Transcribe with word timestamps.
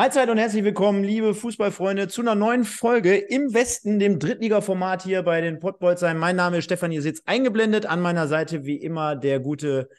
Mahlzeit 0.00 0.30
und 0.30 0.38
herzlich 0.38 0.64
willkommen, 0.64 1.04
liebe 1.04 1.34
Fußballfreunde, 1.34 2.08
zu 2.08 2.22
einer 2.22 2.34
neuen 2.34 2.64
Folge 2.64 3.18
im 3.18 3.52
Westen, 3.52 3.98
dem 3.98 4.18
Drittliga-Format 4.18 5.02
hier 5.02 5.22
bei 5.22 5.42
den 5.42 5.60
Pottbolzern. 5.60 6.16
Mein 6.16 6.36
Name 6.36 6.56
ist 6.56 6.64
Stefan, 6.64 6.90
ihr 6.90 7.02
sitzt 7.02 7.28
eingeblendet. 7.28 7.84
An 7.84 8.00
meiner 8.00 8.26
Seite 8.26 8.64
wie 8.64 8.76
immer 8.76 9.14
der 9.14 9.40
gute 9.40 9.90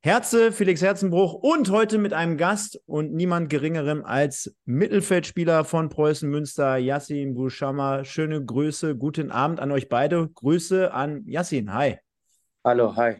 Herze, 0.00 0.52
Felix 0.52 0.80
Herzenbruch 0.80 1.34
und 1.34 1.72
heute 1.72 1.98
mit 1.98 2.12
einem 2.12 2.36
Gast 2.36 2.80
und 2.86 3.12
niemand 3.12 3.50
geringerem 3.50 4.04
als 4.04 4.54
Mittelfeldspieler 4.64 5.64
von 5.64 5.88
Preußen 5.88 6.30
Münster, 6.30 6.76
Yassin 6.76 7.34
Bushama. 7.34 8.04
Schöne 8.04 8.44
Grüße, 8.44 8.94
guten 8.94 9.32
Abend 9.32 9.58
an 9.58 9.72
euch 9.72 9.88
beide. 9.88 10.28
Grüße 10.28 10.94
an 10.94 11.24
Yassin. 11.26 11.74
Hi. 11.74 11.98
Hallo, 12.62 12.94
hi. 12.94 13.16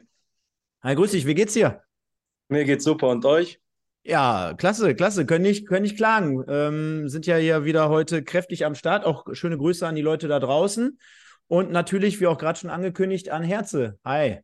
Hi, 0.84 0.94
grüß 0.94 1.10
dich. 1.10 1.26
Wie 1.26 1.34
geht's 1.34 1.54
dir? 1.54 1.82
Mir 2.48 2.64
geht's 2.64 2.84
super 2.84 3.08
und 3.08 3.24
euch? 3.24 3.60
Ja, 4.04 4.54
klasse, 4.56 4.94
klasse. 4.94 5.26
Können 5.26 5.42
nicht, 5.42 5.66
können 5.66 5.82
nicht 5.82 5.96
klagen. 5.96 6.44
Ähm, 6.48 7.08
sind 7.08 7.26
ja 7.26 7.36
hier 7.36 7.64
wieder 7.64 7.88
heute 7.88 8.22
kräftig 8.22 8.64
am 8.64 8.74
Start. 8.74 9.04
Auch 9.04 9.26
schöne 9.32 9.58
Grüße 9.58 9.86
an 9.86 9.94
die 9.94 10.02
Leute 10.02 10.28
da 10.28 10.40
draußen. 10.40 10.98
Und 11.46 11.70
natürlich, 11.70 12.20
wie 12.20 12.26
auch 12.26 12.38
gerade 12.38 12.58
schon 12.58 12.70
angekündigt, 12.70 13.30
an 13.30 13.42
Herze. 13.42 13.98
Hi. 14.04 14.40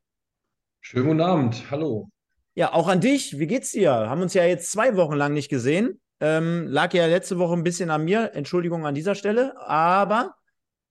Schönen 0.80 1.06
guten 1.06 1.20
Abend. 1.20 1.70
Hallo. 1.70 2.08
Ja, 2.54 2.72
auch 2.72 2.88
an 2.88 3.00
dich. 3.00 3.38
Wie 3.38 3.46
geht's 3.46 3.72
dir? 3.72 3.90
Haben 3.90 4.22
uns 4.22 4.34
ja 4.34 4.44
jetzt 4.44 4.70
zwei 4.70 4.96
Wochen 4.96 5.14
lang 5.14 5.32
nicht 5.32 5.48
gesehen. 5.48 6.00
Ähm, 6.20 6.66
lag 6.68 6.92
ja 6.94 7.06
letzte 7.06 7.38
Woche 7.38 7.54
ein 7.54 7.64
bisschen 7.64 7.90
an 7.90 8.04
mir. 8.04 8.32
Entschuldigung 8.34 8.86
an 8.86 8.94
dieser 8.94 9.14
Stelle. 9.14 9.58
Aber 9.60 10.34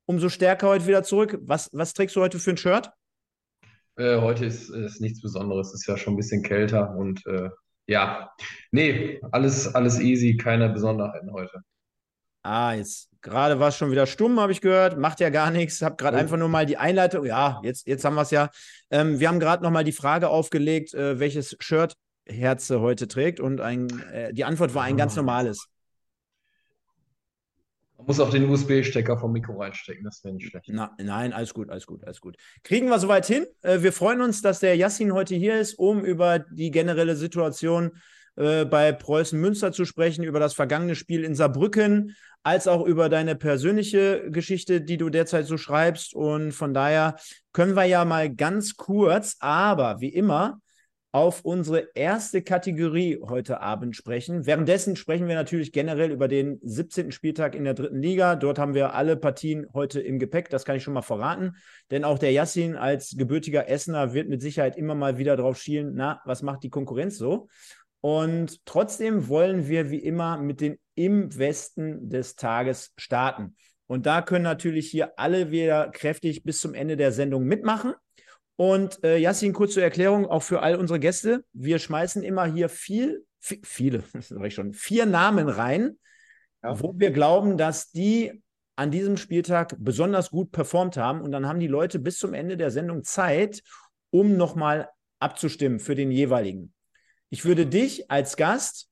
umso 0.06 0.30
stärker 0.30 0.68
heute 0.68 0.88
wieder 0.88 1.04
zurück. 1.04 1.38
Was, 1.42 1.70
was 1.74 1.94
trägst 1.94 2.16
du 2.16 2.22
heute 2.22 2.40
für 2.40 2.52
ein 2.52 2.58
Shirt? 2.58 2.90
Äh, 3.96 4.20
heute 4.20 4.46
ist, 4.46 4.70
ist 4.70 5.00
nichts 5.00 5.22
Besonderes. 5.22 5.68
Es 5.68 5.82
ist 5.82 5.88
ja 5.88 5.98
schon 5.98 6.14
ein 6.14 6.18
bisschen 6.18 6.42
kälter 6.42 6.96
und 6.96 7.26
äh, 7.28 7.50
ja, 7.88 8.32
nee, 8.72 9.20
alles, 9.32 9.74
alles 9.74 10.00
easy, 10.00 10.38
keine 10.38 10.70
Besonderheiten 10.70 11.32
heute. 11.32 11.64
Ah, 12.44 12.74
jetzt 12.74 13.10
gerade 13.22 13.60
war 13.60 13.70
es 13.70 13.78
schon 13.78 13.90
wieder 13.90 14.06
stumm, 14.06 14.40
habe 14.40 14.52
ich 14.52 14.62
gehört. 14.62 14.98
Macht 14.98 15.22
ja 15.22 15.30
gar 15.30 15.50
nichts. 15.50 15.82
Hab 15.82 15.98
gerade 15.98 16.18
oh. 16.18 16.20
einfach 16.20 16.38
nur 16.38 16.50
mal 16.50 16.66
die 16.66 16.78
Einleitung. 16.78 17.26
Ja, 17.26 17.62
jetzt, 17.64 17.88
jetzt 17.88 18.04
haben 18.04 18.16
wir 18.16 18.22
es 18.22 18.32
ja. 18.32 18.50
Ähm, 18.92 19.20
wir 19.20 19.30
haben 19.30 19.40
gerade 19.40 19.64
noch 19.64 19.72
mal 19.72 19.86
die 19.86 19.94
Frage 19.94 20.28
aufgelegt, 20.28 20.94
äh, 20.94 21.20
welches 21.20 21.56
Shirt 21.60 21.96
Herze 22.26 22.82
heute 22.82 23.08
trägt. 23.08 23.40
Und 23.40 23.62
ein, 23.62 23.88
äh, 24.12 24.34
die 24.34 24.44
Antwort 24.44 24.76
war 24.76 24.84
ein 24.84 24.98
ganz 24.98 25.14
ah. 25.14 25.18
normales. 25.18 25.68
Man 28.04 28.08
muss 28.08 28.20
auch 28.20 28.32
den 28.32 28.50
USB-Stecker 28.50 29.18
vom 29.18 29.32
Mikro 29.32 29.62
reinstecken, 29.62 30.04
das 30.04 30.22
wäre 30.26 30.36
nicht 30.36 30.50
schlecht. 30.50 30.66
Na, 30.68 30.92
nein, 31.02 31.32
alles 31.32 31.54
gut, 31.54 31.70
alles 31.70 31.86
gut, 31.86 32.04
alles 32.04 32.20
gut. 32.20 32.36
Kriegen 32.62 32.90
wir 32.90 33.00
soweit 33.00 33.26
hin. 33.26 33.46
Äh, 33.62 33.82
wir 33.82 33.94
freuen 33.94 34.20
uns, 34.20 34.42
dass 34.42 34.60
der 34.60 34.76
Yassin 34.76 35.14
heute 35.14 35.36
hier 35.36 35.58
ist, 35.58 35.76
um 35.76 36.04
über 36.04 36.40
die 36.40 36.70
generelle 36.70 37.16
Situation 37.16 37.92
äh, 38.36 38.66
bei 38.66 38.92
Preußen 38.92 39.40
Münster 39.40 39.72
zu 39.72 39.86
sprechen, 39.86 40.26
über 40.26 40.42
das 40.42 40.54
vergangene 40.54 40.96
Spiel 40.96 41.24
in 41.24 41.34
Saarbrücken, 41.34 42.14
als 42.44 42.68
auch 42.68 42.86
über 42.86 43.08
deine 43.08 43.38
persönliche 43.38 44.30
Geschichte, 44.30 44.82
die 44.82 44.98
du 44.98 45.10
derzeit 45.10 45.46
so 45.46 45.56
schreibst. 45.56 46.14
Und 46.14 46.52
von 46.52 46.74
daher 46.74 47.16
können 47.54 47.78
wir 47.78 47.86
ja 47.86 48.04
mal 48.04 48.30
ganz 48.30 48.76
kurz, 48.76 49.38
aber 49.40 50.02
wie 50.02 50.14
immer, 50.14 50.60
auf 51.14 51.46
unsere 51.46 51.90
erste 51.94 52.42
Kategorie 52.42 53.20
heute 53.24 53.62
Abend 53.62 53.96
sprechen. 53.96 54.48
Währenddessen 54.48 54.96
sprechen 54.96 55.28
wir 55.28 55.36
natürlich 55.36 55.72
generell 55.72 56.12
über 56.12 56.28
den 56.28 56.60
17. 56.64 57.12
Spieltag 57.12 57.54
in 57.54 57.64
der 57.64 57.76
dritten 57.76 58.02
Liga. 58.02 58.36
Dort 58.36 58.58
haben 58.58 58.74
wir 58.74 58.96
alle 58.96 59.16
Partien 59.16 59.68
heute 59.76 60.02
im 60.02 60.18
Gepäck, 60.18 60.50
das 60.50 60.66
kann 60.66 60.76
ich 60.76 60.84
schon 60.84 60.96
mal 60.96 61.04
verraten. 61.04 61.56
Denn 61.92 62.04
auch 62.04 62.18
der 62.18 62.32
Yassin 62.32 62.76
als 62.76 63.16
gebürtiger 63.16 63.70
Essener 63.70 64.16
wird 64.16 64.28
mit 64.28 64.42
Sicherheit 64.42 64.76
immer 64.76 64.96
mal 64.96 65.20
wieder 65.20 65.38
drauf 65.38 65.60
schielen, 65.60 65.92
na, 65.94 66.20
was 66.26 66.42
macht 66.42 66.64
die 66.64 66.72
Konkurrenz 66.72 67.20
so? 67.20 67.48
Und 68.02 68.66
trotzdem 68.66 69.28
wollen 69.28 69.68
wir 69.68 69.92
wie 69.92 70.00
immer 70.00 70.40
mit 70.40 70.62
den 70.62 70.80
im 70.96 71.38
Westen 71.38 72.10
des 72.10 72.36
Tages 72.36 72.92
starten. 72.98 73.56
Und 73.86 74.08
da 74.08 74.24
können 74.24 74.44
natürlich 74.44 74.90
hier 74.90 75.20
alle 75.20 75.52
wieder 75.52 75.92
kräftig 75.92 76.44
bis 76.44 76.60
zum 76.60 76.74
Ende 76.74 76.98
der 76.98 77.12
Sendung 77.12 77.44
mitmachen. 77.44 77.94
Und 78.56 79.04
äh, 79.04 79.18
Yassin, 79.18 79.54
kurz 79.54 79.74
zur 79.74 79.84
Erklärung, 79.84 80.26
auch 80.26 80.44
für 80.44 80.62
all 80.62 80.76
unsere 80.76 81.00
Gäste. 81.00 81.44
Wir 81.54 81.80
schmeißen 81.80 82.24
immer 82.24 82.46
hier 82.46 82.70
viel, 82.70 83.26
viel 83.40 83.60
viele, 83.64 84.04
das 84.14 84.30
sage 84.30 84.48
ich 84.48 84.54
schon, 84.54 84.74
vier 84.74 85.06
Namen 85.06 85.50
rein, 85.50 85.98
ja. 86.62 86.80
wo 86.80 86.94
wir 86.96 87.12
glauben, 87.12 87.58
dass 87.58 87.92
die 87.92 88.44
an 88.76 88.92
diesem 88.92 89.18
Spieltag 89.18 89.76
besonders 89.80 90.32
gut 90.32 90.52
performt 90.52 90.98
haben. 90.98 91.22
Und 91.22 91.32
dann 91.32 91.48
haben 91.48 91.60
die 91.60 91.68
Leute 91.68 92.00
bis 92.00 92.18
zum 92.18 92.34
Ende 92.34 92.58
der 92.58 92.72
Sendung 92.72 93.04
Zeit, 93.04 93.62
um 94.10 94.38
nochmal 94.38 94.90
abzustimmen 95.20 95.80
für 95.80 95.96
den 95.96 96.12
jeweiligen. 96.12 96.74
Ich 97.30 97.46
würde 97.46 97.66
dich 97.66 98.12
als 98.12 98.38
Gast 98.38 98.92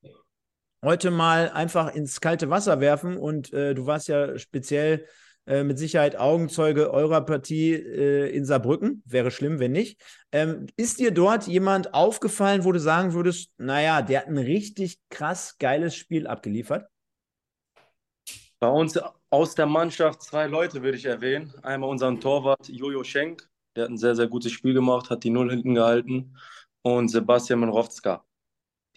heute 0.83 1.11
mal 1.11 1.49
einfach 1.49 1.93
ins 1.93 2.21
kalte 2.21 2.49
Wasser 2.49 2.79
werfen 2.79 3.17
und 3.17 3.53
äh, 3.53 3.75
du 3.75 3.85
warst 3.85 4.07
ja 4.07 4.37
speziell 4.39 5.05
äh, 5.47 5.63
mit 5.63 5.79
Sicherheit 5.79 6.15
Augenzeuge 6.17 6.91
eurer 6.91 7.21
Partie 7.21 7.73
äh, 7.73 8.29
in 8.35 8.45
Saarbrücken. 8.45 9.01
Wäre 9.05 9.31
schlimm, 9.31 9.59
wenn 9.59 9.71
nicht. 9.71 9.99
Ähm, 10.31 10.67
ist 10.77 10.99
dir 10.99 11.11
dort 11.11 11.47
jemand 11.47 11.93
aufgefallen, 11.93 12.63
wo 12.63 12.71
du 12.71 12.79
sagen 12.79 13.13
würdest, 13.13 13.51
naja, 13.57 14.01
der 14.01 14.21
hat 14.21 14.27
ein 14.27 14.37
richtig 14.37 14.99
krass 15.09 15.57
geiles 15.57 15.95
Spiel 15.95 16.27
abgeliefert? 16.27 16.87
Bei 18.59 18.69
uns 18.69 18.99
aus 19.31 19.55
der 19.55 19.65
Mannschaft 19.65 20.21
zwei 20.21 20.45
Leute 20.45 20.83
würde 20.83 20.97
ich 20.97 21.05
erwähnen. 21.05 21.51
Einmal 21.63 21.89
unseren 21.89 22.19
Torwart 22.19 22.69
Jojo 22.69 23.03
Schenk, 23.03 23.49
der 23.75 23.85
hat 23.85 23.91
ein 23.91 23.97
sehr, 23.97 24.15
sehr 24.15 24.27
gutes 24.27 24.51
Spiel 24.51 24.75
gemacht, 24.75 25.09
hat 25.09 25.23
die 25.23 25.31
Null 25.31 25.49
hinten 25.49 25.73
gehalten. 25.73 26.37
Und 26.83 27.09
Sebastian 27.09 27.61
Menrowska. 27.61 28.23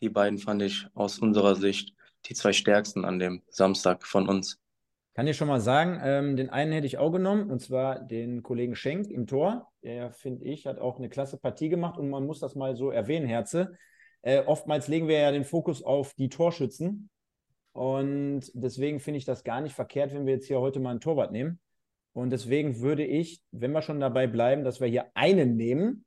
Die 0.01 0.09
beiden 0.09 0.39
fand 0.39 0.61
ich 0.63 0.87
aus 0.95 1.19
unserer 1.19 1.55
Sicht 1.55 1.95
die 2.27 2.35
zwei 2.35 2.53
stärksten 2.53 3.05
an 3.05 3.19
dem 3.19 3.43
Samstag 3.49 4.07
von 4.07 4.29
uns. 4.29 4.59
Kann 5.15 5.29
ich 5.29 5.37
schon 5.37 5.47
mal 5.47 5.61
sagen, 5.61 6.01
ähm, 6.03 6.37
den 6.37 6.51
einen 6.51 6.73
hätte 6.73 6.89
ich 6.89 6.99
auch 6.99 7.13
genommen, 7.13 7.49
und 7.49 7.61
zwar 7.61 8.01
den 8.01 8.43
Kollegen 8.43 8.75
Schenk 8.75 9.09
im 9.11 9.29
Tor. 9.29 9.71
Der, 9.85 10.11
finde 10.11 10.45
ich, 10.45 10.67
hat 10.67 10.79
auch 10.79 10.99
eine 10.99 11.09
klasse 11.09 11.39
Partie 11.39 11.69
gemacht 11.69 11.99
und 11.99 12.11
man 12.11 12.27
muss 12.27 12.41
das 12.41 12.57
mal 12.57 12.75
so 12.75 12.91
erwähnen, 12.91 13.27
Herze. 13.27 13.77
Äh, 14.23 14.41
oftmals 14.41 14.89
legen 14.89 15.07
wir 15.07 15.19
ja 15.19 15.31
den 15.31 15.45
Fokus 15.45 15.83
auf 15.85 16.15
die 16.15 16.29
Torschützen. 16.29 17.11
Und 17.73 18.51
deswegen 18.55 18.99
finde 18.99 19.19
ich 19.19 19.25
das 19.25 19.45
gar 19.45 19.61
nicht 19.61 19.75
verkehrt, 19.75 20.13
wenn 20.13 20.27
wir 20.27 20.35
jetzt 20.35 20.47
hier 20.47 20.61
heute 20.61 20.81
mal 20.81 20.91
einen 20.91 21.01
Torwart 21.01 21.31
nehmen. 21.31 21.61
Und 22.13 22.31
deswegen 22.31 22.81
würde 22.81 23.05
ich, 23.05 23.43
wenn 23.53 23.73
wir 23.73 23.83
schon 23.83 24.01
dabei 24.01 24.27
bleiben, 24.27 24.65
dass 24.65 24.81
wir 24.81 24.89
hier 24.89 25.11
einen 25.15 25.57
nehmen, 25.57 26.05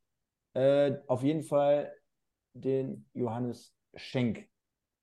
äh, 0.53 0.94
auf 1.07 1.24
jeden 1.24 1.44
Fall 1.44 1.94
den 2.53 3.06
Johannes 3.13 3.74
Schenk 3.95 4.50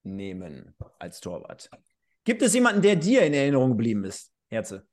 nehmen 0.02 0.74
als 0.98 1.20
Torwart. 1.20 1.70
Gibt 2.24 2.42
es 2.42 2.54
jemanden, 2.54 2.82
der 2.82 2.96
dir 2.96 3.22
in 3.22 3.34
Erinnerung 3.34 3.70
geblieben 3.70 4.04
ist, 4.04 4.32
Herze? 4.48 4.86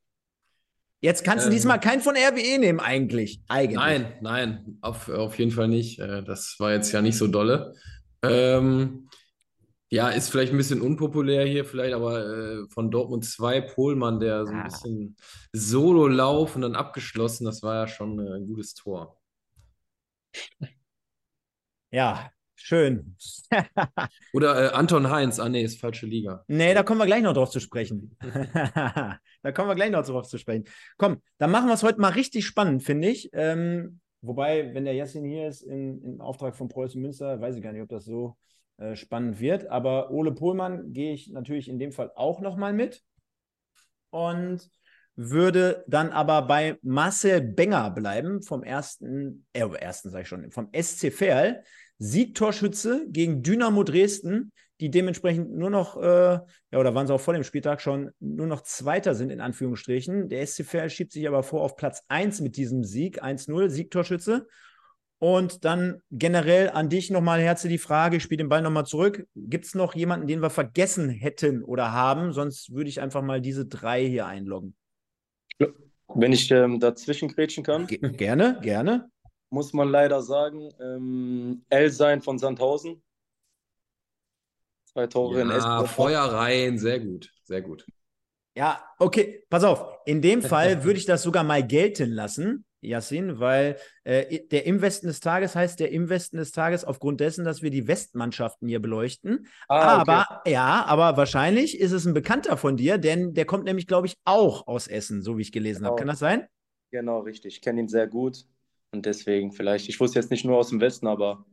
Jetzt 1.00 1.24
kannst 1.24 1.46
du 1.46 1.48
ähm, 1.48 1.54
diesmal 1.54 1.80
keinen 1.80 2.00
von 2.00 2.14
RWE 2.14 2.58
nehmen, 2.58 2.78
eigentlich. 2.78 3.42
eigentlich. 3.48 3.76
Nein, 3.76 4.18
nein, 4.20 4.78
auf, 4.82 5.08
auf 5.08 5.38
jeden 5.38 5.50
Fall 5.50 5.66
nicht. 5.66 5.98
Äh, 5.98 6.22
das 6.22 6.54
war 6.58 6.72
jetzt 6.72 6.92
ja 6.92 7.02
nicht 7.02 7.18
so 7.18 7.26
dolle. 7.26 7.74
Ähm, 8.22 9.08
ja, 9.90 10.10
ist 10.10 10.30
vielleicht 10.30 10.52
ein 10.52 10.56
bisschen 10.58 10.80
unpopulär 10.80 11.44
hier, 11.44 11.64
vielleicht, 11.64 11.92
aber 11.92 12.24
äh, 12.24 12.68
von 12.68 12.90
Dortmund 12.90 13.24
2 13.24 13.62
Pohlmann, 13.62 14.20
der 14.20 14.46
so 14.46 14.52
ein 14.52 14.60
ah. 14.60 14.64
bisschen 14.64 15.16
Solo-Lauf 15.52 16.54
und 16.54 16.62
dann 16.62 16.76
abgeschlossen, 16.76 17.46
das 17.46 17.62
war 17.62 17.74
ja 17.74 17.88
schon 17.88 18.18
äh, 18.18 18.36
ein 18.36 18.46
gutes 18.46 18.74
Tor. 18.74 19.20
Ja, 21.90 22.30
Schön. 22.64 23.16
Oder 24.32 24.70
äh, 24.70 24.74
Anton 24.74 25.10
Heinz. 25.10 25.40
Ah, 25.40 25.48
nee, 25.48 25.64
ist 25.64 25.80
falsche 25.80 26.06
Liga. 26.06 26.44
Nee, 26.46 26.74
da 26.74 26.84
kommen 26.84 27.00
wir 27.00 27.06
gleich 27.06 27.22
noch 27.22 27.32
drauf 27.34 27.50
zu 27.50 27.58
sprechen. 27.58 28.16
da 28.22 29.52
kommen 29.52 29.68
wir 29.68 29.74
gleich 29.74 29.90
noch 29.90 30.06
drauf 30.06 30.28
zu 30.28 30.38
sprechen. 30.38 30.66
Komm, 30.96 31.20
dann 31.38 31.50
machen 31.50 31.66
wir 31.66 31.74
es 31.74 31.82
heute 31.82 32.00
mal 32.00 32.12
richtig 32.12 32.46
spannend, 32.46 32.84
finde 32.84 33.08
ich. 33.08 33.30
Ähm, 33.32 33.98
wobei, 34.20 34.72
wenn 34.74 34.84
der 34.84 34.94
Jessin 34.94 35.24
hier 35.24 35.48
ist 35.48 35.62
in, 35.62 36.00
im 36.04 36.20
Auftrag 36.20 36.54
von 36.54 36.68
Preußen 36.68 37.02
Münster, 37.02 37.40
weiß 37.40 37.56
ich 37.56 37.62
gar 37.64 37.72
nicht, 37.72 37.82
ob 37.82 37.88
das 37.88 38.04
so 38.04 38.36
äh, 38.76 38.94
spannend 38.94 39.40
wird. 39.40 39.66
Aber 39.66 40.12
Ole 40.12 40.30
Pohlmann 40.30 40.92
gehe 40.92 41.14
ich 41.14 41.30
natürlich 41.30 41.68
in 41.68 41.80
dem 41.80 41.90
Fall 41.90 42.12
auch 42.14 42.40
nochmal 42.40 42.72
mit. 42.72 43.02
Und 44.10 44.70
würde 45.16 45.84
dann 45.86 46.10
aber 46.10 46.42
bei 46.42 46.78
Marcel 46.82 47.40
Benger 47.40 47.90
bleiben, 47.90 48.42
vom 48.42 48.62
ersten, 48.62 49.46
äh, 49.52 49.60
ersten 49.60 50.10
sage 50.10 50.22
ich 50.22 50.28
schon, 50.28 50.50
vom 50.50 50.68
SC 50.72 51.10
Verl. 51.10 51.62
Siegtorschütze 51.98 53.06
gegen 53.08 53.42
Dynamo 53.44 53.84
Dresden, 53.84 54.52
die 54.80 54.90
dementsprechend 54.90 55.52
nur 55.52 55.70
noch, 55.70 55.96
äh, 56.02 56.40
ja, 56.72 56.78
oder 56.78 56.94
waren 56.94 57.06
sie 57.06 57.14
auch 57.14 57.20
vor 57.20 57.34
dem 57.34 57.44
Spieltag 57.44 57.80
schon, 57.80 58.10
nur 58.18 58.48
noch 58.48 58.62
Zweiter 58.62 59.14
sind, 59.14 59.30
in 59.30 59.40
Anführungsstrichen. 59.40 60.28
Der 60.28 60.44
SCFR 60.44 60.88
schiebt 60.88 61.12
sich 61.12 61.28
aber 61.28 61.44
vor 61.44 61.62
auf 61.62 61.76
Platz 61.76 62.02
1 62.08 62.40
mit 62.40 62.56
diesem 62.56 62.82
Sieg, 62.82 63.22
1-0, 63.22 63.68
Siegtorschütze. 63.68 64.48
Und 65.20 65.64
dann 65.64 66.02
generell 66.10 66.70
an 66.70 66.88
dich 66.88 67.08
nochmal, 67.08 67.40
Herze, 67.40 67.68
die 67.68 67.78
Frage, 67.78 68.16
ich 68.16 68.24
spiele 68.24 68.38
den 68.38 68.48
Ball 68.48 68.62
nochmal 68.62 68.86
zurück. 68.86 69.24
Gibt 69.36 69.66
es 69.66 69.76
noch 69.76 69.94
jemanden, 69.94 70.26
den 70.26 70.42
wir 70.42 70.50
vergessen 70.50 71.10
hätten 71.10 71.62
oder 71.62 71.92
haben? 71.92 72.32
Sonst 72.32 72.72
würde 72.74 72.90
ich 72.90 73.00
einfach 73.00 73.22
mal 73.22 73.40
diese 73.40 73.64
drei 73.64 74.04
hier 74.04 74.26
einloggen. 74.26 74.74
Wenn 76.14 76.32
ich 76.32 76.50
ähm, 76.50 76.78
dazwischen 76.78 77.28
grätschen 77.28 77.64
kann. 77.64 77.86
Ge 77.86 77.98
gerne, 77.98 78.58
gerne 78.62 79.10
muss 79.52 79.72
man 79.74 79.88
leider 79.88 80.22
sagen. 80.22 80.70
Ähm, 80.80 81.64
L 81.68 81.90
sein 81.90 82.22
von 82.22 82.38
Sandhausen. 82.38 83.02
Zwei 84.86 85.06
Tore 85.06 85.42
in 85.42 85.50
Ja, 85.50 85.82
Essen. 85.82 85.94
Feuer 85.94 86.22
rein, 86.22 86.78
sehr 86.78 87.00
gut, 87.00 87.30
sehr 87.44 87.62
gut. 87.62 87.86
Ja, 88.54 88.82
okay, 88.98 89.44
pass 89.48 89.64
auf. 89.64 89.98
In 90.04 90.20
dem 90.20 90.42
Fall 90.42 90.84
würde 90.84 90.98
ich 90.98 91.06
das 91.06 91.22
sogar 91.22 91.44
mal 91.44 91.66
gelten 91.66 92.10
lassen, 92.10 92.64
Yassin, 92.82 93.40
weil 93.40 93.76
äh, 94.04 94.40
der 94.48 94.66
im 94.66 94.82
Westen 94.82 95.06
des 95.06 95.20
Tages 95.20 95.54
heißt 95.54 95.80
der 95.80 95.90
im 95.90 96.08
Westen 96.08 96.36
des 96.36 96.52
Tages 96.52 96.84
aufgrund 96.84 97.20
dessen, 97.20 97.44
dass 97.44 97.62
wir 97.62 97.70
die 97.70 97.88
Westmannschaften 97.88 98.68
hier 98.68 98.82
beleuchten. 98.82 99.46
Ah, 99.68 100.00
okay. 100.00 100.10
aber 100.10 100.42
ja, 100.46 100.84
aber 100.86 101.16
wahrscheinlich 101.16 101.78
ist 101.78 101.92
es 101.92 102.04
ein 102.04 102.14
Bekannter 102.14 102.56
von 102.56 102.76
dir, 102.76 102.98
denn 102.98 103.34
der 103.34 103.44
kommt 103.44 103.64
nämlich, 103.64 103.86
glaube 103.86 104.06
ich, 104.06 104.16
auch 104.24 104.66
aus 104.66 104.88
Essen, 104.88 105.22
so 105.22 105.38
wie 105.38 105.42
ich 105.42 105.52
gelesen 105.52 105.86
habe. 105.86 105.94
Genau. 105.94 105.98
Kann 105.98 106.08
das 106.08 106.18
sein? 106.18 106.46
Genau, 106.90 107.20
richtig. 107.20 107.54
Ich 107.56 107.62
kenne 107.62 107.80
ihn 107.80 107.88
sehr 107.88 108.06
gut. 108.06 108.44
Und 108.90 109.06
deswegen 109.06 109.52
vielleicht, 109.52 109.88
ich 109.88 109.98
wusste 110.00 110.18
jetzt 110.18 110.30
nicht 110.30 110.44
nur 110.44 110.58
aus 110.58 110.68
dem 110.68 110.80
Westen, 110.80 111.06
aber 111.06 111.46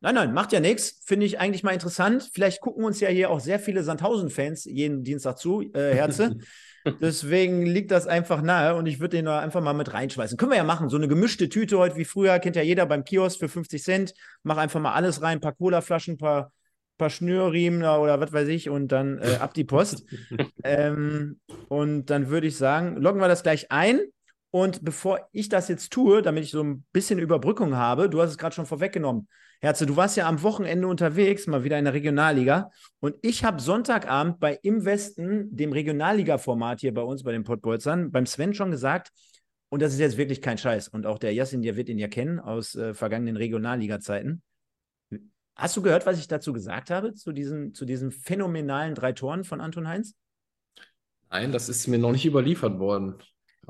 Nein, 0.00 0.16
nein, 0.16 0.34
macht 0.34 0.52
ja 0.52 0.60
nichts. 0.60 1.00
Finde 1.06 1.24
ich 1.24 1.40
eigentlich 1.40 1.62
mal 1.62 1.72
interessant. 1.72 2.28
Vielleicht 2.30 2.60
gucken 2.60 2.84
uns 2.84 3.00
ja 3.00 3.08
hier 3.08 3.30
auch 3.30 3.40
sehr 3.40 3.58
viele 3.58 3.82
Sandhausen-Fans 3.82 4.66
jeden 4.66 5.02
Dienstag 5.02 5.38
zu, 5.38 5.62
äh, 5.62 5.94
Herze. 5.94 6.36
Deswegen 7.00 7.64
liegt 7.64 7.90
das 7.90 8.06
einfach 8.06 8.42
nahe 8.42 8.74
und 8.74 8.86
ich 8.86 9.00
würde 9.00 9.16
den 9.16 9.28
einfach 9.28 9.62
mal 9.62 9.72
mit 9.72 9.92
reinschmeißen. 9.92 10.36
Können 10.36 10.50
wir 10.50 10.58
ja 10.58 10.64
machen. 10.64 10.88
So 10.88 10.96
eine 10.96 11.08
gemischte 11.08 11.48
Tüte 11.48 11.78
heute 11.78 11.96
wie 11.96 12.04
früher, 12.04 12.38
kennt 12.38 12.56
ja 12.56 12.62
jeder 12.62 12.84
beim 12.86 13.04
Kiosk 13.04 13.38
für 13.38 13.48
50 13.48 13.82
Cent. 13.82 14.14
Mach 14.42 14.58
einfach 14.58 14.80
mal 14.80 14.92
alles 14.92 15.22
rein, 15.22 15.38
ein 15.38 15.40
paar 15.40 15.54
Colaflaschen, 15.54 16.14
ein 16.14 16.18
paar, 16.18 16.52
paar 16.98 17.10
Schnürriemen 17.10 17.80
oder 17.80 18.20
was 18.20 18.32
weiß 18.32 18.48
ich 18.48 18.68
und 18.68 18.88
dann 18.88 19.18
äh, 19.18 19.36
ab 19.40 19.54
die 19.54 19.64
Post. 19.64 20.04
ähm, 20.64 21.40
und 21.68 22.10
dann 22.10 22.28
würde 22.28 22.48
ich 22.48 22.56
sagen, 22.56 22.96
loggen 22.96 23.20
wir 23.20 23.28
das 23.28 23.42
gleich 23.42 23.72
ein. 23.72 24.00
Und 24.50 24.84
bevor 24.84 25.28
ich 25.32 25.48
das 25.48 25.68
jetzt 25.68 25.92
tue, 25.92 26.22
damit 26.22 26.44
ich 26.44 26.52
so 26.52 26.62
ein 26.62 26.84
bisschen 26.92 27.18
Überbrückung 27.18 27.76
habe, 27.76 28.08
du 28.08 28.20
hast 28.20 28.30
es 28.30 28.38
gerade 28.38 28.54
schon 28.54 28.66
vorweggenommen, 28.66 29.26
Herze, 29.64 29.86
du 29.86 29.96
warst 29.96 30.18
ja 30.18 30.28
am 30.28 30.42
Wochenende 30.42 30.86
unterwegs, 30.86 31.46
mal 31.46 31.64
wieder 31.64 31.78
in 31.78 31.86
der 31.86 31.94
Regionalliga. 31.94 32.70
Und 33.00 33.16
ich 33.22 33.44
habe 33.44 33.62
Sonntagabend 33.62 34.38
bei 34.38 34.58
Im 34.62 34.84
Westen, 34.84 35.56
dem 35.56 35.72
Regionalliga-Format 35.72 36.80
hier 36.80 36.92
bei 36.92 37.00
uns, 37.00 37.22
bei 37.22 37.32
den 37.32 37.44
Pottbolzern, 37.44 38.10
beim 38.10 38.26
Sven 38.26 38.52
schon 38.52 38.70
gesagt, 38.70 39.10
und 39.70 39.80
das 39.80 39.94
ist 39.94 40.00
jetzt 40.00 40.18
wirklich 40.18 40.42
kein 40.42 40.58
Scheiß. 40.58 40.88
Und 40.88 41.06
auch 41.06 41.18
der 41.18 41.32
Yassin, 41.32 41.62
der 41.62 41.76
wird 41.76 41.88
ihn 41.88 41.98
ja 41.98 42.08
kennen 42.08 42.40
aus 42.40 42.74
äh, 42.74 42.92
vergangenen 42.92 43.38
Regionalliga-Zeiten. 43.38 44.42
Hast 45.56 45.74
du 45.78 45.80
gehört, 45.80 46.04
was 46.04 46.18
ich 46.18 46.28
dazu 46.28 46.52
gesagt 46.52 46.90
habe, 46.90 47.14
zu 47.14 47.32
diesen, 47.32 47.72
zu 47.72 47.86
diesen 47.86 48.12
phänomenalen 48.12 48.94
drei 48.94 49.12
Toren 49.12 49.44
von 49.44 49.62
Anton 49.62 49.88
Heinz? 49.88 50.14
Nein, 51.30 51.52
das 51.52 51.70
ist 51.70 51.86
mir 51.86 51.98
noch 51.98 52.12
nicht 52.12 52.26
überliefert 52.26 52.78
worden. 52.78 53.14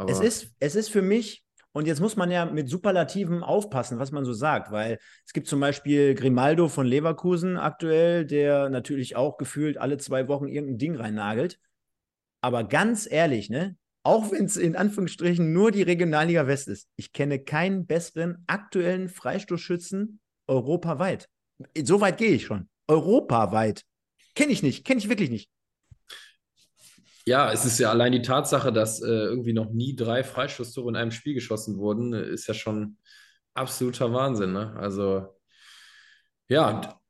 Es 0.08 0.18
ist, 0.18 0.56
es 0.58 0.74
ist 0.74 0.88
für 0.88 1.02
mich, 1.02 1.43
und 1.76 1.88
jetzt 1.88 2.00
muss 2.00 2.14
man 2.14 2.30
ja 2.30 2.44
mit 2.46 2.68
Superlativen 2.68 3.42
aufpassen, 3.42 3.98
was 3.98 4.12
man 4.12 4.24
so 4.24 4.32
sagt, 4.32 4.70
weil 4.70 5.00
es 5.26 5.32
gibt 5.32 5.48
zum 5.48 5.58
Beispiel 5.58 6.14
Grimaldo 6.14 6.68
von 6.68 6.86
Leverkusen 6.86 7.56
aktuell, 7.56 8.24
der 8.24 8.68
natürlich 8.68 9.16
auch 9.16 9.38
gefühlt 9.38 9.76
alle 9.76 9.98
zwei 9.98 10.28
Wochen 10.28 10.46
irgendein 10.46 10.78
Ding 10.78 10.94
reinnagelt. 10.94 11.58
Aber 12.40 12.62
ganz 12.62 13.10
ehrlich, 13.10 13.50
ne? 13.50 13.76
Auch 14.04 14.30
wenn 14.30 14.44
es 14.44 14.56
in 14.56 14.76
Anführungsstrichen 14.76 15.52
nur 15.52 15.72
die 15.72 15.82
Regionalliga 15.82 16.46
West 16.46 16.68
ist, 16.68 16.88
ich 16.94 17.12
kenne 17.12 17.40
keinen 17.40 17.86
besseren 17.86 18.44
aktuellen 18.46 19.08
Freistoßschützen 19.08 20.20
europaweit. 20.46 21.28
So 21.82 22.00
weit 22.00 22.18
gehe 22.18 22.32
ich 22.32 22.44
schon. 22.44 22.68
Europaweit. 22.86 23.82
Kenne 24.36 24.52
ich 24.52 24.62
nicht, 24.62 24.84
kenne 24.84 24.98
ich 24.98 25.08
wirklich 25.08 25.30
nicht. 25.30 25.50
Ja, 27.26 27.50
es 27.52 27.64
ist 27.64 27.78
ja 27.78 27.90
allein 27.90 28.12
die 28.12 28.22
Tatsache, 28.22 28.72
dass 28.72 29.00
äh, 29.00 29.06
irgendwie 29.06 29.54
noch 29.54 29.70
nie 29.70 29.96
drei 29.96 30.22
Freistoßtore 30.22 30.90
in 30.90 30.96
einem 30.96 31.10
Spiel 31.10 31.34
geschossen 31.34 31.78
wurden, 31.78 32.12
ist 32.12 32.46
ja 32.46 32.54
schon 32.54 32.98
absoluter 33.54 34.12
Wahnsinn. 34.12 34.52
Ne? 34.52 34.74
Also, 34.76 35.28
ja, 36.48 37.00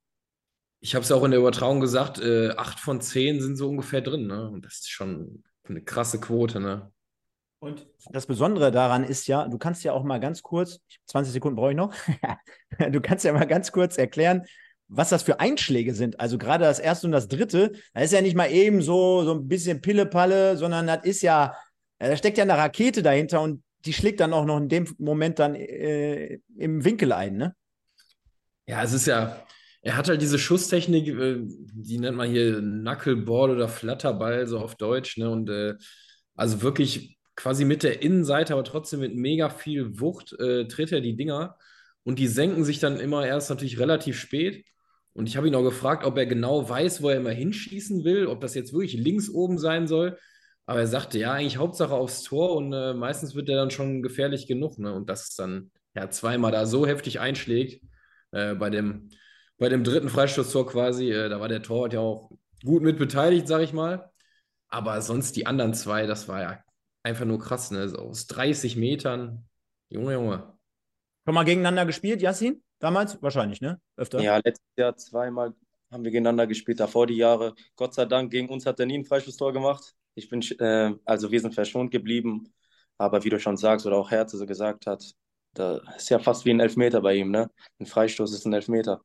ich 0.81 0.95
habe 0.95 1.03
es 1.03 1.11
auch 1.11 1.25
in 1.25 1.33
der 1.33 1.41
Übertragung 1.41 1.81
gesagt, 1.81 2.21
äh, 2.21 2.51
acht 2.51 2.79
von 2.79 3.01
zehn 3.01 3.41
sind 3.41 3.57
so 3.57 3.69
ungefähr 3.69 4.03
drin. 4.03 4.27
Ne? 4.27 4.49
Und 4.51 4.65
das 4.65 4.75
ist 4.75 4.91
schon 4.91 5.43
eine 5.69 5.83
krasse 5.83 6.21
Quote. 6.21 6.61
Ne? 6.61 6.93
Und 7.59 7.87
das 8.11 8.27
Besondere 8.27 8.71
daran 8.71 9.03
ist 9.03 9.27
ja, 9.27 9.49
du 9.49 9.57
kannst 9.57 9.83
ja 9.83 9.93
auch 9.93 10.05
mal 10.05 10.21
ganz 10.21 10.43
kurz, 10.43 10.81
20 11.07 11.33
Sekunden 11.33 11.57
brauche 11.57 11.71
ich 11.71 11.77
noch, 11.77 11.95
du 12.91 13.01
kannst 13.01 13.25
ja 13.25 13.33
mal 13.33 13.47
ganz 13.47 13.73
kurz 13.73 13.97
erklären, 13.97 14.45
was 14.97 15.09
das 15.11 15.23
für 15.23 15.41
Einschläge 15.41 15.95
sind. 15.95 16.21
Also 16.21 16.39
gerade 16.39 16.65
das 16.65 16.79
erste 16.79 17.07
und 17.07 17.13
das 17.13 17.29
dritte, 17.29 17.73
da 17.93 18.01
ist 18.01 18.13
ja 18.13 18.21
nicht 18.21 18.37
mal 18.37 18.51
eben 18.51 18.83
so, 18.83 19.25
so 19.25 19.35
ein 19.35 19.49
bisschen 19.49 19.81
Pille-Palle, 19.81 20.57
sondern 20.57 20.87
das 20.87 21.05
ist 21.05 21.23
ja, 21.23 21.55
da 21.99 22.17
steckt 22.17 22.39
ja 22.39 22.45
eine 22.45 22.57
Rakete 22.57 23.03
dahinter 23.03 23.41
und 23.41 23.63
die 23.85 23.93
schlägt 23.93 24.21
dann 24.21 24.33
auch 24.33 24.45
noch 24.45 24.59
in 24.59 24.69
dem 24.69 24.89
Moment 24.99 25.39
dann 25.39 25.55
äh, 25.55 26.39
im 26.57 26.85
Winkel 26.85 27.13
ein, 27.13 27.37
ne? 27.37 27.55
Ja, 28.67 28.83
es 28.83 28.95
ist 28.95 29.07
ja, 29.07 29.45
er 29.83 29.97
hat 29.97 30.09
halt 30.09 30.23
diese 30.23 30.39
Schusstechnik, 30.39 31.09
äh, 31.09 31.37
die 31.41 31.99
nennt 31.99 32.17
man 32.17 32.31
hier 32.31 32.59
Knuckleball 32.61 33.51
oder 33.51 33.69
Flatterball, 33.69 34.47
so 34.47 34.59
auf 34.59 34.77
Deutsch, 34.77 35.19
ne? 35.19 35.29
Und 35.29 35.51
äh, 35.51 35.75
also 36.35 36.63
wirklich 36.63 37.19
quasi 37.37 37.65
mit 37.65 37.83
der 37.83 38.03
Innenseite, 38.03 38.55
aber 38.55 38.65
trotzdem 38.65 39.01
mit 39.01 39.15
mega 39.15 39.51
viel 39.51 40.01
Wucht 40.01 40.33
äh, 40.39 40.67
tritt 40.67 40.93
er 40.93 41.01
die 41.01 41.17
Dinger 41.17 41.59
und 42.05 42.19
die 42.19 42.29
senken 42.29 42.65
sich 42.65 42.79
dann 42.79 43.01
immer 43.01 43.27
erst 43.27 43.51
natürlich 43.51 43.79
relativ 43.79 44.19
spät. 44.19 44.65
Und 45.15 45.29
ich 45.29 45.37
habe 45.37 45.47
ihn 45.49 45.55
auch 45.55 45.63
gefragt, 45.63 46.05
ob 46.05 46.19
er 46.19 46.27
genau 46.27 46.69
weiß, 46.69 47.01
wo 47.03 47.09
er 47.09 47.17
immer 47.17 47.31
hinschießen 47.31 48.05
will, 48.05 48.27
ob 48.27 48.41
das 48.41 48.55
jetzt 48.55 48.73
wirklich 48.73 48.95
links 48.95 49.31
oben 49.31 49.59
sein 49.59 49.87
soll. 49.87 50.19
Aber 50.67 50.81
er 50.81 50.87
sagte, 50.87 51.19
ja, 51.19 51.33
eigentlich 51.33 51.57
Hauptsache 51.57 51.95
aufs 51.95 52.23
Tor 52.23 52.57
und 52.57 52.73
äh, 52.73 52.95
meistens 52.95 53.35
wird 53.35 53.49
er 53.49 53.57
dann 53.57 53.71
schon 53.71 54.03
gefährlich 54.03 54.47
genug. 54.47 54.79
Ne? 54.79 54.93
Und 54.93 55.09
dass 55.09 55.29
es 55.31 55.37
dann 55.37 55.71
ja 55.95 56.11
zweimal 56.11 56.51
da 56.51 56.67
so 56.67 56.87
heftig 56.87 57.21
einschlägt, 57.21 57.85
äh, 58.33 58.55
bei, 58.55 58.71
dem, 58.71 59.11
bei 59.59 59.69
dem 59.69 59.85
dritten 59.85 60.09
Freistoßtor 60.09 60.67
quasi, 60.67 61.13
äh, 61.13 61.29
da 61.29 61.41
war 61.41 61.49
der 61.49 61.63
Torwart 61.63 61.93
ja 61.93 62.01
auch 62.01 62.33
gut 62.65 62.83
mit 62.83 62.99
beteiligt, 62.99 63.47
sag 63.47 63.63
ich 63.63 63.73
mal. 63.73 64.11
Aber 64.69 65.01
sonst 65.01 65.37
die 65.37 65.47
anderen 65.47 65.75
zwei, 65.75 66.07
das 66.07 66.27
war 66.27 66.41
ja 66.43 66.65
einfach 67.05 67.27
nur 67.27 67.39
krass, 67.39 67.71
ne? 67.71 67.89
So 67.89 67.99
aus 67.99 68.27
30 68.27 68.75
Metern. 68.75 69.49
Junge, 69.89 70.15
Junge. 70.15 70.59
Schon 71.25 71.35
mal 71.35 71.45
gegeneinander 71.45 71.87
gespielt, 71.87 72.21
Yassin? 72.21 72.64
Damals? 72.85 73.17
Wahrscheinlich, 73.23 73.63
ne? 73.63 73.81
Öfter? 73.97 74.21
ja, 74.21 74.37
letztes 74.45 74.67
Jahr 74.77 74.95
zweimal 74.95 75.55
haben 75.91 76.05
wir 76.05 76.11
gegeneinander 76.11 76.47
gespielt, 76.47 76.81
davor 76.81 77.07
die 77.07 77.17
Jahre. 77.17 77.55
Gott 77.77 77.95
sei 77.95 78.05
Dank, 78.05 78.31
gegen 78.31 78.51
uns 78.51 78.67
hat 78.67 78.79
er 78.79 78.85
nie 78.85 78.99
ein 78.99 79.07
Freistoßtor 79.07 79.55
gemacht. 79.55 79.95
Ich 80.15 80.29
bin, 80.29 80.43
äh, 80.59 80.93
also 81.07 81.31
wir 81.33 81.41
sind 81.41 81.55
verschont 81.55 81.91
geblieben. 81.91 82.53
Aber 82.99 83.25
wie 83.25 83.31
du 83.31 83.41
schon 83.41 83.57
sagst, 83.57 83.87
oder 83.87 83.97
auch 83.97 84.11
Herze 84.11 84.37
so 84.37 84.45
gesagt 84.45 84.87
hat, 84.87 85.03
da 85.55 85.81
ist 85.97 86.11
ja 86.11 86.19
fast 86.19 86.45
wie 86.45 86.51
ein 86.51 86.61
Elfmeter 86.61 87.01
bei 87.01 87.15
ihm, 87.15 87.31
ne? 87.31 87.51
Ein 87.81 87.87
Freistoß 87.87 88.35
ist 88.35 88.45
ein 88.45 88.53
Elfmeter. 88.53 89.01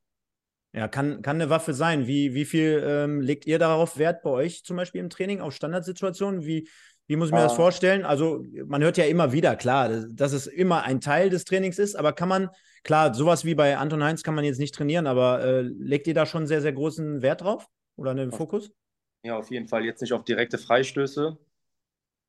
Ja, 0.74 0.86
kann, 0.86 1.22
kann 1.22 1.36
eine 1.40 1.48
Waffe 1.48 1.72
sein. 1.72 2.06
Wie, 2.06 2.34
wie 2.34 2.44
viel 2.44 2.84
ähm, 2.86 3.22
legt 3.22 3.46
ihr 3.46 3.58
darauf 3.58 3.96
Wert 3.96 4.22
bei 4.22 4.28
euch 4.30 4.62
zum 4.62 4.76
Beispiel 4.76 5.00
im 5.00 5.08
Training 5.08 5.40
auf 5.40 5.54
Standardsituationen? 5.54 6.44
Wie, 6.44 6.68
wie 7.06 7.16
muss 7.16 7.28
ich 7.28 7.34
mir 7.34 7.40
das 7.40 7.52
Ah. 7.54 7.56
vorstellen? 7.56 8.04
Also, 8.04 8.44
man 8.66 8.82
hört 8.82 8.98
ja 8.98 9.06
immer 9.06 9.32
wieder, 9.32 9.56
klar, 9.56 9.88
dass- 9.88 10.06
dass 10.14 10.32
es 10.34 10.46
immer 10.46 10.82
ein 10.82 11.00
Teil 11.00 11.30
des 11.30 11.44
Trainings 11.46 11.78
ist, 11.78 11.94
aber 11.96 12.12
kann 12.12 12.28
man, 12.28 12.50
klar, 12.82 13.14
sowas 13.14 13.44
wie 13.44 13.54
bei 13.54 13.76
Anton 13.76 14.02
Heinz 14.02 14.22
kann 14.22 14.34
man 14.34 14.44
jetzt 14.44 14.58
nicht 14.58 14.74
trainieren, 14.74 15.06
aber 15.06 15.42
äh, 15.44 15.60
legt 15.62 16.06
ihr 16.06 16.14
da 16.14 16.26
schon 16.26 16.46
sehr, 16.46 16.60
sehr 16.60 16.72
großen 16.72 17.22
Wert 17.22 17.42
drauf? 17.42 17.66
Oder 17.96 18.12
einen 18.12 18.32
Fokus? 18.32 18.70
Ja, 19.22 19.36
auf 19.36 19.50
jeden 19.50 19.68
Fall 19.68 19.84
jetzt 19.84 20.00
nicht 20.00 20.12
auf 20.12 20.24
direkte 20.24 20.56
Freistöße. 20.58 21.38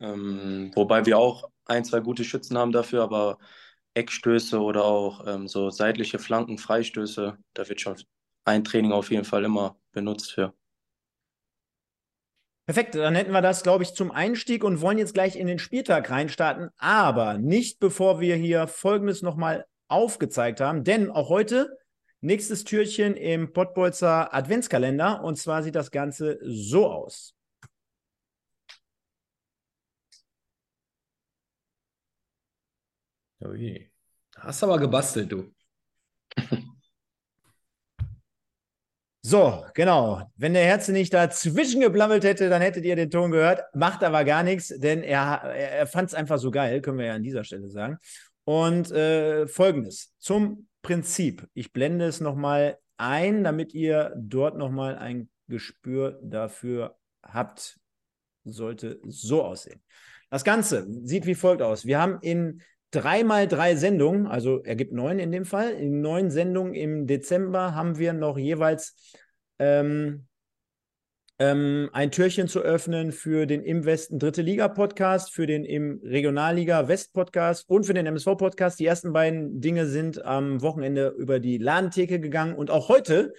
Ähm, 0.01 0.71
wobei 0.75 1.05
wir 1.05 1.17
auch 1.17 1.49
ein, 1.65 1.85
zwei 1.85 1.99
gute 1.99 2.23
Schützen 2.23 2.57
haben 2.57 2.71
dafür, 2.71 3.03
aber 3.03 3.37
Eckstöße 3.93 4.59
oder 4.59 4.83
auch 4.83 5.25
ähm, 5.27 5.47
so 5.47 5.69
seitliche 5.69 6.19
Flanken, 6.19 6.57
Freistöße, 6.57 7.37
da 7.53 7.69
wird 7.69 7.81
schon 7.81 7.95
ein 8.45 8.63
Training 8.63 8.91
auf 8.91 9.11
jeden 9.11 9.25
Fall 9.25 9.43
immer 9.43 9.77
benutzt 9.91 10.33
für. 10.33 10.53
Perfekt, 12.65 12.95
dann 12.95 13.15
hätten 13.15 13.31
wir 13.31 13.41
das, 13.41 13.63
glaube 13.63 13.83
ich, 13.83 13.93
zum 13.93 14.11
Einstieg 14.11 14.63
und 14.63 14.81
wollen 14.81 14.97
jetzt 14.97 15.13
gleich 15.13 15.35
in 15.35 15.47
den 15.47 15.59
Spieltag 15.59 16.09
reinstarten, 16.09 16.69
aber 16.77 17.37
nicht 17.37 17.79
bevor 17.79 18.19
wir 18.21 18.35
hier 18.35 18.67
Folgendes 18.67 19.21
nochmal 19.21 19.65
aufgezeigt 19.91 20.61
haben, 20.61 20.83
denn 20.83 21.11
auch 21.11 21.29
heute 21.29 21.77
nächstes 22.21 22.63
Türchen 22.63 23.15
im 23.15 23.53
Pottbolzer 23.53 24.33
Adventskalender 24.33 25.23
und 25.23 25.37
zwar 25.37 25.63
sieht 25.63 25.75
das 25.75 25.91
Ganze 25.91 26.39
so 26.43 26.87
aus. 26.89 27.35
Ui. 33.43 33.91
Hast 34.37 34.63
aber 34.63 34.79
gebastelt, 34.79 35.31
du. 35.31 35.53
So, 39.23 39.63
genau. 39.75 40.23
Wenn 40.35 40.53
der 40.55 40.65
Herze 40.65 40.91
nicht 40.91 41.13
dazwischen 41.13 41.79
geblammelt 41.79 42.23
hätte, 42.23 42.49
dann 42.49 42.61
hättet 42.61 42.85
ihr 42.85 42.95
den 42.95 43.11
Ton 43.11 43.29
gehört. 43.31 43.61
Macht 43.75 44.03
aber 44.03 44.23
gar 44.25 44.41
nichts, 44.41 44.69
denn 44.69 45.03
er, 45.03 45.43
er, 45.43 45.71
er 45.71 45.87
fand 45.87 46.09
es 46.09 46.15
einfach 46.15 46.39
so 46.39 46.49
geil, 46.49 46.81
können 46.81 46.97
wir 46.97 47.05
ja 47.05 47.13
an 47.13 47.21
dieser 47.23 47.43
Stelle 47.43 47.69
sagen. 47.69 47.99
Und 48.43 48.91
äh, 48.91 49.47
folgendes 49.47 50.13
zum 50.17 50.67
Prinzip. 50.81 51.47
Ich 51.53 51.73
blende 51.73 52.05
es 52.05 52.21
nochmal 52.21 52.77
ein, 52.97 53.43
damit 53.43 53.73
ihr 53.73 54.13
dort 54.17 54.57
nochmal 54.57 54.97
ein 54.97 55.29
Gespür 55.47 56.19
dafür 56.23 56.97
habt. 57.23 57.79
Sollte 58.43 58.99
so 59.03 59.43
aussehen. 59.43 59.81
Das 60.29 60.43
Ganze 60.43 60.87
sieht 61.03 61.25
wie 61.25 61.35
folgt 61.35 61.61
aus. 61.61 61.85
Wir 61.85 61.99
haben 61.99 62.19
in 62.21 62.61
dreimal 62.89 63.47
drei 63.47 63.75
Sendungen, 63.75 64.27
also 64.27 64.63
ergibt 64.63 64.93
neun 64.93 65.19
in 65.19 65.31
dem 65.31 65.45
Fall. 65.45 65.71
In 65.71 66.01
neun 66.01 66.31
Sendungen 66.31 66.73
im 66.73 67.05
Dezember 67.07 67.75
haben 67.75 67.97
wir 67.97 68.13
noch 68.13 68.37
jeweils 68.37 68.95
ähm, 69.59 70.27
ähm, 71.41 71.89
ein 71.91 72.11
Türchen 72.11 72.47
zu 72.47 72.59
öffnen 72.59 73.11
für 73.11 73.47
den 73.47 73.63
Im 73.63 73.83
Westen 73.83 74.19
Dritte 74.19 74.43
Liga 74.43 74.67
Podcast, 74.67 75.33
für 75.33 75.47
den 75.47 75.65
Im 75.65 75.99
Regionalliga 76.03 76.87
West 76.87 77.13
Podcast 77.13 77.67
und 77.67 77.87
für 77.87 77.95
den 77.95 78.05
MSV 78.05 78.37
Podcast. 78.37 78.79
Die 78.79 78.85
ersten 78.85 79.11
beiden 79.11 79.59
Dinge 79.59 79.87
sind 79.87 80.23
am 80.23 80.61
Wochenende 80.61 81.07
über 81.17 81.39
die 81.39 81.57
Ladentheke 81.57 82.19
gegangen 82.19 82.53
und 82.53 82.69
auch 82.69 82.89
heute 82.89 83.33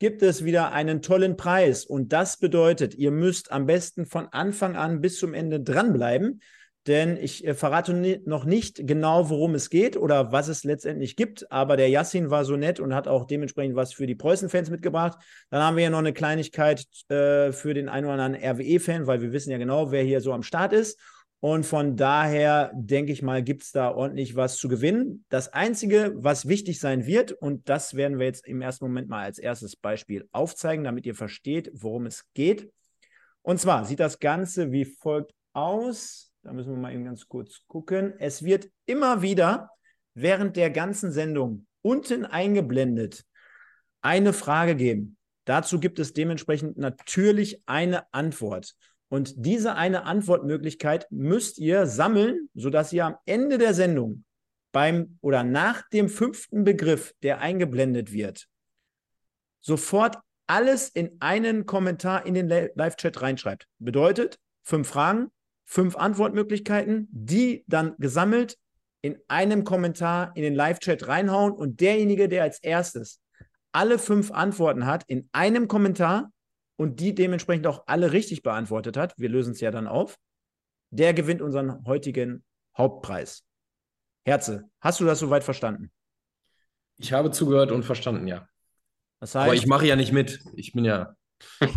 gibt 0.00 0.22
es 0.22 0.44
wieder 0.44 0.72
einen 0.72 1.00
tollen 1.00 1.36
Preis. 1.36 1.84
Und 1.84 2.12
das 2.12 2.38
bedeutet, 2.38 2.96
ihr 2.96 3.12
müsst 3.12 3.52
am 3.52 3.66
besten 3.66 4.04
von 4.04 4.26
Anfang 4.32 4.74
an 4.74 5.00
bis 5.00 5.16
zum 5.20 5.32
Ende 5.32 5.60
dranbleiben 5.60 6.40
denn 6.86 7.16
ich 7.16 7.46
äh, 7.46 7.54
verrate 7.54 7.94
noch 8.26 8.44
nicht 8.44 8.86
genau, 8.86 9.30
worum 9.30 9.54
es 9.54 9.70
geht 9.70 9.96
oder 9.96 10.32
was 10.32 10.48
es 10.48 10.64
letztendlich 10.64 11.16
gibt. 11.16 11.50
Aber 11.50 11.76
der 11.76 11.88
Yassin 11.88 12.30
war 12.30 12.44
so 12.44 12.56
nett 12.56 12.80
und 12.80 12.94
hat 12.94 13.08
auch 13.08 13.24
dementsprechend 13.24 13.76
was 13.76 13.92
für 13.92 14.06
die 14.06 14.14
Preußen-Fans 14.14 14.70
mitgebracht. 14.70 15.18
Dann 15.50 15.62
haben 15.62 15.76
wir 15.76 15.84
ja 15.84 15.90
noch 15.90 15.98
eine 15.98 16.12
Kleinigkeit 16.12 16.86
äh, 17.08 17.52
für 17.52 17.74
den 17.74 17.88
einen 17.88 18.06
oder 18.06 18.22
anderen 18.22 18.42
RWE-Fan, 18.42 19.06
weil 19.06 19.22
wir 19.22 19.32
wissen 19.32 19.50
ja 19.50 19.58
genau, 19.58 19.90
wer 19.90 20.02
hier 20.02 20.20
so 20.20 20.32
am 20.32 20.42
Start 20.42 20.72
ist. 20.72 20.98
Und 21.40 21.66
von 21.66 21.94
daher 21.96 22.70
denke 22.74 23.12
ich 23.12 23.20
mal, 23.20 23.42
gibt 23.42 23.64
es 23.64 23.72
da 23.72 23.90
ordentlich 23.90 24.34
was 24.34 24.56
zu 24.56 24.66
gewinnen. 24.66 25.26
Das 25.28 25.52
Einzige, 25.52 26.14
was 26.16 26.48
wichtig 26.48 26.80
sein 26.80 27.04
wird, 27.04 27.32
und 27.32 27.68
das 27.68 27.96
werden 27.96 28.18
wir 28.18 28.24
jetzt 28.24 28.46
im 28.46 28.62
ersten 28.62 28.86
Moment 28.86 29.10
mal 29.10 29.24
als 29.24 29.38
erstes 29.38 29.76
Beispiel 29.76 30.26
aufzeigen, 30.32 30.84
damit 30.84 31.04
ihr 31.04 31.14
versteht, 31.14 31.70
worum 31.74 32.06
es 32.06 32.24
geht. 32.32 32.72
Und 33.42 33.60
zwar 33.60 33.84
sieht 33.84 34.00
das 34.00 34.20
Ganze 34.20 34.72
wie 34.72 34.86
folgt 34.86 35.34
aus. 35.52 36.33
Da 36.44 36.52
müssen 36.52 36.72
wir 36.72 36.78
mal 36.78 36.92
eben 36.92 37.04
ganz 37.04 37.26
kurz 37.26 37.62
gucken. 37.66 38.12
Es 38.18 38.44
wird 38.44 38.68
immer 38.84 39.22
wieder 39.22 39.70
während 40.12 40.56
der 40.56 40.70
ganzen 40.70 41.10
Sendung 41.10 41.66
unten 41.80 42.26
eingeblendet 42.26 43.24
eine 44.02 44.34
Frage 44.34 44.76
geben. 44.76 45.16
Dazu 45.46 45.80
gibt 45.80 45.98
es 45.98 46.12
dementsprechend 46.12 46.76
natürlich 46.76 47.62
eine 47.66 48.12
Antwort. 48.12 48.74
Und 49.08 49.32
diese 49.36 49.74
eine 49.74 50.04
Antwortmöglichkeit 50.04 51.06
müsst 51.10 51.58
ihr 51.58 51.86
sammeln, 51.86 52.50
sodass 52.54 52.92
ihr 52.92 53.06
am 53.06 53.16
Ende 53.24 53.56
der 53.56 53.72
Sendung 53.72 54.24
beim 54.72 55.18
oder 55.22 55.44
nach 55.44 55.88
dem 55.90 56.10
fünften 56.10 56.64
Begriff, 56.64 57.14
der 57.22 57.40
eingeblendet 57.40 58.12
wird, 58.12 58.48
sofort 59.60 60.18
alles 60.46 60.90
in 60.90 61.16
einen 61.20 61.64
Kommentar 61.64 62.26
in 62.26 62.34
den 62.34 62.48
Live-Chat 62.48 63.22
reinschreibt. 63.22 63.66
Bedeutet, 63.78 64.38
fünf 64.62 64.88
Fragen, 64.88 65.30
fünf 65.64 65.96
Antwortmöglichkeiten, 65.96 67.08
die 67.10 67.64
dann 67.66 67.94
gesammelt 67.98 68.58
in 69.00 69.18
einem 69.28 69.64
Kommentar 69.64 70.32
in 70.34 70.42
den 70.42 70.54
Live-Chat 70.54 71.08
reinhauen 71.08 71.52
und 71.52 71.80
derjenige, 71.80 72.28
der 72.28 72.42
als 72.42 72.58
erstes 72.62 73.20
alle 73.72 73.98
fünf 73.98 74.30
Antworten 74.30 74.86
hat, 74.86 75.04
in 75.08 75.28
einem 75.32 75.68
Kommentar 75.68 76.30
und 76.76 77.00
die 77.00 77.14
dementsprechend 77.14 77.66
auch 77.66 77.84
alle 77.86 78.12
richtig 78.12 78.42
beantwortet 78.42 78.96
hat, 78.96 79.14
wir 79.18 79.28
lösen 79.28 79.52
es 79.52 79.60
ja 79.60 79.70
dann 79.70 79.88
auf, 79.88 80.16
der 80.90 81.12
gewinnt 81.12 81.42
unseren 81.42 81.84
heutigen 81.86 82.44
Hauptpreis. 82.76 83.44
Herze, 84.24 84.70
hast 84.80 85.00
du 85.00 85.04
das 85.04 85.18
soweit 85.18 85.44
verstanden? 85.44 85.90
Ich 86.98 87.12
habe 87.12 87.30
zugehört 87.30 87.72
und 87.72 87.82
verstanden, 87.84 88.26
ja. 88.26 88.48
Das 89.20 89.34
heißt, 89.34 89.46
Aber 89.46 89.54
ich 89.54 89.66
mache 89.66 89.86
ja 89.86 89.96
nicht 89.96 90.12
mit. 90.12 90.40
Ich 90.54 90.72
bin 90.72 90.84
ja 90.84 91.14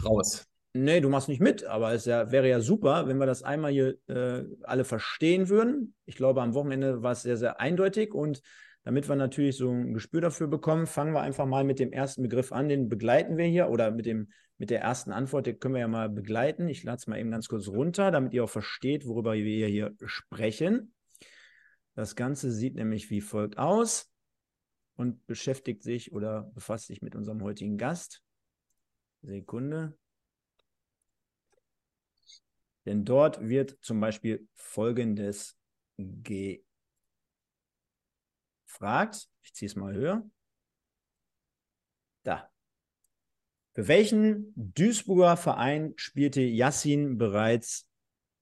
raus. 0.06 0.46
Nee, 0.80 1.02
du 1.02 1.10
machst 1.10 1.28
nicht 1.28 1.42
mit, 1.42 1.64
aber 1.64 1.94
es 1.94 2.06
ja, 2.06 2.32
wäre 2.32 2.48
ja 2.48 2.60
super, 2.60 3.08
wenn 3.08 3.18
wir 3.18 3.26
das 3.26 3.42
einmal 3.42 3.72
hier 3.72 3.98
äh, 4.08 4.44
alle 4.64 4.84
verstehen 4.84 5.50
würden. 5.50 5.96
Ich 6.06 6.16
glaube, 6.16 6.42
am 6.42 6.54
Wochenende 6.54 7.02
war 7.02 7.14
es 7.14 7.24
sehr, 7.24 7.38
sehr 7.38 7.60
eindeutig 7.60 8.14
und 8.14 8.42
damit 8.84 9.10
wir 9.10 9.16
natürlich 9.16 9.58
so 9.58 9.72
ein 9.72 9.94
Gespür 9.94 10.22
dafür 10.22 10.48
bekommen, 10.48 10.86
fangen 10.86 11.14
wir 11.14 11.22
einfach 11.22 11.46
mal 11.46 11.64
mit 11.64 11.80
dem 11.80 11.92
ersten 11.92 12.22
Begriff 12.22 12.52
an. 12.52 12.70
Den 12.70 12.90
begleiten 12.90 13.38
wir 13.38 13.46
hier 13.46 13.70
oder 13.70 13.92
mit, 13.92 14.06
dem, 14.06 14.30
mit 14.60 14.70
der 14.70 14.82
ersten 14.82 15.12
Antwort, 15.12 15.48
den 15.48 15.60
können 15.60 15.74
wir 15.74 15.82
ja 15.82 15.88
mal 15.88 16.10
begleiten. 16.10 16.70
Ich 16.70 16.84
lade 16.84 16.98
es 16.98 17.08
mal 17.08 17.20
eben 17.20 17.32
ganz 17.32 17.48
kurz 17.48 17.68
runter, 17.68 18.12
damit 18.12 18.34
ihr 18.34 18.44
auch 18.44 18.50
versteht, 18.50 19.08
worüber 19.08 19.34
wir 19.34 19.68
hier 19.68 19.96
sprechen. 20.06 20.94
Das 21.96 22.16
Ganze 22.16 22.52
sieht 22.52 22.76
nämlich 22.76 23.10
wie 23.10 23.22
folgt 23.22 23.58
aus 23.58 24.12
und 24.96 25.26
beschäftigt 25.26 25.82
sich 25.82 26.14
oder 26.14 26.52
befasst 26.54 26.88
sich 26.88 27.02
mit 27.02 27.16
unserem 27.16 27.42
heutigen 27.42 27.78
Gast. 27.78 28.22
Sekunde. 29.22 29.98
Denn 32.88 33.04
dort 33.04 33.42
wird 33.42 33.78
zum 33.82 34.00
Beispiel 34.00 34.48
Folgendes 34.54 35.60
gefragt. 35.98 36.70
Ich 39.44 39.54
ziehe 39.54 39.68
es 39.68 39.76
mal 39.76 39.94
höher. 39.94 40.24
Da. 42.24 42.50
Für 43.74 43.90
welchen 43.90 44.54
Duisburger 44.56 45.36
Verein 45.36 45.96
spielte 45.98 46.40
Yassin 46.42 47.18
bereits 47.18 47.90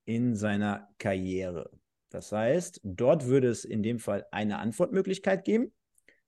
in 0.05 0.35
seiner 0.35 0.89
Karriere? 0.99 1.71
Das 2.11 2.31
heißt, 2.31 2.81
dort 2.83 3.25
würde 3.25 3.49
es 3.49 3.65
in 3.65 3.81
dem 3.81 3.97
Fall 3.97 4.27
eine 4.29 4.59
Antwortmöglichkeit 4.59 5.43
geben, 5.43 5.73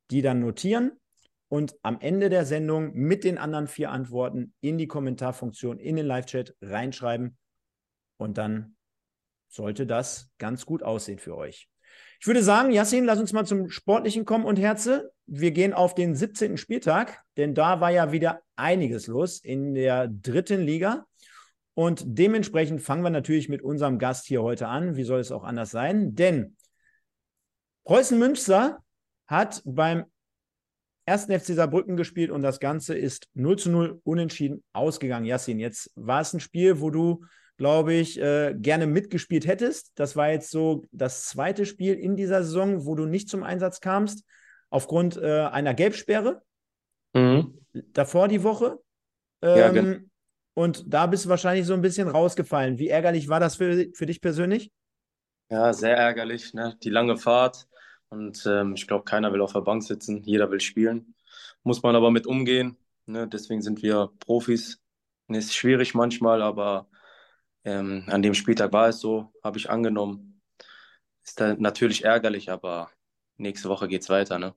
die 0.10 0.24
dann 0.24 0.40
notieren 0.40 1.00
und 1.50 1.76
am 1.84 2.00
Ende 2.00 2.30
der 2.30 2.48
Sendung 2.48 2.96
mit 2.96 3.24
den 3.24 3.38
anderen 3.38 3.68
vier 3.68 3.92
Antworten 3.92 4.56
in 4.60 4.80
die 4.80 4.88
Kommentarfunktion 4.88 5.78
in 5.78 5.98
den 5.98 6.08
Live-Chat 6.08 6.56
reinschreiben 6.62 7.38
und 8.18 8.38
dann 8.38 8.76
sollte 9.48 9.86
das 9.86 10.30
ganz 10.38 10.66
gut 10.66 10.84
aussehen 10.84 11.20
für 11.20 11.38
euch. 11.38 11.70
Ich 12.20 12.28
würde 12.28 12.44
sagen, 12.44 12.72
Yassin, 12.72 13.06
lass 13.06 13.20
uns 13.20 13.34
mal 13.34 13.46
zum 13.46 13.70
Sportlichen 13.70 14.26
kommen 14.26 14.46
und 14.46 14.60
Herze. 14.60 15.12
Wir 15.26 15.52
gehen 15.52 15.74
auf 15.74 15.96
den 15.96 16.16
17. 16.16 16.58
Spieltag, 16.58 17.24
denn 17.38 17.54
da 17.54 17.80
war 17.80 17.92
ja 17.92 18.12
wieder 18.12 18.42
einiges 18.56 19.08
los 19.08 19.40
in 19.40 19.76
der 19.76 20.08
dritten 20.08 20.62
Liga. 20.62 21.06
Und 21.76 22.04
dementsprechend 22.06 22.82
fangen 22.82 23.04
wir 23.04 23.12
natürlich 23.12 23.50
mit 23.50 23.62
unserem 23.62 24.00
Gast 24.00 24.26
hier 24.26 24.42
heute 24.42 24.68
an. 24.68 24.96
Wie 24.96 25.04
soll 25.04 25.20
es 25.20 25.32
auch 25.32 25.44
anders 25.44 25.70
sein? 25.70 26.16
Denn 26.16 26.58
Preußen 27.88 28.20
Münster 28.20 28.84
hat 29.28 29.62
beim 29.64 30.06
ersten 31.06 31.40
FC 31.40 31.54
Saarbrücken 31.54 31.96
gespielt 31.96 32.32
und 32.32 32.42
das 32.42 32.60
Ganze 32.60 32.98
ist 32.98 33.30
0 33.34 33.58
zu 33.58 33.70
0 33.70 34.02
unentschieden 34.04 34.64
ausgegangen. 34.74 35.26
Yassin, 35.26 35.60
jetzt 35.60 35.92
war 35.96 36.20
es 36.20 36.34
ein 36.34 36.42
Spiel, 36.42 36.82
wo 36.82 36.90
du 36.90 37.24
glaube 37.58 37.94
ich, 37.94 38.20
äh, 38.22 38.54
gerne 38.56 38.88
mitgespielt 38.88 39.48
hättest. 39.48 39.92
Das 39.96 40.16
war 40.16 40.30
jetzt 40.30 40.52
so 40.52 40.86
das 40.92 41.26
zweite 41.26 41.66
Spiel 41.66 41.96
in 41.96 42.16
dieser 42.16 42.44
Saison, 42.44 42.86
wo 42.86 42.96
du 42.96 43.06
nicht 43.06 43.30
zum 43.30 43.44
Einsatz 43.44 43.82
kamst, 43.82 44.24
aufgrund 44.70 45.18
äh, 45.18 45.42
einer 45.42 45.74
Gelbsperre. 45.74 46.44
Mhm. 47.14 47.60
Davor 47.94 48.28
die 48.28 48.44
Woche. 48.44 48.78
Ähm, 49.42 49.58
ja, 49.58 49.70
genau. 49.70 49.98
Und 50.54 50.86
da 50.88 51.06
bist 51.06 51.26
du 51.26 51.30
wahrscheinlich 51.30 51.68
so 51.68 51.74
ein 51.74 51.82
bisschen 51.82 52.08
rausgefallen. 52.08 52.80
Wie 52.80 52.88
ärgerlich 52.88 53.28
war 53.30 53.40
das 53.40 53.58
für, 53.58 53.88
für 53.94 54.06
dich 54.06 54.22
persönlich? 54.22 54.72
Ja, 55.50 55.72
sehr 55.72 55.96
ärgerlich. 55.96 56.54
Ne? 56.54 56.76
Die 56.82 56.90
lange 56.90 57.18
Fahrt. 57.18 57.68
Und 58.10 58.44
ähm, 58.48 58.74
ich 58.76 58.88
glaube, 58.88 59.04
keiner 59.04 59.32
will 59.34 59.42
auf 59.42 59.54
der 59.54 59.62
Bank 59.62 59.84
sitzen. 59.84 60.24
Jeder 60.24 60.50
will 60.50 60.60
spielen. 60.60 61.16
Muss 61.64 61.84
man 61.84 61.96
aber 61.96 62.10
mit 62.10 62.26
umgehen. 62.26 62.78
Ne? 63.06 63.28
Deswegen 63.28 63.62
sind 63.62 63.82
wir 63.84 64.10
Profis. 64.20 64.80
Ist 65.28 65.56
schwierig 65.56 65.94
manchmal, 65.94 66.42
aber 66.42 66.88
ähm, 67.68 68.04
an 68.08 68.22
dem 68.22 68.34
Spieltag 68.34 68.72
war 68.72 68.88
es 68.88 69.02
so, 69.02 69.34
habe 69.44 69.58
ich 69.58 69.70
angenommen. 69.70 70.42
Ist 71.24 71.40
dann 71.42 71.60
natürlich 71.60 72.06
ärgerlich, 72.06 72.50
aber 72.50 72.90
nächste 73.36 73.68
Woche 73.68 73.90
geht 73.90 74.04
es 74.04 74.10
weiter, 74.10 74.40
ne? 74.40 74.56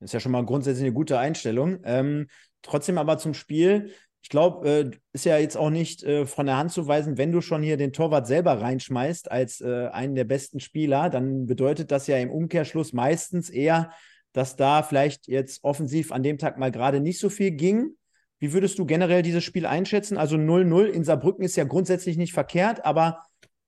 Ist 0.00 0.12
ja 0.12 0.18
schon 0.18 0.32
mal 0.32 0.44
grundsätzlich 0.44 0.84
eine 0.84 0.92
gute 0.92 1.18
Einstellung. 1.18 1.78
Ähm, 1.84 2.26
trotzdem 2.62 2.98
aber 2.98 3.18
zum 3.18 3.34
Spiel. 3.34 3.94
Ich 4.20 4.28
glaube, 4.28 4.68
äh, 4.68 4.90
ist 5.12 5.24
ja 5.24 5.38
jetzt 5.38 5.56
auch 5.56 5.70
nicht 5.70 6.02
äh, 6.02 6.26
von 6.26 6.46
der 6.46 6.56
Hand 6.56 6.72
zu 6.72 6.88
weisen, 6.88 7.18
wenn 7.18 7.30
du 7.30 7.40
schon 7.40 7.62
hier 7.62 7.76
den 7.76 7.92
Torwart 7.92 8.26
selber 8.26 8.60
reinschmeißt 8.60 9.30
als 9.30 9.60
äh, 9.60 9.86
einen 9.86 10.16
der 10.16 10.24
besten 10.24 10.58
Spieler, 10.58 11.08
dann 11.08 11.46
bedeutet 11.46 11.92
das 11.92 12.08
ja 12.08 12.18
im 12.18 12.32
Umkehrschluss 12.32 12.92
meistens 12.92 13.48
eher, 13.48 13.92
dass 14.32 14.56
da 14.56 14.82
vielleicht 14.82 15.28
jetzt 15.28 15.62
offensiv 15.62 16.10
an 16.10 16.24
dem 16.24 16.36
Tag 16.36 16.58
mal 16.58 16.72
gerade 16.72 16.98
nicht 16.98 17.20
so 17.20 17.30
viel 17.30 17.52
ging. 17.52 17.96
Wie 18.38 18.52
würdest 18.52 18.78
du 18.78 18.84
generell 18.84 19.22
dieses 19.22 19.44
Spiel 19.44 19.66
einschätzen? 19.66 20.18
Also 20.18 20.36
0-0 20.36 20.84
in 20.86 21.04
Saarbrücken 21.04 21.44
ist 21.44 21.56
ja 21.56 21.64
grundsätzlich 21.64 22.16
nicht 22.16 22.32
verkehrt, 22.32 22.84
aber 22.84 23.24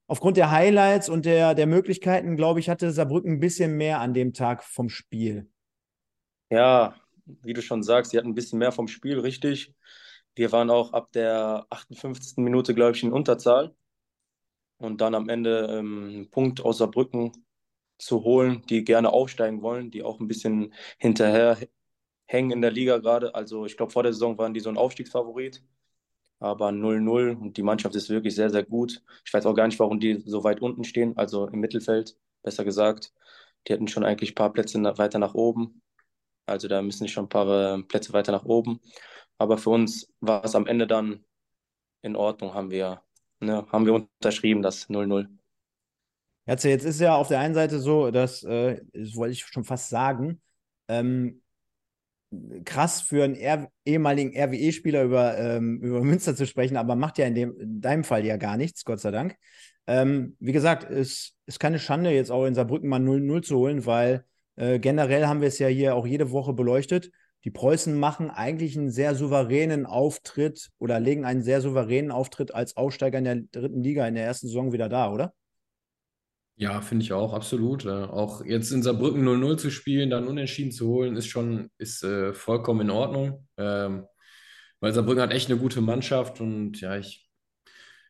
aufgrund 0.07 0.37
der 0.37 0.51
Highlights 0.51 1.09
und 1.09 1.25
der, 1.25 1.55
der 1.55 1.67
Möglichkeiten, 1.67 2.35
glaube 2.35 2.59
ich, 2.59 2.69
hatte 2.69 2.91
Saarbrücken 2.91 3.33
ein 3.33 3.39
bisschen 3.39 3.77
mehr 3.77 3.99
an 3.99 4.13
dem 4.13 4.33
Tag 4.33 4.63
vom 4.63 4.89
Spiel. 4.89 5.49
Ja, 6.51 6.95
wie 7.25 7.53
du 7.53 7.61
schon 7.61 7.83
sagst, 7.83 8.11
sie 8.11 8.17
hatten 8.17 8.29
ein 8.29 8.35
bisschen 8.35 8.59
mehr 8.59 8.71
vom 8.71 8.87
Spiel, 8.87 9.19
richtig. 9.19 9.73
Wir 10.35 10.51
waren 10.51 10.69
auch 10.69 10.93
ab 10.93 11.11
der 11.11 11.65
58. 11.69 12.37
Minute, 12.37 12.73
glaube 12.73 12.95
ich, 12.95 13.03
in 13.03 13.11
Unterzahl. 13.11 13.75
Und 14.77 15.01
dann 15.01 15.13
am 15.13 15.29
Ende 15.29 15.67
ähm, 15.71 16.03
einen 16.07 16.29
Punkt 16.29 16.61
aus 16.61 16.77
Saarbrücken 16.77 17.31
zu 17.97 18.23
holen, 18.23 18.63
die 18.69 18.83
gerne 18.83 19.11
aufsteigen 19.11 19.61
wollen, 19.61 19.91
die 19.91 20.03
auch 20.03 20.19
ein 20.19 20.27
bisschen 20.27 20.73
hinterher 20.97 21.57
hängen 22.29 22.51
in 22.51 22.61
der 22.61 22.71
Liga 22.71 22.99
gerade. 22.99 23.33
Also 23.33 23.65
ich 23.65 23.75
glaube, 23.75 23.91
vor 23.91 24.03
der 24.03 24.13
Saison 24.13 24.37
waren 24.37 24.53
die 24.53 24.59
so 24.59 24.69
ein 24.69 24.77
Aufstiegsfavorit. 24.77 25.63
Aber 26.39 26.69
0-0 26.69 27.35
und 27.35 27.57
die 27.57 27.63
Mannschaft 27.63 27.95
ist 27.95 28.09
wirklich 28.09 28.35
sehr, 28.35 28.49
sehr 28.49 28.63
gut. 28.63 29.03
Ich 29.25 29.33
weiß 29.33 29.45
auch 29.45 29.55
gar 29.55 29.67
nicht, 29.67 29.79
warum 29.79 29.99
die 29.99 30.21
so 30.25 30.43
weit 30.43 30.61
unten 30.61 30.85
stehen, 30.85 31.17
also 31.17 31.47
im 31.47 31.59
Mittelfeld, 31.59 32.17
besser 32.43 32.63
gesagt. 32.63 33.13
Die 33.67 33.73
hätten 33.73 33.87
schon 33.89 34.05
eigentlich 34.05 34.31
ein 34.31 34.35
paar 34.35 34.53
Plätze 34.53 34.81
weiter 34.97 35.19
nach 35.19 35.33
oben. 35.33 35.81
Also 36.45 36.67
da 36.67 36.81
müssen 36.81 37.03
die 37.05 37.09
schon 37.09 37.25
ein 37.25 37.29
paar 37.29 37.79
äh, 37.79 37.83
Plätze 37.83 38.13
weiter 38.13 38.31
nach 38.31 38.45
oben. 38.45 38.79
Aber 39.37 39.57
für 39.57 39.71
uns 39.71 40.13
war 40.21 40.45
es 40.45 40.55
am 40.55 40.67
Ende 40.67 40.87
dann 40.87 41.25
in 42.03 42.15
Ordnung, 42.15 42.53
haben 42.53 42.69
wir, 42.69 43.01
ne, 43.39 43.65
haben 43.71 43.85
wir 43.85 43.93
unterschrieben, 43.95 44.61
das 44.61 44.87
0-0. 44.87 45.27
Jetzt, 46.45 46.65
ist 46.65 47.01
ja 47.01 47.15
auf 47.15 47.27
der 47.27 47.39
einen 47.39 47.53
Seite 47.53 47.79
so, 47.79 48.11
dass, 48.11 48.43
äh, 48.43 48.81
das 48.93 49.15
wollte 49.15 49.33
ich 49.33 49.45
schon 49.45 49.65
fast 49.65 49.89
sagen, 49.89 50.41
ähm, 50.87 51.41
krass 52.65 53.01
für 53.01 53.23
einen 53.23 53.35
R 53.35 53.69
ehemaligen 53.85 54.35
RWE-Spieler 54.35 55.03
über, 55.03 55.37
ähm, 55.37 55.79
über 55.81 56.01
Münster 56.03 56.35
zu 56.35 56.45
sprechen, 56.45 56.77
aber 56.77 56.95
macht 56.95 57.17
ja 57.17 57.25
in, 57.25 57.35
dem, 57.35 57.59
in 57.59 57.81
deinem 57.81 58.03
Fall 58.03 58.25
ja 58.25 58.37
gar 58.37 58.57
nichts, 58.57 58.85
Gott 58.85 58.99
sei 58.99 59.11
Dank. 59.11 59.35
Ähm, 59.87 60.35
wie 60.39 60.51
gesagt, 60.51 60.89
es 60.89 61.35
ist 61.45 61.59
keine 61.59 61.79
Schande, 61.79 62.11
jetzt 62.11 62.31
auch 62.31 62.45
in 62.45 62.53
Saarbrücken 62.53 62.89
mal 62.89 63.01
0-0 63.01 63.41
zu 63.41 63.57
holen, 63.57 63.85
weil 63.85 64.23
äh, 64.55 64.77
generell 64.77 65.25
haben 65.25 65.41
wir 65.41 65.47
es 65.47 65.57
ja 65.57 65.67
hier 65.67 65.95
auch 65.95 66.05
jede 66.05 66.31
Woche 66.31 66.53
beleuchtet. 66.53 67.11
Die 67.45 67.51
Preußen 67.51 67.97
machen 67.97 68.29
eigentlich 68.29 68.77
einen 68.77 68.91
sehr 68.91 69.15
souveränen 69.15 69.85
Auftritt 69.85 70.69
oder 70.77 70.99
legen 70.99 71.25
einen 71.25 71.41
sehr 71.41 71.61
souveränen 71.61 72.11
Auftritt 72.11 72.53
als 72.53 72.75
Aufsteiger 72.75 73.17
in 73.17 73.23
der 73.23 73.35
dritten 73.51 73.81
Liga 73.81 74.05
in 74.07 74.15
der 74.15 74.25
ersten 74.25 74.47
Saison 74.47 74.73
wieder 74.73 74.89
da, 74.89 75.11
oder? 75.11 75.33
Ja, 76.61 76.81
finde 76.81 77.05
ich 77.05 77.13
auch, 77.13 77.33
absolut. 77.33 77.85
Äh, 77.85 77.89
auch 77.89 78.43
jetzt 78.43 78.71
in 78.71 78.83
Saarbrücken 78.83 79.25
0-0 79.25 79.55
zu 79.55 79.71
spielen, 79.71 80.09
dann 80.09 80.27
unentschieden 80.27 80.73
zu 80.73 80.89
holen, 80.89 81.15
ist 81.15 81.27
schon 81.27 81.71
ist, 81.77 82.03
äh, 82.03 82.33
vollkommen 82.33 82.81
in 82.81 82.89
Ordnung. 82.89 83.47
Ähm, 83.55 84.05
weil 84.81 84.91
Saarbrücken 84.91 85.21
hat 85.21 85.31
echt 85.31 85.49
eine 85.49 85.57
gute 85.57 85.79
Mannschaft 85.79 86.41
und 86.41 86.81
ja, 86.81 86.97
ich 86.97 87.29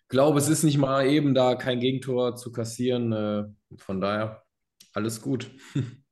glaube, 0.07 0.39
es 0.39 0.49
ist 0.49 0.63
nicht 0.63 0.79
mal 0.79 1.05
eben 1.05 1.35
da 1.35 1.53
kein 1.53 1.79
Gegentor 1.79 2.37
zu 2.37 2.51
kassieren. 2.51 3.13
Äh, 3.13 3.43
von 3.77 4.01
daher 4.01 4.43
alles 4.93 5.21
gut. 5.21 5.51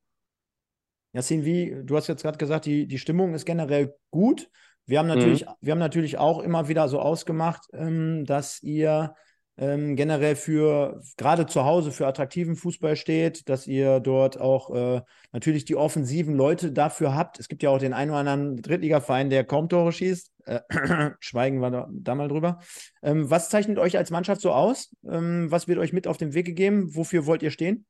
Yassin, 1.13 1.44
wie, 1.44 1.75
du 1.84 1.98
hast 1.98 2.06
jetzt 2.06 2.22
gerade 2.22 2.38
gesagt, 2.38 2.67
die, 2.67 2.86
die 2.86 3.00
Stimmung 3.00 3.34
ist 3.34 3.46
generell 3.46 3.96
gut. 4.12 4.48
Wir 4.86 5.00
haben 5.00 5.08
natürlich, 5.08 5.44
mhm. 5.44 5.51
wir 5.62 5.72
haben 5.72 5.79
natürlich 5.79 6.20
auch 6.20 6.44
immer 6.44 6.67
wieder 6.67 6.88
so 6.88 7.00
ausgemacht, 7.00 7.65
ähm, 7.74 8.25
dass 8.25 8.62
ihr 8.62 9.15
ähm, 9.58 9.96
generell 9.96 10.36
für 10.36 11.02
gerade 11.18 11.48
zu 11.48 11.66
Hause 11.66 11.92
für 11.92 12.06
attraktiven 12.06 12.56
Fußball 12.56 12.96
steht, 12.96 13.50
dass 13.50 13.66
ihr 13.66 14.00
dort 14.00 14.40
auch 14.40 14.74
äh, 14.74 15.02
natürlich 15.32 15.66
die 15.66 15.76
offensiven 15.76 16.36
Leute 16.36 16.72
dafür 16.72 17.16
habt. 17.16 17.40
Es 17.40 17.48
gibt 17.48 17.64
ja 17.64 17.72
auch 17.72 17.80
den 17.80 17.94
einen 17.94 18.12
oder 18.12 18.20
anderen 18.20 18.62
Drittligaverein, 18.62 19.30
der 19.30 19.44
kaum 19.44 19.68
Tore 19.68 19.92
schießt. 19.92 20.32
Äh, 20.46 20.62
schweigen 21.20 21.60
wir 21.60 21.72
da, 21.72 21.88
da 21.92 22.16
mal 22.16 22.28
drüber. 22.28 22.60
Ähm, 23.02 23.30
was 23.30 23.50
zeichnet 23.50 23.80
euch 23.80 23.98
als 23.98 24.12
Mannschaft 24.12 24.42
so 24.42 24.52
aus? 24.52 24.96
Ähm, 25.10 25.50
was 25.50 25.68
wird 25.68 25.80
euch 25.80 25.92
mit 25.92 26.08
auf 26.08 26.18
den 26.18 26.34
Weg 26.34 26.46
gegeben? 26.46 26.96
Wofür 26.96 27.26
wollt 27.26 27.42
ihr 27.42 27.52
stehen? 27.52 27.86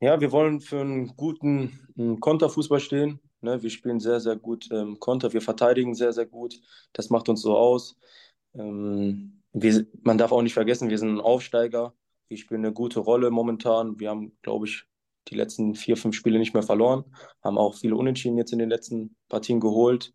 Ja, 0.00 0.20
wir 0.20 0.32
wollen 0.32 0.60
für 0.60 0.80
einen 0.80 1.16
guten 1.16 2.18
Konterfußball 2.20 2.80
stehen. 2.80 3.20
Ne? 3.40 3.62
Wir 3.62 3.70
spielen 3.70 4.00
sehr, 4.00 4.20
sehr 4.20 4.36
gut 4.36 4.68
ähm, 4.70 4.98
Konter. 5.00 5.32
Wir 5.32 5.40
verteidigen 5.40 5.94
sehr, 5.94 6.12
sehr 6.12 6.26
gut. 6.26 6.54
Das 6.92 7.10
macht 7.10 7.28
uns 7.28 7.42
so 7.42 7.56
aus. 7.56 7.96
Ähm, 8.54 9.42
wir, 9.52 9.86
man 10.02 10.18
darf 10.18 10.32
auch 10.32 10.42
nicht 10.42 10.54
vergessen, 10.54 10.90
wir 10.90 10.98
sind 10.98 11.16
ein 11.16 11.20
Aufsteiger. 11.20 11.94
Wir 12.28 12.38
spielen 12.38 12.64
eine 12.64 12.72
gute 12.72 13.00
Rolle 13.00 13.30
momentan. 13.30 14.00
Wir 14.00 14.10
haben, 14.10 14.36
glaube 14.42 14.66
ich, 14.66 14.84
die 15.28 15.36
letzten 15.36 15.74
vier, 15.74 15.96
fünf 15.96 16.16
Spiele 16.16 16.38
nicht 16.38 16.54
mehr 16.54 16.62
verloren. 16.62 17.04
Haben 17.42 17.58
auch 17.58 17.74
viele 17.74 17.96
Unentschieden 17.96 18.38
jetzt 18.38 18.52
in 18.52 18.58
den 18.58 18.68
letzten 18.68 19.16
Partien 19.28 19.60
geholt. 19.60 20.12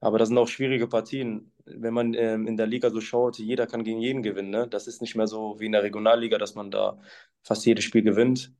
Aber 0.00 0.18
das 0.18 0.28
sind 0.28 0.38
auch 0.38 0.48
schwierige 0.48 0.86
Partien. 0.86 1.52
Wenn 1.64 1.94
man 1.94 2.14
ähm, 2.14 2.46
in 2.46 2.56
der 2.56 2.66
Liga 2.66 2.90
so 2.90 3.00
schaut, 3.00 3.38
jeder 3.38 3.66
kann 3.66 3.84
gegen 3.84 4.00
jeden 4.00 4.22
gewinnen. 4.22 4.50
Ne? 4.50 4.68
Das 4.68 4.86
ist 4.86 5.00
nicht 5.00 5.16
mehr 5.16 5.26
so 5.26 5.58
wie 5.60 5.66
in 5.66 5.72
der 5.72 5.82
Regionalliga, 5.82 6.36
dass 6.38 6.54
man 6.54 6.70
da 6.70 6.98
fast 7.42 7.64
jedes 7.64 7.84
Spiel 7.84 8.02
gewinnt. 8.02 8.52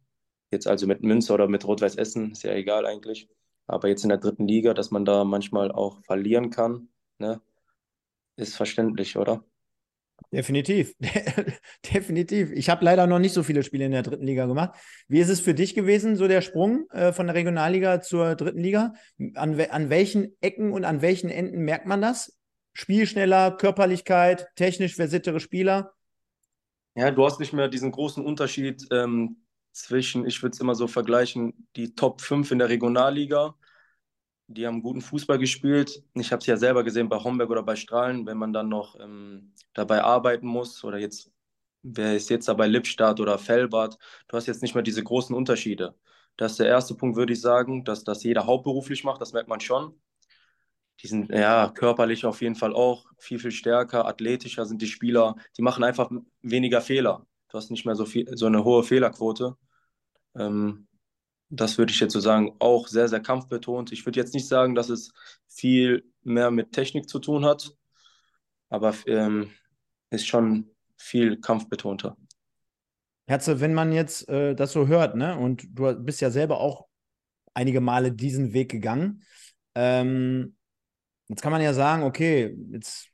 Jetzt 0.51 0.67
also 0.67 0.87
mit 0.87 1.03
Münster 1.03 1.35
oder 1.35 1.49
mit 1.49 1.67
Rot-Weiß 1.67 1.97
Essen, 1.97 2.33
ist 2.33 2.45
ja 2.45 2.53
egal 2.55 2.87
eigentlich. 2.87 3.29
Aber 3.67 3.88
jetzt 3.88 4.05
in 4.05 4.11
der 4.11 4.19
dritten 4.19 4.47
Liga, 4.47 4.73
dass 4.75 4.91
man 4.91 5.05
da 5.05 5.25
manchmal 5.25 5.73
auch 5.73 6.01
verlieren 6.05 6.51
kann, 6.51 6.88
ne? 7.19 7.41
Ist 8.37 8.57
verständlich, 8.57 9.16
oder? 9.16 9.44
Definitiv, 10.33 10.94
definitiv. 11.94 12.51
Ich 12.53 12.68
habe 12.70 12.85
leider 12.85 13.07
noch 13.07 13.18
nicht 13.18 13.35
so 13.35 13.42
viele 13.42 13.62
Spiele 13.62 13.85
in 13.85 13.92
der 13.92 14.03
dritten 14.03 14.27
Liga 14.27 14.47
gemacht. 14.47 14.79
Wie 15.09 15.20
ist 15.20 15.29
es 15.29 15.40
für 15.40 15.55
dich 15.55 15.75
gewesen, 15.75 16.16
so 16.16 16.29
der 16.29 16.40
Sprung 16.40 16.88
äh, 16.90 17.12
von 17.12 17.27
der 17.27 17.35
Regionalliga 17.35 18.01
zur 18.01 18.35
dritten 18.35 18.61
Liga? 18.61 18.94
An, 19.35 19.61
an 19.61 19.90
welchen 19.90 20.37
Ecken 20.40 20.73
und 20.73 20.85
an 20.85 21.03
welchen 21.03 21.31
Enden 21.31 21.64
merkt 21.64 21.87
man 21.87 22.01
das? 22.01 22.37
Spielschneller, 22.73 23.53
Körperlichkeit, 23.53 24.49
technisch 24.57 24.97
versiertere 24.97 25.40
Spieler? 25.40 25.92
Ja, 26.97 27.11
du 27.11 27.25
hast 27.25 27.40
nicht 27.40 27.53
mehr 27.53 27.68
diesen 27.68 27.92
großen 27.92 28.25
Unterschied 28.25 28.87
ähm, 28.90 29.44
zwischen, 29.73 30.27
ich 30.27 30.42
würde 30.42 30.55
es 30.55 30.61
immer 30.61 30.75
so 30.75 30.87
vergleichen, 30.87 31.68
die 31.77 31.94
Top 31.94 32.20
5 32.20 32.51
in 32.51 32.59
der 32.59 32.68
Regionalliga 32.68 33.57
die 34.47 34.67
haben 34.67 34.83
guten 34.83 35.01
Fußball 35.01 35.39
gespielt. 35.39 36.03
Ich 36.15 36.33
habe 36.33 36.41
es 36.41 36.47
ja 36.47 36.57
selber 36.57 36.85
gesehen 36.85 37.09
bei 37.09 37.19
Homberg 37.19 37.51
oder 37.51 37.63
bei 37.63 37.77
Strahlen, 37.77 38.27
wenn 38.27 38.37
man 38.37 38.53
dann 38.53 38.69
noch 38.69 38.99
ähm, 39.01 39.53
dabei 39.73 40.03
arbeiten 40.03 40.47
muss 40.47 40.85
oder 40.85 40.99
jetzt, 40.99 41.33
wer 41.83 42.15
ist 42.15 42.31
jetzt 42.31 42.49
da 42.49 42.55
bei 42.55 42.67
Lippstadt 42.67 43.21
oder 43.21 43.39
Fellbad, 43.39 43.99
du 44.29 44.37
hast 44.37 44.47
jetzt 44.47 44.63
nicht 44.63 44.75
mehr 44.75 44.83
diese 44.83 45.03
großen 45.03 45.35
Unterschiede. 45.35 45.95
Das 46.37 46.53
ist 46.53 46.61
der 46.61 46.67
erste 46.67 46.95
Punkt, 46.95 47.17
würde 47.17 47.33
ich 47.33 47.41
sagen, 47.41 47.85
dass 47.85 48.05
das 48.05 48.23
jeder 48.25 48.47
hauptberuflich 48.47 49.05
macht, 49.05 49.21
das 49.21 49.33
merkt 49.33 49.49
man 49.49 49.61
schon. 49.61 49.95
Die 51.01 51.09
sind 51.09 51.31
ja 51.31 51.71
körperlich 51.71 52.25
auf 52.25 52.41
jeden 52.41 52.55
Fall 52.55 52.73
auch 52.73 53.07
viel, 53.19 53.39
viel 53.39 53.51
stärker, 53.51 54.07
athletischer 54.07 54.65
sind 54.65 54.81
die 54.81 54.87
Spieler. 54.87 55.37
Die 55.57 55.63
machen 55.63 55.85
einfach 55.85 56.11
weniger 56.43 56.81
Fehler. 56.81 57.27
Du 57.49 57.59
hast 57.59 57.71
nicht 57.71 57.85
mehr 57.85 57.97
so, 57.97 58.07
viel, 58.07 58.37
so 58.37 58.47
eine 58.47 58.65
hohe 58.65 58.85
Fehlerquote. 58.85 59.57
Ähm, 60.37 60.87
das 61.51 61.79
würde 61.79 61.93
ich 61.93 62.01
jetzt 62.01 62.13
so 62.13 62.21
sagen, 62.21 62.53
auch 62.59 62.89
sehr, 62.89 63.09
sehr 63.09 63.21
kampfbetont. 63.21 63.93
Ich 63.93 64.05
würde 64.07 64.19
jetzt 64.19 64.35
nicht 64.35 64.49
sagen, 64.49 64.75
dass 64.75 64.89
es 64.89 65.13
viel 65.47 66.05
mehr 66.23 66.51
mit 66.51 66.73
Technik 66.73 67.09
zu 67.09 67.19
tun 67.19 67.45
hat, 67.45 67.77
aber 68.69 68.95
ähm, 69.07 69.51
ist 70.11 70.27
schon 70.27 70.71
viel 70.97 71.41
kampfbetonter. 71.41 72.17
Herze, 73.27 73.61
wenn 73.61 73.75
man 73.75 73.93
jetzt 73.93 74.29
äh, 74.29 74.55
das 74.55 74.73
so 74.73 74.87
hört, 74.87 75.17
ne, 75.17 75.39
und 75.39 75.65
du 75.69 75.95
bist 75.95 76.21
ja 76.21 76.31
selber 76.31 76.61
auch 76.61 76.87
einige 77.55 77.81
Male 77.81 78.13
diesen 78.13 78.53
Weg 78.53 78.71
gegangen, 78.71 79.23
ähm, 79.75 80.57
jetzt 81.29 81.43
kann 81.43 81.53
man 81.53 81.63
ja 81.63 81.73
sagen, 81.73 82.03
okay, 82.03 82.57
jetzt 82.71 83.09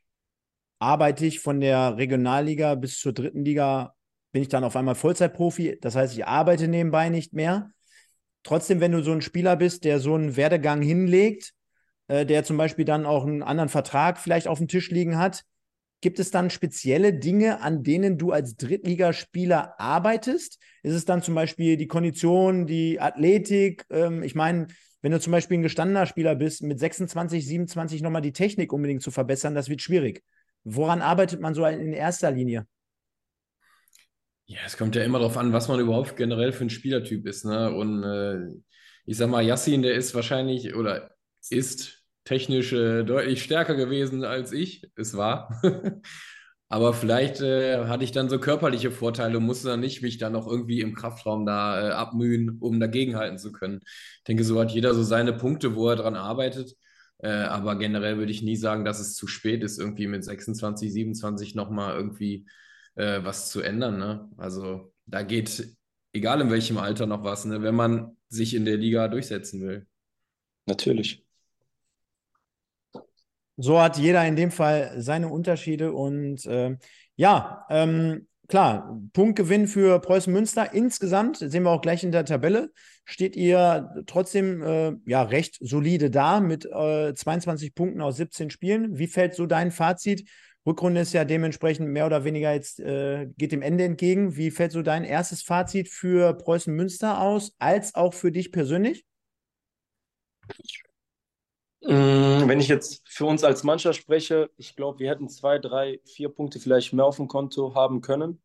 arbeite 0.79 1.25
ich 1.25 1.39
von 1.39 1.59
der 1.59 1.97
Regionalliga 1.97 2.75
bis 2.75 2.99
zur 2.99 3.13
dritten 3.13 3.45
Liga, 3.45 3.93
bin 4.31 4.41
ich 4.41 4.49
dann 4.49 4.63
auf 4.63 4.75
einmal 4.75 4.95
Vollzeitprofi, 4.95 5.77
das 5.79 5.95
heißt, 5.95 6.13
ich 6.15 6.25
arbeite 6.25 6.67
nebenbei 6.67 7.09
nicht 7.09 7.33
mehr 7.33 7.71
trotzdem, 8.43 8.79
wenn 8.79 8.91
du 8.91 9.03
so 9.03 9.11
ein 9.11 9.21
Spieler 9.21 9.55
bist, 9.55 9.83
der 9.83 9.99
so 9.99 10.15
einen 10.15 10.35
Werdegang 10.35 10.81
hinlegt, 10.81 11.53
äh, 12.07 12.25
der 12.25 12.43
zum 12.43 12.57
Beispiel 12.57 12.85
dann 12.85 13.05
auch 13.05 13.25
einen 13.25 13.43
anderen 13.43 13.69
Vertrag 13.69 14.19
vielleicht 14.19 14.47
auf 14.47 14.57
dem 14.57 14.67
Tisch 14.67 14.89
liegen 14.91 15.17
hat, 15.17 15.43
gibt 16.01 16.19
es 16.19 16.31
dann 16.31 16.49
spezielle 16.49 17.13
Dinge, 17.13 17.61
an 17.61 17.83
denen 17.83 18.17
du 18.17 18.31
als 18.31 18.55
Drittligaspieler 18.55 19.79
arbeitest? 19.79 20.59
Ist 20.83 20.95
es 20.95 21.05
dann 21.05 21.21
zum 21.21 21.35
Beispiel 21.35 21.77
die 21.77 21.87
Kondition, 21.87 22.65
die 22.65 22.99
Athletik? 22.99 23.85
Ähm, 23.91 24.23
ich 24.23 24.35
meine, 24.35 24.67
wenn 25.01 25.11
du 25.11 25.19
zum 25.19 25.31
Beispiel 25.31 25.59
ein 25.59 25.63
gestandener 25.63 26.05
Spieler 26.05 26.35
bist, 26.35 26.63
mit 26.63 26.79
26, 26.79 27.45
27 27.45 28.01
nochmal 28.01 28.21
die 28.21 28.33
Technik 28.33 28.73
unbedingt 28.73 29.01
zu 29.01 29.11
verbessern, 29.11 29.55
das 29.55 29.69
wird 29.69 29.81
schwierig. 29.81 30.23
Woran 30.63 31.01
arbeitet 31.01 31.39
man 31.39 31.53
so 31.53 31.65
in 31.65 31.93
erster 31.93 32.31
Linie? 32.31 32.67
Ja, 34.51 34.59
es 34.65 34.75
kommt 34.75 34.95
ja 34.97 35.03
immer 35.03 35.19
darauf 35.19 35.37
an, 35.37 35.53
was 35.53 35.69
man 35.69 35.79
überhaupt 35.79 36.17
generell 36.17 36.51
für 36.51 36.65
ein 36.65 36.69
Spielertyp 36.69 37.25
ist. 37.25 37.45
Ne? 37.45 37.73
Und 37.73 38.03
äh, 38.03 38.49
ich 39.05 39.15
sag 39.15 39.29
mal, 39.29 39.41
Yassin, 39.45 39.81
der 39.81 39.93
ist 39.93 40.13
wahrscheinlich 40.13 40.75
oder 40.75 41.15
ist 41.49 42.03
technisch 42.25 42.73
äh, 42.73 43.03
deutlich 43.05 43.43
stärker 43.43 43.75
gewesen 43.75 44.25
als 44.25 44.51
ich. 44.51 44.91
Es 44.97 45.15
war. 45.15 45.61
Aber 46.67 46.93
vielleicht 46.93 47.39
äh, 47.39 47.85
hatte 47.85 48.03
ich 48.03 48.11
dann 48.11 48.29
so 48.29 48.39
körperliche 48.39 48.91
Vorteile 48.91 49.37
und 49.37 49.45
musste 49.45 49.69
dann 49.69 49.79
nicht 49.79 50.01
mich 50.01 50.17
dann 50.17 50.33
noch 50.33 50.47
irgendwie 50.47 50.81
im 50.81 50.95
Kraftraum 50.95 51.45
da 51.45 51.89
äh, 51.89 51.91
abmühen, 51.93 52.57
um 52.59 52.79
dagegenhalten 52.81 53.37
zu 53.37 53.53
können. 53.53 53.79
Ich 53.83 54.23
denke, 54.27 54.43
so 54.43 54.59
hat 54.59 54.71
jeder 54.71 54.93
so 54.93 55.03
seine 55.03 55.31
Punkte, 55.33 55.75
wo 55.75 55.87
er 55.89 55.95
dran 55.95 56.15
arbeitet. 56.15 56.73
Äh, 57.19 57.29
aber 57.29 57.77
generell 57.77 58.17
würde 58.17 58.31
ich 58.33 58.41
nie 58.41 58.57
sagen, 58.57 58.83
dass 58.83 58.99
es 58.99 59.15
zu 59.15 59.27
spät 59.27 59.63
ist, 59.63 59.79
irgendwie 59.79 60.07
mit 60.07 60.25
26, 60.25 60.91
27 60.91 61.55
nochmal 61.55 61.95
irgendwie 61.95 62.45
äh, 63.01 63.23
was 63.25 63.49
zu 63.49 63.61
ändern. 63.61 63.97
Ne? 63.97 64.29
Also 64.37 64.93
da 65.05 65.23
geht, 65.23 65.75
egal 66.13 66.41
in 66.41 66.51
welchem 66.51 66.77
Alter, 66.77 67.07
noch 67.07 67.23
was, 67.23 67.45
ne? 67.45 67.61
wenn 67.63 67.75
man 67.75 68.15
sich 68.29 68.53
in 68.53 68.65
der 68.65 68.77
Liga 68.77 69.07
durchsetzen 69.07 69.61
will. 69.61 69.87
Natürlich. 70.67 71.25
So 73.57 73.81
hat 73.81 73.97
jeder 73.97 74.25
in 74.25 74.35
dem 74.35 74.51
Fall 74.51 74.93
seine 74.97 75.29
Unterschiede 75.29 75.91
und 75.93 76.45
äh, 76.45 76.77
ja, 77.15 77.65
ähm, 77.69 78.27
klar, 78.47 78.99
Punktgewinn 79.13 79.67
für 79.67 79.99
Preußen 79.99 80.31
Münster. 80.31 80.73
Insgesamt, 80.73 81.37
sehen 81.37 81.63
wir 81.63 81.71
auch 81.71 81.81
gleich 81.81 82.03
in 82.03 82.11
der 82.11 82.25
Tabelle, 82.25 82.71
steht 83.05 83.35
ihr 83.35 84.03
trotzdem 84.07 84.61
äh, 84.63 84.93
ja 85.05 85.23
recht 85.23 85.57
solide 85.59 86.09
da 86.09 86.39
mit 86.39 86.65
äh, 86.65 87.13
22 87.13 87.75
Punkten 87.75 88.01
aus 88.01 88.17
17 88.17 88.49
Spielen. 88.49 88.97
Wie 88.97 89.07
fällt 89.07 89.35
so 89.35 89.45
dein 89.45 89.71
Fazit 89.71 90.27
Rückrunde 90.65 91.01
ist 91.01 91.13
ja 91.13 91.25
dementsprechend 91.25 91.89
mehr 91.89 92.05
oder 92.05 92.23
weniger 92.23 92.53
jetzt, 92.53 92.79
äh, 92.79 93.27
geht 93.37 93.51
dem 93.51 93.63
Ende 93.63 93.83
entgegen. 93.83 94.35
Wie 94.35 94.51
fällt 94.51 94.71
so 94.71 94.81
dein 94.83 95.03
erstes 95.03 95.41
Fazit 95.41 95.89
für 95.89 96.33
Preußen 96.35 96.73
Münster 96.73 97.19
aus, 97.21 97.55
als 97.57 97.95
auch 97.95 98.13
für 98.13 98.31
dich 98.31 98.51
persönlich? 98.51 99.05
Mm, 101.81 102.47
Wenn 102.47 102.59
ich 102.59 102.67
jetzt 102.67 103.01
für 103.09 103.25
uns 103.25 103.43
als 103.43 103.63
Mannschaft 103.63 103.99
spreche, 104.01 104.51
ich 104.57 104.75
glaube, 104.75 104.99
wir 104.99 105.09
hätten 105.09 105.29
zwei, 105.29 105.57
drei, 105.57 105.99
vier 106.05 106.29
Punkte 106.29 106.59
vielleicht 106.59 106.93
mehr 106.93 107.05
auf 107.05 107.15
dem 107.17 107.27
Konto 107.27 107.73
haben 107.73 108.01
können, 108.01 108.39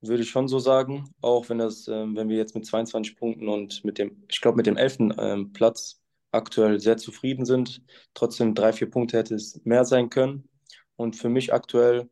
würde 0.00 0.22
ich 0.22 0.30
schon 0.30 0.48
so 0.48 0.58
sagen. 0.58 1.14
Auch 1.20 1.48
wenn 1.48 1.58
das, 1.58 1.88
ähm, 1.88 2.16
wenn 2.16 2.28
wir 2.28 2.36
jetzt 2.36 2.54
mit 2.54 2.64
22 2.66 3.16
Punkten 3.16 3.48
und 3.48 3.84
mit 3.84 3.98
dem, 3.98 4.24
ich 4.28 4.40
glaube, 4.40 4.56
mit 4.56 4.66
dem 4.66 4.76
elften 4.76 5.14
ähm, 5.18 5.52
Platz 5.52 6.00
aktuell 6.32 6.80
sehr 6.80 6.96
zufrieden 6.96 7.44
sind. 7.44 7.82
Trotzdem 8.14 8.54
drei, 8.54 8.72
vier 8.72 8.90
Punkte 8.90 9.18
hätte 9.18 9.34
es 9.34 9.60
mehr 9.64 9.84
sein 9.84 10.10
können. 10.10 10.48
Und 10.96 11.16
für 11.16 11.28
mich 11.28 11.52
aktuell, 11.52 12.08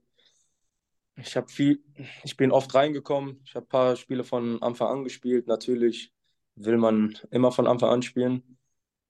ich 1.16 1.36
habe 1.36 1.48
viel, 1.48 1.82
ich 2.22 2.36
bin 2.36 2.52
oft 2.52 2.74
reingekommen. 2.74 3.40
Ich 3.44 3.54
habe 3.54 3.66
ein 3.66 3.68
paar 3.68 3.96
Spiele 3.96 4.24
von 4.24 4.62
Anfang 4.62 4.88
an 4.88 5.04
gespielt. 5.04 5.46
Natürlich 5.46 6.12
will 6.56 6.76
man 6.76 7.16
immer 7.30 7.52
von 7.52 7.66
Anfang 7.66 7.90
an 7.90 8.02
spielen. 8.02 8.58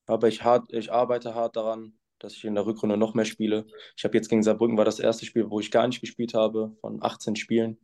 Aber 0.06 0.28
ich, 0.28 0.44
hart, 0.44 0.72
ich 0.72 0.92
arbeite 0.92 1.34
hart 1.34 1.56
daran, 1.56 1.98
dass 2.18 2.34
ich 2.34 2.44
in 2.44 2.54
der 2.54 2.66
Rückrunde 2.66 2.96
noch 2.96 3.14
mehr 3.14 3.24
spiele. 3.24 3.66
Ich 3.96 4.04
habe 4.04 4.16
jetzt 4.16 4.28
gegen 4.28 4.42
Saarbrücken 4.42 4.76
war 4.76 4.84
das 4.84 5.00
erste 5.00 5.26
Spiel, 5.26 5.50
wo 5.50 5.60
ich 5.60 5.70
gar 5.70 5.86
nicht 5.86 6.00
gespielt 6.00 6.34
habe, 6.34 6.76
von 6.80 7.02
18 7.02 7.36
Spielen. 7.36 7.78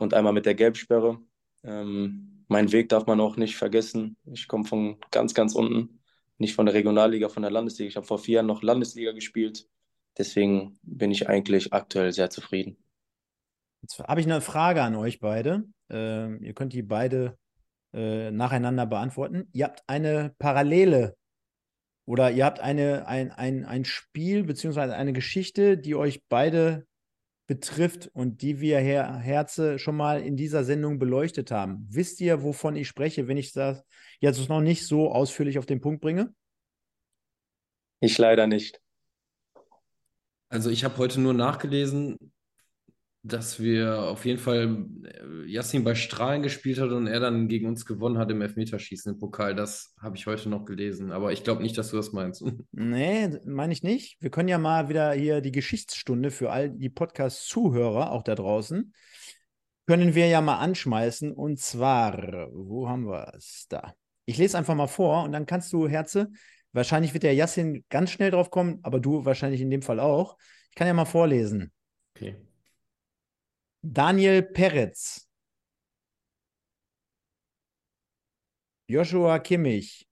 Und 0.00 0.12
einmal 0.12 0.34
mit 0.34 0.44
der 0.46 0.54
Gelbsperre. 0.54 1.18
Ähm, 1.64 2.44
meinen 2.48 2.72
Weg 2.72 2.90
darf 2.90 3.06
man 3.06 3.20
auch 3.20 3.36
nicht 3.36 3.56
vergessen. 3.56 4.16
Ich 4.26 4.48
komme 4.48 4.64
von 4.64 4.98
ganz, 5.10 5.34
ganz 5.34 5.54
unten. 5.54 6.00
Nicht 6.36 6.54
von 6.54 6.66
der 6.66 6.74
Regionalliga, 6.74 7.28
von 7.30 7.42
der 7.42 7.50
Landesliga. 7.50 7.88
Ich 7.88 7.96
habe 7.96 8.06
vor 8.06 8.18
vier 8.18 8.36
Jahren 8.36 8.46
noch 8.46 8.62
Landesliga 8.62 9.12
gespielt. 9.12 9.66
Deswegen 10.18 10.78
bin 10.82 11.10
ich 11.10 11.28
eigentlich 11.28 11.72
aktuell 11.72 12.12
sehr 12.12 12.28
zufrieden. 12.28 12.76
Jetzt 13.82 14.00
habe 14.00 14.20
ich 14.20 14.26
eine 14.26 14.40
Frage 14.40 14.82
an 14.82 14.96
euch 14.96 15.20
beide. 15.20 15.64
Ähm, 15.88 16.42
ihr 16.42 16.52
könnt 16.52 16.72
die 16.72 16.82
beide 16.82 17.38
äh, 17.94 18.30
nacheinander 18.30 18.86
beantworten. 18.86 19.48
Ihr 19.52 19.66
habt 19.66 19.84
eine 19.86 20.34
Parallele 20.38 21.16
oder 22.04 22.30
ihr 22.30 22.44
habt 22.44 22.60
eine, 22.60 23.06
ein, 23.06 23.30
ein, 23.30 23.64
ein 23.64 23.84
Spiel 23.84 24.42
beziehungsweise 24.42 24.96
eine 24.96 25.12
Geschichte, 25.12 25.78
die 25.78 25.94
euch 25.94 26.22
beide 26.28 26.86
betrifft 27.46 28.10
und 28.12 28.42
die 28.42 28.60
wir, 28.60 28.78
Herr 28.78 29.16
Herze, 29.18 29.78
schon 29.78 29.96
mal 29.96 30.20
in 30.20 30.36
dieser 30.36 30.64
Sendung 30.64 30.98
beleuchtet 30.98 31.50
haben. 31.50 31.86
Wisst 31.88 32.20
ihr, 32.20 32.42
wovon 32.42 32.76
ich 32.76 32.88
spreche, 32.88 33.26
wenn 33.26 33.38
ich 33.38 33.52
das 33.52 33.84
jetzt 34.20 34.48
noch 34.48 34.60
nicht 34.60 34.86
so 34.86 35.10
ausführlich 35.10 35.58
auf 35.58 35.66
den 35.66 35.80
Punkt 35.80 36.02
bringe? 36.02 36.34
Ich 38.00 38.18
leider 38.18 38.46
nicht. 38.46 38.80
Also 40.48 40.70
ich 40.70 40.84
habe 40.84 40.96
heute 40.96 41.20
nur 41.20 41.34
nachgelesen, 41.34 42.16
dass 43.22 43.60
wir 43.60 44.02
auf 44.02 44.24
jeden 44.24 44.38
Fall 44.38 44.86
äh, 45.04 45.44
Yassin 45.46 45.84
bei 45.84 45.94
Strahlen 45.94 46.42
gespielt 46.42 46.78
hat 46.78 46.90
und 46.90 47.06
er 47.06 47.20
dann 47.20 47.48
gegen 47.48 47.66
uns 47.66 47.84
gewonnen 47.84 48.18
hat 48.18 48.30
im 48.30 48.40
Elfmeterschießen 48.40 49.12
im 49.12 49.18
Pokal. 49.18 49.54
Das 49.54 49.94
habe 50.00 50.16
ich 50.16 50.26
heute 50.26 50.48
noch 50.48 50.64
gelesen. 50.64 51.12
Aber 51.12 51.32
ich 51.32 51.44
glaube 51.44 51.62
nicht, 51.62 51.76
dass 51.76 51.90
du 51.90 51.96
das 51.96 52.12
meinst. 52.12 52.42
Nee, 52.72 53.38
meine 53.44 53.72
ich 53.72 53.82
nicht. 53.82 54.16
Wir 54.20 54.30
können 54.30 54.48
ja 54.48 54.58
mal 54.58 54.88
wieder 54.88 55.12
hier 55.12 55.40
die 55.40 55.52
Geschichtsstunde 55.52 56.30
für 56.30 56.50
all 56.50 56.70
die 56.70 56.90
Podcast-Zuhörer, 56.90 58.12
auch 58.12 58.22
da 58.22 58.34
draußen, 58.34 58.92
können 59.86 60.14
wir 60.14 60.28
ja 60.28 60.40
mal 60.40 60.58
anschmeißen. 60.58 61.32
Und 61.32 61.58
zwar, 61.58 62.48
wo 62.52 62.88
haben 62.88 63.06
wir 63.06 63.32
es? 63.36 63.66
Da. 63.68 63.94
Ich 64.26 64.38
lese 64.38 64.56
einfach 64.56 64.74
mal 64.74 64.86
vor 64.86 65.24
und 65.24 65.32
dann 65.32 65.46
kannst 65.46 65.72
du, 65.72 65.88
Herze, 65.88 66.30
wahrscheinlich 66.72 67.12
wird 67.14 67.24
der 67.24 67.34
Yassin 67.34 67.84
ganz 67.88 68.10
schnell 68.10 68.30
drauf 68.30 68.50
kommen, 68.50 68.78
aber 68.82 69.00
du 69.00 69.24
wahrscheinlich 69.24 69.60
in 69.60 69.70
dem 69.70 69.82
Fall 69.82 70.00
auch. 70.00 70.36
Ich 70.70 70.74
kann 70.76 70.86
ja 70.86 70.94
mal 70.94 71.04
vorlesen. 71.04 71.72
Okay. 72.16 72.36
Daniel 73.82 74.42
Peretz, 74.42 75.26
Joshua 78.88 79.38
Kimmich, 79.38 80.06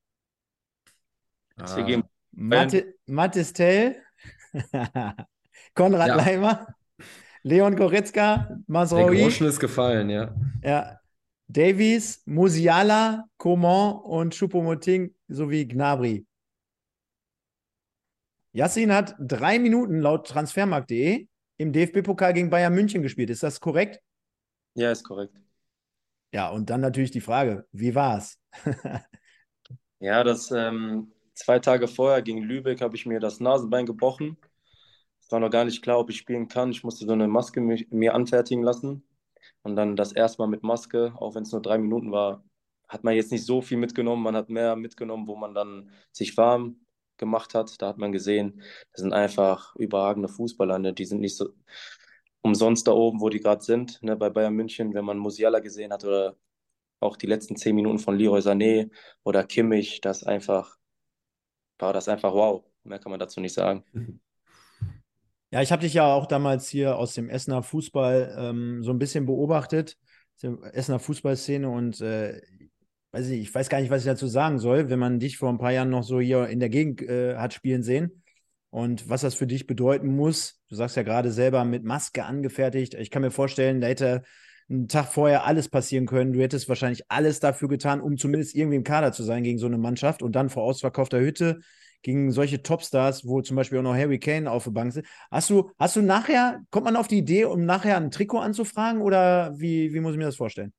Matte, 2.33 2.95
Mathis 3.07 3.53
Tell, 3.53 3.97
Konrad 5.75 6.09
Ja. 6.09 6.17
Leimer, 6.17 6.67
Leon 7.43 7.77
Goretzka, 7.77 8.47
Der 8.49 8.59
Masraoui, 8.67 9.23
Groschen 9.23 9.47
ist 9.47 9.59
gefallen, 9.61 10.11
ja. 10.11 10.35
ja, 10.63 11.01
Davies, 11.49 12.23
Musiala, 12.27 13.29
Coman 13.37 13.97
und 13.97 14.35
Choupo-Moting 14.35 15.15
sowie 15.29 15.67
Gnabry. 15.67 16.27
Yassin 18.57 18.91
hat 18.91 19.15
drei 19.19 19.59
Minuten 19.59 20.01
laut 20.01 20.27
transfermarkt.de 20.29 21.29
im 21.59 21.73
DFB-Pokal 21.75 22.33
gegen 22.33 22.49
Bayern 22.49 22.75
München 22.75 23.03
gespielt. 23.03 23.29
Ist 23.29 23.43
das 23.43 23.61
korrekt? 23.61 24.01
ja, 24.73 24.91
ist 24.91 25.05
korrekt. 25.05 25.35
Ja, 26.33 26.49
und 26.49 26.71
dann 26.71 26.81
natürlich 26.81 27.11
die 27.11 27.21
Frage, 27.21 27.67
wie 27.73 27.95
war's? 27.95 28.39
Ja, 29.99 30.23
das 30.23 30.51
ähm, 30.51 31.11
zwei 31.33 31.59
Tage 31.59 31.89
vorher 31.89 32.21
gegen 32.21 32.43
Lübeck 32.43 32.83
habe 32.83 32.95
ich 32.97 33.07
mir 33.07 33.19
das 33.19 33.41
Nasenbein 33.41 33.87
gebrochen. 33.87 34.37
Es 35.23 35.33
war 35.33 35.41
noch 35.41 35.49
gar 35.49 35.65
nicht 35.65 35.83
klar, 35.83 35.99
ob 35.99 36.11
ich 36.11 36.19
spielen 36.19 36.49
kann. 36.49 36.71
Ich 36.71 36.85
musste 36.85 37.07
so 37.07 37.13
eine 37.13 37.27
Maske 37.27 37.63
mir, 37.63 37.83
mir 37.89 38.15
anfertigen 38.15 38.63
lassen. 38.63 39.09
Und 39.63 39.75
dann 39.75 39.97
das 39.97 40.13
erste 40.13 40.43
Mal 40.43 40.49
mit 40.49 40.63
Maske, 40.63 41.15
auch 41.17 41.35
wenn 41.35 41.45
es 41.45 41.53
nur 41.53 41.63
drei 41.63 41.79
Minuten 41.79 42.13
war, 42.13 42.45
hat 42.89 43.05
man 43.05 43.15
jetzt 43.15 43.33
nicht 43.33 43.47
so 43.47 43.63
viel 43.63 43.79
mitgenommen. 43.79 44.23
Man 44.23 44.37
hat 44.37 44.51
mehr 44.51 44.77
mitgenommen, 44.77 45.27
wo 45.27 45.35
man 45.35 45.55
dann 45.55 45.91
sich 46.13 46.37
warm 46.37 46.86
gemacht 47.19 47.55
hat. 47.55 47.81
Da 47.81 47.89
hat 47.89 47.99
man 47.99 48.13
gesehen, 48.13 48.63
das 48.93 49.03
sind 49.03 49.13
einfach 49.13 49.75
überragende 49.77 50.29
Fußballer. 50.29 50.79
Ne? 50.79 50.93
Die 50.93 51.05
sind 51.05 51.21
nicht 51.21 51.37
so 51.37 51.51
umsonst 52.43 52.87
da 52.87 52.93
oben, 52.93 53.21
wo 53.21 53.29
die 53.29 53.41
gerade 53.41 53.63
sind, 53.63 54.03
ne? 54.03 54.17
bei 54.17 54.31
Bayern 54.31 54.55
München, 54.55 54.95
wenn 54.95 55.05
man 55.05 55.19
Musiala 55.19 55.59
gesehen 55.61 55.93
hat 55.93 56.05
oder 56.05 56.37
auch 57.01 57.17
die 57.17 57.27
letzten 57.27 57.57
zehn 57.57 57.75
Minuten 57.75 57.99
von 57.99 58.17
Leroy 58.17 58.41
Sané 58.41 58.91
oder 59.25 59.45
Kimmich, 59.45 60.01
das 60.01 60.25
einfach, 60.25 60.77
war 61.79 61.93
das 61.93 62.09
einfach 62.09 62.33
wow. 62.33 62.65
Mehr 62.85 63.01
kann 63.01 63.11
man 63.11 63.21
dazu 63.21 63.41
nicht 63.41 63.55
sagen. 63.55 63.85
Ja, 65.53 65.63
ich 65.63 65.71
habe 65.71 65.83
dich 65.83 65.95
ja 65.95 66.13
auch 66.13 66.27
damals 66.27 66.69
hier 66.69 66.99
aus 66.99 67.15
dem 67.15 67.31
Essener 67.31 67.63
Fußball 67.63 68.35
ähm, 68.37 68.83
so 68.83 68.91
ein 68.91 68.99
bisschen 68.99 69.27
beobachtet, 69.27 69.97
der 70.43 70.59
Essener 70.73 70.99
Fußballszene 70.99 71.71
und 71.71 72.01
äh, 72.01 72.43
weiß 73.17 73.29
nicht, 73.29 73.43
ich 73.43 73.55
weiß 73.55 73.69
gar 73.69 73.81
nicht, 73.81 73.91
was 73.91 74.03
ich 74.03 74.07
dazu 74.07 74.27
sagen 74.27 74.59
soll, 74.59 74.91
wenn 74.91 74.99
man 74.99 75.19
dich 75.19 75.39
vor 75.39 75.49
ein 75.49 75.59
paar 75.59 75.73
Jahren 75.73 75.91
noch 75.91 76.03
so 76.03 76.21
hier 76.21 76.49
in 76.49 76.61
der 76.61 76.69
Gegend 76.69 77.03
äh, 77.03 77.37
hat 77.37 77.55
spielen 77.55 77.83
sehen 77.83 78.23
und 78.71 79.09
was 79.09 79.23
das 79.23 79.35
für 79.35 79.47
dich 79.47 79.67
bedeuten 79.67 80.15
muss. 80.15 80.61
Du 80.69 80.75
sagst 80.75 80.97
ja 80.97 81.03
gerade 81.03 81.31
selber 81.33 81.65
mit 81.65 81.85
Maske 81.85 82.25
angefertigt. 82.25 82.95
Ich 82.95 83.11
kann 83.11 83.23
mir 83.23 83.31
vorstellen, 83.31 83.81
da 83.81 83.87
hätte 83.87 84.23
einen 84.69 84.89
Tag 84.89 85.07
vorher 85.07 85.47
alles 85.47 85.69
passieren 85.69 86.07
können. 86.07 86.33
Du 86.33 86.41
hättest 86.43 86.69
wahrscheinlich 86.69 87.05
alles 87.09 87.41
dafür 87.41 87.69
getan, 87.69 88.01
um 88.01 88.19
zumindest 88.19 88.55
irgendwie 88.55 88.77
im 88.77 88.85
Kader 88.85 89.13
zu 89.13 89.23
sein 89.23 89.45
gegen 89.45 89.59
so 89.59 89.67
eine 89.67 89.79
Mannschaft 89.79 90.23
und 90.23 90.33
dann 90.33 90.51
vor 90.51 90.65
ausverkaufter 90.65 91.21
Hütte 91.21 91.61
gegen 92.03 92.31
solche 92.33 92.63
Topstars, 92.63 93.27
wo 93.27 93.41
zum 93.41 93.57
Beispiel 93.57 93.79
auch 93.79 93.83
noch 93.83 93.95
Harry 93.95 94.19
Kane 94.19 94.51
auf 94.51 94.65
der 94.65 94.73
Bank 94.73 94.93
sind. 94.93 95.07
Hast 95.31 95.49
du, 95.49 95.71
hast 95.79 95.97
du 95.97 96.03
nachher, 96.03 96.61
kommt 96.71 96.85
man 96.85 96.97
auf 96.97 97.09
die 97.09 97.19
Idee, 97.19 97.47
um 97.47 97.65
nachher 97.65 97.97
ein 97.97 98.11
Trikot 98.11 98.39
anzufragen 98.41 99.01
oder 99.01 99.55
wie, 99.59 99.95
wie 99.95 100.01
muss 100.01 100.13
ich 100.13 100.19
mir 100.19 100.25
das 100.25 100.37
vorstellen? 100.37 100.73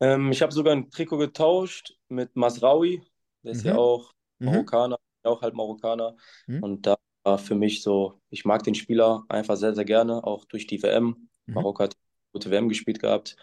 Ähm, 0.00 0.30
ich 0.32 0.42
habe 0.42 0.52
sogar 0.52 0.74
ein 0.74 0.90
Trikot 0.90 1.18
getauscht 1.18 1.96
mit 2.08 2.36
Masraoui, 2.36 3.02
der 3.42 3.52
ist 3.52 3.64
ja 3.64 3.72
Mhm. 3.72 3.78
auch 3.78 4.12
Mhm. 4.38 4.46
Marokkaner, 4.46 4.98
auch 5.24 5.42
halt 5.42 5.54
Marokkaner. 5.54 6.16
Mhm. 6.46 6.62
Und 6.62 6.86
da 6.86 6.96
war 7.24 7.38
für 7.38 7.54
mich 7.54 7.82
so, 7.82 8.20
ich 8.30 8.44
mag 8.44 8.62
den 8.62 8.74
Spieler 8.74 9.24
einfach 9.28 9.56
sehr, 9.56 9.74
sehr 9.74 9.84
gerne, 9.84 10.24
auch 10.24 10.44
durch 10.44 10.66
die 10.66 10.82
WM. 10.82 11.28
Mhm. 11.46 11.54
Marokko 11.54 11.84
hat 11.84 11.94
eine 11.94 12.02
gute 12.32 12.50
WM 12.50 12.68
gespielt 12.68 13.00
gehabt. 13.00 13.36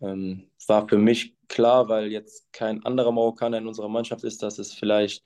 Ähm, 0.00 0.50
war 0.66 0.86
für 0.88 0.98
mich 0.98 1.36
klar, 1.48 1.88
weil 1.88 2.10
jetzt 2.12 2.52
kein 2.52 2.84
anderer 2.84 3.12
Marokkaner 3.12 3.58
in 3.58 3.66
unserer 3.68 3.88
Mannschaft 3.88 4.24
ist, 4.24 4.42
dass 4.42 4.58
es 4.58 4.72
vielleicht 4.74 5.24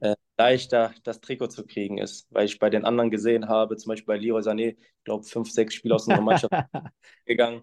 äh, 0.00 0.16
leichter 0.38 0.94
das 1.04 1.20
Trikot 1.20 1.48
zu 1.48 1.64
kriegen 1.66 1.98
ist, 1.98 2.26
weil 2.30 2.46
ich 2.46 2.58
bei 2.58 2.70
den 2.70 2.84
anderen 2.84 3.10
gesehen 3.10 3.48
habe, 3.48 3.76
zum 3.76 3.90
Beispiel 3.90 4.06
bei 4.06 4.18
Leroy 4.18 4.42
Sané, 4.42 4.76
ich 4.78 5.04
glaube, 5.04 5.24
fünf, 5.24 5.50
sechs 5.50 5.74
Spieler 5.74 5.96
aus 5.96 6.06
unserer 6.06 6.22
Mannschaft 6.22 6.52
gegangen, 7.26 7.62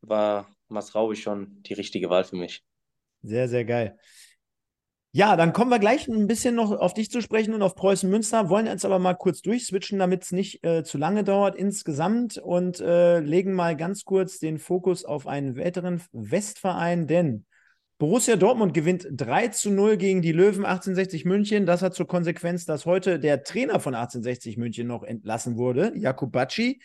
war 0.00 0.48
Masraoui 0.68 1.16
schon 1.16 1.62
die 1.62 1.74
richtige 1.74 2.10
Wahl 2.10 2.24
für 2.24 2.36
mich. 2.36 2.62
Sehr, 3.22 3.48
sehr 3.48 3.64
geil. 3.64 3.98
Ja, 5.12 5.34
dann 5.34 5.52
kommen 5.52 5.72
wir 5.72 5.80
gleich 5.80 6.06
ein 6.06 6.28
bisschen 6.28 6.54
noch 6.54 6.70
auf 6.70 6.94
dich 6.94 7.10
zu 7.10 7.20
sprechen 7.20 7.52
und 7.52 7.62
auf 7.62 7.74
Preußen 7.74 8.08
Münster, 8.08 8.48
wollen 8.48 8.66
jetzt 8.66 8.84
aber 8.84 9.00
mal 9.00 9.14
kurz 9.14 9.42
durchswitchen, 9.42 9.98
damit 9.98 10.22
es 10.22 10.30
nicht 10.30 10.64
äh, 10.64 10.84
zu 10.84 10.98
lange 10.98 11.24
dauert 11.24 11.56
insgesamt 11.56 12.38
und 12.38 12.78
äh, 12.78 13.18
legen 13.18 13.52
mal 13.52 13.76
ganz 13.76 14.04
kurz 14.04 14.38
den 14.38 14.60
Fokus 14.60 15.04
auf 15.04 15.26
einen 15.26 15.56
weiteren 15.56 16.00
Westverein, 16.12 17.08
denn 17.08 17.44
Borussia 17.98 18.36
Dortmund 18.36 18.72
gewinnt 18.72 19.08
3 19.10 19.48
zu 19.48 19.70
0 19.70 19.96
gegen 19.96 20.22
die 20.22 20.32
Löwen 20.32 20.64
1860 20.64 21.24
München. 21.24 21.66
Das 21.66 21.82
hat 21.82 21.94
zur 21.94 22.06
Konsequenz, 22.06 22.64
dass 22.64 22.86
heute 22.86 23.18
der 23.18 23.42
Trainer 23.42 23.78
von 23.78 23.94
1860 23.94 24.56
München 24.56 24.86
noch 24.86 25.02
entlassen 25.02 25.58
wurde, 25.58 25.92
Jakub 25.96 26.32
Bacci. 26.32 26.80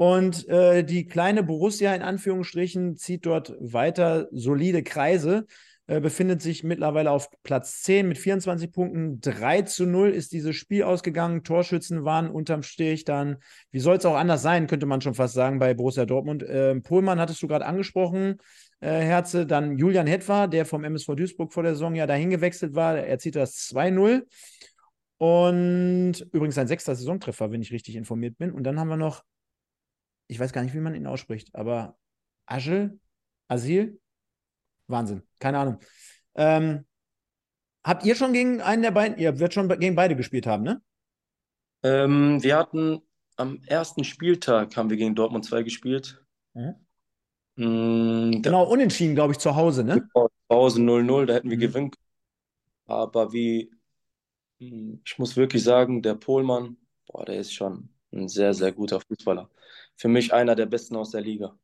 Und 0.00 0.48
äh, 0.48 0.82
die 0.82 1.04
kleine 1.04 1.42
Borussia 1.42 1.94
in 1.94 2.00
Anführungsstrichen 2.00 2.96
zieht 2.96 3.26
dort 3.26 3.54
weiter 3.60 4.28
solide 4.30 4.82
Kreise, 4.82 5.44
äh, 5.88 6.00
befindet 6.00 6.40
sich 6.40 6.64
mittlerweile 6.64 7.10
auf 7.10 7.28
Platz 7.42 7.82
10 7.82 8.08
mit 8.08 8.16
24 8.16 8.72
Punkten. 8.72 9.20
3 9.20 9.60
zu 9.60 9.84
0 9.84 10.08
ist 10.08 10.32
dieses 10.32 10.56
Spiel 10.56 10.84
ausgegangen. 10.84 11.44
Torschützen 11.44 12.02
waren 12.06 12.30
unterm 12.30 12.62
Strich 12.62 13.04
dann, 13.04 13.36
wie 13.72 13.80
soll 13.80 13.98
es 13.98 14.06
auch 14.06 14.14
anders 14.14 14.40
sein, 14.40 14.68
könnte 14.68 14.86
man 14.86 15.02
schon 15.02 15.12
fast 15.12 15.34
sagen, 15.34 15.58
bei 15.58 15.74
Borussia 15.74 16.06
Dortmund. 16.06 16.44
Äh, 16.44 16.80
Pohlmann 16.80 17.20
hattest 17.20 17.42
du 17.42 17.46
gerade 17.46 17.66
angesprochen. 17.66 18.38
äh, 18.80 18.88
Herze. 18.88 19.44
Dann 19.44 19.76
Julian 19.76 20.06
Hetwa, 20.06 20.46
der 20.46 20.64
vom 20.64 20.82
MSV 20.82 21.14
Duisburg 21.14 21.52
vor 21.52 21.62
der 21.62 21.74
Saison 21.74 21.94
ja 21.94 22.06
dahin 22.06 22.30
gewechselt 22.30 22.74
war. 22.74 22.96
Er 22.96 23.18
zieht 23.18 23.36
das 23.36 23.68
2-0. 23.70 24.22
Und 25.18 26.26
übrigens 26.32 26.54
sein 26.54 26.68
sechster 26.68 26.94
Saisontreffer, 26.94 27.50
wenn 27.52 27.60
ich 27.60 27.70
richtig 27.70 27.96
informiert 27.96 28.38
bin. 28.38 28.50
Und 28.50 28.62
dann 28.64 28.80
haben 28.80 28.88
wir 28.88 28.96
noch, 28.96 29.24
ich 30.30 30.40
weiß 30.40 30.52
gar 30.52 30.62
nicht, 30.62 30.74
wie 30.74 30.80
man 30.80 30.94
ihn 30.94 31.06
ausspricht, 31.06 31.54
aber 31.54 31.98
Agil, 32.46 33.00
Asil, 33.48 34.00
Wahnsinn, 34.88 35.22
keine 35.40 35.58
Ahnung. 35.60 35.80
Ähm, 36.36 36.86
habt 37.84 38.04
ihr 38.04 38.14
schon 38.16 38.32
gegen 38.32 38.60
einen 38.62 38.82
der 38.82 38.90
beiden, 38.92 39.18
ihr 39.18 39.38
werdet 39.38 39.54
schon 39.54 39.68
gegen 39.80 39.94
beide 39.96 40.16
gespielt 40.16 40.46
haben, 40.46 40.64
ne? 40.64 40.82
Ähm, 41.82 42.42
wir 42.42 42.56
hatten 42.56 43.02
am 43.36 43.62
ersten 43.66 44.04
Spieltag 44.04 44.76
haben 44.76 44.88
wir 44.90 44.96
gegen 44.96 45.14
Dortmund 45.14 45.44
2 45.44 45.62
gespielt. 45.62 46.24
Mhm. 46.54 46.74
Mm, 47.56 48.42
Genau, 48.42 48.64
unentschieden, 48.64 49.14
glaube 49.14 49.32
ich, 49.32 49.38
zu 49.38 49.54
Hause, 49.56 49.84
ne? 49.84 50.08
Zu 50.14 50.28
Hause 50.50 50.82
0-0, 50.82 51.26
da 51.26 51.34
hätten 51.34 51.50
wir 51.50 51.56
Mhm. 51.56 51.60
gewinnen 51.60 51.90
können. 51.90 52.04
Aber 52.86 53.32
wie, 53.32 53.70
mm, 54.60 54.96
ich 55.06 55.18
muss 55.18 55.36
wirklich 55.36 55.64
sagen, 55.64 56.02
der 56.02 56.14
Pohlmann, 56.16 56.78
boah, 57.06 57.26
der 57.26 57.38
ist 57.40 57.54
schon 57.54 57.90
ein 58.12 58.28
sehr, 58.28 58.54
sehr 58.54 58.72
guter 58.72 59.00
Fußballer. 59.00 59.50
Für 60.00 60.08
mich 60.08 60.32
einer 60.32 60.54
der 60.54 60.64
besten 60.64 60.96
aus 60.96 61.10
der 61.10 61.20
Liga. 61.20 61.54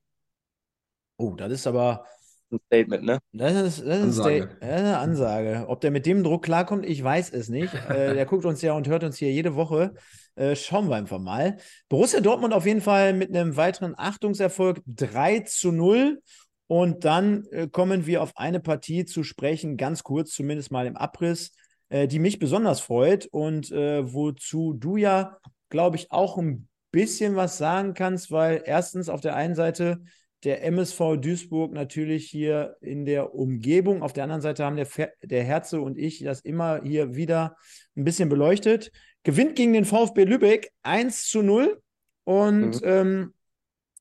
Oh, 1.17 1.35
das 1.37 1.51
ist 1.51 1.67
aber, 1.67 2.05
Ein 2.51 2.59
Statement, 2.67 3.03
ne? 3.03 3.19
das 3.33 3.53
ist, 3.55 3.87
das 3.87 3.99
ist, 3.99 4.03
Ansage. 4.03 4.41
der, 4.41 4.47
das 4.47 4.69
ist 4.69 4.87
eine 4.87 4.99
Ansage. 4.99 5.65
Ob 5.69 5.81
der 5.81 5.91
mit 5.91 6.05
dem 6.05 6.23
Druck 6.23 6.45
klarkommt, 6.45 6.85
ich 6.85 7.03
weiß 7.03 7.33
es 7.33 7.49
nicht. 7.49 7.73
äh, 7.89 8.13
der 8.13 8.27
guckt 8.27 8.45
uns 8.45 8.61
ja 8.61 8.75
und 8.75 8.89
hört 8.89 9.05
uns 9.05 9.17
hier 9.17 9.33
jede 9.33 9.55
Woche. 9.55 9.95
Äh, 10.35 10.55
schauen 10.55 10.91
wir 10.91 10.97
einfach 10.97 11.19
mal. 11.19 11.57
Borussia 11.89 12.21
Dortmund 12.21 12.53
auf 12.53 12.67
jeden 12.67 12.83
Fall 12.83 13.15
mit 13.15 13.35
einem 13.35 13.57
weiteren 13.57 13.95
Achtungserfolg 13.97 14.83
3 14.85 15.41
zu 15.41 15.73
0. 15.73 16.21
Und 16.67 17.07
dann 17.07 17.47
äh, 17.53 17.69
kommen 17.69 18.05
wir 18.05 18.23
auf 18.23 18.37
eine 18.37 18.61
Partie 18.61 19.07
zu 19.07 19.25
sprechen, 19.25 19.79
ganz 19.79 20.03
kurz, 20.03 20.33
zumindest 20.33 20.71
mal 20.71 20.87
im 20.87 20.99
Abriss, 20.99 21.53
äh, 21.89 22.07
die 22.07 22.19
mich 22.19 22.39
besonders 22.39 22.81
freut 22.81 23.29
und 23.31 23.73
äh, 23.73 24.13
wozu 24.13 24.75
du 24.75 24.99
ja, 24.99 25.39
glaube 25.71 25.97
ich, 25.97 26.11
auch 26.11 26.37
ein 26.37 26.69
bisschen 26.97 27.37
was 27.37 27.59
sagen 27.59 27.93
kannst, 27.93 28.31
weil 28.31 28.63
erstens 28.65 29.11
auf 29.11 29.21
der 29.21 29.37
einen 29.37 29.55
Seite 29.55 30.01
der 30.45 30.65
MSV 30.65 31.17
Duisburg 31.21 31.73
natürlich 31.73 32.31
hier 32.31 32.77
in 32.81 33.05
der 33.05 33.35
Umgebung. 33.35 34.03
Auf 34.03 34.15
der 34.15 34.25
anderen 34.25 34.41
Seite 34.41 34.65
haben 34.65 34.77
der, 34.77 34.87
Fer 34.87 35.11
der 35.23 35.45
Herze 35.45 35.81
und 35.83 35.99
ich 35.99 36.23
das 36.25 36.41
immer 36.41 36.81
hier 36.83 37.15
wieder 37.15 37.57
ein 37.97 38.05
bisschen 38.05 38.31
beleuchtet. 38.31 38.93
Gewinnt 39.25 39.57
gegen 39.57 39.75
den 39.75 39.85
VfB 39.85 40.25
Lübeck 40.25 40.71
1 40.83 41.29
zu 41.29 41.43
0. 41.43 41.83
Und 42.25 42.81
Mhm. 42.81 42.81
ähm, 42.85 43.35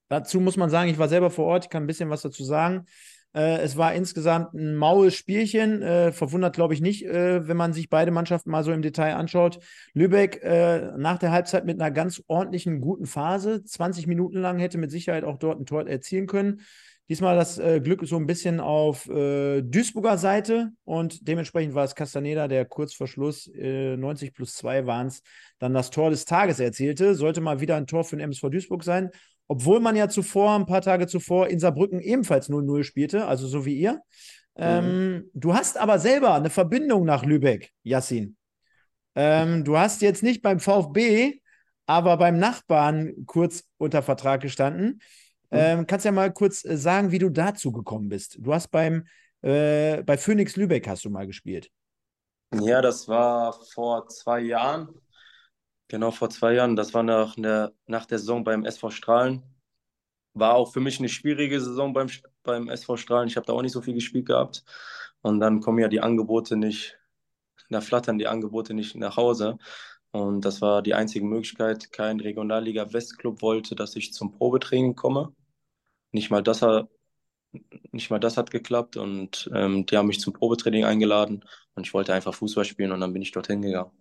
dazu 0.07 0.39
muss 0.39 0.55
man 0.55 0.69
sagen, 0.69 0.89
ich 0.89 0.97
war 0.97 1.09
selber 1.09 1.31
vor 1.31 1.45
Ort, 1.47 1.65
ich 1.65 1.69
kann 1.69 1.83
ein 1.83 1.87
bisschen 1.87 2.09
was 2.09 2.21
dazu 2.21 2.45
sagen. 2.45 2.85
Äh, 3.35 3.57
es 3.57 3.75
war 3.75 3.93
insgesamt 3.93 4.53
ein 4.53 4.75
maues 4.75 5.13
Spielchen. 5.13 5.81
Äh, 5.81 6.11
verwundert, 6.13 6.55
glaube 6.55 6.73
ich, 6.73 6.81
nicht, 6.81 7.05
äh, 7.05 7.47
wenn 7.47 7.57
man 7.57 7.73
sich 7.73 7.89
beide 7.89 8.11
Mannschaften 8.11 8.49
mal 8.49 8.63
so 8.63 8.71
im 8.71 8.81
Detail 8.81 9.15
anschaut. 9.15 9.59
Lübeck 9.93 10.41
äh, 10.41 10.93
nach 10.97 11.19
der 11.19 11.31
Halbzeit 11.31 11.65
mit 11.65 11.79
einer 11.79 11.91
ganz 11.91 12.23
ordentlichen, 12.27 12.79
guten 12.79 13.05
Phase. 13.05 13.63
20 13.63 14.07
Minuten 14.07 14.37
lang 14.37 14.57
hätte 14.59 14.77
mit 14.77 14.89
Sicherheit 14.89 15.25
auch 15.25 15.37
dort 15.37 15.59
ein 15.59 15.65
Tor 15.65 15.85
erzielen 15.85 16.27
können. 16.27 16.61
Diesmal 17.07 17.35
das 17.35 17.59
äh, 17.59 17.81
Glück 17.81 18.03
so 18.07 18.15
ein 18.15 18.25
bisschen 18.25 18.59
auf 18.59 19.07
äh, 19.09 19.61
Duisburger 19.61 20.17
Seite 20.17 20.71
und 20.85 21.27
dementsprechend 21.27 21.75
war 21.75 21.83
es 21.83 21.93
Castaneda, 21.93 22.47
der 22.47 22.65
kurz 22.65 22.95
vor 22.95 23.05
Schluss, 23.05 23.47
äh, 23.53 23.95
90 23.95 24.33
plus 24.33 24.55
2 24.55 24.87
waren 24.87 25.07
es, 25.07 25.21
dann 25.59 25.75
das 25.75 25.91
Tor 25.91 26.09
des 26.09 26.25
Tages 26.25 26.59
erzielte. 26.59 27.13
Sollte 27.13 27.41
mal 27.41 27.59
wieder 27.59 27.75
ein 27.75 27.85
Tor 27.85 28.05
für 28.05 28.15
den 28.15 28.23
MSV 28.23 28.49
Duisburg 28.49 28.83
sein. 28.83 29.11
Obwohl 29.47 29.79
man 29.79 29.95
ja 29.95 30.09
zuvor, 30.09 30.55
ein 30.55 30.65
paar 30.65 30.81
Tage 30.81 31.07
zuvor, 31.07 31.47
in 31.47 31.59
Saarbrücken 31.59 31.99
ebenfalls 31.99 32.49
0-0 32.49 32.83
spielte, 32.83 33.27
also 33.27 33.47
so 33.47 33.65
wie 33.65 33.75
ihr. 33.75 34.01
Ähm, 34.57 35.29
du 35.33 35.53
hast 35.53 35.77
aber 35.77 35.99
selber 35.99 36.33
eine 36.33 36.49
Verbindung 36.49 37.05
nach 37.05 37.23
Lübeck, 37.25 37.71
Yassin. 37.83 38.37
Ähm, 39.15 39.63
du 39.63 39.77
hast 39.77 40.01
jetzt 40.01 40.23
nicht 40.23 40.41
beim 40.41 40.59
VfB, 40.59 41.41
aber 41.85 42.17
beim 42.17 42.39
Nachbarn 42.39 43.13
kurz 43.25 43.63
unter 43.77 44.01
Vertrag 44.01 44.41
gestanden. 44.41 45.01
Ähm, 45.51 45.85
kannst 45.87 46.05
ja 46.05 46.11
mal 46.11 46.33
kurz 46.33 46.65
äh, 46.65 46.77
sagen, 46.77 47.11
wie 47.11 47.19
du 47.19 47.29
dazu 47.29 47.71
gekommen 47.71 48.09
bist. 48.09 48.37
Du 48.39 48.53
hast 48.53 48.69
beim 48.69 49.05
äh, 49.41 50.01
bei 50.03 50.17
Phoenix 50.17 50.55
Lübeck 50.55 50.87
hast 50.87 51.05
du 51.05 51.09
mal 51.09 51.27
gespielt. 51.27 51.69
Ja, 52.61 52.81
das 52.81 53.07
war 53.07 53.53
vor 53.73 54.07
zwei 54.07 54.39
Jahren. 54.39 54.89
Genau 55.87 56.11
vor 56.11 56.29
zwei 56.29 56.53
Jahren. 56.53 56.75
Das 56.75 56.93
war 56.93 57.03
nach 57.03 57.35
der, 57.35 57.73
nach 57.87 58.05
der 58.05 58.19
Saison 58.19 58.43
beim 58.43 58.65
SV 58.65 58.89
Strahlen. 58.89 59.43
War 60.33 60.55
auch 60.55 60.73
für 60.73 60.79
mich 60.79 60.99
eine 60.99 61.09
schwierige 61.09 61.61
Saison 61.61 61.93
beim, 61.93 62.07
beim 62.43 62.69
SV 62.69 62.97
Strahlen. 62.97 63.27
Ich 63.27 63.37
habe 63.37 63.45
da 63.45 63.53
auch 63.53 63.61
nicht 63.61 63.71
so 63.71 63.81
viel 63.81 63.93
gespielt 63.93 64.25
gehabt. 64.27 64.63
Und 65.21 65.39
dann 65.39 65.61
kommen 65.61 65.79
ja 65.79 65.87
die 65.87 66.01
Angebote 66.01 66.57
nicht, 66.57 66.97
da 67.69 67.81
flattern 67.81 68.17
die 68.19 68.27
Angebote 68.27 68.73
nicht 68.73 68.95
nach 68.95 69.17
Hause. 69.17 69.57
Und 70.11 70.45
das 70.45 70.61
war 70.61 70.81
die 70.81 70.93
einzige 70.93 71.25
Möglichkeit. 71.25 71.91
Kein 71.91 72.19
Regionalliga 72.19 72.93
Westclub 72.93 73.41
wollte, 73.41 73.75
dass 73.75 73.95
ich 73.95 74.13
zum 74.13 74.31
Probetraining 74.37 74.95
komme. 74.95 75.35
Nicht 76.11 76.31
mal 76.31 76.43
das 76.43 76.61
hat, 76.61 76.89
nicht 77.91 78.09
mal 78.11 78.19
das 78.19 78.37
hat 78.37 78.51
geklappt. 78.51 78.97
Und 78.97 79.49
ähm, 79.53 79.85
die 79.85 79.97
haben 79.97 80.07
mich 80.07 80.19
zum 80.21 80.33
Probetraining 80.33 80.85
eingeladen. 80.85 81.45
Und 81.75 81.87
ich 81.87 81.93
wollte 81.93 82.13
einfach 82.13 82.33
Fußball 82.33 82.65
spielen 82.65 82.91
und 82.91 83.01
dann 83.01 83.13
bin 83.13 83.21
ich 83.21 83.31
dorthin 83.31 83.61
gegangen. 83.61 83.91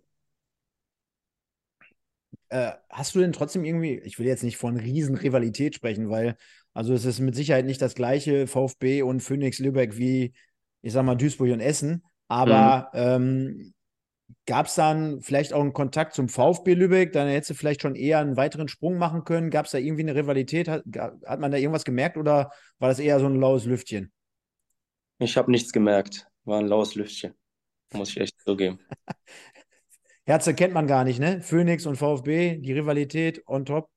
Äh, 2.49 2.71
hast 2.89 3.15
du 3.15 3.19
denn 3.19 3.33
trotzdem 3.33 3.65
irgendwie, 3.65 3.99
ich 3.99 4.19
will 4.19 4.27
jetzt 4.27 4.43
nicht 4.43 4.57
von 4.57 4.77
Riesenrivalität 4.77 5.75
sprechen, 5.75 6.09
weil, 6.09 6.37
also 6.73 6.93
es 6.93 7.05
ist 7.05 7.19
mit 7.19 7.35
Sicherheit 7.35 7.65
nicht 7.65 7.81
das 7.81 7.95
gleiche 7.95 8.47
VfB 8.47 9.01
und 9.01 9.21
Phoenix 9.21 9.59
Lübeck 9.59 9.97
wie, 9.97 10.33
ich 10.81 10.93
sag 10.93 11.03
mal, 11.03 11.15
Duisburg 11.15 11.51
und 11.51 11.61
Essen, 11.61 12.03
aber 12.27 12.91
ähm, 12.93 13.73
gab 14.45 14.67
es 14.67 14.75
dann 14.75 15.21
vielleicht 15.21 15.53
auch 15.53 15.61
einen 15.61 15.73
Kontakt 15.73 16.13
zum 16.13 16.29
VfB 16.29 16.73
Lübeck? 16.73 17.13
Dann 17.13 17.27
hättest 17.27 17.51
du 17.51 17.53
vielleicht 17.55 17.81
schon 17.81 17.95
eher 17.95 18.19
einen 18.19 18.37
weiteren 18.37 18.67
Sprung 18.67 18.97
machen 18.97 19.23
können. 19.23 19.49
Gab 19.49 19.65
es 19.65 19.71
da 19.71 19.77
irgendwie 19.77 20.03
eine 20.03 20.15
Rivalität? 20.15 20.67
Hat, 20.67 20.83
hat 21.25 21.39
man 21.39 21.51
da 21.51 21.57
irgendwas 21.57 21.85
gemerkt 21.85 22.17
oder 22.17 22.51
war 22.79 22.89
das 22.89 22.99
eher 22.99 23.19
so 23.19 23.27
ein 23.27 23.39
laues 23.39 23.65
Lüftchen? 23.65 24.11
Ich 25.19 25.37
habe 25.37 25.51
nichts 25.51 25.71
gemerkt. 25.71 26.27
War 26.43 26.59
ein 26.59 26.67
laues 26.67 26.95
Lüftchen. 26.95 27.33
Muss 27.93 28.09
ich 28.09 28.17
echt 28.19 28.39
zugeben. 28.41 28.79
Herze 30.27 30.53
kennt 30.53 30.73
man 30.75 30.85
gar 30.87 31.03
nicht, 31.03 31.19
ne? 31.19 31.41
Phoenix 31.41 31.85
und 31.87 31.95
VfB, 31.97 32.57
die 32.59 32.73
Rivalität 32.73 33.41
on 33.47 33.65
top. 33.65 33.89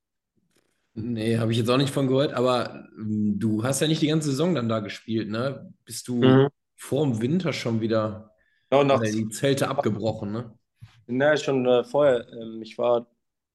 Nee, 0.94 1.38
habe 1.38 1.52
ich 1.52 1.58
jetzt 1.58 1.70
auch 1.70 1.76
nicht 1.76 1.92
von 1.92 2.08
gehört, 2.08 2.32
aber 2.34 2.88
ähm, 2.98 3.38
du 3.38 3.62
hast 3.62 3.80
ja 3.80 3.86
nicht 3.86 4.02
die 4.02 4.08
ganze 4.08 4.30
Saison 4.30 4.54
dann 4.54 4.68
da 4.68 4.80
gespielt, 4.80 5.28
ne? 5.28 5.72
Bist 5.84 6.08
du 6.08 6.40
Mhm. 6.40 6.48
vor 6.76 7.04
dem 7.06 7.20
Winter 7.20 7.52
schon 7.52 7.80
wieder 7.80 8.32
Genau, 8.70 8.84
nach, 8.84 9.00
die 9.00 9.28
Zelte 9.30 9.68
abgebrochen, 9.68 10.32
ne? 10.32 10.58
na, 11.06 11.36
schon 11.36 11.66
äh, 11.66 11.84
vorher. 11.84 12.28
Ähm, 12.32 12.62
ich 12.62 12.78
war 12.78 13.06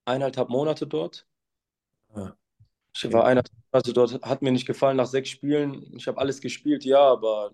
eineinhalb 0.06 0.50
Monate 0.50 0.88
dort. 0.88 1.26
Ah, 2.16 2.36
Ich 2.96 3.12
war 3.12 3.26
eineinhalb 3.26 3.50
Monate 3.72 3.94
dort. 3.94 4.22
Hat 4.24 4.42
mir 4.42 4.52
nicht 4.52 4.66
gefallen 4.68 4.98
nach 4.98 5.08
sechs 5.08 5.30
Spielen. 5.30 5.96
Ich 5.98 6.08
habe 6.08 6.20
alles 6.20 6.42
gespielt, 6.42 6.86
ja, 6.86 7.00
aber 7.02 7.52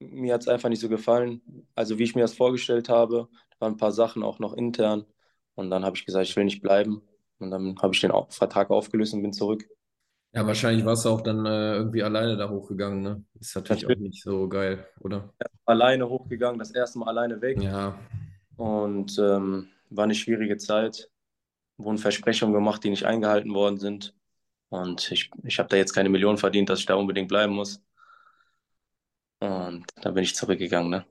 mir 0.00 0.34
hat 0.34 0.42
es 0.42 0.48
einfach 0.48 0.68
nicht 0.70 0.80
so 0.80 0.88
gefallen. 0.90 1.42
Also 1.74 1.98
wie 1.98 2.04
ich 2.04 2.14
mir 2.14 2.22
das 2.22 2.34
vorgestellt 2.34 2.88
habe. 2.88 3.28
Da 3.58 3.66
waren 3.66 3.74
ein 3.74 3.76
paar 3.78 3.92
Sachen 3.92 4.22
auch 4.22 4.38
noch 4.38 4.54
intern. 4.54 5.06
Und 5.54 5.70
dann 5.70 5.84
habe 5.84 5.96
ich 5.96 6.06
gesagt, 6.06 6.28
ich 6.28 6.36
will 6.36 6.44
nicht 6.44 6.62
bleiben. 6.62 7.02
Und 7.38 7.50
dann 7.50 7.76
habe 7.82 7.94
ich 7.94 8.00
den 8.00 8.12
Vertrag 8.30 8.70
aufgelöst 8.70 9.14
und 9.14 9.22
bin 9.22 9.32
zurück. 9.32 9.68
Ja, 10.32 10.46
wahrscheinlich 10.46 10.84
warst 10.84 11.04
du 11.04 11.08
auch 11.10 11.22
dann 11.22 11.46
äh, 11.46 11.74
irgendwie 11.76 12.02
alleine 12.02 12.36
da 12.36 12.48
hochgegangen, 12.50 13.02
ne? 13.02 13.24
Ist 13.40 13.56
natürlich 13.56 13.86
auch 13.86 13.90
Natürlich. 13.90 13.98
nicht 13.98 14.22
so 14.22 14.48
geil, 14.48 14.86
oder? 15.00 15.32
Alleine 15.64 16.08
hochgegangen, 16.08 16.58
das 16.58 16.70
erste 16.72 16.98
Mal 16.98 17.08
alleine 17.08 17.40
weg. 17.40 17.58
Ja, 17.62 17.98
Und 18.56 19.18
ähm, 19.18 19.68
war 19.90 20.04
eine 20.04 20.14
schwierige 20.14 20.56
Zeit. 20.58 21.10
Wurden 21.78 21.98
Versprechungen 21.98 22.54
gemacht, 22.54 22.84
die 22.84 22.90
nicht 22.90 23.04
eingehalten 23.06 23.54
worden 23.54 23.78
sind. 23.78 24.14
Und 24.70 25.10
ich, 25.12 25.30
ich 25.44 25.58
habe 25.60 25.68
da 25.70 25.76
jetzt 25.76 25.94
keine 25.94 26.10
Million 26.10 26.38
verdient, 26.38 26.70
dass 26.70 26.80
ich 26.80 26.86
da 26.86 26.94
unbedingt 26.96 27.28
bleiben 27.28 27.54
muss. 27.54 27.82
Und 29.40 29.86
dann 30.02 30.12
bin 30.14 30.24
ich 30.24 30.34
zurückgegangen, 30.36 30.90
ne? 30.90 31.06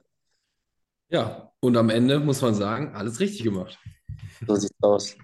Ja. 1.15 1.51
Und 1.61 1.77
am 1.77 1.89
Ende 1.89 2.19
muss 2.19 2.41
man 2.41 2.53
sagen, 2.53 2.93
alles 2.93 3.19
richtig 3.19 3.43
gemacht. 3.43 3.79
So 4.45 4.55
sieht's 4.55 4.75
aus. 4.81 5.17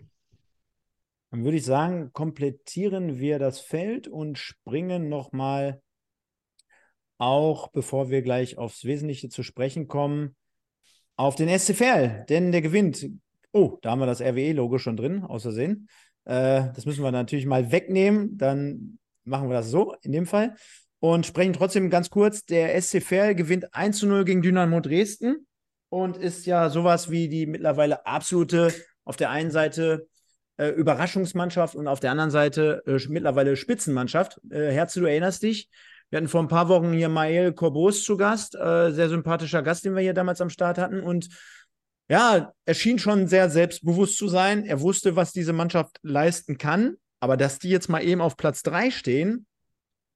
Dann 1.29 1.43
würde 1.43 1.57
ich 1.57 1.65
sagen, 1.65 2.11
komplettieren 2.13 3.19
wir 3.19 3.39
das 3.39 3.59
Feld 3.59 4.07
und 4.07 4.37
springen 4.37 5.09
nochmal 5.09 5.81
auch, 7.17 7.67
bevor 7.71 8.09
wir 8.09 8.21
gleich 8.21 8.57
aufs 8.57 8.85
Wesentliche 8.85 9.29
zu 9.29 9.43
sprechen 9.43 9.87
kommen, 9.87 10.35
auf 11.15 11.35
den 11.35 11.47
SCVL, 11.47 12.25
denn 12.27 12.51
der 12.51 12.61
gewinnt. 12.61 13.07
Oh, 13.51 13.77
da 13.81 13.91
haben 13.91 13.99
wir 13.99 14.07
das 14.07 14.21
RWE-Logo 14.21 14.77
schon 14.77 14.97
drin, 14.97 15.23
außersehen. 15.23 15.89
Äh, 16.23 16.71
das 16.73 16.85
müssen 16.85 17.03
wir 17.03 17.11
natürlich 17.11 17.45
mal 17.45 17.71
wegnehmen. 17.71 18.37
Dann 18.37 18.97
machen 19.25 19.49
wir 19.49 19.53
das 19.55 19.69
so 19.69 19.93
in 20.01 20.13
dem 20.13 20.25
Fall. 20.25 20.55
Und 20.99 21.25
sprechen 21.25 21.53
trotzdem 21.53 21.89
ganz 21.89 22.09
kurz. 22.09 22.45
Der 22.45 22.81
SC 22.81 23.01
Verl 23.01 23.35
gewinnt 23.35 23.73
1 23.73 23.99
zu 23.99 24.07
0 24.07 24.25
gegen 24.25 24.41
Dynamo 24.41 24.79
Dresden 24.79 25.47
und 25.91 26.15
ist 26.15 26.45
ja 26.45 26.69
sowas 26.69 27.11
wie 27.11 27.27
die 27.27 27.45
mittlerweile 27.45 28.05
absolute, 28.05 28.73
auf 29.03 29.17
der 29.17 29.29
einen 29.29 29.51
Seite 29.51 30.07
äh, 30.57 30.69
Überraschungsmannschaft 30.69 31.75
und 31.75 31.87
auf 31.87 31.99
der 31.99 32.11
anderen 32.11 32.31
Seite 32.31 32.81
äh, 32.87 32.97
mittlerweile 33.09 33.57
Spitzenmannschaft. 33.57 34.39
Äh, 34.49 34.71
Herze, 34.71 35.01
du 35.01 35.05
erinnerst 35.05 35.43
dich, 35.43 35.69
Wir 36.09 36.17
hatten 36.17 36.29
vor 36.29 36.41
ein 36.41 36.47
paar 36.47 36.69
Wochen 36.69 36.93
hier 36.93 37.09
Mael 37.09 37.53
Corbos 37.53 38.03
zu 38.03 38.15
Gast, 38.15 38.55
äh, 38.55 38.91
sehr 38.91 39.09
sympathischer 39.09 39.63
Gast, 39.63 39.83
den 39.83 39.93
wir 39.93 40.01
hier 40.01 40.13
damals 40.13 40.39
am 40.39 40.49
Start 40.49 40.77
hatten. 40.77 41.01
Und 41.01 41.27
ja, 42.09 42.53
er 42.65 42.73
schien 42.73 42.97
schon 42.97 43.27
sehr 43.27 43.49
selbstbewusst 43.49 44.17
zu 44.17 44.29
sein. 44.29 44.65
Er 44.65 44.79
wusste, 44.79 45.17
was 45.17 45.33
diese 45.33 45.53
Mannschaft 45.53 45.97
leisten 46.03 46.57
kann. 46.57 46.95
Aber 47.19 47.35
dass 47.37 47.59
die 47.59 47.69
jetzt 47.69 47.89
mal 47.89 48.03
eben 48.03 48.21
auf 48.21 48.37
Platz 48.37 48.63
3 48.63 48.91
stehen, 48.91 49.45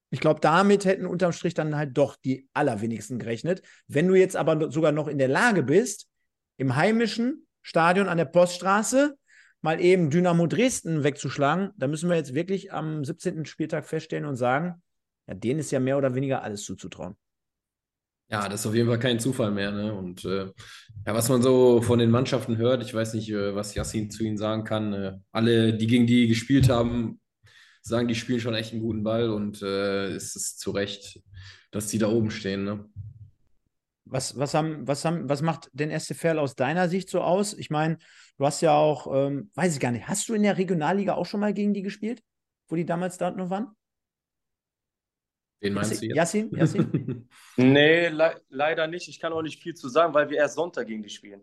ich 0.09 0.19
glaube, 0.19 0.39
damit 0.39 0.85
hätten 0.85 1.05
unterm 1.05 1.31
Strich 1.31 1.53
dann 1.53 1.75
halt 1.75 1.97
doch 1.97 2.15
die 2.15 2.47
allerwenigsten 2.53 3.19
gerechnet. 3.19 3.61
Wenn 3.87 4.07
du 4.07 4.15
jetzt 4.15 4.35
aber 4.35 4.71
sogar 4.71 4.91
noch 4.91 5.07
in 5.07 5.17
der 5.17 5.27
Lage 5.27 5.63
bist, 5.63 6.07
im 6.57 6.75
heimischen 6.75 7.47
Stadion 7.61 8.07
an 8.07 8.17
der 8.17 8.25
Poststraße 8.25 9.17
mal 9.61 9.81
eben 9.81 10.09
Dynamo 10.09 10.47
Dresden 10.47 11.03
wegzuschlagen, 11.03 11.71
dann 11.75 11.89
müssen 11.89 12.09
wir 12.09 12.15
jetzt 12.15 12.35
wirklich 12.35 12.71
am 12.71 13.03
17. 13.03 13.45
Spieltag 13.45 13.87
feststellen 13.87 14.25
und 14.25 14.35
sagen, 14.35 14.81
ja, 15.27 15.33
denen 15.33 15.59
ist 15.59 15.71
ja 15.71 15.79
mehr 15.79 15.97
oder 15.97 16.13
weniger 16.13 16.43
alles 16.43 16.63
zuzutrauen. 16.63 17.15
Ja, 18.29 18.49
das 18.49 18.61
ist 18.61 18.67
auf 18.67 18.75
jeden 18.75 18.87
Fall 18.87 18.99
kein 18.99 19.19
Zufall 19.19 19.51
mehr. 19.51 19.71
Ne? 19.71 19.93
Und 19.93 20.25
äh, 20.25 20.45
ja, 21.05 21.13
was 21.13 21.29
man 21.29 21.41
so 21.41 21.81
von 21.81 21.99
den 21.99 22.09
Mannschaften 22.09 22.57
hört, 22.57 22.83
ich 22.83 22.93
weiß 22.93 23.13
nicht, 23.13 23.29
äh, 23.29 23.53
was 23.53 23.75
Yassin 23.75 24.09
zu 24.09 24.23
ihnen 24.23 24.37
sagen 24.37 24.63
kann. 24.63 24.93
Äh, 24.93 25.13
alle, 25.31 25.73
die 25.73 25.87
gegen 25.87 26.07
die 26.07 26.27
gespielt 26.27 26.69
haben, 26.69 27.19
sagen, 27.87 28.07
die 28.07 28.15
spielen 28.15 28.39
schon 28.39 28.55
echt 28.55 28.73
einen 28.73 28.81
guten 28.81 29.03
Ball 29.03 29.29
und 29.29 29.61
äh, 29.61 30.07
es 30.07 30.35
ist 30.35 30.59
zu 30.59 30.71
Recht, 30.71 31.21
dass 31.71 31.87
die 31.87 31.99
da 31.99 32.09
oben 32.09 32.31
stehen. 32.31 32.63
Ne? 32.63 32.89
Was, 34.05 34.37
was, 34.37 34.53
haben, 34.53 34.87
was, 34.87 35.05
haben, 35.05 35.29
was 35.29 35.41
macht 35.41 35.69
den 35.73 35.97
Verl 35.99 36.39
aus 36.39 36.55
deiner 36.55 36.89
Sicht 36.89 37.09
so 37.09 37.21
aus? 37.21 37.53
Ich 37.53 37.69
meine, 37.69 37.97
du 38.37 38.45
hast 38.45 38.61
ja 38.61 38.75
auch, 38.75 39.07
ähm, 39.13 39.51
weiß 39.55 39.73
ich 39.73 39.79
gar 39.79 39.91
nicht, 39.91 40.07
hast 40.07 40.27
du 40.29 40.33
in 40.33 40.43
der 40.43 40.57
Regionalliga 40.57 41.13
auch 41.13 41.25
schon 41.25 41.39
mal 41.39 41.53
gegen 41.53 41.73
die 41.73 41.83
gespielt, 41.83 42.21
wo 42.67 42.75
die 42.75 42.85
damals 42.85 43.17
dort 43.17 43.37
noch 43.37 43.49
waren? 43.49 43.75
Wen 45.61 45.73
meinst 45.73 46.01
du 46.01 46.05
jetzt? 46.05 46.15
Yassin? 46.15 46.55
Yassin? 46.55 47.29
nee, 47.57 48.09
le 48.09 48.41
leider 48.49 48.87
nicht. 48.87 49.07
Ich 49.07 49.19
kann 49.19 49.33
auch 49.33 49.41
nicht 49.41 49.61
viel 49.61 49.73
zu 49.73 49.89
sagen, 49.89 50.13
weil 50.13 50.29
wir 50.29 50.37
erst 50.37 50.55
Sonntag 50.55 50.87
gegen 50.87 51.01
die 51.01 51.09
spielen. 51.09 51.41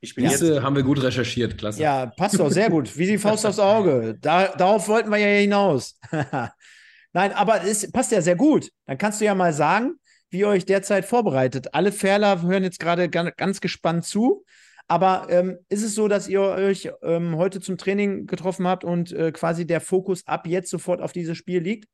Ich 0.00 0.14
bin 0.14 0.28
Diese 0.28 0.54
jetzt... 0.54 0.62
haben 0.62 0.76
wir 0.76 0.82
gut 0.82 1.02
recherchiert, 1.02 1.58
klasse. 1.58 1.82
Ja, 1.82 2.06
passt 2.06 2.38
doch, 2.38 2.50
sehr 2.50 2.70
gut. 2.70 2.96
Wie 2.96 3.06
die 3.06 3.18
Faust 3.18 3.44
aufs 3.44 3.58
Auge. 3.58 4.16
Da, 4.20 4.48
darauf 4.56 4.88
wollten 4.88 5.10
wir 5.10 5.18
ja 5.18 5.40
hinaus. 5.40 5.98
Nein, 7.12 7.32
aber 7.32 7.64
es 7.64 7.90
passt 7.90 8.12
ja 8.12 8.22
sehr 8.22 8.36
gut. 8.36 8.70
Dann 8.86 8.98
kannst 8.98 9.20
du 9.20 9.24
ja 9.24 9.34
mal 9.34 9.52
sagen, 9.52 9.94
wie 10.30 10.40
ihr 10.40 10.48
euch 10.48 10.64
derzeit 10.64 11.04
vorbereitet. 11.04 11.74
Alle 11.74 11.90
Ferler 11.90 12.42
hören 12.42 12.62
jetzt 12.62 12.78
gerade 12.78 13.08
ganz, 13.08 13.34
ganz 13.36 13.60
gespannt 13.60 14.04
zu. 14.04 14.44
Aber 14.86 15.26
ähm, 15.28 15.58
ist 15.68 15.82
es 15.82 15.94
so, 15.94 16.08
dass 16.08 16.28
ihr 16.28 16.40
euch 16.40 16.90
ähm, 17.02 17.36
heute 17.36 17.60
zum 17.60 17.76
Training 17.76 18.26
getroffen 18.26 18.66
habt 18.66 18.84
und 18.84 19.12
äh, 19.12 19.32
quasi 19.32 19.66
der 19.66 19.80
Fokus 19.80 20.26
ab 20.26 20.46
jetzt 20.46 20.70
sofort 20.70 21.02
auf 21.02 21.12
dieses 21.12 21.36
Spiel 21.36 21.60
liegt? 21.60 21.88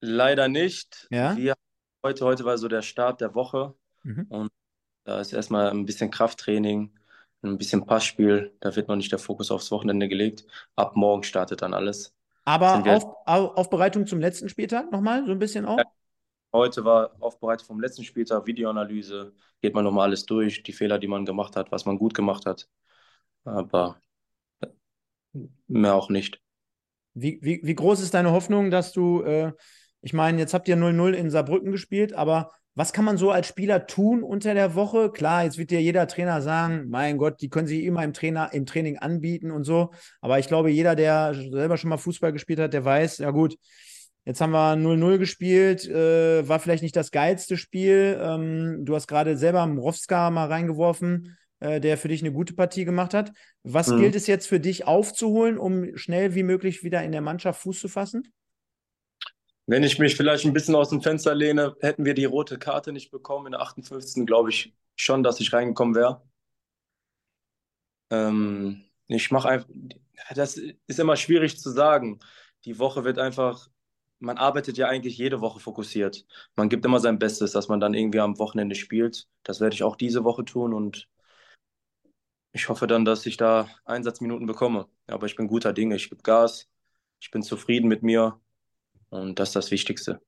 Leider 0.00 0.48
nicht. 0.48 1.06
Ja? 1.10 1.36
Wir, 1.36 1.54
heute, 2.02 2.24
heute 2.24 2.44
war 2.44 2.58
so 2.58 2.66
der 2.66 2.82
Start 2.82 3.20
der 3.20 3.34
Woche. 3.34 3.74
Mhm. 4.02 4.26
Und 4.28 4.50
da 5.04 5.20
ist 5.20 5.32
erstmal 5.32 5.70
ein 5.70 5.86
bisschen 5.86 6.10
Krafttraining, 6.10 6.90
ein 7.42 7.58
bisschen 7.58 7.86
Passspiel. 7.86 8.52
Da 8.60 8.74
wird 8.74 8.88
noch 8.88 8.96
nicht 8.96 9.12
der 9.12 9.18
Fokus 9.18 9.50
aufs 9.50 9.70
Wochenende 9.70 10.08
gelegt. 10.08 10.44
Ab 10.76 10.96
morgen 10.96 11.22
startet 11.22 11.62
dann 11.62 11.74
alles. 11.74 12.14
Aber 12.44 12.82
auf, 12.86 13.56
Aufbereitung 13.56 14.06
zum 14.06 14.20
letzten 14.20 14.48
Spieltag 14.48 14.92
nochmal, 14.92 15.24
so 15.24 15.32
ein 15.32 15.38
bisschen 15.38 15.64
auch? 15.64 15.78
Ja, 15.78 15.84
Heute 16.54 16.84
war 16.84 17.16
Aufbereitung 17.18 17.66
vom 17.66 17.80
letzten 17.80 18.04
Spieltag, 18.04 18.46
Videoanalyse, 18.46 19.32
geht 19.60 19.74
man 19.74 19.82
nochmal 19.82 20.04
alles 20.06 20.24
durch, 20.24 20.62
die 20.62 20.72
Fehler, 20.72 21.00
die 21.00 21.08
man 21.08 21.24
gemacht 21.24 21.56
hat, 21.56 21.72
was 21.72 21.84
man 21.84 21.98
gut 21.98 22.14
gemacht 22.14 22.46
hat. 22.46 22.68
Aber 23.44 23.98
mehr 25.66 25.96
auch 25.96 26.10
nicht. 26.10 26.40
Wie, 27.14 27.40
wie, 27.42 27.60
wie 27.64 27.74
groß 27.74 27.98
ist 27.98 28.14
deine 28.14 28.30
Hoffnung, 28.30 28.70
dass 28.70 28.92
du, 28.92 29.22
äh, 29.22 29.52
ich 30.00 30.12
meine, 30.12 30.38
jetzt 30.38 30.54
habt 30.54 30.68
ihr 30.68 30.76
0-0 30.76 31.14
in 31.14 31.28
Saarbrücken 31.28 31.72
gespielt, 31.72 32.12
aber 32.12 32.52
was 32.74 32.92
kann 32.92 33.04
man 33.04 33.16
so 33.16 33.30
als 33.30 33.46
Spieler 33.46 33.86
tun 33.86 34.22
unter 34.22 34.54
der 34.54 34.74
Woche? 34.74 35.10
Klar, 35.10 35.44
jetzt 35.44 35.58
wird 35.58 35.70
dir 35.70 35.80
jeder 35.80 36.08
Trainer 36.08 36.42
sagen, 36.42 36.86
mein 36.88 37.18
Gott, 37.18 37.40
die 37.40 37.48
können 37.48 37.68
sich 37.68 37.84
immer 37.84 38.02
im, 38.02 38.12
Trainer, 38.12 38.52
im 38.52 38.66
Training 38.66 38.98
anbieten 38.98 39.50
und 39.50 39.64
so. 39.64 39.92
Aber 40.20 40.38
ich 40.38 40.48
glaube, 40.48 40.70
jeder, 40.70 40.96
der 40.96 41.34
selber 41.34 41.76
schon 41.76 41.90
mal 41.90 41.98
Fußball 41.98 42.32
gespielt 42.32 42.58
hat, 42.58 42.72
der 42.72 42.84
weiß, 42.84 43.18
ja 43.18 43.30
gut, 43.30 43.56
Jetzt 44.26 44.40
haben 44.40 44.52
wir 44.52 44.74
0-0 44.74 45.18
gespielt, 45.18 45.86
äh, 45.86 46.48
war 46.48 46.58
vielleicht 46.58 46.82
nicht 46.82 46.96
das 46.96 47.10
geilste 47.10 47.58
Spiel. 47.58 48.18
Ähm, 48.18 48.86
du 48.86 48.94
hast 48.94 49.06
gerade 49.06 49.36
selber 49.36 49.66
Mrowska 49.66 50.30
mal 50.30 50.46
reingeworfen, 50.46 51.36
äh, 51.60 51.78
der 51.78 51.98
für 51.98 52.08
dich 52.08 52.22
eine 52.22 52.32
gute 52.32 52.54
Partie 52.54 52.86
gemacht 52.86 53.12
hat. 53.12 53.32
Was 53.64 53.88
mhm. 53.88 54.00
gilt 54.00 54.14
es 54.14 54.26
jetzt 54.26 54.46
für 54.46 54.60
dich 54.60 54.86
aufzuholen, 54.86 55.58
um 55.58 55.94
schnell 55.96 56.34
wie 56.34 56.42
möglich 56.42 56.82
wieder 56.82 57.04
in 57.04 57.12
der 57.12 57.20
Mannschaft 57.20 57.60
Fuß 57.60 57.80
zu 57.80 57.88
fassen? 57.88 58.32
Wenn 59.66 59.82
ich 59.82 59.98
mich 59.98 60.16
vielleicht 60.16 60.44
ein 60.44 60.52
bisschen 60.52 60.74
aus 60.74 60.90
dem 60.90 61.02
Fenster 61.02 61.34
lehne, 61.34 61.76
hätten 61.80 62.04
wir 62.04 62.14
die 62.14 62.26
rote 62.26 62.58
Karte 62.58 62.92
nicht 62.92 63.10
bekommen. 63.10 63.46
In 63.46 63.52
der 63.52 63.62
58. 63.62 64.26
glaube 64.26 64.50
ich 64.50 64.74
schon, 64.96 65.22
dass 65.22 65.40
ich 65.40 65.52
reingekommen 65.52 65.94
wäre. 65.94 66.22
Ähm, 68.10 68.84
ich 69.08 69.30
mache 69.30 69.48
einfach, 69.48 69.68
das 70.34 70.56
ist 70.56 70.98
immer 71.00 71.16
schwierig 71.16 71.58
zu 71.58 71.70
sagen. 71.70 72.20
Die 72.64 72.78
Woche 72.78 73.04
wird 73.04 73.18
einfach 73.18 73.68
man 74.24 74.38
arbeitet 74.38 74.78
ja 74.78 74.88
eigentlich 74.88 75.18
jede 75.18 75.40
Woche 75.40 75.60
fokussiert. 75.60 76.26
Man 76.56 76.68
gibt 76.68 76.84
immer 76.84 77.00
sein 77.00 77.18
Bestes, 77.18 77.52
dass 77.52 77.68
man 77.68 77.80
dann 77.80 77.94
irgendwie 77.94 78.20
am 78.20 78.38
Wochenende 78.38 78.74
spielt. 78.74 79.28
Das 79.44 79.60
werde 79.60 79.74
ich 79.74 79.82
auch 79.82 79.96
diese 79.96 80.24
Woche 80.24 80.44
tun 80.44 80.74
und 80.74 81.08
ich 82.52 82.68
hoffe 82.68 82.86
dann, 82.86 83.04
dass 83.04 83.26
ich 83.26 83.36
da 83.36 83.68
Einsatzminuten 83.84 84.46
bekomme. 84.46 84.88
Aber 85.06 85.26
ich 85.26 85.36
bin 85.36 85.48
guter 85.48 85.72
Dinge, 85.72 85.96
ich 85.96 86.08
gebe 86.10 86.22
Gas, 86.22 86.68
ich 87.20 87.30
bin 87.30 87.42
zufrieden 87.42 87.88
mit 87.88 88.02
mir 88.02 88.40
und 89.10 89.38
das 89.38 89.50
ist 89.50 89.56
das 89.56 89.70
Wichtigste. 89.70 90.20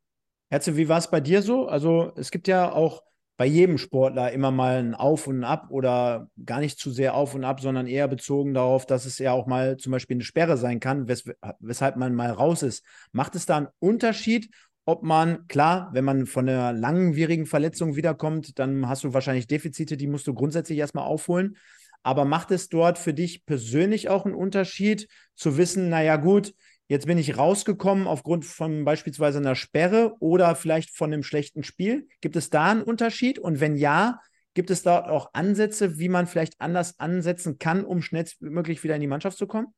Herze, 0.49 0.77
wie 0.77 0.89
war 0.89 0.99
es 0.99 1.11
bei 1.11 1.21
dir 1.21 1.43
so? 1.43 1.67
Also 1.67 2.13
es 2.17 2.31
gibt 2.31 2.49
ja 2.49 2.73
auch 2.73 3.03
bei 3.37 3.47
jedem 3.47 3.77
Sportler 3.77 4.33
immer 4.33 4.51
mal 4.51 4.79
ein 4.79 4.95
Auf 4.95 5.27
und 5.27 5.45
Ab 5.45 5.67
oder 5.71 6.31
gar 6.45 6.61
nicht 6.61 6.79
zu 6.79 6.91
sehr 6.91 7.15
Auf 7.15 7.35
und 7.35 7.45
Ab, 7.45 7.61
sondern 7.61 7.87
eher 7.87 8.09
bezogen 8.09 8.55
darauf, 8.55 8.87
dass 8.87 9.05
es 9.05 9.19
ja 9.19 9.33
auch 9.33 9.47
mal 9.47 9.77
zum 9.77 9.93
Beispiel 9.93 10.17
eine 10.17 10.25
Sperre 10.25 10.57
sein 10.57 10.81
kann, 10.81 11.09
wes 11.09 11.25
weshalb 11.61 11.97
man 11.97 12.15
mal 12.15 12.31
raus 12.31 12.63
ist. 12.63 12.85
Macht 13.13 13.35
es 13.35 13.45
da 13.45 13.59
einen 13.59 13.69
Unterschied, 13.79 14.49
ob 14.87 15.03
man, 15.03 15.49
klar, 15.49 15.91
wenn 15.93 16.05
man 16.05 16.27
von 16.27 16.49
einer 16.49 16.73
langwierigen 16.73 17.45
Verletzung 17.45 17.97
wiederkommt, 17.97 18.59
dann 18.59 18.89
hast 18.89 19.05
du 19.05 19.13
wahrscheinlich 19.13 19.49
Defizite, 19.49 19.97
die 19.97 20.07
musst 20.07 20.27
du 20.29 20.33
grundsätzlich 20.33 20.79
erstmal 20.79 21.05
aufholen. 21.05 21.57
Aber 22.05 22.25
macht 22.25 22.53
es 22.53 22.69
dort 22.69 22.97
für 22.99 23.13
dich 23.13 23.45
persönlich 23.45 24.09
auch 24.09 24.25
einen 24.25 24.37
Unterschied, 24.37 25.09
zu 25.35 25.59
wissen, 25.59 25.89
naja, 25.89 26.17
gut, 26.17 26.55
Jetzt 26.89 27.07
bin 27.07 27.19
ich 27.19 27.37
rausgekommen 27.37 28.07
aufgrund 28.07 28.45
von 28.45 28.85
beispielsweise 28.85 29.39
einer 29.39 29.57
Sperre 29.57 30.15
oder 30.21 30.55
vielleicht 30.55 30.91
von 30.91 31.13
einem 31.13 31.25
schlechten 31.25 31.65
Spiel. 31.65 32.07
Gibt 32.21 32.37
es 32.37 32.49
da 32.49 32.71
einen 32.71 32.83
Unterschied? 32.83 33.41
Und 33.41 33.59
wenn 33.61 33.77
ja, 33.77 34.21
gibt 34.55 34.71
es 34.71 34.85
dort 34.85 35.09
auch 35.09 35.31
Ansätze, 35.33 35.99
wie 35.99 36.09
man 36.09 36.29
vielleicht 36.29 36.61
anders 36.61 37.01
ansetzen 37.01 37.59
kann, 37.59 37.85
um 37.85 38.03
schnellstmöglich 38.03 38.85
wieder 38.85 38.95
in 38.95 39.01
die 39.01 39.09
Mannschaft 39.09 39.37
zu 39.37 39.49
kommen? 39.49 39.75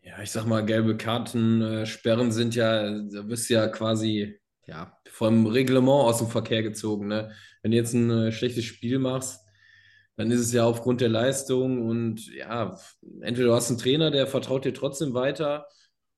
Ja, 0.00 0.22
ich 0.22 0.30
sag 0.30 0.46
mal, 0.46 0.64
gelbe 0.64 0.96
Karten, 0.96 1.60
äh, 1.60 1.86
Sperren 1.86 2.32
sind 2.32 2.54
ja, 2.54 2.98
da 3.00 3.22
bist 3.22 3.48
ja 3.50 3.68
quasi 3.68 4.38
ja, 4.66 4.98
vom 5.08 5.46
Reglement 5.46 6.04
aus 6.04 6.18
dem 6.18 6.28
Verkehr 6.28 6.62
gezogen. 6.62 7.08
Ne? 7.08 7.32
Wenn 7.62 7.70
du 7.70 7.76
jetzt 7.76 7.92
ein 7.92 8.10
äh, 8.10 8.32
schlechtes 8.32 8.64
Spiel 8.64 8.98
machst, 8.98 9.43
dann 10.16 10.30
ist 10.30 10.40
es 10.40 10.52
ja 10.52 10.64
aufgrund 10.64 11.00
der 11.00 11.08
Leistung 11.08 11.82
und 11.82 12.32
ja, 12.34 12.78
entweder 13.20 13.48
du 13.48 13.54
hast 13.54 13.70
einen 13.70 13.78
Trainer, 13.78 14.10
der 14.10 14.26
vertraut 14.26 14.64
dir 14.64 14.74
trotzdem 14.74 15.14
weiter 15.14 15.66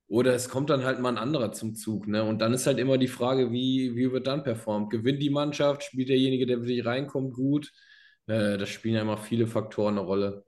oder 0.08 0.34
es 0.34 0.48
kommt 0.48 0.70
dann 0.70 0.84
halt 0.84 1.00
mal 1.00 1.10
ein 1.10 1.18
anderer 1.18 1.52
zum 1.52 1.74
Zug. 1.74 2.06
Ne? 2.06 2.22
Und 2.22 2.40
dann 2.40 2.52
ist 2.52 2.66
halt 2.66 2.78
immer 2.78 2.98
die 2.98 3.08
Frage, 3.08 3.50
wie, 3.50 3.96
wie 3.96 4.12
wird 4.12 4.26
dann 4.26 4.44
performt? 4.44 4.90
Gewinnt 4.90 5.20
die 5.22 5.30
Mannschaft? 5.30 5.82
Spielt 5.82 6.08
derjenige, 6.08 6.46
der 6.46 6.60
wirklich 6.60 6.84
reinkommt, 6.86 7.34
gut? 7.34 7.72
Äh, 8.26 8.56
das 8.58 8.68
spielen 8.68 8.94
ja 8.94 9.02
immer 9.02 9.18
viele 9.18 9.46
Faktoren 9.46 9.98
eine 9.98 10.06
Rolle. 10.06 10.44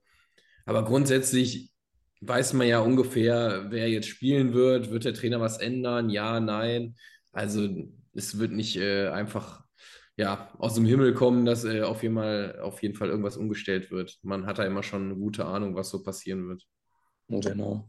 Aber 0.65 0.85
grundsätzlich 0.85 1.73
weiß 2.21 2.53
man 2.53 2.69
ja 2.69 2.81
ungefähr, 2.81 3.67
wer 3.71 3.89
jetzt 3.89 4.09
spielen 4.09 4.55
wird. 4.55 4.91
Wird 4.91 5.05
der 5.05 5.15
Trainer 5.15 5.41
was 5.41 5.59
ändern? 5.59 6.11
Ja, 6.11 6.41
nein. 6.41 6.97
Also 7.33 7.69
es 8.15 8.39
wird 8.39 8.53
nicht 8.53 8.77
äh, 8.77 9.09
einfach 9.09 9.65
ja, 10.19 10.51
aus 10.59 10.75
dem 10.75 10.85
Himmel 10.85 11.15
kommen, 11.15 11.47
dass 11.47 11.65
äh, 11.65 11.83
auf, 11.83 12.03
jeden 12.03 12.17
Fall, 12.17 12.59
auf 12.61 12.83
jeden 12.83 12.97
Fall 12.97 13.09
irgendwas 13.09 13.37
umgestellt 13.37 13.93
wird. 13.93 14.19
Man 14.23 14.47
hat 14.47 14.59
da 14.59 14.65
immer 14.65 14.83
schon 14.83 15.05
eine 15.05 15.15
gute 15.15 15.47
Ahnung, 15.47 15.77
was 15.77 15.91
so 15.91 16.03
passieren 16.03 16.49
wird. 16.49 16.67
Genau. 17.29 17.89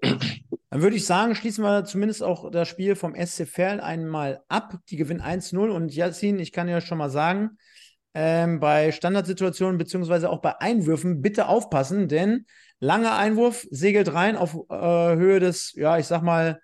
Dann 0.00 0.82
würde 0.82 0.96
ich 0.96 1.04
sagen, 1.04 1.34
schließen 1.34 1.62
wir 1.62 1.84
zumindest 1.84 2.22
auch 2.22 2.50
das 2.50 2.66
Spiel 2.66 2.96
vom 2.96 3.14
SC 3.14 3.46
Verl 3.46 3.80
einmal 3.80 4.40
ab. 4.48 4.78
Die 4.88 4.96
gewinnen 4.96 5.20
1-0 5.20 5.68
und 5.68 5.94
Yassin, 5.94 6.38
ich 6.38 6.52
kann 6.52 6.66
ja 6.66 6.80
schon 6.80 6.96
mal 6.96 7.10
sagen, 7.10 7.58
ähm, 8.14 8.58
bei 8.58 8.90
Standardsituationen 8.90 9.76
beziehungsweise 9.76 10.30
auch 10.30 10.40
bei 10.40 10.58
Einwürfen 10.60 11.20
bitte 11.20 11.46
aufpassen, 11.46 12.08
denn 12.08 12.46
langer 12.78 13.16
Einwurf 13.16 13.66
segelt 13.70 14.14
rein 14.14 14.36
auf 14.36 14.54
äh, 14.70 15.16
Höhe 15.16 15.40
des, 15.40 15.74
ja, 15.74 15.98
ich 15.98 16.06
sag 16.06 16.22
mal, 16.22 16.60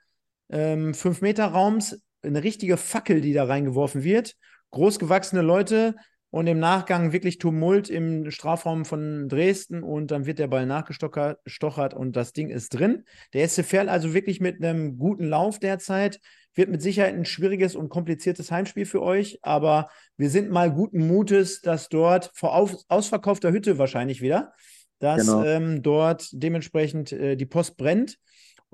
5-Meter-Raums. 0.51 1.92
Ähm, 1.92 2.01
eine 2.22 2.42
richtige 2.42 2.76
Fackel, 2.76 3.20
die 3.20 3.34
da 3.34 3.44
reingeworfen 3.44 4.03
wird 4.03 4.36
großgewachsene 4.71 5.43
Leute 5.43 5.95
und 6.31 6.47
im 6.49 6.59
Nachgang 6.59 7.12
wirklich 7.12 7.39
Tumult 7.39 7.89
im 7.89 8.31
Strafraum 8.31 8.85
von 8.85 9.29
Dresden 9.29 9.83
und 9.83 10.11
dann 10.11 10.27
wird 10.27 10.39
der 10.39 10.49
Ball 10.49 10.67
nachgestochert 10.67 11.95
und 11.95 12.17
das 12.17 12.33
Ding 12.33 12.51
ist 12.51 12.71
drin. 12.71 13.05
Der 13.33 13.49
SC 13.49 13.64
Verl 13.64 13.89
also 13.89 14.12
wirklich 14.12 14.41
mit 14.41 14.62
einem 14.62 14.99
guten 14.99 15.25
Lauf 15.25 15.59
derzeit. 15.59 16.21
Wird 16.55 16.71
mit 16.71 16.83
Sicherheit 16.83 17.14
ein 17.14 17.27
schwieriges 17.27 17.77
und 17.77 17.91
kompliziertes 17.91 18.51
Heimspiel 18.51 18.87
für 18.87 19.03
euch, 19.03 19.39
aber 19.43 19.89
wir 20.17 20.31
sind 20.31 20.51
mal 20.51 20.73
guten 20.73 21.07
Mutes, 21.07 21.61
dass 21.61 21.89
dort 21.89 22.31
vor 22.35 22.55
ausverkaufter 22.89 23.53
Hütte 23.53 23.79
wahrscheinlich 23.79 24.23
wieder, 24.23 24.53
dass 24.99 25.27
genau. 25.27 25.45
ähm, 25.45 25.83
dort 25.83 26.29
dementsprechend 26.33 27.12
äh, 27.12 27.37
die 27.37 27.47
Post 27.47 27.77
brennt. 27.77 28.19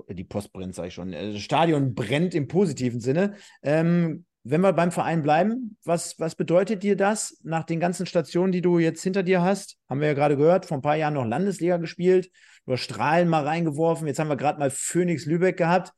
Die 0.09 0.23
Post 0.23 0.53
brennt, 0.53 0.75
sage 0.75 0.89
ich 0.89 0.93
schon. 0.93 1.13
Äh, 1.13 1.33
das 1.33 1.41
Stadion 1.41 1.93
brennt 1.93 2.35
im 2.35 2.47
positiven 2.47 2.99
Sinne. 2.99 3.35
Ähm, 3.61 4.25
wenn 4.43 4.61
wir 4.61 4.73
beim 4.73 4.91
Verein 4.91 5.21
bleiben, 5.21 5.77
was, 5.83 6.19
was 6.19 6.35
bedeutet 6.35 6.83
dir 6.83 6.95
das 6.95 7.39
nach 7.43 7.63
den 7.63 7.79
ganzen 7.79 8.05
Stationen, 8.05 8.51
die 8.51 8.61
du 8.61 8.79
jetzt 8.79 9.03
hinter 9.03 9.23
dir 9.23 9.41
hast? 9.41 9.77
Haben 9.89 10.01
wir 10.01 10.07
ja 10.07 10.13
gerade 10.13 10.37
gehört, 10.37 10.65
vor 10.65 10.77
ein 10.77 10.81
paar 10.81 10.97
Jahren 10.97 11.13
noch 11.13 11.25
Landesliga 11.25 11.77
gespielt, 11.77 12.29
über 12.65 12.77
Strahlen 12.77 13.29
mal 13.29 13.43
reingeworfen. 13.43 14.07
Jetzt 14.07 14.19
haben 14.19 14.29
wir 14.29 14.37
gerade 14.37 14.59
mal 14.59 14.69
Phoenix 14.69 15.25
Lübeck 15.25 15.57
gehabt 15.57 15.93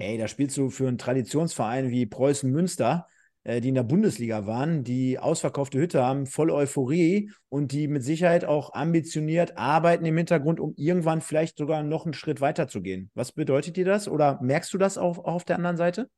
ey, 0.00 0.18
da 0.18 0.28
spielst 0.28 0.56
du 0.56 0.70
für 0.70 0.88
einen 0.88 0.98
Traditionsverein 0.98 1.90
wie 1.90 2.06
Preußen 2.06 2.50
Münster, 2.50 3.06
äh, 3.44 3.60
die 3.60 3.68
in 3.68 3.74
der 3.74 3.82
Bundesliga 3.82 4.46
waren, 4.46 4.84
die 4.84 5.18
ausverkaufte 5.18 5.78
Hütte 5.78 6.02
haben, 6.02 6.26
voll 6.26 6.50
Euphorie 6.50 7.30
und 7.48 7.72
die 7.72 7.88
mit 7.88 8.04
Sicherheit 8.04 8.44
auch 8.44 8.72
ambitioniert 8.74 9.56
arbeiten 9.56 10.04
im 10.04 10.16
Hintergrund, 10.16 10.60
um 10.60 10.74
irgendwann 10.76 11.20
vielleicht 11.20 11.58
sogar 11.58 11.82
noch 11.82 12.04
einen 12.04 12.14
Schritt 12.14 12.40
weiter 12.40 12.68
zu 12.68 12.82
gehen. 12.82 13.10
Was 13.14 13.32
bedeutet 13.32 13.76
dir 13.76 13.84
das 13.84 14.08
oder 14.08 14.40
merkst 14.42 14.72
du 14.72 14.78
das 14.78 14.98
auch, 14.98 15.18
auch 15.18 15.34
auf 15.34 15.44
der 15.44 15.56
anderen 15.56 15.76
Seite? 15.76 16.08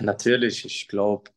Natürlich, 0.00 0.64
ich 0.64 0.88
glaube, 0.88 1.30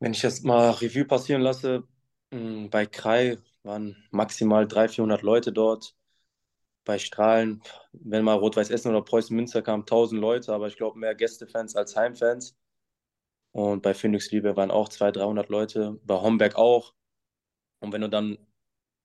wenn 0.00 0.12
ich 0.12 0.20
das 0.22 0.42
mal 0.42 0.70
Revue 0.70 1.04
passieren 1.04 1.42
lasse, 1.42 1.84
hm, 2.32 2.70
bei 2.70 2.86
Krai 2.86 3.38
waren 3.62 3.96
maximal 4.10 4.66
300, 4.66 4.94
400 4.94 5.22
Leute 5.22 5.52
dort 5.52 5.94
bei 6.84 6.98
Strahlen, 6.98 7.62
wenn 7.92 8.24
mal 8.24 8.34
Rot-Weiß 8.34 8.70
Essen 8.70 8.90
oder 8.90 9.02
Preußen 9.02 9.36
Münster 9.36 9.62
kamen, 9.62 9.86
1000 9.86 10.20
Leute, 10.20 10.52
aber 10.54 10.68
ich 10.68 10.76
glaube 10.76 10.98
mehr 10.98 11.14
Gästefans 11.14 11.76
als 11.76 11.96
Heimfans. 11.96 12.56
Und 13.52 13.82
bei 13.82 13.94
Phoenix 13.94 14.30
Liebe 14.30 14.56
waren 14.56 14.70
auch 14.70 14.88
200, 14.88 15.16
300 15.16 15.48
Leute, 15.50 16.00
bei 16.04 16.16
Homberg 16.20 16.56
auch. 16.56 16.94
Und 17.80 17.92
wenn 17.92 18.02
du 18.02 18.10
dann 18.10 18.38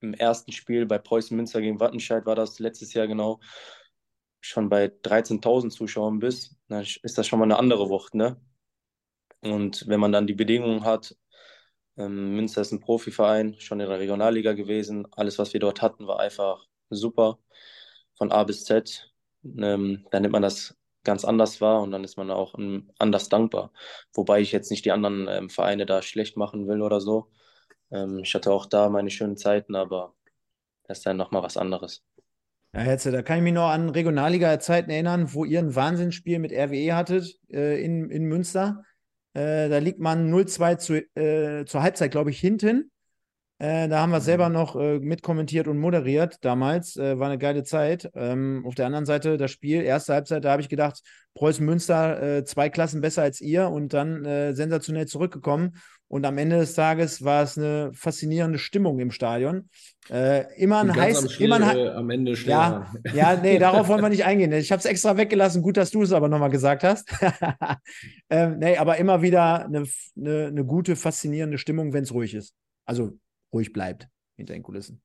im 0.02 0.14
ersten 0.14 0.52
Spiel 0.52 0.86
bei 0.86 1.00
Preußen 1.00 1.36
Münster 1.38 1.62
gegen 1.62 1.80
Wattenscheid 1.80 2.26
war 2.26 2.36
das 2.36 2.60
letztes 2.60 2.94
Jahr 2.94 3.08
genau 3.08 3.40
schon 4.42 4.70
bei 4.70 4.88
13.000 5.04 5.74
Zuschauern 5.74 6.20
bist, 6.20 6.56
dann 6.70 6.82
ist 6.84 7.18
das 7.18 7.28
schon 7.28 7.40
mal 7.40 7.46
eine 7.46 7.58
andere 7.60 7.90
Wucht, 7.90 8.16
ne? 8.16 8.40
Und 9.42 9.88
wenn 9.88 10.00
man 10.00 10.12
dann 10.12 10.28
die 10.28 10.34
Bedingungen 10.34 10.84
hat, 10.84 11.16
ähm, 11.98 12.36
Münster 12.36 12.62
ist 12.62 12.72
ein 12.72 12.80
Profiverein, 12.80 13.60
schon 13.60 13.80
in 13.80 13.90
der 13.90 14.00
Regionalliga 14.00 14.54
gewesen, 14.54 15.08
alles, 15.12 15.40
was 15.40 15.54
wir 15.54 15.60
dort 15.60 15.82
hatten, 15.82 16.08
war 16.08 16.20
einfach 16.20 16.68
super 16.90 17.40
von 18.16 18.32
A 18.32 18.44
bis 18.44 18.66
Z, 18.66 19.14
ähm, 19.44 20.06
dann 20.12 20.22
nimmt 20.24 20.34
man 20.34 20.42
das 20.42 20.76
ganz 21.04 21.24
anders 21.26 21.62
wahr 21.62 21.82
und 21.82 21.92
dann 21.92 22.04
ist 22.04 22.18
man 22.18 22.32
auch 22.32 22.56
ähm, 22.60 22.92
anders 23.00 23.30
dankbar. 23.30 23.72
Wobei 24.14 24.42
ich 24.42 24.52
jetzt 24.52 24.72
nicht 24.72 24.86
die 24.86 24.92
anderen 24.92 25.28
ähm, 25.30 25.50
Vereine 25.50 25.86
da 25.86 26.02
schlecht 26.02 26.38
machen 26.38 26.68
will 26.68 26.82
oder 26.82 27.00
so. 27.02 27.32
Ähm, 27.92 28.20
ich 28.20 28.34
hatte 28.36 28.52
auch 28.52 28.66
da 28.68 28.90
meine 28.90 29.10
schönen 29.12 29.38
Zeiten, 29.38 29.76
aber 29.76 30.16
das 30.84 31.00
ist 31.00 31.06
dann 31.08 31.18
nochmal 31.18 31.44
was 31.44 31.58
anderes. 31.58 32.04
Ja, 32.74 32.82
Hetze, 32.82 33.12
da 33.12 33.22
kann 33.22 33.38
ich 33.38 33.44
mich 33.44 33.54
noch 33.54 33.70
an 33.70 33.90
Regionalliga-Zeiten 33.90 34.90
erinnern, 34.90 35.34
wo 35.34 35.46
ihr 35.46 35.60
ein 35.60 35.76
Wahnsinnsspiel 35.76 36.40
mit 36.40 36.52
RWE 36.52 36.96
hattet 36.96 37.40
äh, 37.52 37.84
in, 37.84 38.10
in 38.10 38.26
Münster. 38.26 38.84
Äh, 39.34 39.70
da 39.70 39.78
liegt 39.78 40.00
man 40.00 40.32
0-2 40.32 40.78
zu, 40.78 40.96
äh, 41.16 41.66
zur 41.66 41.82
Halbzeit, 41.82 42.12
glaube 42.12 42.30
ich, 42.30 42.40
hinten. 42.40 42.92
Äh, 43.60 43.88
da 43.88 44.02
haben 44.02 44.12
wir 44.12 44.22
selber 44.22 44.50
mhm. 44.50 44.54
noch 44.54 44.76
äh, 44.76 45.00
mitkommentiert 45.00 45.68
und 45.68 45.80
moderiert 45.80 46.38
damals. 46.42 46.96
Äh, 46.96 47.18
war 47.18 47.28
eine 47.28 47.40
geile 47.40 47.64
Zeit. 47.64 48.10
Ähm, 48.14 48.64
auf 48.68 48.76
der 48.76 48.86
anderen 48.86 49.08
Seite 49.08 49.38
das 49.38 49.52
Spiel, 49.52 49.82
erste 49.82 50.14
Halbzeit, 50.14 50.46
da 50.46 50.52
habe 50.52 50.62
ich 50.62 50.70
gedacht, 50.70 51.02
Preußen 51.34 51.66
Münster 51.66 52.46
zwei 52.46 52.70
Klassen 52.70 53.00
besser 53.00 53.22
als 53.22 53.42
ihr 53.42 53.70
und 53.70 53.94
dann 53.94 54.24
sensationell 54.56 55.06
zurückgekommen. 55.06 55.76
Und 56.10 56.26
am 56.26 56.38
Ende 56.38 56.58
des 56.58 56.74
Tages 56.74 57.24
war 57.24 57.44
es 57.44 57.58
eine 57.58 57.92
faszinierende 57.94 58.60
Stimmung 58.60 59.00
im 59.00 59.12
Stadion. 59.12 59.70
Äh, 60.10 60.46
immer 60.56 60.80
ein 60.80 60.96
heiß, 60.96 61.26
am, 61.26 61.44
immer 61.44 61.56
ein 61.58 61.88
am 61.90 62.10
Ende 62.10 62.32
Ja, 62.34 62.94
ja, 63.14 63.36
nee, 63.42 63.60
darauf 63.60 63.90
wollen 63.90 64.02
wir 64.02 64.10
nicht 64.10 64.24
eingehen. 64.24 64.54
Ich 64.54 64.72
habe 64.72 64.80
es 64.80 64.86
extra 64.86 65.18
weggelassen. 65.18 65.62
Gut, 65.62 65.76
dass 65.76 65.92
du 65.92 66.02
es 66.04 66.14
aber 66.14 66.30
nochmal 66.30 66.50
gesagt 66.50 66.86
hast. 66.86 67.10
ähm, 68.30 68.58
nee, 68.60 68.78
aber 68.78 68.98
immer 68.98 69.22
wieder 69.22 69.66
eine, 69.66 69.84
eine, 70.16 70.46
eine 70.48 70.66
gute, 70.66 70.96
faszinierende 70.96 71.58
Stimmung, 71.58 71.92
wenn 71.92 72.04
es 72.04 72.14
ruhig 72.14 72.34
ist. 72.34 72.54
Also 72.86 73.20
ruhig 73.54 73.74
bleibt 73.74 74.08
hinter 74.38 74.54
den 74.54 74.64
Kulissen. 74.64 75.02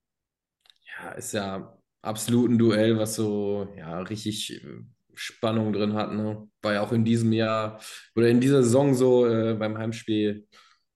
Ja, 0.87 1.11
ist 1.13 1.33
ja 1.33 1.77
absolut 2.03 2.51
ein 2.51 2.59
Duell, 2.59 2.97
was 2.97 3.17
so 3.17 3.67
ja 3.77 4.01
richtig 4.03 4.63
äh, 4.63 4.85
Spannung 5.15 5.73
drin 5.73 5.95
hat. 5.95 6.13
Ne? 6.13 6.49
War 6.63 6.75
ja 6.75 6.81
auch 6.83 6.93
in 6.93 7.05
diesem 7.05 7.33
Jahr 7.33 7.81
oder 8.15 8.29
in 8.29 8.41
dieser 8.41 8.63
Saison 8.63 8.95
so 8.95 9.27
äh, 9.27 9.55
beim 9.55 9.77
Heimspiel 9.77 10.47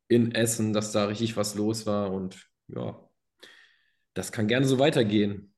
in 0.09 0.35
Essen, 0.35 0.73
dass 0.73 0.93
da 0.93 1.07
richtig 1.07 1.37
was 1.37 1.55
los 1.55 1.87
war 1.87 2.13
und 2.13 2.49
ja, 2.69 2.99
das 4.15 4.33
kann 4.33 4.49
gerne 4.49 4.67
so 4.67 4.79
weitergehen. 4.79 5.53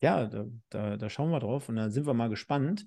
Ja, 0.00 0.26
da, 0.26 0.46
da, 0.68 0.96
da 0.96 1.10
schauen 1.10 1.30
wir 1.30 1.40
drauf 1.40 1.68
und 1.68 1.76
da 1.76 1.90
sind 1.90 2.06
wir 2.06 2.14
mal 2.14 2.28
gespannt. 2.28 2.86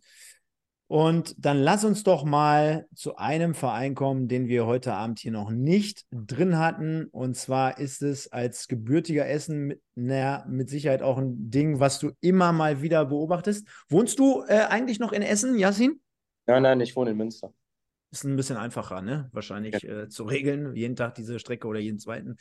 Und 0.88 1.36
dann 1.38 1.58
lass 1.58 1.86
uns 1.86 2.04
doch 2.04 2.26
mal 2.26 2.86
zu 2.94 3.16
einem 3.16 3.54
Verein 3.54 3.96
kommen, 3.96 4.28
den 4.28 4.50
wir 4.50 4.66
heute 4.66 4.94
Abend 4.94 5.20
hier 5.20 5.32
noch 5.32 5.50
nicht 5.50 6.06
drin 6.12 6.58
hatten. 6.58 7.06
Und 7.06 7.38
zwar 7.38 7.78
ist 7.78 8.02
es 8.02 8.30
als 8.30 8.68
gebürtiger 8.68 9.26
Essen 9.26 9.68
mit, 9.68 9.82
na, 9.96 10.46
mit 10.50 10.70
Sicherheit 10.70 11.02
auch 11.02 11.18
ein 11.18 11.50
Ding, 11.50 11.80
was 11.80 12.00
du 12.00 12.12
immer 12.20 12.52
mal 12.52 12.82
wieder 12.82 13.06
beobachtest. 13.06 13.66
Wohnst 13.88 14.20
du 14.20 14.44
äh, 14.48 14.66
eigentlich 14.70 15.00
noch 15.00 15.14
in 15.14 15.22
Essen, 15.22 15.58
Yassin? 15.58 16.02
Nein, 16.46 16.64
nein, 16.64 16.82
ich 16.82 16.94
wohne 16.94 17.12
in 17.12 17.18
Münster. 17.18 17.54
Ist 18.12 18.26
ein 18.26 18.36
bisschen 18.36 18.58
einfacher, 18.58 19.02
ne? 19.02 19.30
Wahrscheinlich 19.32 19.82
ja. 19.82 20.02
äh, 20.02 20.10
zu 20.10 20.24
regeln, 20.24 20.76
jeden 20.76 20.96
Tag 20.96 21.16
diese 21.16 21.40
Strecke 21.40 21.68
oder 21.68 21.80
jeden 21.80 22.00
zweiten. 22.00 22.36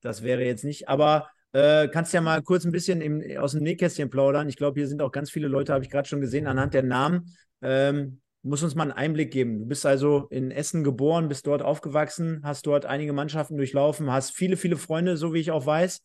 Das 0.00 0.22
wäre 0.22 0.44
jetzt 0.44 0.64
nicht. 0.64 0.88
Aber 0.88 1.28
äh, 1.52 1.88
kannst 1.88 2.12
ja 2.12 2.20
mal 2.20 2.42
kurz 2.42 2.64
ein 2.64 2.72
bisschen 2.72 3.00
im, 3.00 3.22
aus 3.38 3.52
dem 3.52 3.62
Nähkästchen 3.62 4.08
plaudern. 4.08 4.48
Ich 4.48 4.56
glaube, 4.56 4.78
hier 4.78 4.88
sind 4.88 5.02
auch 5.02 5.10
ganz 5.10 5.30
viele 5.30 5.48
Leute, 5.48 5.72
habe 5.72 5.84
ich 5.84 5.90
gerade 5.90 6.08
schon 6.08 6.20
gesehen, 6.20 6.46
anhand 6.46 6.74
der 6.74 6.84
Namen, 6.84 7.34
ähm, 7.60 8.20
muss 8.42 8.62
uns 8.62 8.74
mal 8.74 8.84
einen 8.84 8.92
Einblick 8.92 9.32
geben. 9.32 9.58
Du 9.58 9.66
bist 9.66 9.84
also 9.84 10.28
in 10.30 10.50
Essen 10.50 10.84
geboren, 10.84 11.28
bist 11.28 11.46
dort 11.46 11.62
aufgewachsen, 11.62 12.40
hast 12.44 12.66
dort 12.66 12.86
einige 12.86 13.12
Mannschaften 13.12 13.56
durchlaufen, 13.56 14.10
hast 14.10 14.30
viele, 14.30 14.56
viele 14.56 14.76
Freunde, 14.76 15.16
so 15.16 15.34
wie 15.34 15.40
ich 15.40 15.50
auch 15.50 15.66
weiß. 15.66 16.02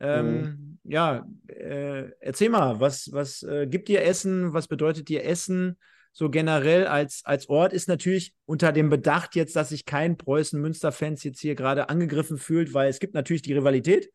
Ähm, 0.00 0.40
mhm. 0.40 0.78
Ja, 0.84 1.26
äh, 1.48 2.10
erzähl 2.20 2.50
mal, 2.50 2.78
was, 2.78 3.08
was 3.10 3.42
äh, 3.42 3.66
gibt 3.66 3.88
dir 3.88 4.04
Essen? 4.04 4.52
Was 4.52 4.68
bedeutet 4.68 5.08
dir 5.08 5.24
Essen? 5.24 5.78
So 6.16 6.30
generell 6.30 6.86
als, 6.86 7.22
als 7.24 7.48
Ort 7.48 7.72
ist 7.72 7.88
natürlich 7.88 8.34
unter 8.46 8.70
dem 8.70 8.88
Bedacht 8.88 9.34
jetzt, 9.34 9.56
dass 9.56 9.70
sich 9.70 9.84
kein 9.84 10.16
Preußen-Münster-Fans 10.16 11.24
jetzt 11.24 11.40
hier 11.40 11.56
gerade 11.56 11.88
angegriffen 11.88 12.38
fühlt, 12.38 12.72
weil 12.72 12.88
es 12.88 13.00
gibt 13.00 13.14
natürlich 13.14 13.42
die 13.42 13.52
Rivalität. 13.52 14.10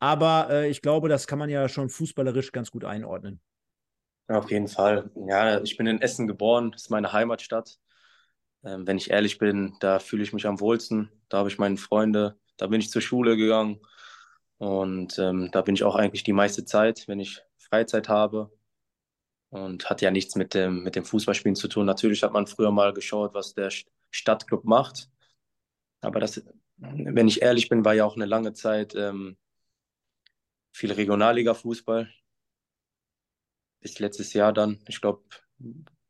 Aber 0.00 0.48
äh, 0.50 0.68
ich 0.68 0.82
glaube, 0.82 1.08
das 1.08 1.28
kann 1.28 1.38
man 1.38 1.48
ja 1.48 1.68
schon 1.68 1.88
fußballerisch 1.90 2.50
ganz 2.50 2.72
gut 2.72 2.84
einordnen. 2.84 3.40
Auf 4.26 4.50
jeden 4.50 4.66
Fall. 4.66 5.12
Ja, 5.28 5.62
ich 5.62 5.76
bin 5.76 5.86
in 5.86 6.00
Essen 6.00 6.26
geboren, 6.26 6.72
das 6.72 6.82
ist 6.82 6.90
meine 6.90 7.12
Heimatstadt. 7.12 7.78
Ähm, 8.64 8.84
wenn 8.84 8.96
ich 8.96 9.12
ehrlich 9.12 9.38
bin, 9.38 9.76
da 9.78 10.00
fühle 10.00 10.24
ich 10.24 10.32
mich 10.32 10.48
am 10.48 10.58
wohlsten. 10.58 11.08
Da 11.28 11.38
habe 11.38 11.48
ich 11.48 11.58
meine 11.58 11.76
Freunde, 11.76 12.36
da 12.56 12.66
bin 12.66 12.80
ich 12.80 12.90
zur 12.90 13.00
Schule 13.00 13.36
gegangen. 13.36 13.78
Und 14.58 15.20
ähm, 15.20 15.50
da 15.52 15.62
bin 15.62 15.76
ich 15.76 15.84
auch 15.84 15.94
eigentlich 15.94 16.24
die 16.24 16.32
meiste 16.32 16.64
Zeit, 16.64 17.04
wenn 17.06 17.20
ich 17.20 17.42
Freizeit 17.58 18.08
habe. 18.08 18.50
Und 19.52 19.90
hat 19.90 20.00
ja 20.00 20.10
nichts 20.10 20.34
mit 20.34 20.54
dem, 20.54 20.82
mit 20.82 20.96
dem 20.96 21.04
Fußballspielen 21.04 21.56
zu 21.56 21.68
tun. 21.68 21.84
Natürlich 21.84 22.22
hat 22.22 22.32
man 22.32 22.46
früher 22.46 22.70
mal 22.70 22.94
geschaut, 22.94 23.34
was 23.34 23.52
der 23.52 23.70
Stadtclub 24.10 24.64
macht. 24.64 25.10
Aber 26.00 26.20
das, 26.20 26.42
wenn 26.78 27.28
ich 27.28 27.42
ehrlich 27.42 27.68
bin, 27.68 27.84
war 27.84 27.94
ja 27.94 28.06
auch 28.06 28.16
eine 28.16 28.24
lange 28.24 28.54
Zeit 28.54 28.94
ähm, 28.94 29.36
viel 30.72 30.90
Regionalliga-Fußball 30.90 32.08
bis 33.82 33.98
letztes 33.98 34.32
Jahr 34.32 34.52
dann, 34.52 34.78
ich 34.88 35.00
glaube, 35.00 35.22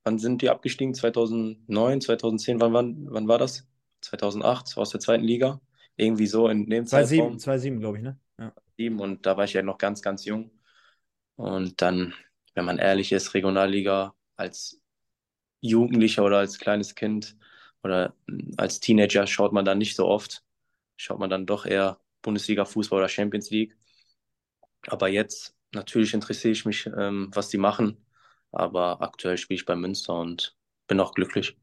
wann 0.05 0.18
sind 0.18 0.43
die 0.43 0.51
abgestiegen? 0.51 0.95
2009, 0.95 2.01
2010, 2.01 2.61
wann, 2.61 2.72
wann, 2.72 3.07
wann 3.11 3.28
war 3.28 3.38
das? 3.38 3.66
2008 4.03 4.76
aus 4.76 4.90
der 4.90 5.01
zweiten 5.01 5.24
Liga. 5.24 5.61
Irgendwie 5.97 6.26
so 6.26 6.49
in 6.49 6.68
dem 6.70 6.86
2007, 6.86 7.18
Zeitraum. 7.18 7.38
2007, 7.38 7.80
glaube 7.80 7.97
ich, 7.99 8.03
ne? 8.05 8.20
Ja. 8.38 8.53
Und 8.99 9.26
da 9.26 9.36
war 9.36 9.45
ich 9.45 9.53
ja 9.53 9.62
noch 9.62 9.78
ganz, 9.78 10.03
ganz 10.03 10.24
jung. 10.24 10.51
Und 11.36 11.80
dann, 11.82 12.14
wenn 12.55 12.64
man 12.64 12.78
ehrlich 12.78 13.12
ist, 13.12 13.34
Regionalliga 13.34 14.14
als 14.36 14.80
Jugendlicher 15.61 16.24
oder 16.24 16.38
als 16.38 16.59
kleines 16.59 16.94
Kind 16.94 17.36
oder 17.82 18.14
als 18.57 18.80
Teenager 18.80 19.26
schaut 19.26 19.53
man 19.53 19.64
dann 19.64 19.78
nicht 19.78 19.96
so 19.96 20.07
oft. 20.07 20.44
Schaut 20.96 21.18
man 21.18 21.30
dann 21.30 21.46
doch 21.46 21.66
eher 21.66 22.00
Bundesliga-Fußball 22.22 22.98
oder 22.98 23.09
Champions 23.09 23.50
League. 23.50 23.76
Aber 24.86 25.09
jetzt 25.09 25.57
natürlich 25.72 26.14
interessiere 26.14 26.53
ich 26.53 26.64
mich, 26.64 26.86
ähm, 26.86 27.30
was 27.34 27.48
die 27.48 27.59
machen. 27.59 28.05
Aber 28.53 29.00
aktuell 29.03 29.38
spiele 29.38 29.57
ich 29.57 29.64
bei 29.66 29.76
Münster 29.76 30.14
und 30.14 30.57
bin 30.86 31.00
auch 31.00 31.14
glücklich. 31.14 31.57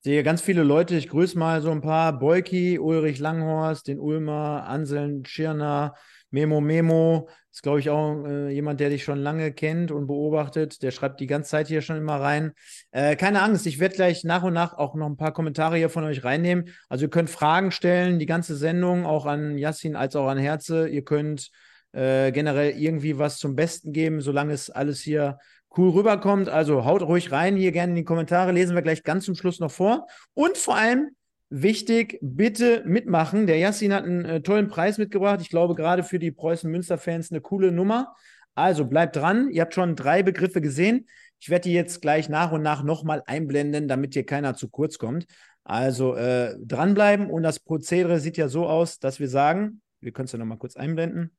sehe 0.00 0.22
ganz 0.22 0.40
viele 0.42 0.62
Leute. 0.62 0.96
Ich 0.96 1.08
grüße 1.08 1.38
mal 1.38 1.60
so 1.62 1.70
ein 1.70 1.80
paar. 1.80 2.18
Beuki, 2.18 2.78
Ulrich 2.78 3.18
Langhorst, 3.18 3.88
den 3.88 3.98
Ulmer, 3.98 4.64
Anselm 4.66 5.24
Schirner, 5.24 5.94
Memo 6.30 6.60
Memo. 6.60 7.28
Ist, 7.52 7.62
glaube 7.62 7.80
ich, 7.80 7.88
auch 7.88 8.24
äh, 8.26 8.50
jemand, 8.50 8.80
der 8.80 8.90
dich 8.90 9.02
schon 9.02 9.18
lange 9.18 9.50
kennt 9.52 9.90
und 9.90 10.06
beobachtet. 10.06 10.82
Der 10.82 10.90
schreibt 10.90 11.20
die 11.20 11.26
ganze 11.26 11.50
Zeit 11.50 11.68
hier 11.68 11.80
schon 11.80 11.96
immer 11.96 12.20
rein. 12.20 12.52
Äh, 12.90 13.16
keine 13.16 13.40
Angst, 13.40 13.66
ich 13.66 13.78
werde 13.78 13.94
gleich 13.94 14.24
nach 14.24 14.42
und 14.42 14.52
nach 14.52 14.74
auch 14.74 14.94
noch 14.94 15.06
ein 15.06 15.16
paar 15.16 15.32
Kommentare 15.32 15.78
hier 15.78 15.88
von 15.88 16.04
euch 16.04 16.22
reinnehmen. 16.22 16.68
Also 16.90 17.06
ihr 17.06 17.10
könnt 17.10 17.30
Fragen 17.30 17.70
stellen, 17.70 18.18
die 18.18 18.26
ganze 18.26 18.56
Sendung, 18.56 19.06
auch 19.06 19.24
an 19.24 19.56
Yassin 19.56 19.96
als 19.96 20.16
auch 20.16 20.28
an 20.28 20.36
Herze. 20.36 20.88
Ihr 20.88 21.02
könnt 21.02 21.50
äh, 21.92 22.30
generell 22.30 22.78
irgendwie 22.78 23.18
was 23.18 23.38
zum 23.38 23.56
Besten 23.56 23.92
geben, 23.92 24.20
solange 24.20 24.52
es 24.52 24.68
alles 24.68 25.00
hier 25.00 25.38
cool 25.78 25.90
rüberkommt. 25.90 26.50
Also 26.50 26.84
haut 26.84 27.02
ruhig 27.02 27.32
rein, 27.32 27.56
hier 27.56 27.72
gerne 27.72 27.92
in 27.92 27.96
die 27.96 28.04
Kommentare, 28.04 28.52
lesen 28.52 28.74
wir 28.74 28.82
gleich 28.82 29.02
ganz 29.02 29.24
zum 29.24 29.34
Schluss 29.34 29.60
noch 29.60 29.70
vor. 29.70 30.06
Und 30.34 30.58
vor 30.58 30.76
allem 30.76 31.10
wichtig, 31.48 32.18
bitte 32.22 32.82
mitmachen. 32.86 33.46
Der 33.46 33.58
Yassin 33.58 33.92
hat 33.92 34.04
einen 34.04 34.24
äh, 34.24 34.40
tollen 34.42 34.68
Preis 34.68 34.98
mitgebracht. 34.98 35.40
Ich 35.40 35.50
glaube, 35.50 35.74
gerade 35.74 36.02
für 36.02 36.18
die 36.18 36.30
Preußen-Münster-Fans 36.32 37.30
eine 37.30 37.40
coole 37.40 37.72
Nummer. 37.72 38.14
Also 38.54 38.86
bleibt 38.86 39.16
dran. 39.16 39.50
Ihr 39.50 39.62
habt 39.62 39.74
schon 39.74 39.96
drei 39.96 40.22
Begriffe 40.22 40.60
gesehen. 40.60 41.06
Ich 41.38 41.50
werde 41.50 41.64
die 41.68 41.74
jetzt 41.74 42.00
gleich 42.00 42.28
nach 42.28 42.52
und 42.52 42.62
nach 42.62 42.82
nochmal 42.82 43.22
einblenden, 43.26 43.88
damit 43.88 44.14
hier 44.14 44.24
keiner 44.24 44.54
zu 44.54 44.68
kurz 44.68 44.98
kommt. 44.98 45.26
Also 45.64 46.14
äh, 46.14 46.56
dranbleiben 46.64 47.28
und 47.28 47.42
das 47.42 47.60
Prozedere 47.60 48.20
sieht 48.20 48.36
ja 48.36 48.48
so 48.48 48.66
aus, 48.66 48.98
dass 48.98 49.20
wir 49.20 49.28
sagen, 49.28 49.82
wir 50.00 50.12
können 50.12 50.26
es 50.26 50.32
ja 50.32 50.38
nochmal 50.38 50.58
kurz 50.58 50.76
einblenden, 50.76 51.36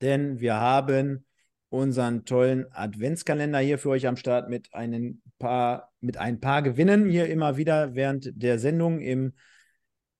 denn 0.00 0.40
wir 0.40 0.56
haben 0.56 1.24
unseren 1.70 2.24
tollen 2.24 2.66
Adventskalender 2.72 3.58
hier 3.58 3.78
für 3.78 3.90
euch 3.90 4.06
am 4.06 4.16
Start 4.16 4.48
mit, 4.48 4.72
einen 4.74 5.22
paar, 5.38 5.92
mit 6.00 6.16
ein 6.16 6.40
paar 6.40 6.62
Gewinnen 6.62 7.08
hier 7.08 7.28
immer 7.28 7.56
wieder 7.56 7.94
während 7.94 8.30
der 8.34 8.58
Sendung 8.58 9.00
im, 9.00 9.34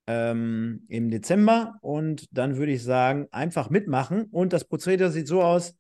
ähm, 0.07 0.85
im 0.89 1.11
Dezember. 1.11 1.77
Und 1.81 2.27
dann 2.37 2.57
würde 2.57 2.73
ich 2.73 2.83
sagen, 2.83 3.29
einfach 3.31 3.71
mitmachen. 3.71 4.25
Und 4.25 4.53
das 4.53 4.65
Prozedere 4.65 5.11
sieht 5.11 5.29
so 5.29 5.43
aus, 5.43 5.75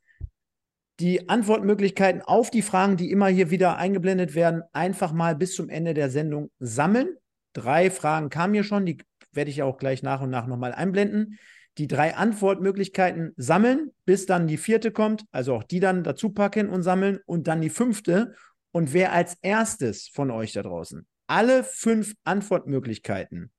die 1.01 1.29
Antwortmöglichkeiten 1.29 2.23
auf 2.23 2.51
die 2.51 2.63
Fragen, 2.63 2.97
die 2.97 3.11
immer 3.11 3.29
hier 3.29 3.51
wieder 3.51 3.77
eingeblendet 3.77 4.35
werden, 4.35 4.63
einfach 4.73 5.13
mal 5.13 5.37
bis 5.37 5.55
zum 5.55 5.69
Ende 5.69 5.95
der 5.95 6.11
Sendung 6.11 6.51
sammeln. 6.59 7.09
Drei 7.53 7.91
Fragen 7.91 8.31
kamen 8.31 8.55
hier 8.55 8.65
schon, 8.65 8.85
die 8.85 8.99
werde 9.33 9.51
ich 9.51 9.63
auch 9.63 9.79
gleich 9.79 10.03
nach 10.03 10.23
und 10.23 10.31
nach 10.31 10.47
nochmal 10.47 10.73
einblenden 10.73 11.39
die 11.79 11.89
drei 11.89 12.17
Antwortmöglichkeiten 12.17 13.33
sammeln, 13.37 13.93
bis 14.05 14.27
dann 14.27 14.47
die 14.47 14.59
vierte 14.59 14.91
kommt, 14.91 15.25
also 15.31 15.55
auch 15.55 15.63
die 15.63 15.81
dann 15.81 16.05
dazu 16.05 16.31
packen 16.31 16.69
und 16.69 16.83
sammeln 16.83 17.21
und 17.27 17.47
dann 17.49 17.61
die 17.61 17.71
fünfte. 17.71 18.35
Und 18.73 18.93
wer 18.93 19.13
als 19.13 19.37
erstes 19.41 20.09
von 20.09 20.31
euch 20.31 20.53
da 20.53 20.63
draußen 20.63 21.07
alle 21.29 21.63
fünf 21.63 22.15
Antwortmöglichkeiten 22.25 23.53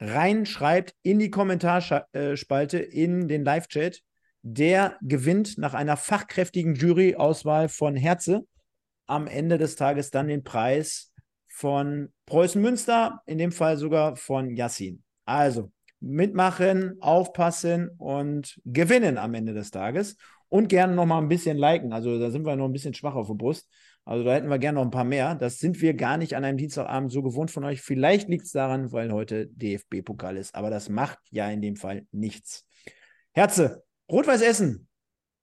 reinschreibt 0.00 0.94
in 1.02 1.18
die 1.18 1.30
Kommentarspalte 1.30 2.78
in 2.78 3.28
den 3.28 3.44
Live-Chat, 3.44 4.02
der 4.42 4.98
gewinnt 5.02 5.58
nach 5.58 5.74
einer 5.74 5.96
fachkräftigen 5.96 6.74
Jury-Auswahl 6.74 7.68
von 7.68 7.96
Herze 7.96 8.46
am 9.06 9.26
Ende 9.26 9.58
des 9.58 9.76
Tages 9.76 10.10
dann 10.10 10.28
den 10.28 10.44
Preis 10.44 11.12
von 11.46 12.12
Preußen 12.26 12.60
Münster, 12.60 13.22
in 13.26 13.38
dem 13.38 13.52
Fall 13.52 13.76
sogar 13.76 14.16
von 14.16 14.54
Yassin. 14.56 15.02
Also, 15.24 15.72
mitmachen, 16.00 16.96
aufpassen 17.00 17.90
und 17.98 18.60
gewinnen 18.64 19.18
am 19.18 19.34
Ende 19.34 19.54
des 19.54 19.70
Tages. 19.70 20.16
Und 20.48 20.68
gerne 20.68 20.94
noch 20.94 21.06
mal 21.06 21.18
ein 21.18 21.28
bisschen 21.28 21.56
liken. 21.56 21.92
Also 21.92 22.20
da 22.20 22.30
sind 22.30 22.46
wir 22.46 22.54
noch 22.54 22.66
ein 22.66 22.72
bisschen 22.72 22.94
schwach 22.94 23.16
auf 23.16 23.26
der 23.26 23.34
Brust. 23.34 23.68
Also 24.04 24.22
da 24.22 24.34
hätten 24.34 24.48
wir 24.48 24.58
gerne 24.58 24.76
noch 24.76 24.84
ein 24.84 24.92
paar 24.92 25.04
mehr. 25.04 25.34
Das 25.34 25.58
sind 25.58 25.80
wir 25.82 25.94
gar 25.94 26.16
nicht 26.16 26.36
an 26.36 26.44
einem 26.44 26.56
Dienstagabend 26.56 27.10
so 27.10 27.22
gewohnt 27.22 27.50
von 27.50 27.64
euch. 27.64 27.82
Vielleicht 27.82 28.28
liegt 28.28 28.46
es 28.46 28.52
daran, 28.52 28.92
weil 28.92 29.12
heute 29.12 29.48
DFB-Pokal 29.48 30.36
ist. 30.36 30.54
Aber 30.54 30.70
das 30.70 30.88
macht 30.88 31.18
ja 31.30 31.50
in 31.50 31.60
dem 31.60 31.74
Fall 31.74 32.06
nichts. 32.12 32.64
Herze, 33.32 33.82
Rot-Weiß 34.08 34.42
Essen. 34.42 34.86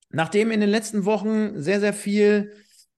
Nachdem 0.08 0.50
in 0.50 0.60
den 0.60 0.70
letzten 0.70 1.04
Wochen 1.04 1.60
sehr, 1.60 1.80
sehr 1.80 1.92
viel 1.92 2.52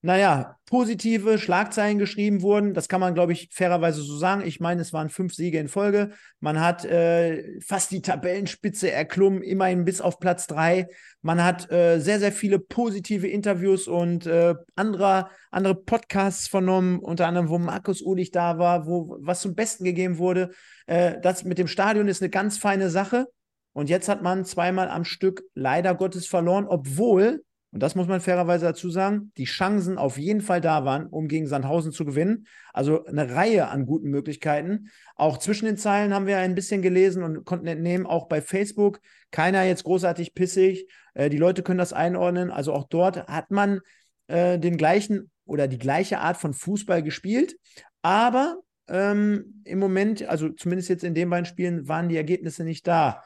naja, 0.07 0.57
positive 0.67 1.37
Schlagzeilen 1.37 1.99
geschrieben 1.99 2.41
wurden. 2.41 2.75
Das 2.75 2.89
kann 2.89 3.01
man, 3.01 3.15
glaube 3.15 3.33
ich, 3.33 3.49
fairerweise 3.53 4.03
so 4.03 4.17
sagen. 4.17 4.43
Ich 4.47 4.61
meine, 4.61 4.81
es 4.81 4.93
waren 4.93 5.09
fünf 5.09 5.35
Siege 5.35 5.59
in 5.59 5.67
Folge. 5.67 6.11
Man 6.39 6.61
hat 6.61 6.85
äh, 6.85 7.61
fast 7.61 7.91
die 7.91 8.03
Tabellenspitze 8.03 8.89
erklommen, 8.89 9.43
immerhin 9.43 9.85
bis 9.85 10.01
auf 10.01 10.21
Platz 10.21 10.47
drei. 10.47 10.87
Man 11.23 11.43
hat 11.43 11.73
äh, 11.73 11.99
sehr, 11.99 12.21
sehr 12.21 12.31
viele 12.31 12.61
positive 12.61 13.27
Interviews 13.27 13.89
und 13.89 14.27
äh, 14.27 14.55
andere, 14.77 15.29
andere 15.51 15.75
Podcasts 15.75 16.47
vernommen, 16.47 17.01
unter 17.01 17.27
anderem, 17.27 17.49
wo 17.49 17.59
Markus 17.59 18.01
Ulich 18.01 18.31
da 18.31 18.59
war, 18.59 18.87
wo 18.87 19.17
was 19.21 19.41
zum 19.41 19.57
Besten 19.57 19.83
gegeben 19.83 20.19
wurde. 20.19 20.51
Äh, 20.87 21.21
das 21.21 21.43
mit 21.43 21.59
dem 21.59 21.67
Stadion 21.67 22.07
ist 22.07 22.23
eine 22.23 22.31
ganz 22.31 22.59
feine 22.59 22.91
Sache. 22.91 23.27
Und 23.73 23.91
jetzt 23.91 24.09
hat 24.09 24.23
man 24.23 24.45
zweimal 24.45 24.89
am 24.89 25.05
Stück 25.05 25.43
leider 25.55 25.97
Gottes 25.97 26.29
verloren, 26.29 26.67
obwohl 26.69 27.43
und 27.73 27.83
das 27.83 27.95
muss 27.95 28.07
man 28.07 28.21
fairerweise 28.21 28.65
dazu 28.65 28.91
sagen, 28.91 29.33
die 29.37 29.45
Chancen 29.45 29.99
auf 29.99 30.19
jeden 30.19 30.41
Fall 30.41 30.61
da 30.61 30.85
waren, 30.85 31.07
um 31.07 31.29
gegen 31.29 31.47
Sandhausen 31.47 31.93
zu 31.93 32.05
gewinnen. 32.05 32.47
Also 32.73 33.05
eine 33.05 33.35
Reihe 33.35 33.69
an 33.69 33.87
guten 33.87 34.09
Möglichkeiten. 34.09 34.91
Auch 35.15 35.39
zwischen 35.39 35.67
den 35.67 35.77
Zeilen 35.77 36.15
haben 36.15 36.27
wir 36.27 36.39
ein 36.39 36.55
bisschen 36.55 36.81
gelesen 36.81 37.23
und 37.23 37.45
konnten 37.45 37.67
entnehmen, 37.67 38.07
auch 38.07 38.29
bei 38.29 38.41
Facebook, 38.41 39.01
keiner 39.31 39.65
jetzt 39.65 39.85
großartig 39.85 40.35
pissig. 40.35 40.89
Äh, 41.15 41.29
die 41.29 41.39
Leute 41.39 41.63
können 41.63 41.79
das 41.79 41.93
einordnen. 41.93 42.51
Also 42.51 42.73
auch 42.73 42.89
dort 42.89 43.27
hat 43.27 43.51
man 43.51 43.81
äh, 44.29 44.59
den 44.59 44.77
gleichen 44.77 45.31
oder 45.45 45.69
die 45.69 45.79
gleiche 45.79 46.21
Art 46.21 46.37
von 46.37 46.55
Fußball 46.55 47.03
gespielt. 47.03 47.57
Aber 48.01 48.57
ähm, 48.89 49.63
im 49.65 49.79
Moment, 49.81 50.23
also 50.29 50.49
zumindest 50.51 50.89
jetzt 50.89 51.05
in 51.05 51.15
den 51.15 51.29
beiden 51.29 51.45
Spielen, 51.45 51.89
waren 51.89 52.09
die 52.09 52.17
Ergebnisse 52.17 52.65
nicht 52.65 52.87
da. 52.87 53.23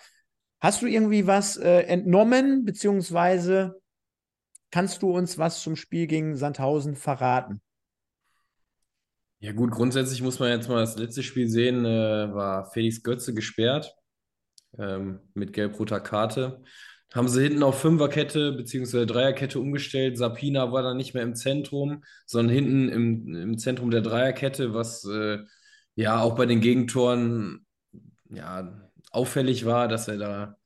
Hast 0.60 0.82
du 0.82 0.86
irgendwie 0.86 1.26
was 1.26 1.56
äh, 1.56 1.82
entnommen, 1.82 2.64
beziehungsweise 2.64 3.79
Kannst 4.70 5.02
du 5.02 5.10
uns 5.10 5.38
was 5.38 5.62
zum 5.62 5.76
Spiel 5.76 6.06
gegen 6.06 6.36
Sandhausen 6.36 6.96
verraten? 6.96 7.60
Ja, 9.40 9.52
gut, 9.52 9.70
grundsätzlich 9.70 10.22
muss 10.22 10.38
man 10.38 10.50
jetzt 10.50 10.68
mal 10.68 10.80
das 10.80 10.96
letzte 10.96 11.22
Spiel 11.22 11.48
sehen, 11.48 11.84
äh, 11.84 12.34
war 12.34 12.70
Felix 12.70 13.02
Götze 13.02 13.32
gesperrt 13.32 13.94
ähm, 14.78 15.20
mit 15.34 15.52
gelb-roter 15.52 16.00
Karte. 16.00 16.62
Haben 17.14 17.26
sie 17.26 17.42
hinten 17.42 17.62
auf 17.62 17.80
Fünferkette 17.80 18.52
bzw. 18.52 19.06
Dreierkette 19.06 19.58
umgestellt. 19.58 20.16
Sapina 20.16 20.70
war 20.72 20.82
dann 20.82 20.96
nicht 20.96 21.14
mehr 21.14 21.24
im 21.24 21.34
Zentrum, 21.34 22.04
sondern 22.26 22.54
hinten 22.54 22.88
im, 22.88 23.34
im 23.34 23.58
Zentrum 23.58 23.90
der 23.90 24.02
Dreierkette, 24.02 24.74
was 24.74 25.04
äh, 25.06 25.38
ja 25.96 26.20
auch 26.20 26.36
bei 26.36 26.46
den 26.46 26.60
Gegentoren 26.60 27.66
ja, 28.28 28.90
auffällig 29.10 29.64
war, 29.64 29.88
dass 29.88 30.06
er 30.06 30.18
da 30.18 30.59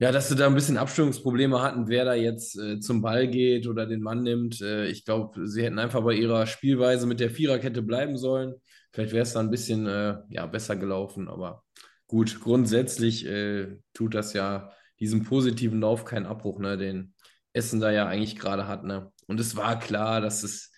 ja, 0.00 0.12
dass 0.12 0.30
sie 0.30 0.34
da 0.34 0.46
ein 0.46 0.54
bisschen 0.54 0.78
Abstimmungsprobleme 0.78 1.60
hatten, 1.60 1.88
wer 1.88 2.06
da 2.06 2.14
jetzt 2.14 2.58
äh, 2.58 2.80
zum 2.80 3.02
Ball 3.02 3.28
geht 3.28 3.66
oder 3.66 3.84
den 3.84 4.00
Mann 4.00 4.22
nimmt. 4.22 4.62
Äh, 4.62 4.86
ich 4.86 5.04
glaube, 5.04 5.46
sie 5.46 5.62
hätten 5.62 5.78
einfach 5.78 6.02
bei 6.02 6.14
ihrer 6.14 6.46
Spielweise 6.46 7.06
mit 7.06 7.20
der 7.20 7.28
Viererkette 7.30 7.82
bleiben 7.82 8.16
sollen. 8.16 8.54
Vielleicht 8.92 9.12
wäre 9.12 9.24
es 9.24 9.34
da 9.34 9.40
ein 9.40 9.50
bisschen 9.50 9.86
äh, 9.86 10.16
ja, 10.30 10.46
besser 10.46 10.76
gelaufen, 10.76 11.28
aber 11.28 11.64
gut, 12.06 12.40
grundsätzlich 12.40 13.26
äh, 13.26 13.76
tut 13.92 14.14
das 14.14 14.32
ja 14.32 14.72
diesem 15.00 15.22
positiven 15.24 15.80
Lauf 15.80 16.06
keinen 16.06 16.26
Abbruch, 16.26 16.58
ne, 16.60 16.78
den 16.78 17.14
Essen 17.52 17.78
da 17.78 17.90
ja 17.90 18.06
eigentlich 18.06 18.38
gerade 18.38 18.66
hat. 18.66 18.84
Ne? 18.84 19.12
Und 19.26 19.38
es 19.38 19.54
war 19.54 19.78
klar, 19.78 20.22
dass 20.22 20.42
es, 20.42 20.72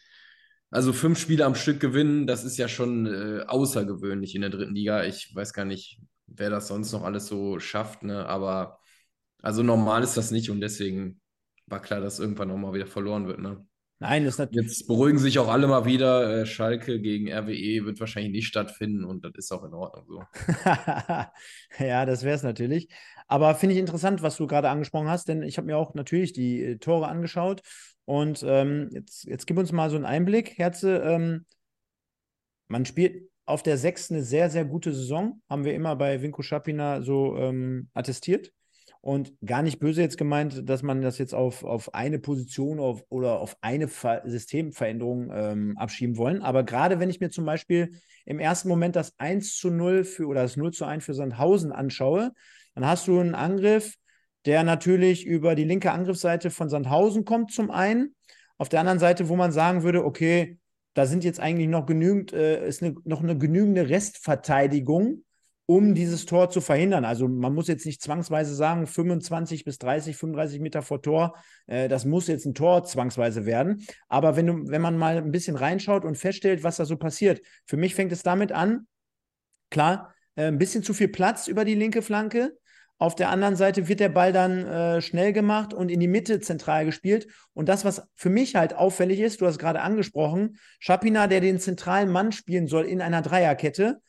also 0.70 0.92
fünf 0.92 1.20
Spiele 1.20 1.44
am 1.44 1.54
Stück 1.54 1.78
gewinnen, 1.78 2.26
das 2.26 2.42
ist 2.42 2.58
ja 2.58 2.66
schon 2.66 3.06
äh, 3.06 3.44
außergewöhnlich 3.46 4.34
in 4.34 4.40
der 4.40 4.50
dritten 4.50 4.74
Liga. 4.74 5.04
Ich 5.04 5.32
weiß 5.32 5.52
gar 5.52 5.64
nicht, 5.64 6.00
wer 6.26 6.50
das 6.50 6.66
sonst 6.66 6.90
noch 6.90 7.04
alles 7.04 7.28
so 7.28 7.60
schafft, 7.60 8.02
ne? 8.02 8.26
aber 8.26 8.80
also 9.42 9.62
normal 9.62 10.02
ist 10.02 10.16
das 10.16 10.30
nicht 10.30 10.50
und 10.50 10.60
deswegen 10.60 11.20
war 11.66 11.82
klar, 11.82 12.00
dass 12.00 12.18
irgendwann 12.18 12.50
auch 12.50 12.56
mal 12.56 12.72
wieder 12.72 12.86
verloren 12.86 13.26
wird. 13.26 13.40
Ne? 13.40 13.66
Nein, 13.98 14.24
das 14.24 14.34
ist 14.34 14.38
natürlich. 14.38 14.68
Jetzt 14.68 14.86
beruhigen 14.88 15.18
sich 15.18 15.38
auch 15.38 15.48
alle 15.48 15.68
mal 15.68 15.84
wieder. 15.84 16.40
Äh, 16.40 16.46
Schalke 16.46 17.00
gegen 17.00 17.32
RWE 17.32 17.84
wird 17.84 18.00
wahrscheinlich 18.00 18.32
nicht 18.32 18.48
stattfinden 18.48 19.04
und 19.04 19.24
das 19.24 19.32
ist 19.36 19.52
auch 19.52 19.62
in 19.62 19.74
Ordnung 19.74 20.04
so. 20.08 20.24
ja, 21.84 22.04
das 22.04 22.24
wäre 22.24 22.34
es 22.34 22.42
natürlich. 22.42 22.88
Aber 23.28 23.54
finde 23.54 23.74
ich 23.74 23.80
interessant, 23.80 24.22
was 24.22 24.36
du 24.36 24.46
gerade 24.46 24.70
angesprochen 24.70 25.08
hast, 25.08 25.28
denn 25.28 25.42
ich 25.42 25.56
habe 25.56 25.66
mir 25.66 25.76
auch 25.76 25.94
natürlich 25.94 26.32
die 26.32 26.62
äh, 26.62 26.78
Tore 26.78 27.06
angeschaut. 27.06 27.62
Und 28.04 28.44
ähm, 28.44 28.88
jetzt, 28.92 29.24
jetzt 29.24 29.46
gib 29.46 29.56
uns 29.56 29.70
mal 29.70 29.88
so 29.88 29.96
einen 29.96 30.04
Einblick, 30.04 30.58
Herze. 30.58 30.96
Ähm, 30.98 31.46
man 32.66 32.84
spielt 32.84 33.30
auf 33.44 33.62
der 33.62 33.78
sechsten 33.78 34.14
eine 34.14 34.24
sehr, 34.24 34.50
sehr 34.50 34.64
gute 34.64 34.92
Saison. 34.92 35.40
Haben 35.48 35.64
wir 35.64 35.74
immer 35.74 35.94
bei 35.94 36.22
Vinko 36.22 36.42
Schapina 36.42 37.02
so 37.02 37.36
ähm, 37.36 37.88
attestiert. 37.94 38.52
Und 39.02 39.34
gar 39.44 39.62
nicht 39.62 39.80
böse 39.80 40.00
jetzt 40.00 40.16
gemeint, 40.16 40.68
dass 40.68 40.84
man 40.84 41.02
das 41.02 41.18
jetzt 41.18 41.34
auf, 41.34 41.64
auf 41.64 41.92
eine 41.92 42.20
Position 42.20 42.78
auf, 42.78 43.04
oder 43.08 43.40
auf 43.40 43.56
eine 43.60 43.88
Ver 43.88 44.22
Systemveränderung 44.24 45.28
ähm, 45.34 45.76
abschieben 45.76 46.16
wollen. 46.16 46.40
Aber 46.40 46.62
gerade 46.62 47.00
wenn 47.00 47.10
ich 47.10 47.18
mir 47.18 47.28
zum 47.28 47.44
Beispiel 47.44 47.90
im 48.24 48.38
ersten 48.38 48.68
Moment 48.68 48.94
das 48.94 49.18
1 49.18 49.56
zu 49.56 49.70
0 49.70 50.04
für 50.04 50.28
oder 50.28 50.42
das 50.42 50.56
0 50.56 50.72
zu 50.72 50.84
1 50.84 51.04
für 51.04 51.14
Sandhausen 51.14 51.72
anschaue, 51.72 52.30
dann 52.76 52.86
hast 52.86 53.08
du 53.08 53.18
einen 53.18 53.34
Angriff, 53.34 53.96
der 54.46 54.62
natürlich 54.62 55.26
über 55.26 55.56
die 55.56 55.64
linke 55.64 55.90
Angriffsseite 55.90 56.50
von 56.50 56.68
Sandhausen 56.68 57.24
kommt, 57.24 57.50
zum 57.50 57.72
einen. 57.72 58.14
Auf 58.56 58.68
der 58.68 58.78
anderen 58.80 59.00
Seite, 59.00 59.28
wo 59.28 59.34
man 59.34 59.50
sagen 59.50 59.82
würde, 59.82 60.04
okay, 60.04 60.58
da 60.94 61.06
sind 61.06 61.24
jetzt 61.24 61.40
eigentlich 61.40 61.68
noch 61.68 61.86
genügend, 61.86 62.32
äh, 62.32 62.66
ist 62.68 62.84
eine, 62.84 62.94
noch 63.02 63.20
eine 63.20 63.36
genügende 63.36 63.88
Restverteidigung, 63.88 65.24
um 65.76 65.94
dieses 65.94 66.26
Tor 66.26 66.50
zu 66.50 66.60
verhindern. 66.60 67.06
Also 67.06 67.26
man 67.28 67.54
muss 67.54 67.66
jetzt 67.66 67.86
nicht 67.86 68.02
zwangsweise 68.02 68.54
sagen, 68.54 68.86
25 68.86 69.64
bis 69.64 69.78
30, 69.78 70.16
35 70.16 70.60
Meter 70.60 70.82
vor 70.82 71.00
Tor, 71.00 71.34
äh, 71.66 71.88
das 71.88 72.04
muss 72.04 72.26
jetzt 72.26 72.44
ein 72.44 72.54
Tor 72.54 72.84
zwangsweise 72.84 73.46
werden. 73.46 73.86
Aber 74.08 74.36
wenn, 74.36 74.46
du, 74.46 74.68
wenn 74.68 74.82
man 74.82 74.98
mal 74.98 75.16
ein 75.16 75.32
bisschen 75.32 75.56
reinschaut 75.56 76.04
und 76.04 76.18
feststellt, 76.18 76.62
was 76.62 76.76
da 76.76 76.84
so 76.84 76.96
passiert, 76.96 77.40
für 77.64 77.78
mich 77.78 77.94
fängt 77.94 78.12
es 78.12 78.22
damit 78.22 78.52
an, 78.52 78.86
klar, 79.70 80.14
äh, 80.36 80.44
ein 80.44 80.58
bisschen 80.58 80.82
zu 80.82 80.92
viel 80.92 81.08
Platz 81.08 81.48
über 81.48 81.64
die 81.64 81.74
linke 81.74 82.02
Flanke. 82.02 82.54
Auf 82.98 83.14
der 83.14 83.30
anderen 83.30 83.56
Seite 83.56 83.88
wird 83.88 84.00
der 84.00 84.10
Ball 84.10 84.32
dann 84.32 84.66
äh, 84.66 85.00
schnell 85.00 85.32
gemacht 85.32 85.72
und 85.72 85.90
in 85.90 86.00
die 86.00 86.06
Mitte 86.06 86.40
zentral 86.40 86.84
gespielt. 86.84 87.28
Und 87.54 87.70
das, 87.70 87.86
was 87.86 88.02
für 88.14 88.30
mich 88.30 88.56
halt 88.56 88.74
auffällig 88.74 89.20
ist, 89.20 89.40
du 89.40 89.46
hast 89.46 89.58
gerade 89.58 89.80
angesprochen, 89.80 90.58
Schapina, 90.80 91.28
der 91.28 91.40
den 91.40 91.58
zentralen 91.58 92.10
Mann 92.10 92.30
spielen 92.30 92.66
soll 92.66 92.84
in 92.84 93.00
einer 93.00 93.22
Dreierkette, 93.22 94.02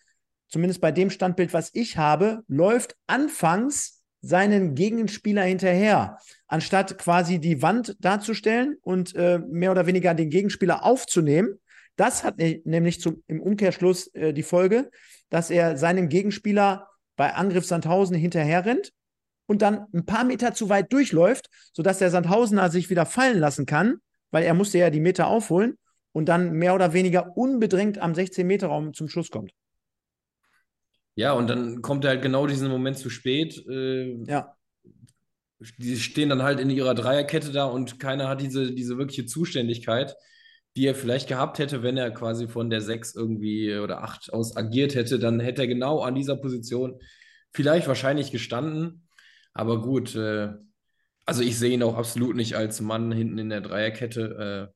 zumindest 0.54 0.82
bei 0.82 0.92
dem 0.92 1.10
Standbild, 1.10 1.52
was 1.52 1.72
ich 1.74 1.98
habe, 1.98 2.44
läuft 2.48 2.96
anfangs 3.08 4.04
seinen 4.22 4.76
Gegenspieler 4.76 5.42
hinterher, 5.42 6.20
anstatt 6.48 7.00
quasi 7.00 7.40
die 7.40 7.64
Wand 7.64 7.98
darzustellen 8.00 8.78
und 8.84 9.16
äh, 9.16 9.40
mehr 9.40 9.72
oder 9.72 9.88
weniger 9.88 10.14
den 10.14 10.30
Gegenspieler 10.30 10.86
aufzunehmen. 10.86 11.60
Das 11.96 12.24
hat 12.24 12.38
ne 12.38 12.62
nämlich 12.66 13.02
zum, 13.02 13.24
im 13.26 13.42
Umkehrschluss 13.42 14.14
äh, 14.14 14.32
die 14.32 14.44
Folge, 14.44 14.92
dass 15.30 15.50
er 15.50 15.76
seinen 15.76 16.08
Gegenspieler 16.08 16.88
bei 17.16 17.34
Angriff 17.34 17.66
Sandhausen 17.66 18.16
hinterher 18.16 18.64
rennt 18.64 18.92
und 19.48 19.64
dann 19.64 19.88
ein 19.92 20.06
paar 20.06 20.24
Meter 20.24 20.54
zu 20.54 20.70
weit 20.70 20.94
durchläuft, 20.94 21.50
sodass 21.74 21.98
der 21.98 22.12
Sandhausener 22.12 22.70
sich 22.70 22.92
wieder 22.92 23.08
fallen 23.08 23.40
lassen 23.40 23.66
kann, 23.66 23.98
weil 24.30 24.44
er 24.44 24.54
musste 24.54 24.78
ja 24.78 24.92
die 24.92 25.00
Meter 25.00 25.26
aufholen 25.26 25.80
und 26.12 26.30
dann 26.30 26.52
mehr 26.52 26.76
oder 26.76 26.94
weniger 26.94 27.36
unbedrängt 27.36 27.98
am 27.98 28.14
16-Meter-Raum 28.14 28.94
zum 28.94 29.10
Schluss 29.10 29.32
kommt. 29.32 29.52
Ja, 31.16 31.34
und 31.34 31.48
dann 31.48 31.82
kommt 31.82 32.06
er 32.06 32.12
halt 32.12 32.22
genau 32.22 32.48
diesen 32.48 32.70
Moment 32.70 32.98
zu 32.98 33.10
spät. 33.10 33.66
Äh, 33.68 34.24
ja. 34.26 34.56
Die 35.78 35.98
stehen 35.98 36.30
dann 36.30 36.44
halt 36.44 36.60
in 36.60 36.70
ihrer 36.70 36.96
Dreierkette 36.96 37.52
da 37.52 37.66
und 37.66 38.00
keiner 38.00 38.28
hat 38.28 38.42
diese, 38.42 38.74
diese 38.74 38.98
wirkliche 38.98 39.26
Zuständigkeit, 39.26 40.16
die 40.76 40.88
er 40.88 40.96
vielleicht 40.96 41.28
gehabt 41.30 41.60
hätte, 41.60 41.84
wenn 41.84 41.98
er 41.98 42.12
quasi 42.12 42.48
von 42.48 42.70
der 42.70 42.82
6 42.82 43.16
irgendwie 43.16 43.78
oder 43.78 44.04
8 44.04 44.34
aus 44.34 44.58
agiert 44.58 44.96
hätte. 44.96 45.20
Dann 45.20 45.40
hätte 45.40 45.62
er 45.62 45.68
genau 45.68 46.02
an 46.02 46.16
dieser 46.16 46.36
Position 46.36 47.00
vielleicht 47.54 47.88
wahrscheinlich 47.88 48.32
gestanden. 48.32 49.08
Aber 49.54 49.82
gut, 49.82 50.16
äh, 50.16 50.50
also 51.26 51.44
ich 51.44 51.58
sehe 51.58 51.74
ihn 51.74 51.84
auch 51.84 51.96
absolut 51.96 52.36
nicht 52.36 52.56
als 52.56 52.82
Mann 52.82 53.12
hinten 53.12 53.38
in 53.38 53.50
der 53.50 53.62
Dreierkette. 53.62 54.72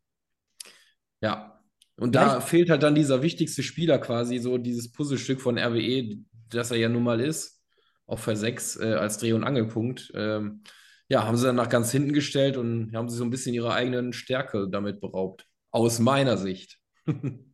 Äh, 1.21 1.25
ja, 1.25 1.56
und 1.97 2.15
da 2.15 2.29
Vielleicht? 2.29 2.47
fehlt 2.49 2.69
halt 2.69 2.83
dann 2.83 2.95
dieser 2.95 3.21
wichtigste 3.21 3.63
Spieler 3.63 3.97
quasi, 3.99 4.37
so 4.39 4.57
dieses 4.57 4.91
Puzzlestück 4.91 5.41
von 5.41 5.57
RWE, 5.57 6.17
das 6.49 6.71
er 6.71 6.77
ja 6.77 6.89
nun 6.89 7.03
mal 7.03 7.19
ist, 7.19 7.61
auf 8.05 8.21
für 8.21 8.35
6 8.35 8.77
äh, 8.77 8.93
als 8.93 9.17
Dreh- 9.17 9.33
und 9.33 9.43
Angelpunkt. 9.43 10.11
Ähm, 10.15 10.63
ja, 11.09 11.25
haben 11.25 11.37
sie 11.37 11.45
dann 11.45 11.55
nach 11.55 11.69
ganz 11.69 11.91
hinten 11.91 12.13
gestellt 12.13 12.57
und 12.57 12.95
haben 12.95 13.09
sie 13.09 13.17
so 13.17 13.23
ein 13.23 13.29
bisschen 13.29 13.53
ihre 13.53 13.73
eigenen 13.73 14.13
Stärke 14.13 14.67
damit 14.69 14.99
beraubt. 15.01 15.47
Aus 15.71 15.99
meiner 15.99 16.37
Sicht. 16.37 16.79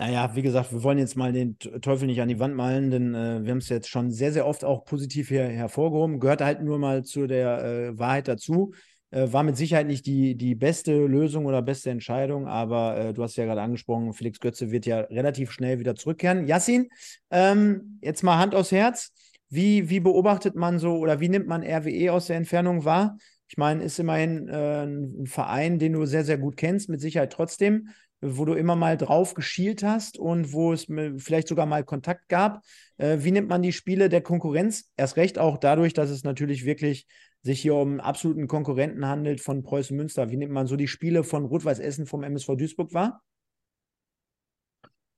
Naja, 0.00 0.36
wie 0.36 0.42
gesagt, 0.42 0.70
wir 0.72 0.84
wollen 0.84 0.98
jetzt 0.98 1.16
mal 1.16 1.32
den 1.32 1.58
Teufel 1.58 2.06
nicht 2.06 2.20
an 2.20 2.28
die 2.28 2.38
Wand 2.38 2.54
malen, 2.54 2.92
denn 2.92 3.16
äh, 3.16 3.42
wir 3.42 3.50
haben 3.50 3.58
es 3.58 3.68
jetzt 3.68 3.88
schon 3.88 4.12
sehr, 4.12 4.32
sehr 4.32 4.46
oft 4.46 4.62
auch 4.64 4.84
positiv 4.84 5.28
hier 5.28 5.42
hervorgehoben. 5.42 6.20
Gehört 6.20 6.40
halt 6.40 6.62
nur 6.62 6.78
mal 6.78 7.02
zu 7.02 7.26
der 7.26 7.64
äh, 7.64 7.98
Wahrheit 7.98 8.28
dazu. 8.28 8.72
Äh, 9.10 9.32
war 9.32 9.42
mit 9.42 9.56
Sicherheit 9.56 9.86
nicht 9.86 10.04
die, 10.04 10.34
die 10.34 10.54
beste 10.54 11.06
Lösung 11.06 11.46
oder 11.46 11.62
beste 11.62 11.90
Entscheidung, 11.90 12.46
aber 12.46 12.96
äh, 12.98 13.14
du 13.14 13.22
hast 13.22 13.36
ja 13.36 13.46
gerade 13.46 13.62
angesprochen, 13.62 14.12
Felix 14.12 14.38
Götze 14.38 14.70
wird 14.70 14.84
ja 14.84 15.00
relativ 15.00 15.50
schnell 15.50 15.78
wieder 15.78 15.94
zurückkehren. 15.94 16.46
Yassin, 16.46 16.90
ähm, 17.30 17.98
jetzt 18.02 18.22
mal 18.22 18.38
Hand 18.38 18.54
aufs 18.54 18.72
Herz. 18.72 19.12
Wie, 19.48 19.88
wie 19.88 20.00
beobachtet 20.00 20.56
man 20.56 20.78
so 20.78 20.96
oder 20.98 21.20
wie 21.20 21.30
nimmt 21.30 21.46
man 21.46 21.62
RWE 21.62 22.12
aus 22.12 22.26
der 22.26 22.36
Entfernung 22.36 22.84
wahr? 22.84 23.16
Ich 23.48 23.56
meine, 23.56 23.82
ist 23.82 23.98
immerhin 23.98 24.46
äh, 24.48 24.84
ein 24.84 25.26
Verein, 25.26 25.78
den 25.78 25.94
du 25.94 26.04
sehr, 26.04 26.24
sehr 26.24 26.36
gut 26.36 26.58
kennst, 26.58 26.90
mit 26.90 27.00
Sicherheit 27.00 27.32
trotzdem, 27.32 27.88
wo 28.20 28.44
du 28.44 28.52
immer 28.52 28.76
mal 28.76 28.98
drauf 28.98 29.32
geschielt 29.32 29.82
hast 29.82 30.18
und 30.18 30.52
wo 30.52 30.74
es 30.74 30.86
vielleicht 31.16 31.48
sogar 31.48 31.64
mal 31.64 31.82
Kontakt 31.82 32.28
gab. 32.28 32.62
Äh, 32.98 33.18
wie 33.20 33.30
nimmt 33.30 33.48
man 33.48 33.62
die 33.62 33.72
Spiele 33.72 34.10
der 34.10 34.20
Konkurrenz? 34.20 34.90
Erst 34.98 35.16
recht 35.16 35.38
auch 35.38 35.56
dadurch, 35.56 35.94
dass 35.94 36.10
es 36.10 36.24
natürlich 36.24 36.66
wirklich 36.66 37.06
sich 37.42 37.60
hier 37.60 37.74
um 37.74 38.00
absoluten 38.00 38.48
Konkurrenten 38.48 39.06
handelt 39.06 39.40
von 39.40 39.62
Preußen 39.62 39.96
Münster. 39.96 40.30
Wie 40.30 40.36
nimmt 40.36 40.52
man 40.52 40.66
so 40.66 40.76
die 40.76 40.88
Spiele 40.88 41.24
von 41.24 41.44
Rot-Weiß 41.46 41.78
Essen 41.78 42.06
vom 42.06 42.22
MSV 42.22 42.56
Duisburg 42.56 42.92
wahr? 42.92 43.22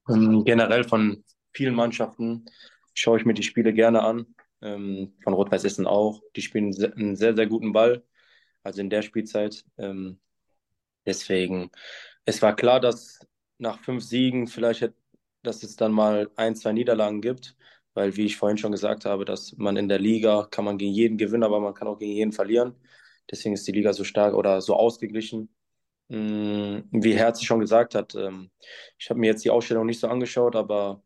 Ähm, 0.08 0.44
generell 0.44 0.84
von 0.84 1.24
vielen 1.52 1.74
Mannschaften 1.74 2.46
schaue 2.94 3.18
ich 3.18 3.24
mir 3.24 3.34
die 3.34 3.42
Spiele 3.42 3.72
gerne 3.72 4.02
an. 4.02 4.26
Ähm, 4.62 5.14
von 5.22 5.32
Rot-Weiß 5.32 5.64
Essen 5.64 5.86
auch. 5.86 6.20
Die 6.36 6.42
spielen 6.42 6.74
einen 6.96 7.16
sehr, 7.16 7.34
sehr 7.34 7.46
guten 7.46 7.72
Ball. 7.72 8.04
Also 8.62 8.80
in 8.82 8.90
der 8.90 9.02
Spielzeit. 9.02 9.64
Ähm, 9.78 10.20
deswegen, 11.06 11.70
es 12.26 12.42
war 12.42 12.54
klar, 12.54 12.80
dass 12.80 13.26
nach 13.58 13.80
fünf 13.80 14.04
Siegen 14.04 14.46
vielleicht, 14.46 14.92
dass 15.42 15.62
es 15.62 15.76
dann 15.76 15.92
mal 15.92 16.30
ein, 16.36 16.54
zwei 16.54 16.72
Niederlagen 16.72 17.22
gibt 17.22 17.56
weil 17.94 18.16
wie 18.16 18.26
ich 18.26 18.36
vorhin 18.36 18.58
schon 18.58 18.72
gesagt 18.72 19.04
habe, 19.04 19.24
dass 19.24 19.56
man 19.56 19.76
in 19.76 19.88
der 19.88 19.98
Liga 19.98 20.46
kann 20.50 20.64
man 20.64 20.78
gegen 20.78 20.92
jeden 20.92 21.18
gewinnen, 21.18 21.42
aber 21.42 21.60
man 21.60 21.74
kann 21.74 21.88
auch 21.88 21.98
gegen 21.98 22.12
jeden 22.12 22.32
verlieren. 22.32 22.74
Deswegen 23.30 23.54
ist 23.54 23.66
die 23.66 23.72
Liga 23.72 23.92
so 23.92 24.04
stark 24.04 24.34
oder 24.34 24.60
so 24.60 24.74
ausgeglichen. 24.74 25.54
Mm, 26.08 26.80
wie 26.90 27.14
Herzi 27.14 27.44
schon 27.44 27.60
gesagt 27.60 27.94
hat, 27.94 28.14
ähm, 28.16 28.50
ich 28.98 29.10
habe 29.10 29.20
mir 29.20 29.28
jetzt 29.28 29.44
die 29.44 29.50
Ausstellung 29.50 29.86
nicht 29.86 30.00
so 30.00 30.08
angeschaut, 30.08 30.56
aber 30.56 31.02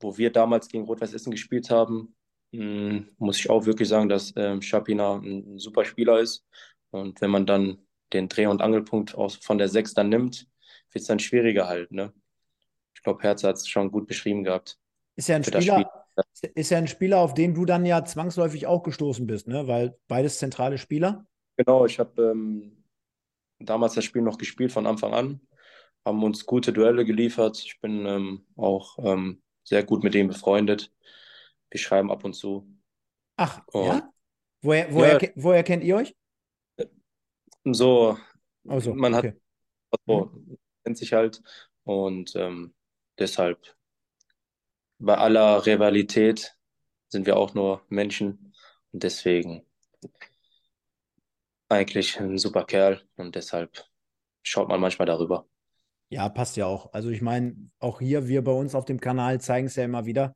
wo 0.00 0.16
wir 0.16 0.30
damals 0.30 0.68
gegen 0.68 0.84
Rot-Weiß 0.84 1.12
Essen 1.14 1.32
gespielt 1.32 1.70
haben, 1.70 2.14
mm, 2.52 2.98
muss 3.18 3.40
ich 3.40 3.50
auch 3.50 3.66
wirklich 3.66 3.88
sagen, 3.88 4.08
dass 4.08 4.32
ähm, 4.36 4.62
Schapina 4.62 5.16
ein 5.18 5.58
super 5.58 5.84
Spieler 5.84 6.20
ist. 6.20 6.44
Und 6.90 7.20
wenn 7.20 7.30
man 7.30 7.46
dann 7.46 7.78
den 8.12 8.28
Dreh- 8.28 8.46
und 8.46 8.62
Angelpunkt 8.62 9.16
von 9.42 9.58
der 9.58 9.68
6 9.68 9.94
dann 9.94 10.08
nimmt, 10.08 10.46
wird 10.92 11.02
es 11.02 11.06
dann 11.08 11.18
schwieriger 11.18 11.66
halt. 11.68 11.92
Ne? 11.92 12.12
Ich 12.94 13.02
glaube, 13.02 13.22
Herz 13.22 13.44
hat 13.44 13.56
es 13.56 13.68
schon 13.68 13.90
gut 13.90 14.06
beschrieben 14.06 14.44
gehabt. 14.44 14.78
Ist 15.16 15.28
ja 15.28 15.36
ein 15.36 15.44
Spieler, 15.44 15.97
ist 16.54 16.70
ja 16.70 16.78
ein 16.78 16.88
Spieler, 16.88 17.18
auf 17.18 17.34
den 17.34 17.54
du 17.54 17.64
dann 17.64 17.84
ja 17.84 18.04
zwangsläufig 18.04 18.66
auch 18.66 18.82
gestoßen 18.82 19.26
bist, 19.26 19.48
ne? 19.48 19.66
Weil 19.66 19.98
beides 20.08 20.38
zentrale 20.38 20.78
Spieler. 20.78 21.26
Genau, 21.56 21.86
ich 21.86 21.98
habe 21.98 22.22
ähm, 22.22 22.84
damals 23.58 23.94
das 23.94 24.04
Spiel 24.04 24.22
noch 24.22 24.38
gespielt 24.38 24.72
von 24.72 24.86
Anfang 24.86 25.14
an, 25.14 25.40
haben 26.04 26.22
uns 26.22 26.46
gute 26.46 26.72
Duelle 26.72 27.04
geliefert. 27.04 27.58
Ich 27.58 27.80
bin 27.80 28.06
ähm, 28.06 28.46
auch 28.56 28.98
ähm, 28.98 29.42
sehr 29.64 29.84
gut 29.84 30.04
mit 30.04 30.14
dem 30.14 30.28
befreundet. 30.28 30.92
Wir 31.70 31.80
schreiben 31.80 32.10
ab 32.10 32.24
und 32.24 32.34
zu. 32.34 32.68
Ach, 33.36 33.60
und, 33.68 33.86
ja? 33.86 34.12
Woher, 34.62 34.92
woher, 34.92 35.22
ja, 35.22 35.28
woher 35.36 35.62
kennt 35.62 35.84
ihr 35.84 35.96
euch? 35.96 36.14
So, 37.64 38.16
oh 38.64 38.80
so 38.80 38.94
man 38.94 39.14
okay. 39.14 39.28
hat, 39.28 40.00
so, 40.06 40.30
kennt 40.84 40.96
sich 40.96 41.12
halt 41.12 41.42
und 41.84 42.34
ähm, 42.34 42.74
deshalb 43.18 43.77
bei 44.98 45.16
aller 45.16 45.64
Rivalität 45.64 46.56
sind 47.08 47.26
wir 47.26 47.36
auch 47.36 47.54
nur 47.54 47.82
Menschen 47.88 48.52
und 48.92 49.02
deswegen 49.02 49.64
eigentlich 51.68 52.18
ein 52.20 52.38
super 52.38 52.64
Kerl 52.64 53.02
und 53.16 53.34
deshalb 53.34 53.84
schaut 54.42 54.68
man 54.68 54.80
manchmal 54.80 55.06
darüber. 55.06 55.46
Ja, 56.10 56.28
passt 56.28 56.56
ja 56.56 56.66
auch. 56.66 56.92
Also 56.92 57.10
ich 57.10 57.20
meine, 57.20 57.54
auch 57.80 58.00
hier, 58.00 58.28
wir 58.28 58.42
bei 58.42 58.52
uns 58.52 58.74
auf 58.74 58.86
dem 58.86 59.00
Kanal 59.00 59.40
zeigen 59.40 59.66
es 59.66 59.76
ja 59.76 59.84
immer 59.84 60.06
wieder. 60.06 60.34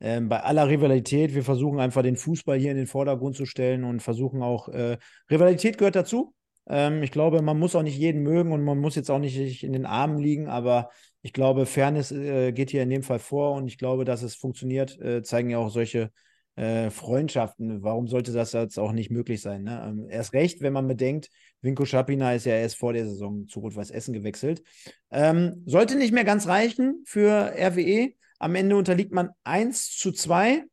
Ähm, 0.00 0.28
bei 0.28 0.40
aller 0.42 0.68
Rivalität, 0.68 1.32
wir 1.32 1.44
versuchen 1.44 1.78
einfach 1.78 2.02
den 2.02 2.16
Fußball 2.16 2.58
hier 2.58 2.72
in 2.72 2.76
den 2.76 2.88
Vordergrund 2.88 3.36
zu 3.36 3.46
stellen 3.46 3.84
und 3.84 4.00
versuchen 4.00 4.42
auch, 4.42 4.68
äh, 4.68 4.98
Rivalität 5.30 5.78
gehört 5.78 5.94
dazu. 5.94 6.34
Ähm, 6.66 7.04
ich 7.04 7.12
glaube, 7.12 7.40
man 7.40 7.56
muss 7.58 7.76
auch 7.76 7.84
nicht 7.84 7.98
jeden 7.98 8.22
mögen 8.22 8.50
und 8.50 8.64
man 8.64 8.78
muss 8.78 8.96
jetzt 8.96 9.10
auch 9.10 9.20
nicht 9.20 9.62
in 9.62 9.72
den 9.72 9.86
Armen 9.86 10.18
liegen, 10.18 10.48
aber 10.48 10.90
ich 11.22 11.32
glaube, 11.32 11.66
Fairness 11.66 12.10
äh, 12.10 12.52
geht 12.52 12.70
hier 12.70 12.82
in 12.82 12.90
dem 12.90 13.02
Fall 13.02 13.20
vor 13.20 13.52
und 13.54 13.68
ich 13.68 13.78
glaube, 13.78 14.04
dass 14.04 14.22
es 14.22 14.34
funktioniert, 14.34 15.00
äh, 15.00 15.22
zeigen 15.22 15.50
ja 15.50 15.58
auch 15.58 15.70
solche 15.70 16.10
äh, 16.56 16.90
Freundschaften. 16.90 17.82
Warum 17.82 18.08
sollte 18.08 18.32
das 18.32 18.52
jetzt 18.52 18.78
auch 18.78 18.92
nicht 18.92 19.10
möglich 19.10 19.40
sein? 19.40 19.62
Ne? 19.62 19.84
Ähm, 19.86 20.06
erst 20.10 20.32
recht, 20.32 20.60
wenn 20.60 20.72
man 20.72 20.88
bedenkt, 20.88 21.28
Winko 21.60 21.84
Schapina 21.84 22.34
ist 22.34 22.44
ja 22.44 22.54
erst 22.54 22.76
vor 22.76 22.92
der 22.92 23.06
Saison 23.06 23.46
zu 23.46 23.60
Rot-Weiß 23.60 23.90
Essen 23.90 24.12
gewechselt. 24.12 24.62
Ähm, 25.10 25.62
sollte 25.64 25.96
nicht 25.96 26.12
mehr 26.12 26.24
ganz 26.24 26.48
reichen 26.48 27.02
für 27.06 27.54
RWE. 27.56 28.10
Am 28.40 28.56
Ende 28.56 28.76
unterliegt 28.76 29.12
man 29.12 29.30
1 29.44 29.96
zu 29.96 30.10
2. 30.10 30.64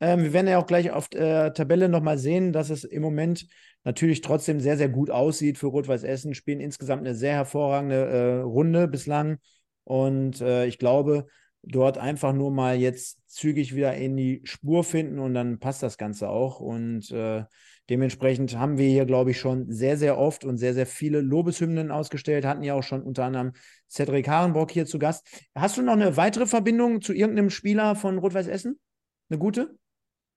Ähm, 0.00 0.22
wir 0.22 0.32
werden 0.34 0.48
ja 0.48 0.58
auch 0.58 0.66
gleich 0.66 0.90
auf 0.90 1.08
der 1.08 1.54
Tabelle 1.54 1.88
nochmal 1.88 2.18
sehen, 2.18 2.52
dass 2.52 2.68
es 2.68 2.84
im 2.84 3.00
Moment 3.00 3.46
natürlich 3.84 4.20
trotzdem 4.20 4.60
sehr, 4.60 4.76
sehr 4.76 4.90
gut 4.90 5.10
aussieht 5.10 5.56
für 5.56 5.68
Rot-Weiß 5.68 6.04
Essen. 6.04 6.34
Spielen 6.34 6.60
insgesamt 6.60 7.00
eine 7.00 7.14
sehr 7.14 7.32
hervorragende 7.32 7.96
äh, 7.96 8.40
Runde 8.40 8.86
bislang. 8.86 9.38
Und 9.84 10.40
äh, 10.40 10.66
ich 10.66 10.78
glaube, 10.78 11.26
dort 11.62 11.98
einfach 11.98 12.32
nur 12.32 12.50
mal 12.50 12.76
jetzt 12.76 13.20
zügig 13.30 13.74
wieder 13.74 13.94
in 13.94 14.16
die 14.16 14.40
Spur 14.44 14.84
finden 14.84 15.18
und 15.18 15.34
dann 15.34 15.58
passt 15.58 15.82
das 15.82 15.96
Ganze 15.98 16.28
auch. 16.28 16.60
Und 16.60 17.10
äh, 17.10 17.44
Dementsprechend 17.90 18.56
haben 18.56 18.78
wir 18.78 18.88
hier, 18.88 19.04
glaube 19.04 19.32
ich, 19.32 19.38
schon 19.38 19.70
sehr, 19.70 19.98
sehr 19.98 20.16
oft 20.16 20.44
und 20.44 20.56
sehr, 20.56 20.72
sehr 20.72 20.86
viele 20.86 21.20
Lobeshymnen 21.20 21.90
ausgestellt, 21.90 22.46
hatten 22.46 22.62
ja 22.62 22.72
auch 22.74 22.82
schon 22.82 23.02
unter 23.02 23.24
anderem 23.24 23.52
Cedric 23.90 24.26
Harenbrock 24.26 24.70
hier 24.70 24.86
zu 24.86 24.98
Gast. 24.98 25.26
Hast 25.54 25.76
du 25.76 25.82
noch 25.82 25.92
eine 25.92 26.16
weitere 26.16 26.46
Verbindung 26.46 27.02
zu 27.02 27.12
irgendeinem 27.12 27.50
Spieler 27.50 27.94
von 27.94 28.16
Rot-Weiß 28.18 28.46
Essen? 28.46 28.80
Eine 29.28 29.38
gute? 29.38 29.76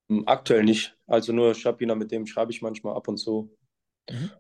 Hm, 0.10 0.24
aktuell 0.28 0.66
nicht. 0.66 0.98
Also 1.06 1.32
nur 1.32 1.56
Schabina, 1.56 1.96
mit 1.96 2.12
dem 2.12 2.26
schreibe 2.26 2.52
ich 2.52 2.62
manchmal 2.62 2.98
ab 2.98 3.08
und 3.08 3.16
zu. 3.16 3.56
Mhm. 4.10 4.32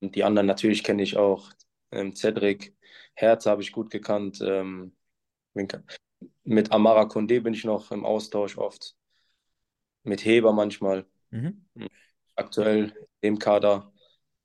Und 0.00 0.14
die 0.14 0.24
anderen 0.24 0.46
natürlich 0.46 0.84
kenne 0.84 1.02
ich 1.02 1.16
auch. 1.16 1.52
Ähm, 1.90 2.14
Cedric, 2.14 2.74
Herz 3.14 3.46
habe 3.46 3.62
ich 3.62 3.72
gut 3.72 3.90
gekannt. 3.90 4.40
Ähm, 4.42 4.94
mit 6.44 6.72
Amara 6.72 7.02
Condé 7.02 7.40
bin 7.40 7.54
ich 7.54 7.64
noch 7.64 7.90
im 7.90 8.04
Austausch 8.04 8.58
oft. 8.58 8.96
Mit 10.02 10.24
Heber 10.24 10.52
manchmal. 10.52 11.06
Mhm. 11.30 11.64
Aktuell 12.34 12.94
im 13.20 13.38
Kader 13.38 13.92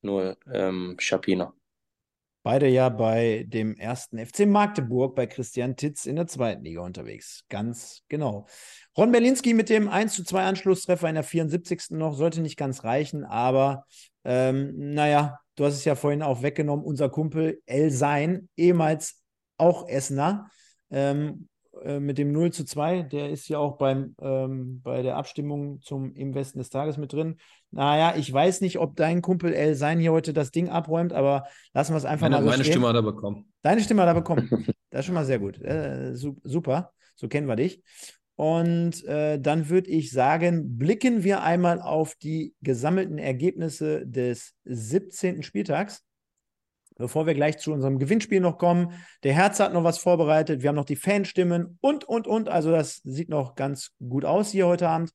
nur 0.01 0.37
ähm, 0.51 0.95
Schapina. 0.99 1.53
Beide 2.47 2.69
ja 2.69 2.87
bei 2.87 3.43
dem 3.49 3.75
ersten 3.75 4.25
FC 4.25 4.45
Magdeburg 4.45 5.17
bei 5.17 5.27
Christian 5.27 5.75
Titz 5.75 6.05
in 6.05 6.15
der 6.15 6.27
zweiten 6.27 6.63
Liga 6.63 6.79
unterwegs. 6.79 7.43
Ganz 7.49 8.03
genau. 8.07 8.47
Ron 8.97 9.11
Berlinski 9.11 9.53
mit 9.53 9.67
dem 9.67 9.89
1 9.89 10.13
zu 10.13 10.23
2 10.23 10.45
Anschlusstreffer 10.45 11.09
in 11.09 11.15
der 11.15 11.25
74. 11.25 11.97
noch 11.97 12.15
sollte 12.15 12.39
nicht 12.39 12.55
ganz 12.55 12.85
reichen, 12.85 13.25
aber 13.25 13.83
ähm, 14.23 14.71
naja, 14.93 15.41
du 15.57 15.65
hast 15.65 15.73
es 15.73 15.83
ja 15.83 15.95
vorhin 15.95 16.23
auch 16.23 16.41
weggenommen. 16.41 16.85
Unser 16.85 17.09
Kumpel 17.09 17.61
El 17.65 17.91
Sein, 17.91 18.47
ehemals 18.55 19.21
auch 19.57 19.85
Essener, 19.89 20.49
ähm, 20.89 21.49
äh, 21.83 21.99
mit 21.99 22.17
dem 22.17 22.31
0 22.31 22.51
zu 22.51 22.65
2, 22.65 23.03
der 23.03 23.29
ist 23.29 23.47
ja 23.47 23.57
auch 23.59 23.77
beim, 23.77 24.15
ähm, 24.21 24.81
bei 24.81 25.01
der 25.01 25.17
Abstimmung 25.17 25.81
zum 25.81 26.13
Im 26.13 26.33
Westen 26.35 26.59
des 26.59 26.69
Tages 26.69 26.97
mit 26.97 27.13
drin. 27.13 27.37
Naja, 27.71 28.15
ich 28.17 28.31
weiß 28.31 28.61
nicht, 28.61 28.79
ob 28.79 28.95
dein 28.95 29.21
Kumpel 29.21 29.53
El 29.53 29.75
Sein 29.75 29.99
hier 29.99 30.11
heute 30.11 30.33
das 30.33 30.51
Ding 30.51 30.69
abräumt, 30.69 31.13
aber 31.13 31.45
lassen 31.73 31.93
wir 31.93 31.97
es 31.97 32.05
einfach 32.05 32.29
meine, 32.29 32.35
mal 32.35 32.43
so 32.43 32.49
Meine 32.49 32.63
stehen. 32.63 32.73
Stimme 32.73 32.87
hat 32.87 32.95
er 32.95 33.03
bekommen. 33.03 33.51
Deine 33.61 33.81
Stimme 33.81 34.01
hat 34.01 34.09
er 34.09 34.15
bekommen. 34.15 34.49
Das 34.89 35.01
ist 35.01 35.07
schon 35.07 35.15
mal 35.15 35.25
sehr 35.25 35.39
gut. 35.39 35.61
Äh, 35.61 36.15
super, 36.15 36.93
so 37.15 37.27
kennen 37.27 37.47
wir 37.47 37.57
dich. 37.57 37.83
Und 38.35 39.03
äh, 39.05 39.39
dann 39.39 39.67
würde 39.69 39.89
ich 39.89 40.11
sagen, 40.11 40.77
blicken 40.77 41.23
wir 41.23 41.43
einmal 41.43 41.81
auf 41.81 42.15
die 42.15 42.55
gesammelten 42.61 43.17
Ergebnisse 43.17 44.07
des 44.07 44.53
17. 44.63 45.43
Spieltags. 45.43 46.06
Bevor 46.97 47.27
wir 47.27 47.35
gleich 47.35 47.59
zu 47.59 47.71
unserem 47.71 47.99
Gewinnspiel 47.99 48.39
noch 48.39 48.57
kommen, 48.57 48.93
der 49.23 49.33
Herz 49.33 49.59
hat 49.59 49.73
noch 49.73 49.83
was 49.83 49.99
vorbereitet. 49.99 50.61
Wir 50.61 50.69
haben 50.69 50.75
noch 50.75 50.85
die 50.85 50.95
Fanstimmen 50.95 51.77
und, 51.81 52.03
und, 52.03 52.27
und. 52.27 52.49
Also, 52.49 52.71
das 52.71 53.01
sieht 53.03 53.29
noch 53.29 53.55
ganz 53.55 53.91
gut 53.99 54.25
aus 54.25 54.51
hier 54.51 54.67
heute 54.67 54.89
Abend. 54.89 55.11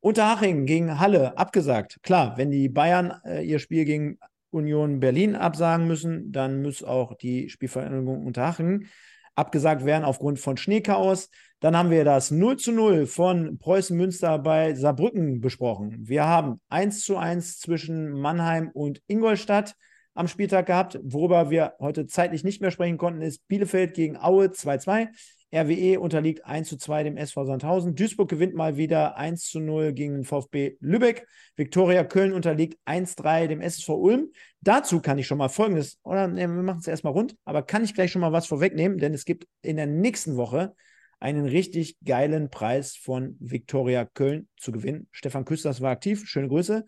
Unterhaching 0.00 0.66
gegen 0.66 1.00
Halle 1.00 1.36
abgesagt. 1.36 1.98
Klar, 2.02 2.36
wenn 2.36 2.50
die 2.50 2.68
Bayern 2.68 3.14
äh, 3.24 3.42
ihr 3.44 3.58
Spiel 3.58 3.84
gegen 3.84 4.18
Union 4.50 5.00
Berlin 5.00 5.34
absagen 5.34 5.88
müssen, 5.88 6.30
dann 6.30 6.62
muss 6.62 6.84
auch 6.84 7.14
die 7.14 7.48
Spielvereinigung 7.48 8.24
Unterhaching 8.24 8.86
abgesagt 9.34 9.84
werden 9.84 10.04
aufgrund 10.04 10.38
von 10.38 10.56
Schneechaos. 10.56 11.28
Dann 11.60 11.76
haben 11.76 11.90
wir 11.90 12.04
das 12.04 12.30
0 12.30 12.56
zu 12.56 12.72
0 12.72 13.06
von 13.06 13.58
Preußen 13.58 13.96
Münster 13.96 14.38
bei 14.38 14.74
Saarbrücken 14.74 15.40
besprochen. 15.40 15.96
Wir 16.08 16.24
haben 16.24 16.60
1 16.68 17.02
zu 17.02 17.16
1 17.16 17.58
zwischen 17.58 18.12
Mannheim 18.12 18.70
und 18.72 19.02
Ingolstadt 19.06 19.74
am 20.16 20.28
Spieltag 20.28 20.66
gehabt. 20.66 20.98
Worüber 21.02 21.50
wir 21.50 21.74
heute 21.78 22.06
zeitlich 22.06 22.42
nicht 22.42 22.60
mehr 22.60 22.70
sprechen 22.70 22.98
konnten, 22.98 23.22
ist 23.22 23.46
Bielefeld 23.48 23.94
gegen 23.94 24.16
Aue 24.16 24.46
2-2. 24.46 25.08
RWE 25.54 26.00
unterliegt 26.00 26.44
1 26.44 26.68
zu 26.68 26.76
2 26.76 27.04
dem 27.04 27.16
SV 27.16 27.44
Sandhausen. 27.44 27.94
Duisburg 27.94 28.28
gewinnt 28.28 28.54
mal 28.54 28.76
wieder 28.76 29.16
1 29.16 29.44
zu 29.44 29.60
0 29.60 29.92
gegen 29.92 30.14
den 30.14 30.24
VfB 30.24 30.76
Lübeck. 30.80 31.26
Viktoria 31.54 32.02
Köln 32.02 32.32
unterliegt 32.32 32.78
1-3 32.84 33.46
dem 33.46 33.60
SSV 33.60 33.90
Ulm. 33.90 34.32
Dazu 34.60 35.00
kann 35.00 35.18
ich 35.18 35.26
schon 35.26 35.38
mal 35.38 35.48
folgendes, 35.48 36.00
oder 36.02 36.26
ne, 36.26 36.48
wir 36.48 36.62
machen 36.62 36.80
es 36.80 36.88
erstmal 36.88 37.12
rund, 37.12 37.36
aber 37.44 37.62
kann 37.62 37.84
ich 37.84 37.94
gleich 37.94 38.10
schon 38.10 38.20
mal 38.20 38.32
was 38.32 38.46
vorwegnehmen, 38.46 38.98
denn 38.98 39.14
es 39.14 39.24
gibt 39.24 39.46
in 39.62 39.76
der 39.76 39.86
nächsten 39.86 40.36
Woche 40.36 40.74
einen 41.20 41.46
richtig 41.46 41.96
geilen 42.04 42.50
Preis 42.50 42.96
von 42.96 43.36
Viktoria 43.38 44.04
Köln 44.04 44.48
zu 44.56 44.72
gewinnen. 44.72 45.06
Stefan 45.12 45.44
Küsters 45.44 45.80
war 45.80 45.92
aktiv, 45.92 46.24
schöne 46.26 46.48
Grüße. 46.48 46.84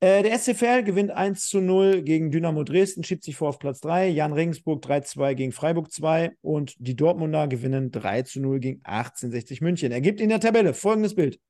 Äh, 0.00 0.22
der 0.22 0.38
SCFL 0.38 0.84
gewinnt 0.84 1.10
1 1.10 1.48
zu 1.48 1.60
0 1.60 2.02
gegen 2.02 2.30
Dynamo 2.30 2.62
Dresden, 2.62 3.02
schiebt 3.02 3.24
sich 3.24 3.36
vor 3.36 3.48
auf 3.48 3.58
Platz 3.58 3.80
3. 3.80 4.08
Jan 4.08 4.32
Regensburg 4.32 4.84
3-2 4.84 5.34
gegen 5.34 5.52
Freiburg 5.52 5.90
2 5.90 6.36
und 6.40 6.76
die 6.78 6.94
Dortmunder 6.94 7.48
gewinnen 7.48 7.90
3 7.90 8.22
zu 8.22 8.40
0 8.40 8.60
gegen 8.60 8.80
1860 8.84 9.60
München. 9.60 9.90
Ergibt 9.90 10.20
in 10.20 10.28
der 10.28 10.38
Tabelle 10.38 10.72
folgendes 10.72 11.16
Bild. 11.16 11.40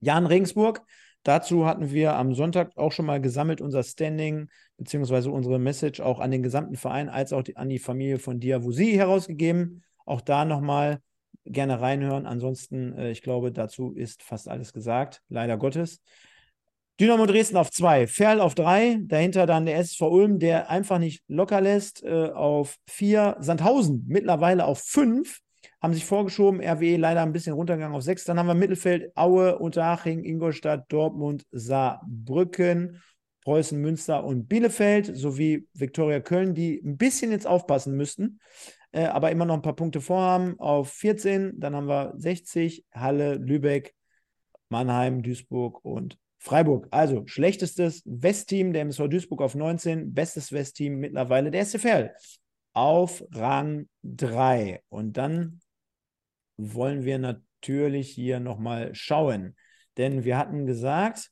Jan 0.00 0.24
Regensburg, 0.24 0.80
dazu 1.24 1.66
hatten 1.66 1.90
wir 1.90 2.14
am 2.14 2.34
Sonntag 2.34 2.74
auch 2.76 2.92
schon 2.92 3.04
mal 3.04 3.20
gesammelt 3.20 3.60
unser 3.60 3.82
Standing 3.82 4.48
beziehungsweise 4.78 5.30
unsere 5.30 5.58
Message 5.58 6.00
auch 6.00 6.20
an 6.20 6.30
den 6.30 6.42
gesamten 6.42 6.76
Verein 6.76 7.10
als 7.10 7.34
auch 7.34 7.42
die, 7.42 7.56
an 7.56 7.68
die 7.68 7.80
Familie 7.80 8.18
von 8.18 8.40
Diavusi 8.40 8.92
herausgegeben. 8.92 9.82
Auch 10.06 10.22
da 10.22 10.46
nochmal 10.46 11.00
gerne 11.44 11.82
reinhören. 11.82 12.24
Ansonsten, 12.24 12.96
äh, 12.96 13.10
ich 13.10 13.20
glaube, 13.20 13.52
dazu 13.52 13.92
ist 13.92 14.22
fast 14.22 14.48
alles 14.48 14.72
gesagt, 14.72 15.20
leider 15.28 15.58
Gottes. 15.58 16.00
Dynamo 17.00 17.26
Dresden 17.26 17.56
auf 17.56 17.70
zwei, 17.70 18.08
Ferl 18.08 18.40
auf 18.40 18.56
drei, 18.56 18.98
dahinter 19.02 19.46
dann 19.46 19.66
der 19.66 19.78
SV 19.78 20.08
Ulm, 20.08 20.38
der 20.40 20.68
einfach 20.68 20.98
nicht 20.98 21.22
locker 21.28 21.60
lässt, 21.60 22.02
äh, 22.02 22.30
auf 22.30 22.76
vier, 22.88 23.36
Sandhausen 23.38 24.04
mittlerweile 24.08 24.64
auf 24.64 24.80
fünf, 24.80 25.38
haben 25.80 25.94
sich 25.94 26.04
vorgeschoben, 26.04 26.60
RWE 26.60 26.96
leider 26.96 27.22
ein 27.22 27.32
bisschen 27.32 27.52
runtergegangen 27.52 27.96
auf 27.96 28.02
sechs. 28.02 28.24
Dann 28.24 28.36
haben 28.36 28.48
wir 28.48 28.54
Mittelfeld, 28.54 29.16
Aue, 29.16 29.58
Unterhaching, 29.60 30.24
Ingolstadt, 30.24 30.86
Dortmund, 30.88 31.46
Saarbrücken, 31.52 33.00
Preußen, 33.44 33.80
Münster 33.80 34.24
und 34.24 34.48
Bielefeld 34.48 35.16
sowie 35.16 35.68
Viktoria 35.74 36.18
Köln, 36.18 36.54
die 36.54 36.82
ein 36.84 36.96
bisschen 36.96 37.30
jetzt 37.30 37.46
aufpassen 37.46 37.96
müssten, 37.96 38.40
äh, 38.90 39.04
aber 39.04 39.30
immer 39.30 39.44
noch 39.44 39.54
ein 39.54 39.62
paar 39.62 39.76
Punkte 39.76 40.00
vorhaben 40.00 40.58
auf 40.58 40.90
14. 40.90 41.60
Dann 41.60 41.76
haben 41.76 41.86
wir 41.86 42.12
60, 42.16 42.84
Halle, 42.92 43.34
Lübeck, 43.34 43.94
Mannheim, 44.68 45.22
Duisburg 45.22 45.84
und 45.84 46.18
Freiburg, 46.38 46.86
also 46.90 47.26
schlechtestes 47.26 48.02
Westteam 48.04 48.72
der 48.72 48.82
MSV 48.82 49.08
Duisburg 49.08 49.42
auf 49.42 49.54
19, 49.54 50.14
bestes 50.14 50.52
Westteam 50.52 50.98
mittlerweile 50.98 51.50
der 51.50 51.64
SFL 51.64 52.10
auf 52.72 53.24
Rang 53.32 53.88
3. 54.04 54.82
Und 54.88 55.16
dann 55.16 55.60
wollen 56.56 57.04
wir 57.04 57.18
natürlich 57.18 58.10
hier 58.10 58.38
nochmal 58.38 58.94
schauen, 58.94 59.56
denn 59.96 60.24
wir 60.24 60.38
hatten 60.38 60.64
gesagt, 60.66 61.30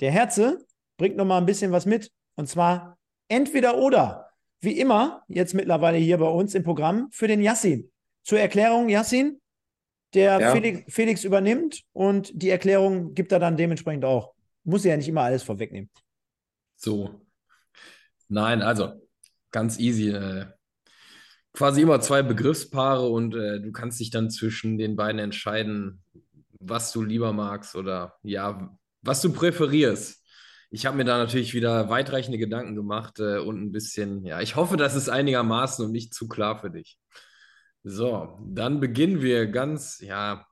der 0.00 0.10
Herze 0.10 0.66
bringt 0.96 1.16
nochmal 1.16 1.40
ein 1.40 1.46
bisschen 1.46 1.70
was 1.70 1.86
mit 1.86 2.10
und 2.36 2.48
zwar 2.48 2.98
entweder 3.28 3.78
oder. 3.78 4.26
Wie 4.60 4.78
immer, 4.80 5.22
jetzt 5.28 5.54
mittlerweile 5.54 5.98
hier 5.98 6.18
bei 6.18 6.28
uns 6.28 6.54
im 6.56 6.64
Programm 6.64 7.08
für 7.12 7.28
den 7.28 7.40
Yassin. 7.42 7.92
Zur 8.24 8.40
Erklärung, 8.40 8.88
Yassin, 8.88 9.40
der 10.14 10.40
ja. 10.40 10.52
Felix, 10.52 10.92
Felix 10.92 11.22
übernimmt 11.22 11.84
und 11.92 12.32
die 12.34 12.50
Erklärung 12.50 13.14
gibt 13.14 13.30
er 13.30 13.38
dann 13.38 13.56
dementsprechend 13.56 14.04
auch 14.04 14.34
muss 14.68 14.84
ja 14.84 14.96
nicht 14.96 15.08
immer 15.08 15.22
alles 15.22 15.42
vorwegnehmen. 15.42 15.90
So. 16.76 17.26
Nein, 18.28 18.62
also 18.62 18.92
ganz 19.50 19.78
easy. 19.78 20.10
Äh, 20.10 20.46
quasi 21.52 21.82
immer 21.82 22.00
zwei 22.00 22.22
Begriffspaare 22.22 23.08
und 23.08 23.34
äh, 23.34 23.60
du 23.60 23.72
kannst 23.72 23.98
dich 23.98 24.10
dann 24.10 24.30
zwischen 24.30 24.78
den 24.78 24.94
beiden 24.94 25.18
entscheiden, 25.18 26.02
was 26.60 26.92
du 26.92 27.02
lieber 27.02 27.32
magst 27.32 27.74
oder 27.74 28.16
ja, 28.22 28.76
was 29.02 29.22
du 29.22 29.32
präferierst. 29.32 30.22
Ich 30.70 30.84
habe 30.84 30.98
mir 30.98 31.04
da 31.04 31.16
natürlich 31.16 31.54
wieder 31.54 31.88
weitreichende 31.88 32.38
Gedanken 32.38 32.76
gemacht 32.76 33.18
äh, 33.20 33.38
und 33.38 33.62
ein 33.62 33.72
bisschen, 33.72 34.24
ja, 34.24 34.40
ich 34.40 34.54
hoffe, 34.54 34.76
das 34.76 34.94
ist 34.94 35.08
einigermaßen 35.08 35.84
und 35.84 35.92
nicht 35.92 36.12
zu 36.12 36.28
klar 36.28 36.60
für 36.60 36.70
dich. 36.70 36.98
So, 37.84 38.38
dann 38.44 38.80
beginnen 38.80 39.22
wir 39.22 39.46
ganz, 39.46 40.00
ja, 40.00 40.46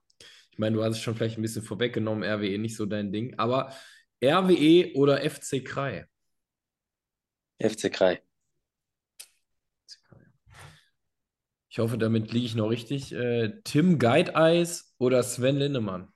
ich 0.51 0.59
meine, 0.59 0.77
du 0.77 0.83
hast 0.83 0.97
es 0.97 1.03
schon 1.03 1.15
vielleicht 1.15 1.39
ein 1.39 1.43
bisschen 1.43 1.63
vorweggenommen, 1.63 2.25
RWE 2.25 2.59
nicht 2.59 2.77
so 2.77 2.87
dein 2.87 3.13
Ding, 3.13 3.39
aber 3.39 3.75
RWE 4.23 4.95
oder 4.95 5.19
FC 5.29 5.65
Krei? 5.65 6.07
FC 7.59 7.93
Krei. 7.93 8.23
Ich 11.77 11.79
hoffe, 11.79 11.99
damit 11.99 12.33
liege 12.33 12.47
ich 12.47 12.55
noch 12.55 12.69
richtig. 12.69 13.13
Äh, 13.13 13.61
Tim 13.63 13.99
Geideis 13.99 14.95
oder 14.97 15.23
Sven 15.23 15.57
Lindemann? 15.57 16.11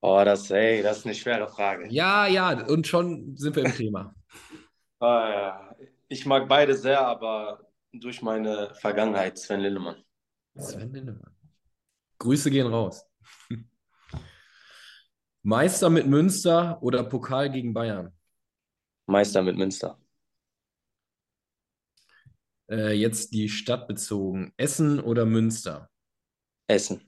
Oh, 0.00 0.22
das, 0.24 0.50
ey, 0.50 0.82
das 0.82 0.98
ist 0.98 1.04
eine 1.04 1.14
schwere 1.14 1.48
Frage. 1.48 1.86
Ja, 1.90 2.26
ja, 2.26 2.66
und 2.66 2.86
schon 2.86 3.36
sind 3.36 3.56
wir 3.56 3.64
im 3.66 3.74
Thema. 3.74 4.14
uh, 5.02 5.74
ich 6.08 6.24
mag 6.24 6.48
beide 6.48 6.74
sehr, 6.74 7.06
aber 7.06 7.70
durch 7.92 8.22
meine 8.22 8.74
Vergangenheit 8.74 9.38
Sven 9.38 9.60
Lindemann. 9.60 10.02
Sven 10.56 10.92
Lindemann. 10.92 11.36
Grüße 12.18 12.50
gehen 12.50 12.66
raus. 12.66 13.06
Meister 15.44 15.90
mit 15.90 16.08
Münster 16.08 16.82
oder 16.82 17.04
Pokal 17.04 17.48
gegen 17.48 17.72
Bayern? 17.72 18.12
Meister 19.06 19.42
mit 19.42 19.56
Münster. 19.56 19.98
Äh, 22.70 22.92
jetzt 22.92 23.32
die 23.32 23.48
Stadt 23.48 23.88
bezogen. 23.88 24.52
Essen 24.58 25.00
oder 25.00 25.24
Münster? 25.26 25.88
Essen. 26.68 27.00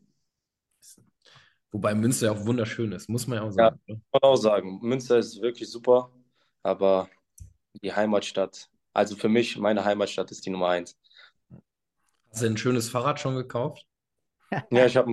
Wobei 1.71 1.95
Münster 1.95 2.27
ja 2.27 2.33
auch 2.33 2.45
wunderschön 2.47 2.91
ist, 2.93 3.09
muss 3.09 3.27
man 3.29 3.39
ja 3.39 3.45
auch 3.45 3.53
Ja, 3.59 3.71
sagen. 3.71 3.79
ne? 3.87 4.01
kann 4.13 4.21
man 4.23 4.31
auch 4.33 4.37
sagen. 4.37 4.79
Münster 4.83 5.19
ist 5.19 5.41
wirklich 5.41 5.71
super, 5.71 6.11
aber 6.63 7.09
die 7.83 7.93
Heimatstadt, 7.95 8.71
also 8.95 9.17
für 9.17 9.29
mich, 9.31 9.59
meine 9.59 9.85
Heimatstadt 9.85 10.31
ist 10.33 10.47
die 10.47 10.51
Nummer 10.51 10.69
eins. 10.71 10.97
Hast 12.31 12.43
du 12.43 12.47
ein 12.47 12.57
schönes 12.57 12.89
Fahrrad 12.89 13.19
schon 13.19 13.35
gekauft? 13.35 13.85
Ja, 14.71 14.87
ich 14.87 14.97
habe 14.97 15.13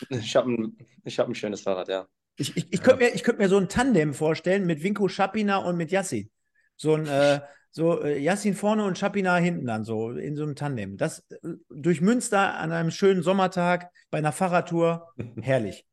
ich 0.10 0.36
hab 0.36 0.46
ein, 0.46 0.78
ich 1.04 1.18
hab 1.18 1.28
ein 1.28 1.34
schönes 1.34 1.62
Fahrrad, 1.62 1.88
ja. 1.88 2.08
Ich, 2.36 2.56
ich, 2.56 2.72
ich 2.72 2.82
könnte 2.82 3.04
mir, 3.04 3.14
ich 3.14 3.22
könnt 3.22 3.38
mir 3.38 3.48
so 3.48 3.58
ein 3.58 3.68
Tandem 3.68 4.14
vorstellen 4.14 4.66
mit 4.66 4.82
Vinko 4.82 5.08
Schapina 5.08 5.58
und 5.58 5.76
mit 5.76 5.90
Yassin. 5.90 6.30
So 6.76 6.94
ein 6.94 7.06
äh, 7.06 7.40
so 7.70 8.02
äh, 8.02 8.18
Yassin 8.18 8.54
vorne 8.54 8.84
und 8.84 8.98
Schapina 8.98 9.36
hinten 9.36 9.66
dann 9.66 9.84
so 9.84 10.10
in 10.10 10.36
so 10.36 10.42
einem 10.42 10.56
Tandem. 10.56 10.96
Das 10.96 11.20
äh, 11.30 11.38
durch 11.68 12.00
Münster 12.00 12.54
an 12.54 12.72
einem 12.72 12.90
schönen 12.90 13.22
Sommertag 13.22 13.90
bei 14.10 14.18
einer 14.18 14.32
Fahrradtour, 14.32 15.12
herrlich. 15.40 15.86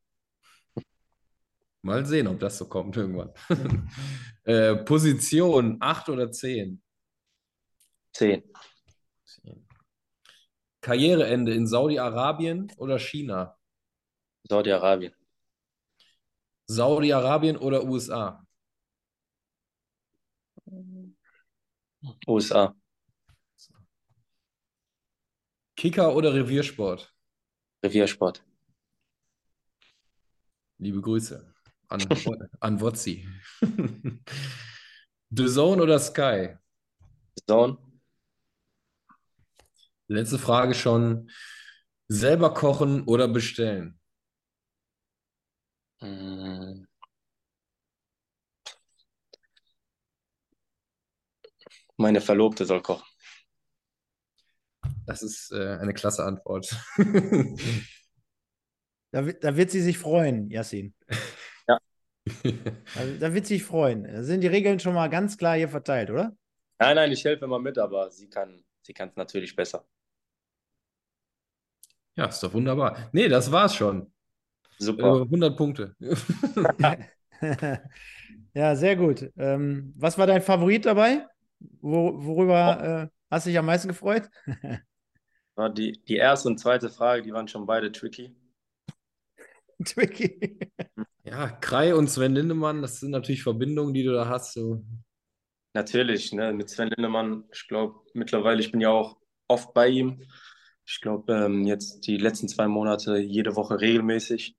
Mal 1.84 2.06
sehen, 2.06 2.28
ob 2.28 2.40
das 2.40 2.58
so 2.58 2.68
kommt 2.68 2.98
irgendwann. 2.98 3.32
äh, 4.44 4.76
Position 4.76 5.78
8 5.80 6.10
oder 6.10 6.32
10? 6.32 6.82
Zehn. 8.14 8.44
Karriereende 10.82 11.54
in 11.54 11.68
Saudi-Arabien 11.68 12.72
oder 12.78 12.98
China? 12.98 13.58
Saudi-Arabien. 14.50 15.14
Saudi-Arabien 16.68 17.58
oder 17.58 17.84
USA? 17.84 18.46
USA. 22.28 22.76
Kicker 25.76 26.16
oder 26.16 26.34
Reviersport? 26.34 27.14
Reviersport. 27.84 28.44
Liebe 30.80 31.02
Grüße 31.02 31.54
an, 31.88 32.02
an 32.60 32.82
Wotzi. 32.82 33.28
The 35.30 35.48
Zone 35.48 35.82
oder 35.82 36.00
Sky? 36.00 36.56
Zone. 37.48 37.78
Letzte 40.08 40.40
Frage 40.40 40.74
schon. 40.74 41.30
Selber 42.08 42.54
kochen 42.54 43.04
oder 43.04 43.28
bestellen? 43.28 43.97
Mm. 46.02 46.86
Meine 51.98 52.22
Verlobte 52.22 52.66
soll 52.66 52.82
kochen. 52.82 53.06
Das 55.06 55.24
ist 55.24 55.52
äh, 55.52 55.78
eine 55.80 55.94
klasse 55.94 56.24
Antwort. 56.26 56.76
Da, 59.12 59.26
wi- 59.26 59.38
da 59.40 59.56
wird 59.56 59.72
sie 59.72 59.82
sich 59.82 59.98
freuen, 59.98 60.50
Yassin. 60.52 60.94
Ja. 61.66 61.80
Da, 62.44 63.06
da 63.20 63.34
wird 63.34 63.46
sie 63.48 63.56
sich 63.56 63.64
freuen. 63.64 64.04
Da 64.04 64.22
sind 64.22 64.42
die 64.42 64.48
Regeln 64.48 64.82
schon 64.82 64.94
mal 64.94 65.08
ganz 65.08 65.38
klar 65.38 65.56
hier 65.56 65.70
verteilt, 65.70 66.10
oder? 66.12 66.36
Nein, 66.78 66.96
nein, 66.98 67.12
ich 67.14 67.24
helfe 67.24 67.46
immer 67.46 67.58
mit, 67.58 67.78
aber 67.78 68.12
sie 68.12 68.30
kann 68.30 68.66
sie 68.82 68.94
kann 68.94 69.08
es 69.10 69.16
natürlich 69.16 69.56
besser. 69.56 69.88
Ja, 72.16 72.26
ist 72.26 72.44
doch 72.44 72.54
wunderbar. 72.54 73.10
Nee, 73.14 73.30
das 73.30 73.50
war's 73.52 73.76
schon. 73.76 74.12
Äh, 74.80 74.84
Super. 74.84 75.22
100 75.22 75.58
Punkte. 75.58 75.96
Ja, 78.58 78.76
sehr 78.76 78.96
gut. 78.96 79.30
Ähm, 79.38 79.94
was 79.96 80.18
war 80.18 80.26
dein 80.26 80.42
Favorit 80.42 80.88
dabei? 80.88 81.28
Wo, 81.60 82.26
worüber 82.26 83.04
äh, 83.04 83.08
hast 83.30 83.46
du 83.46 83.52
dich 83.52 83.60
am 83.60 83.68
meisten 83.68 83.88
gefreut? 83.88 84.30
Die, 85.76 85.94
die 86.08 86.16
erste 86.18 86.50
und 86.50 86.60
zweite 86.60 86.90
Frage, 86.90 87.24
die 87.24 87.34
waren 87.34 87.48
schon 87.48 87.66
beide 87.66 87.92
tricky. 87.92 88.36
Tricky. 89.86 90.60
Ja, 91.24 91.50
Krei 91.50 91.94
und 91.94 92.10
Sven 92.10 92.34
Lindemann, 92.34 92.82
das 92.82 93.00
sind 93.00 93.12
natürlich 93.12 93.44
Verbindungen, 93.44 93.94
die 93.94 94.04
du 94.04 94.14
da 94.14 94.28
hast. 94.28 94.54
So. 94.54 94.84
Natürlich, 95.74 96.32
ne, 96.32 96.54
mit 96.54 96.70
Sven 96.70 96.90
Lindemann, 96.90 97.44
ich 97.52 97.68
glaube 97.68 98.02
mittlerweile, 98.14 98.60
ich 98.60 98.72
bin 98.72 98.82
ja 98.82 98.90
auch 98.90 99.18
oft 99.48 99.74
bei 99.74 99.88
ihm. 99.88 100.24
Ich 100.86 101.02
glaube, 101.02 101.34
ähm, 101.34 101.66
jetzt 101.66 102.08
die 102.08 102.18
letzten 102.18 102.48
zwei 102.48 102.68
Monate 102.68 103.18
jede 103.18 103.56
Woche 103.56 103.80
regelmäßig. 103.80 104.57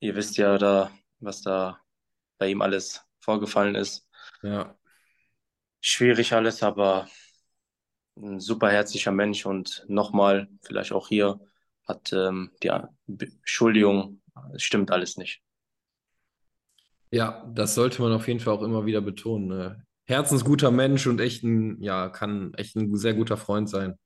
Ihr 0.00 0.14
wisst 0.14 0.36
ja 0.36 0.58
da, 0.58 0.90
was 1.20 1.42
da 1.42 1.80
bei 2.38 2.48
ihm 2.48 2.62
alles 2.62 3.04
vorgefallen 3.20 3.74
ist. 3.74 4.06
Ja. 4.42 4.76
Schwierig 5.80 6.32
alles, 6.32 6.62
aber 6.62 7.08
ein 8.16 8.40
super 8.40 8.70
herzlicher 8.70 9.12
Mensch 9.12 9.46
und 9.46 9.84
nochmal, 9.88 10.48
vielleicht 10.62 10.92
auch 10.92 11.08
hier, 11.08 11.40
hat 11.86 12.12
ähm, 12.12 12.50
die 12.62 12.68
Entschuldigung, 12.68 14.20
es 14.54 14.62
stimmt 14.62 14.90
alles 14.90 15.16
nicht. 15.16 15.40
Ja, 17.10 17.50
das 17.54 17.74
sollte 17.74 18.02
man 18.02 18.12
auf 18.12 18.28
jeden 18.28 18.40
Fall 18.40 18.54
auch 18.54 18.62
immer 18.62 18.84
wieder 18.84 19.00
betonen. 19.00 19.48
Ne? 19.48 19.86
Herzensguter 20.04 20.70
Mensch 20.70 21.06
und 21.06 21.20
echt 21.20 21.42
ein, 21.42 21.82
ja, 21.82 22.08
kann 22.08 22.52
echt 22.54 22.76
ein 22.76 22.94
sehr 22.96 23.14
guter 23.14 23.36
Freund 23.36 23.70
sein. 23.70 23.98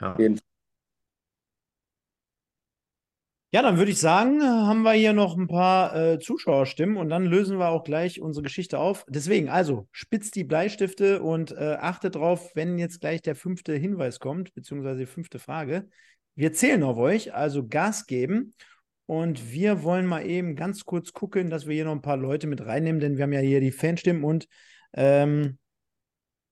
Ja. 0.00 0.12
Auf 0.12 0.18
jeden 0.20 0.36
Fall. 0.36 0.47
Ja, 3.50 3.62
dann 3.62 3.78
würde 3.78 3.90
ich 3.90 3.98
sagen, 3.98 4.42
äh, 4.42 4.44
haben 4.44 4.82
wir 4.82 4.92
hier 4.92 5.14
noch 5.14 5.34
ein 5.34 5.46
paar 5.46 5.96
äh, 5.96 6.18
Zuschauerstimmen 6.18 6.98
und 6.98 7.08
dann 7.08 7.24
lösen 7.24 7.58
wir 7.58 7.68
auch 7.68 7.82
gleich 7.82 8.20
unsere 8.20 8.42
Geschichte 8.42 8.78
auf. 8.78 9.06
Deswegen, 9.08 9.48
also, 9.48 9.88
spitzt 9.90 10.34
die 10.36 10.44
Bleistifte 10.44 11.22
und 11.22 11.52
äh, 11.52 11.76
achtet 11.80 12.16
drauf, 12.16 12.50
wenn 12.54 12.76
jetzt 12.78 13.00
gleich 13.00 13.22
der 13.22 13.34
fünfte 13.34 13.72
Hinweis 13.74 14.20
kommt, 14.20 14.52
beziehungsweise 14.52 15.00
die 15.00 15.06
fünfte 15.06 15.38
Frage. 15.38 15.88
Wir 16.34 16.52
zählen 16.52 16.82
auf 16.82 16.98
euch, 16.98 17.32
also 17.32 17.66
Gas 17.66 18.06
geben. 18.06 18.52
Und 19.06 19.50
wir 19.50 19.82
wollen 19.82 20.04
mal 20.04 20.26
eben 20.26 20.54
ganz 20.54 20.84
kurz 20.84 21.14
gucken, 21.14 21.48
dass 21.48 21.66
wir 21.66 21.74
hier 21.74 21.86
noch 21.86 21.92
ein 21.92 22.02
paar 22.02 22.18
Leute 22.18 22.46
mit 22.46 22.66
reinnehmen, 22.66 23.00
denn 23.00 23.16
wir 23.16 23.22
haben 23.22 23.32
ja 23.32 23.40
hier 23.40 23.60
die 23.60 23.72
Fanstimmen 23.72 24.22
und 24.22 24.46
ähm, 24.92 25.56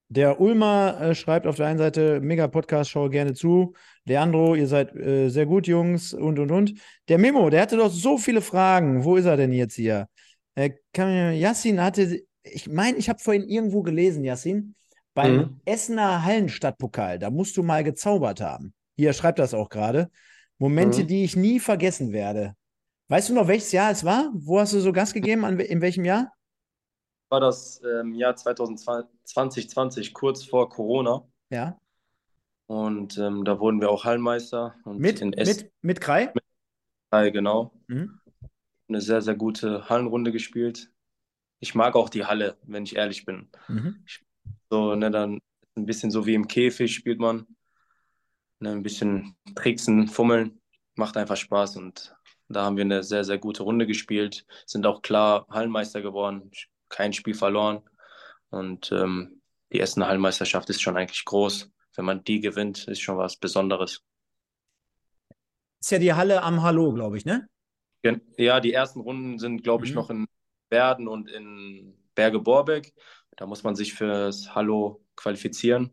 der 0.08 0.40
Ulmer 0.40 1.00
äh, 1.00 1.14
schreibt 1.14 1.46
auf 1.46 1.56
der 1.56 1.66
einen 1.66 1.78
Seite, 1.78 2.20
mega 2.20 2.46
Podcast, 2.48 2.90
schaue 2.90 3.10
gerne 3.10 3.34
zu. 3.34 3.74
Leandro, 4.04 4.54
ihr 4.54 4.68
seid 4.68 4.94
äh, 4.94 5.28
sehr 5.28 5.46
gut, 5.46 5.66
Jungs, 5.66 6.12
und, 6.14 6.38
und, 6.38 6.50
und. 6.50 6.74
Der 7.08 7.18
Memo, 7.18 7.50
der 7.50 7.62
hatte 7.62 7.76
doch 7.76 7.90
so 7.90 8.16
viele 8.18 8.40
Fragen. 8.40 9.04
Wo 9.04 9.16
ist 9.16 9.24
er 9.26 9.36
denn 9.36 9.52
jetzt 9.52 9.74
hier? 9.74 10.08
Äh, 10.54 10.70
kann, 10.92 11.34
Yassin 11.34 11.82
hatte, 11.82 12.22
ich 12.42 12.68
meine, 12.68 12.96
ich 12.98 13.08
habe 13.08 13.18
vorhin 13.18 13.42
irgendwo 13.48 13.82
gelesen, 13.82 14.24
Yassin, 14.24 14.74
beim 15.14 15.36
Mhm. 15.36 15.60
Essener 15.64 16.24
Hallenstadtpokal, 16.24 17.18
da 17.18 17.30
musst 17.30 17.56
du 17.56 17.62
mal 17.62 17.82
gezaubert 17.82 18.40
haben. 18.40 18.74
Hier 18.96 19.12
schreibt 19.12 19.38
das 19.38 19.54
auch 19.54 19.68
gerade. 19.68 20.10
Momente, 20.58 21.02
Mhm. 21.02 21.06
die 21.08 21.24
ich 21.24 21.36
nie 21.36 21.58
vergessen 21.60 22.12
werde. 22.12 22.54
Weißt 23.08 23.28
du 23.28 23.34
noch, 23.34 23.48
welches 23.48 23.72
Jahr 23.72 23.90
es 23.90 24.04
war? 24.04 24.30
Wo 24.34 24.58
hast 24.60 24.72
du 24.72 24.80
so 24.80 24.92
Gas 24.92 25.12
gegeben? 25.12 25.44
An, 25.44 25.58
in 25.60 25.80
welchem 25.80 26.04
Jahr? 26.04 26.32
War 27.28 27.40
das 27.40 27.80
ähm, 27.84 28.14
Jahr 28.14 28.36
2020, 28.36 29.10
2020, 29.26 30.14
kurz 30.14 30.44
vor 30.44 30.68
Corona. 30.68 31.26
Ja. 31.50 31.78
Und 32.66 33.16
ähm, 33.18 33.44
da 33.44 33.60
wurden 33.60 33.80
wir 33.80 33.90
auch 33.90 34.04
Hallenmeister 34.04 34.74
und 34.84 34.98
Mit, 34.98 35.20
Essen, 35.20 35.62
mit, 35.62 35.72
mit 35.82 36.00
Krei? 36.00 36.32
genau. 37.10 37.72
Mhm. 37.86 38.20
Eine 38.88 39.00
sehr, 39.00 39.22
sehr 39.22 39.36
gute 39.36 39.88
Hallenrunde 39.88 40.32
gespielt. 40.32 40.90
Ich 41.60 41.74
mag 41.74 41.96
auch 41.96 42.08
die 42.08 42.24
Halle, 42.24 42.56
wenn 42.62 42.84
ich 42.84 42.96
ehrlich 42.96 43.24
bin. 43.24 43.48
Mhm. 43.68 44.04
So, 44.70 44.94
ne, 44.94 45.10
dann 45.10 45.40
ein 45.76 45.86
bisschen 45.86 46.10
so 46.10 46.26
wie 46.26 46.34
im 46.34 46.48
Käfig 46.48 46.94
spielt 46.94 47.18
man. 47.18 47.46
Ne, 48.60 48.70
ein 48.70 48.82
bisschen 48.82 49.36
tricksen, 49.54 50.08
fummeln. 50.08 50.60
Macht 50.94 51.16
einfach 51.16 51.36
Spaß 51.36 51.76
und 51.76 52.14
da 52.48 52.64
haben 52.64 52.76
wir 52.76 52.84
eine 52.84 53.02
sehr, 53.02 53.24
sehr 53.24 53.38
gute 53.38 53.62
Runde 53.62 53.86
gespielt. 53.86 54.46
Sind 54.66 54.86
auch 54.86 55.02
klar 55.02 55.46
Hallenmeister 55.50 56.00
geworden. 56.00 56.50
Kein 56.88 57.12
Spiel 57.12 57.34
verloren. 57.34 57.82
Und 58.56 58.90
ähm, 58.92 59.42
die 59.72 59.80
Essener 59.80 60.08
Hallenmeisterschaft 60.08 60.70
ist 60.70 60.80
schon 60.80 60.96
eigentlich 60.96 61.24
groß. 61.24 61.70
Wenn 61.96 62.04
man 62.04 62.24
die 62.24 62.40
gewinnt, 62.40 62.88
ist 62.88 63.00
schon 63.00 63.18
was 63.18 63.36
Besonderes. 63.36 64.02
Ist 65.80 65.90
ja 65.90 65.98
die 65.98 66.14
Halle 66.14 66.42
am 66.42 66.62
Hallo, 66.62 66.92
glaube 66.92 67.16
ich, 67.16 67.24
ne? 67.24 67.48
Gen- 68.02 68.20
Ja, 68.38 68.60
die 68.60 68.72
ersten 68.72 69.00
Runden 69.00 69.38
sind, 69.38 69.62
glaube 69.62 69.84
ich, 69.84 69.90
Mhm. 69.90 69.96
noch 69.96 70.10
in 70.10 70.26
Werden 70.70 71.08
und 71.08 71.30
in 71.30 71.94
Berge-Borbeck. 72.14 72.92
Da 73.36 73.46
muss 73.46 73.62
man 73.62 73.76
sich 73.76 73.94
fürs 73.94 74.54
Hallo 74.54 75.04
qualifizieren. 75.16 75.90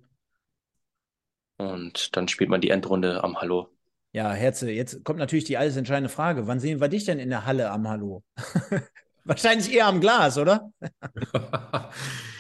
Und 1.58 2.16
dann 2.16 2.28
spielt 2.28 2.50
man 2.50 2.62
die 2.62 2.70
Endrunde 2.70 3.24
am 3.24 3.40
Hallo. 3.40 3.70
Ja, 4.12 4.32
Herze, 4.32 4.70
jetzt 4.72 5.04
kommt 5.04 5.18
natürlich 5.20 5.46
die 5.46 5.58
alles 5.58 5.76
entscheidende 5.76 6.10
Frage. 6.10 6.46
Wann 6.48 6.60
sehen 6.60 6.80
wir 6.80 6.88
dich 6.88 7.06
denn 7.06 7.20
in 7.20 7.30
der 7.30 7.46
Halle 7.46 7.72
am 7.72 7.88
Hallo? 7.88 8.24
Wahrscheinlich 9.26 9.74
eher 9.74 9.88
am 9.88 10.02
Glas, 10.02 10.38
oder? 10.38 10.72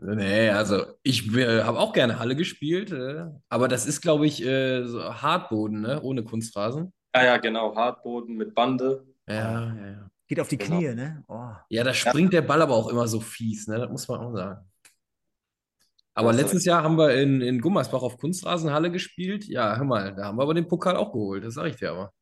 Nee, 0.00 0.50
also 0.50 0.84
ich 1.02 1.34
äh, 1.36 1.62
habe 1.62 1.78
auch 1.78 1.92
gerne 1.92 2.18
Halle 2.20 2.36
gespielt, 2.36 2.92
äh, 2.92 3.26
aber 3.48 3.66
das 3.66 3.84
ist, 3.86 4.00
glaube 4.00 4.26
ich, 4.26 4.44
äh, 4.44 4.84
so 4.84 5.02
Hartboden, 5.02 5.80
ne? 5.80 6.00
Ohne 6.02 6.22
Kunstrasen. 6.22 6.92
Ja, 7.14 7.24
ja, 7.24 7.36
genau. 7.38 7.74
Hartboden 7.74 8.36
mit 8.36 8.54
Bande. 8.54 9.04
Ja, 9.26 9.74
ja, 9.74 9.86
ja. 9.86 10.10
Geht 10.28 10.40
auf 10.40 10.48
die 10.48 10.58
Genau. 10.58 10.76
Knie, 10.76 10.94
ne? 10.94 11.24
Oh. 11.26 11.50
Ja, 11.68 11.82
da 11.82 11.92
springt 11.92 12.32
der 12.32 12.42
Ball 12.42 12.62
aber 12.62 12.74
auch 12.74 12.88
immer 12.88 13.08
so 13.08 13.18
fies, 13.20 13.66
ne? 13.66 13.78
Das 13.78 13.90
muss 13.90 14.06
man 14.06 14.20
auch 14.20 14.32
sagen. 14.32 14.64
Aber 16.14 16.32
du 16.32 16.38
letztes 16.38 16.64
Jahr 16.64 16.82
haben 16.82 16.98
wir 16.98 17.14
in, 17.14 17.40
in 17.40 17.60
Gummersbach 17.60 18.02
auf 18.02 18.18
Kunstrasenhalle 18.18 18.90
gespielt. 18.90 19.46
Ja, 19.46 19.76
hör 19.76 19.84
mal, 19.84 20.14
da 20.14 20.26
haben 20.26 20.38
wir 20.38 20.42
aber 20.42 20.54
den 20.54 20.68
Pokal 20.68 20.96
auch 20.96 21.12
geholt, 21.12 21.44
das 21.44 21.54
sage 21.54 21.70
ich 21.70 21.76
dir 21.76 21.90
aber. 21.92 22.12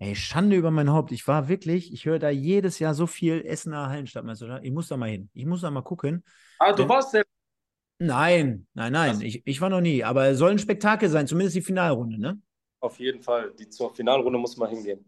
Ey, 0.00 0.14
Schande 0.14 0.56
über 0.56 0.70
mein 0.70 0.90
Haupt. 0.92 1.10
Ich 1.12 1.26
war 1.26 1.48
wirklich, 1.48 1.92
ich 1.92 2.04
höre 2.06 2.18
da 2.20 2.30
jedes 2.30 2.78
Jahr 2.78 2.94
so 2.94 3.06
viel 3.08 3.44
Essener 3.44 3.88
Hallenstadtmeisterschaft. 3.88 4.64
Ich 4.64 4.70
muss 4.70 4.88
da 4.88 4.96
mal 4.96 5.08
hin. 5.10 5.28
Ich 5.34 5.44
muss 5.44 5.62
da 5.62 5.70
mal 5.70 5.82
gucken. 5.82 6.22
Ah, 6.60 6.70
du 6.70 6.78
Denn- 6.82 6.88
warst 6.88 7.14
der. 7.14 7.24
Nein, 8.00 8.68
nein, 8.74 8.92
nein. 8.92 9.20
Ich, 9.22 9.42
ich 9.44 9.60
war 9.60 9.70
noch 9.70 9.80
nie. 9.80 10.04
Aber 10.04 10.26
es 10.28 10.38
soll 10.38 10.52
ein 10.52 10.60
Spektakel 10.60 11.08
sein, 11.08 11.26
zumindest 11.26 11.56
die 11.56 11.62
Finalrunde, 11.62 12.20
ne? 12.20 12.40
Auf 12.80 13.00
jeden 13.00 13.22
Fall. 13.22 13.52
Die 13.58 13.68
zur 13.68 13.92
Finalrunde 13.92 14.38
muss 14.38 14.56
man 14.56 14.70
hingehen. 14.70 15.04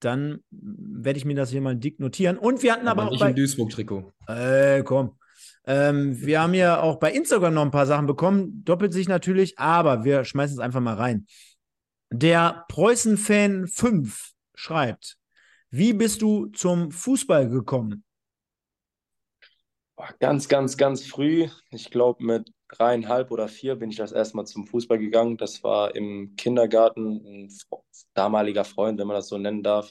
Dann 0.00 0.42
werde 0.50 1.18
ich 1.18 1.24
mir 1.24 1.34
das 1.34 1.50
hier 1.50 1.62
mal 1.62 1.76
dick 1.76 2.00
notieren. 2.00 2.36
Und 2.36 2.62
wir 2.62 2.74
hatten 2.74 2.86
aber, 2.86 3.02
Aber 3.02 3.08
auch 3.08 3.12
nicht 3.12 3.20
bei. 3.20 3.30
im 3.30 3.36
Duisburg-Trikot. 3.36 4.12
Äh, 4.28 4.82
komm. 4.82 5.16
Ähm, 5.64 6.20
wir 6.20 6.42
haben 6.42 6.52
ja 6.54 6.80
auch 6.80 6.96
bei 6.98 7.12
Instagram 7.12 7.54
noch 7.54 7.62
ein 7.64 7.70
paar 7.70 7.86
Sachen 7.86 8.06
bekommen. 8.06 8.62
Doppelt 8.64 8.92
sich 8.92 9.08
natürlich, 9.08 9.58
aber 9.58 10.04
wir 10.04 10.24
schmeißen 10.24 10.56
es 10.56 10.60
einfach 10.60 10.80
mal 10.80 10.94
rein. 10.96 11.26
Der 12.10 12.64
Preußen-Fan 12.68 13.68
5 13.68 14.32
schreibt: 14.54 15.16
Wie 15.70 15.92
bist 15.92 16.22
du 16.22 16.46
zum 16.46 16.90
Fußball 16.90 17.48
gekommen? 17.48 18.04
Ganz, 20.18 20.48
ganz, 20.48 20.76
ganz 20.76 21.06
früh. 21.06 21.48
Ich 21.70 21.90
glaube, 21.90 22.24
mit 22.24 22.52
dreieinhalb 22.68 23.30
oder 23.30 23.48
vier 23.48 23.76
bin 23.76 23.90
ich 23.90 23.96
das 23.96 24.12
erste 24.12 24.36
Mal 24.36 24.46
zum 24.46 24.66
Fußball 24.66 24.98
gegangen. 24.98 25.36
Das 25.36 25.62
war 25.62 25.94
im 25.94 26.34
Kindergarten. 26.36 27.24
Ein 27.24 27.48
damaliger 28.14 28.64
Freund, 28.64 28.98
wenn 28.98 29.06
man 29.06 29.16
das 29.16 29.28
so 29.28 29.38
nennen 29.38 29.62
darf, 29.62 29.90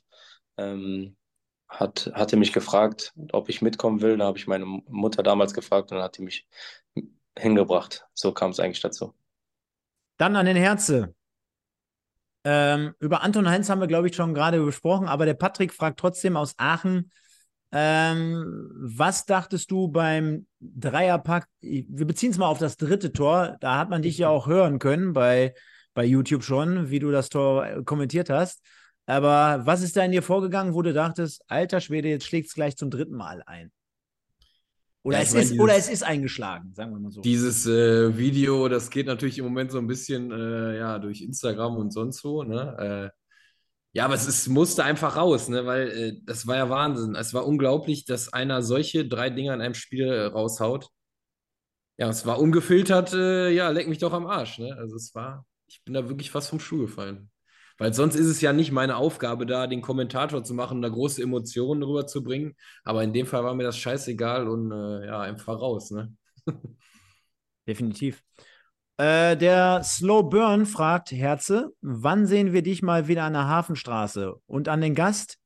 ähm, 0.57 1.15
hat, 1.67 2.11
hatte 2.13 2.37
mich 2.37 2.51
gefragt, 2.53 3.13
ob 3.31 3.49
ich 3.49 3.61
mitkommen 3.61 4.01
will. 4.01 4.17
Da 4.17 4.25
habe 4.25 4.37
ich 4.37 4.47
meine 4.47 4.65
Mutter 4.65 5.23
damals 5.23 5.53
gefragt 5.53 5.91
und 5.91 5.97
dann 5.97 6.03
hat 6.03 6.17
die 6.17 6.23
mich 6.23 6.47
hingebracht. 7.37 8.05
So 8.13 8.33
kam 8.33 8.51
es 8.51 8.59
eigentlich 8.59 8.81
dazu. 8.81 9.13
Dann 10.17 10.35
an 10.35 10.47
den 10.47 10.57
Herze. 10.57 11.15
Ähm, 12.43 12.93
über 12.99 13.21
Anton 13.21 13.49
Heinz 13.49 13.69
haben 13.69 13.81
wir, 13.81 13.87
glaube 13.87 14.07
ich, 14.07 14.15
schon 14.15 14.33
gerade 14.33 14.63
besprochen, 14.63 15.07
aber 15.07 15.25
der 15.25 15.33
Patrick 15.33 15.73
fragt 15.73 15.99
trotzdem 15.99 16.37
aus 16.37 16.53
Aachen, 16.57 17.11
ähm, 17.71 18.71
was 18.73 19.25
dachtest 19.25 19.69
du 19.69 19.89
beim 19.89 20.47
Dreierpack? 20.59 21.47
Wir 21.61 22.05
beziehen 22.05 22.31
es 22.31 22.37
mal 22.37 22.47
auf 22.47 22.57
das 22.57 22.77
dritte 22.77 23.13
Tor. 23.13 23.57
Da 23.59 23.77
hat 23.77 23.89
man 23.89 24.01
dich 24.01 24.17
ja 24.17 24.29
auch 24.29 24.47
hören 24.47 24.79
können 24.79 25.13
bei, 25.13 25.53
bei 25.93 26.05
YouTube 26.05 26.43
schon, 26.43 26.89
wie 26.89 26.99
du 26.99 27.11
das 27.11 27.29
Tor 27.29 27.65
äh, 27.65 27.83
kommentiert 27.83 28.29
hast. 28.29 28.65
Aber 29.05 29.65
was 29.65 29.81
ist 29.81 29.97
da 29.97 30.03
in 30.03 30.11
dir 30.11 30.23
vorgegangen, 30.23 30.73
wo 30.73 30.81
du 30.81 30.93
dachtest, 30.93 31.43
alter 31.47 31.79
Schwede, 31.81 32.09
jetzt 32.09 32.25
schlägt 32.25 32.47
es 32.47 32.53
gleich 32.53 32.77
zum 32.77 32.89
dritten 32.89 33.15
Mal 33.15 33.43
ein? 33.45 33.71
Oder, 35.03 35.17
Ja, 35.17 35.23
es 35.23 35.33
ist, 35.33 35.51
dieses- 35.51 35.59
oder 35.59 35.75
es 35.75 35.89
ist 35.89 36.03
eingeschlagen, 36.03 36.73
sagen 36.73 36.91
wir 36.91 36.99
mal 36.99 37.11
so. 37.11 37.21
Dieses 37.21 37.65
äh, 37.65 38.17
Video, 38.17 38.67
das 38.67 38.89
geht 38.89 39.07
natürlich 39.07 39.37
im 39.37 39.45
Moment 39.45 39.71
so 39.71 39.77
ein 39.77 39.87
bisschen 39.87 40.31
äh, 40.31 40.77
ja, 40.77 40.99
durch 40.99 41.21
Instagram 41.21 41.77
und 41.77 41.91
sonst 41.91 42.23
wo. 42.23 42.43
Ne? 42.43 43.11
Äh, 43.13 43.17
ja, 43.93 44.05
aber 44.05 44.13
es 44.15 44.27
ist, 44.27 44.47
musste 44.49 44.83
einfach 44.83 45.15
raus, 45.15 45.47
ne? 45.49 45.65
weil 45.65 45.89
äh, 45.89 46.13
das 46.25 46.45
war 46.47 46.57
ja 46.57 46.69
Wahnsinn. 46.69 47.15
Es 47.15 47.33
war 47.33 47.47
unglaublich, 47.47 48.05
dass 48.05 48.31
einer 48.33 48.61
solche 48.61 49.07
drei 49.07 49.29
Dinger 49.29 49.53
in 49.53 49.61
einem 49.61 49.73
Spiel 49.73 50.07
äh, 50.07 50.25
raushaut. 50.25 50.89
Ja, 51.97 52.09
es 52.09 52.25
war 52.25 52.39
ungefiltert, 52.39 53.13
äh, 53.13 53.49
ja, 53.51 53.69
leck 53.69 53.87
mich 53.87 53.97
doch 53.99 54.13
am 54.13 54.27
Arsch. 54.27 54.59
Ne? 54.59 54.75
Also 54.77 54.95
es 54.95 55.13
war, 55.15 55.45
ich 55.67 55.81
bin 55.83 55.93
da 55.93 56.07
wirklich 56.07 56.31
fast 56.31 56.49
vom 56.49 56.59
Stuhl 56.59 56.81
gefallen. 56.85 57.29
Weil 57.79 57.93
sonst 57.93 58.15
ist 58.15 58.27
es 58.27 58.41
ja 58.41 58.53
nicht 58.53 58.71
meine 58.71 58.97
Aufgabe, 58.97 59.45
da 59.45 59.65
den 59.65 59.81
Kommentator 59.81 60.43
zu 60.43 60.53
machen, 60.53 60.81
da 60.81 60.89
große 60.89 61.23
Emotionen 61.23 61.81
drüber 61.81 62.05
zu 62.05 62.23
bringen. 62.23 62.55
Aber 62.83 63.03
in 63.03 63.13
dem 63.13 63.25
Fall 63.25 63.43
war 63.43 63.55
mir 63.55 63.63
das 63.63 63.77
scheißegal 63.77 64.47
und 64.47 64.71
äh, 64.71 65.07
ja, 65.07 65.21
einfach 65.21 65.59
raus. 65.59 65.91
Ne? 65.91 66.13
Definitiv. 67.67 68.21
Äh, 68.97 69.37
der 69.37 69.81
Slow 69.83 70.23
Burn 70.23 70.65
fragt, 70.65 71.11
Herze, 71.11 71.71
wann 71.81 72.27
sehen 72.27 72.51
wir 72.51 72.63
dich 72.63 72.81
mal 72.81 73.07
wieder 73.07 73.23
an 73.23 73.33
der 73.33 73.47
Hafenstraße? 73.47 74.35
Und 74.45 74.67
an 74.67 74.81
den 74.81 74.93
Gast, 74.93 75.37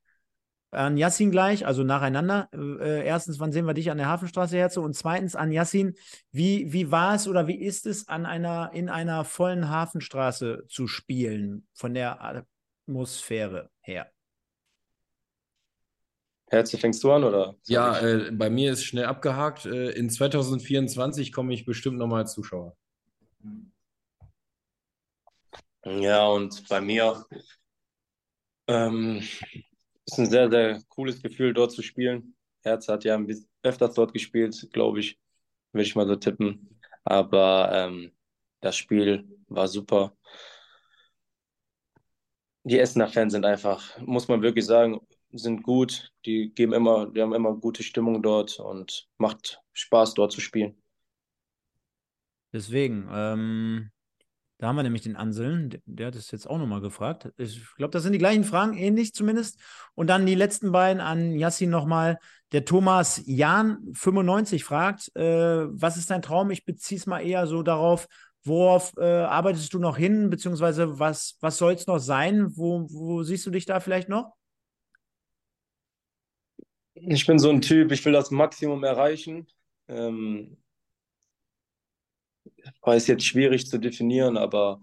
an 0.74 0.98
Yassin 0.98 1.32
gleich, 1.32 1.66
also 1.66 1.84
nacheinander. 1.84 2.50
Äh, 2.54 3.06
erstens, 3.06 3.40
wann 3.40 3.52
sehen 3.52 3.66
wir 3.66 3.74
dich 3.74 3.92
an 3.92 3.98
der 3.98 4.08
Hafenstraße, 4.08 4.58
Herze? 4.58 4.82
Und 4.82 4.96
zweitens 4.96 5.36
an 5.36 5.52
Yassin, 5.52 5.96
wie, 6.32 6.72
wie 6.74 6.92
war 6.92 7.16
es 7.16 7.28
oder 7.28 7.48
wie 7.48 7.62
ist 7.62 7.86
es, 7.86 8.08
an 8.08 8.26
einer, 8.26 8.72
in 8.74 8.90
einer 8.90 9.24
vollen 9.26 9.70
Hafenstraße 9.70 10.66
zu 10.68 10.88
spielen, 10.88 11.68
von 11.74 11.94
der 11.94 12.46
Atmosphäre 12.86 13.70
her? 13.82 14.12
Herze, 16.48 16.78
fängst 16.78 17.04
du 17.04 17.12
an 17.12 17.24
oder? 17.24 17.56
Ja, 17.66 18.00
äh, 18.00 18.32
bei 18.32 18.50
mir 18.50 18.74
ist 18.74 18.84
schnell 18.84 19.06
abgehakt. 19.06 19.66
Äh, 19.66 19.92
in 19.92 20.10
2024 20.10 21.32
komme 21.32 21.54
ich 21.54 21.66
bestimmt 21.66 21.98
nochmal 21.98 22.22
als 22.22 22.34
Zuschauer. 22.34 22.76
Ja, 25.86 26.28
und 26.28 26.68
bei 26.70 26.80
mir 26.80 27.26
ähm, 28.68 29.22
ist 30.06 30.20
ein 30.20 30.30
sehr, 30.30 30.50
sehr 30.50 30.82
cooles 30.90 31.22
Gefühl, 31.22 31.54
dort 31.54 31.72
zu 31.72 31.82
spielen. 31.82 32.36
Herz 32.64 32.88
hat 32.88 33.04
ja 33.04 33.20
öfters 33.64 33.94
dort 33.94 34.14
gespielt, 34.14 34.70
glaube 34.72 35.00
ich, 35.00 35.20
würde 35.72 35.84
ich 35.84 35.96
mal 35.96 36.08
so 36.08 36.16
tippen. 36.16 36.80
Aber 37.04 37.70
ähm, 37.74 38.12
das 38.62 38.78
Spiel 38.78 39.28
war 39.48 39.68
super. 39.68 40.16
Die 42.64 42.80
Essener 42.80 43.10
Fans 43.10 43.34
sind 43.34 43.46
einfach, 43.46 44.00
muss 44.00 44.28
man 44.30 44.42
wirklich 44.42 44.66
sagen, 44.66 45.02
sind 45.34 45.64
gut. 45.64 46.14
Die 46.26 46.54
geben 46.54 46.74
immer, 46.74 47.08
die 47.08 47.22
haben 47.22 47.34
immer 47.34 47.54
gute 47.56 47.84
Stimmung 47.84 48.22
dort 48.24 48.60
und 48.60 49.10
macht 49.18 49.62
Spaß, 49.74 50.14
dort 50.14 50.32
zu 50.32 50.40
spielen. 50.40 50.82
Deswegen, 52.54 53.10
ähm, 53.12 53.92
da 54.58 54.68
haben 54.68 54.76
wir 54.76 54.84
nämlich 54.84 55.02
den 55.02 55.16
Anseln, 55.16 55.82
der, 55.86 56.08
hat 56.08 56.16
es 56.16 56.32
jetzt 56.32 56.50
auch 56.50 56.58
nochmal 56.58 56.82
gefragt. 56.82 57.32
Ich 57.38 57.66
glaube, 57.76 57.92
das 57.92 58.04
sind 58.04 58.14
die 58.14 58.20
gleichen 58.20 58.44
Fragen, 58.44 58.78
ähnlich 58.78 59.14
zumindest. 59.14 59.60
Und 59.96 60.08
dann 60.08 60.26
die 60.26 60.36
letzten 60.36 60.72
beiden 60.72 61.02
an 61.02 61.34
Yassin 61.34 61.70
nochmal. 61.70 62.20
Der 62.52 62.64
Thomas 62.64 63.22
Jahn 63.26 63.80
95 63.94 64.64
fragt, 64.64 65.14
äh, 65.16 65.66
was 65.68 65.98
ist 65.98 66.12
dein 66.12 66.22
Traum? 66.22 66.52
Ich 66.52 66.66
beziehe 66.66 67.00
es 67.00 67.08
mal 67.08 67.22
eher 67.22 67.48
so 67.48 67.64
darauf, 67.64 68.08
worauf 68.44 68.94
äh, 68.98 69.04
arbeitest 69.04 69.74
du 69.74 69.80
noch 69.80 69.98
hin, 69.98 70.30
beziehungsweise 70.30 71.00
was, 71.00 71.38
was 71.42 71.58
soll 71.58 71.74
es 71.74 71.88
noch 71.88 72.00
sein? 72.00 72.56
Wo, 72.56 72.88
wo 72.90 73.24
siehst 73.24 73.46
du 73.46 73.52
dich 73.52 73.66
da 73.66 73.80
vielleicht 73.80 74.08
noch? 74.08 74.34
Ich 76.94 77.26
bin 77.26 77.40
so 77.40 77.50
ein 77.50 77.62
Typ, 77.62 77.92
ich 77.92 78.06
will 78.06 78.14
das 78.14 78.32
Maximum 78.32 78.84
erreichen. 78.84 79.48
Ähm, 79.88 80.58
war 82.82 82.96
es 82.96 83.08
jetzt 83.08 83.26
schwierig 83.26 83.68
zu 83.68 83.78
definieren, 83.80 84.38
aber 84.38 84.82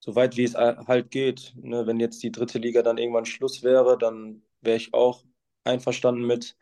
soweit 0.00 0.36
wie 0.36 0.44
es 0.44 0.54
halt 0.54 1.10
geht, 1.10 1.52
ne, 1.56 1.86
wenn 1.86 2.00
jetzt 2.00 2.22
die 2.22 2.32
dritte 2.32 2.58
Liga 2.58 2.82
dann 2.82 2.98
irgendwann 2.98 3.26
Schluss 3.26 3.62
wäre, 3.62 3.98
dann 3.98 4.42
wäre 4.62 4.76
ich 4.76 4.94
auch 4.94 5.24
einverstanden 5.64 6.26
mit. 6.26 6.56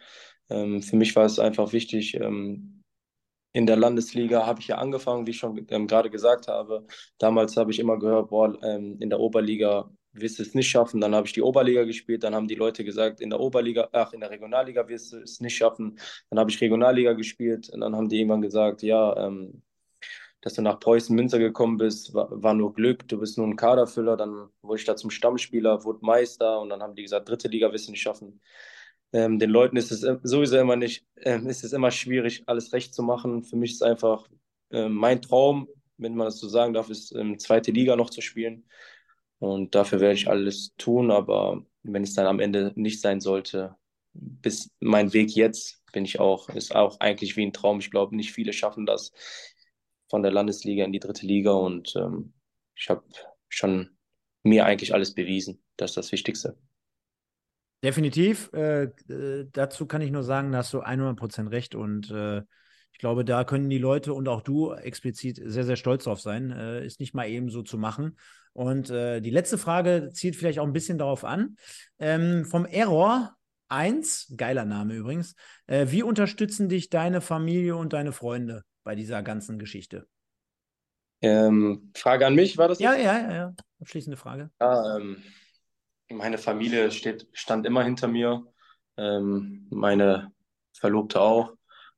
Ähm, 0.51 0.83
für 0.83 0.97
mich 0.97 1.15
war 1.17 1.27
es 1.27 1.39
einfach 1.39 1.73
wichtig, 1.73 2.15
ähm, 2.15 2.83
in 3.53 3.67
der 3.67 3.77
Landesliga 3.77 4.47
habe 4.47 4.61
ich 4.61 4.69
ja 4.69 4.79
angefangen, 4.79 5.27
wie 5.27 5.31
ich 5.31 5.39
schon 5.39 5.67
ähm, 5.71 5.87
gerade 5.87 6.11
gesagt 6.11 6.49
habe. 6.49 6.87
Damals 7.19 7.57
habe 7.57 7.71
ich 7.71 7.79
immer 7.79 7.99
gehört, 7.99 8.29
boah, 8.31 8.57
ähm, 8.63 8.99
in 9.01 9.11
der 9.11 9.21
Oberliga 9.21 9.91
wirst 10.13 10.39
du 10.39 10.43
es 10.43 10.55
nicht 10.55 10.69
schaffen. 10.69 11.01
Dann 11.01 11.15
habe 11.15 11.27
ich 11.27 11.33
die 11.33 11.43
Oberliga 11.43 11.85
gespielt, 11.85 12.25
dann 12.25 12.35
haben 12.35 12.49
die 12.49 12.55
Leute 12.55 12.85
gesagt, 12.85 13.21
in 13.21 13.31
der 13.31 13.41
Oberliga, 13.41 13.89
ach, 13.93 14.13
in 14.13 14.21
der 14.21 14.31
Regionalliga 14.31 14.89
wirst 14.89 15.13
du 15.13 15.19
es 15.19 15.41
nicht 15.41 15.57
schaffen. 15.57 15.99
Dann 16.31 16.39
habe 16.39 16.51
ich 16.51 16.61
Regionalliga 16.61 17.15
gespielt 17.15 17.69
und 17.71 17.81
dann 17.81 17.97
haben 17.97 18.09
die 18.09 18.19
irgendwann 18.19 18.43
gesagt, 18.43 18.83
ja, 18.83 19.17
ähm, 19.27 19.63
dass 20.41 20.55
du 20.55 20.63
nach 20.63 20.79
Preußen 20.81 21.15
Münster 21.15 21.39
gekommen 21.39 21.79
bist, 21.79 22.15
war, 22.15 22.29
war 22.31 22.55
nur 22.55 22.73
Glück, 22.75 23.09
du 23.09 23.19
bist 23.19 23.39
nur 23.39 23.47
ein 23.47 23.57
Kaderfüller. 23.57 24.17
Dann 24.17 24.49
wurde 24.63 24.81
ich 24.81 24.87
da 24.87 24.97
zum 24.97 25.11
Stammspieler, 25.11 25.85
wurde 25.85 26.05
Meister 26.05 26.61
und 26.61 26.69
dann 26.71 26.83
haben 26.83 26.95
die 26.95 27.03
gesagt, 27.03 27.29
dritte 27.29 27.49
Liga 27.49 27.73
wirst 27.73 27.89
du 27.89 27.93
nicht 27.93 28.03
schaffen. 28.03 28.41
Ähm, 29.13 29.39
den 29.39 29.51
Leuten 29.51 29.77
ist 29.77 29.91
es 29.91 30.03
äh, 30.05 30.19
sowieso 30.23 30.59
immer 30.59 30.77
nicht, 30.77 31.07
ähm, 31.23 31.49
ist 31.49 31.65
es 31.65 31.73
immer 31.73 31.91
schwierig, 31.91 32.45
alles 32.47 32.73
recht 32.73 32.95
zu 32.95 33.03
machen. 33.03 33.43
Für 33.43 33.57
mich 33.57 33.73
ist 33.73 33.83
einfach 33.83 34.29
ähm, 34.71 34.95
mein 34.95 35.23
Traum, 35.23 35.69
wenn 35.97 36.15
man 36.15 36.27
das 36.27 36.39
so 36.39 36.49
sagen 36.49 36.75
darf, 36.75 36.91
ist 36.91 37.15
ähm, 37.15 37.39
zweite 37.39 37.73
Liga 37.73 37.97
noch 37.97 38.11
zu 38.11 38.21
spielen. 38.21 38.65
Und 39.39 39.75
dafür 39.75 40.01
werde 40.01 40.15
ich 40.15 40.29
alles 40.29 40.75
tun, 40.77 41.11
aber 41.11 41.65
wenn 41.83 42.03
es 42.03 42.15
dann 42.15 42.27
am 42.27 42.41
Ende 42.41 42.73
nicht 42.77 43.01
sein 43.01 43.21
sollte, 43.21 43.77
bis 44.13 44.71
mein 44.81 45.13
Weg 45.13 45.31
jetzt 45.35 45.83
bin 45.93 46.05
ich 46.05 46.21
auch, 46.21 46.49
ist 46.51 46.75
auch 46.75 47.01
eigentlich 47.01 47.37
wie 47.37 47.47
ein 47.47 47.53
Traum. 47.53 47.79
Ich 47.79 47.91
glaube, 47.91 48.17
nicht 48.17 48.33
viele 48.33 48.53
schaffen 48.53 48.85
das 48.85 49.13
von 50.09 50.23
der 50.23 50.33
Landesliga 50.33 50.85
in 50.85 50.93
die 50.93 51.01
dritte 51.01 51.27
Liga 51.27 51.53
und 51.53 51.95
ähm, 51.97 52.33
ich 52.75 52.89
habe 52.89 53.05
schon 53.49 53.91
mir 54.43 54.65
eigentlich 54.65 54.95
alles 54.95 55.15
bewiesen. 55.15 55.63
Das 55.77 55.91
ist 55.91 55.97
das 55.97 56.13
Wichtigste. 56.13 56.57
Definitiv. 57.83 58.51
Äh, 58.53 58.85
äh, 59.09 59.47
dazu 59.53 59.87
kann 59.87 60.03
ich 60.03 60.11
nur 60.11 60.25
sagen, 60.25 60.53
da 60.53 60.59
hast 60.59 60.73
du 60.73 60.83
100% 60.83 61.51
recht. 61.51 61.75
Und 61.75 62.11
äh, 62.11 62.39
ich 62.93 62.99
glaube, 62.99 63.25
da 63.25 63.45
können 63.45 63.71
die 63.71 63.79
Leute 63.79 64.15
und 64.15 64.29
auch 64.29 64.43
du 64.43 64.73
explizit 64.73 65.41
sehr, 65.45 65.65
sehr 65.65 65.77
stolz 65.77 66.05
drauf 66.05 66.21
sein. 66.21 66.51
Äh, 66.51 66.85
ist 66.85 66.99
nicht 66.99 67.15
mal 67.15 67.29
eben 67.29 67.51
so 67.51 67.63
zu 67.63 67.79
machen. 67.79 68.19
Und 68.53 68.91
äh, 68.91 69.21
die 69.21 69.31
letzte 69.31 69.59
Frage 69.59 70.11
zielt 70.13 70.35
vielleicht 70.35 70.59
auch 70.59 70.67
ein 70.67 70.73
bisschen 70.73 70.99
darauf 70.99 71.25
an. 71.25 71.57
Ähm, 72.01 72.45
vom 72.45 72.67
Error 72.67 73.37
1, 73.69 74.35
geiler 74.37 74.65
Name 74.65 74.95
übrigens. 74.95 75.37
Äh, 75.67 75.87
wie 75.91 76.03
unterstützen 76.03 76.69
dich 76.69 76.91
deine 76.91 77.21
Familie 77.21 77.77
und 77.77 77.93
deine 77.93 78.13
Freunde 78.13 78.65
bei 78.89 78.95
dieser 78.95 79.23
ganzen 79.23 79.59
Geschichte? 79.59 80.09
Ähm, 81.23 81.91
Frage 81.97 82.27
an 82.27 82.35
mich, 82.35 82.59
war 82.59 82.69
das 82.69 82.81
Ja, 82.81 82.95
jetzt? 82.95 82.97
ja, 82.97 83.19
ja, 83.19 83.33
ja. 83.35 83.55
Abschließende 83.81 84.17
Frage. 84.17 84.51
Ja, 84.61 84.97
ähm, 84.97 85.23
meine 86.11 86.39
Familie 86.39 86.91
steht, 86.91 87.29
stand 87.33 87.67
immer 87.67 87.85
hinter 87.85 88.09
mir, 88.09 88.47
ähm, 88.97 89.67
meine 89.71 90.33
Verlobte 90.73 91.21
auch 91.21 91.55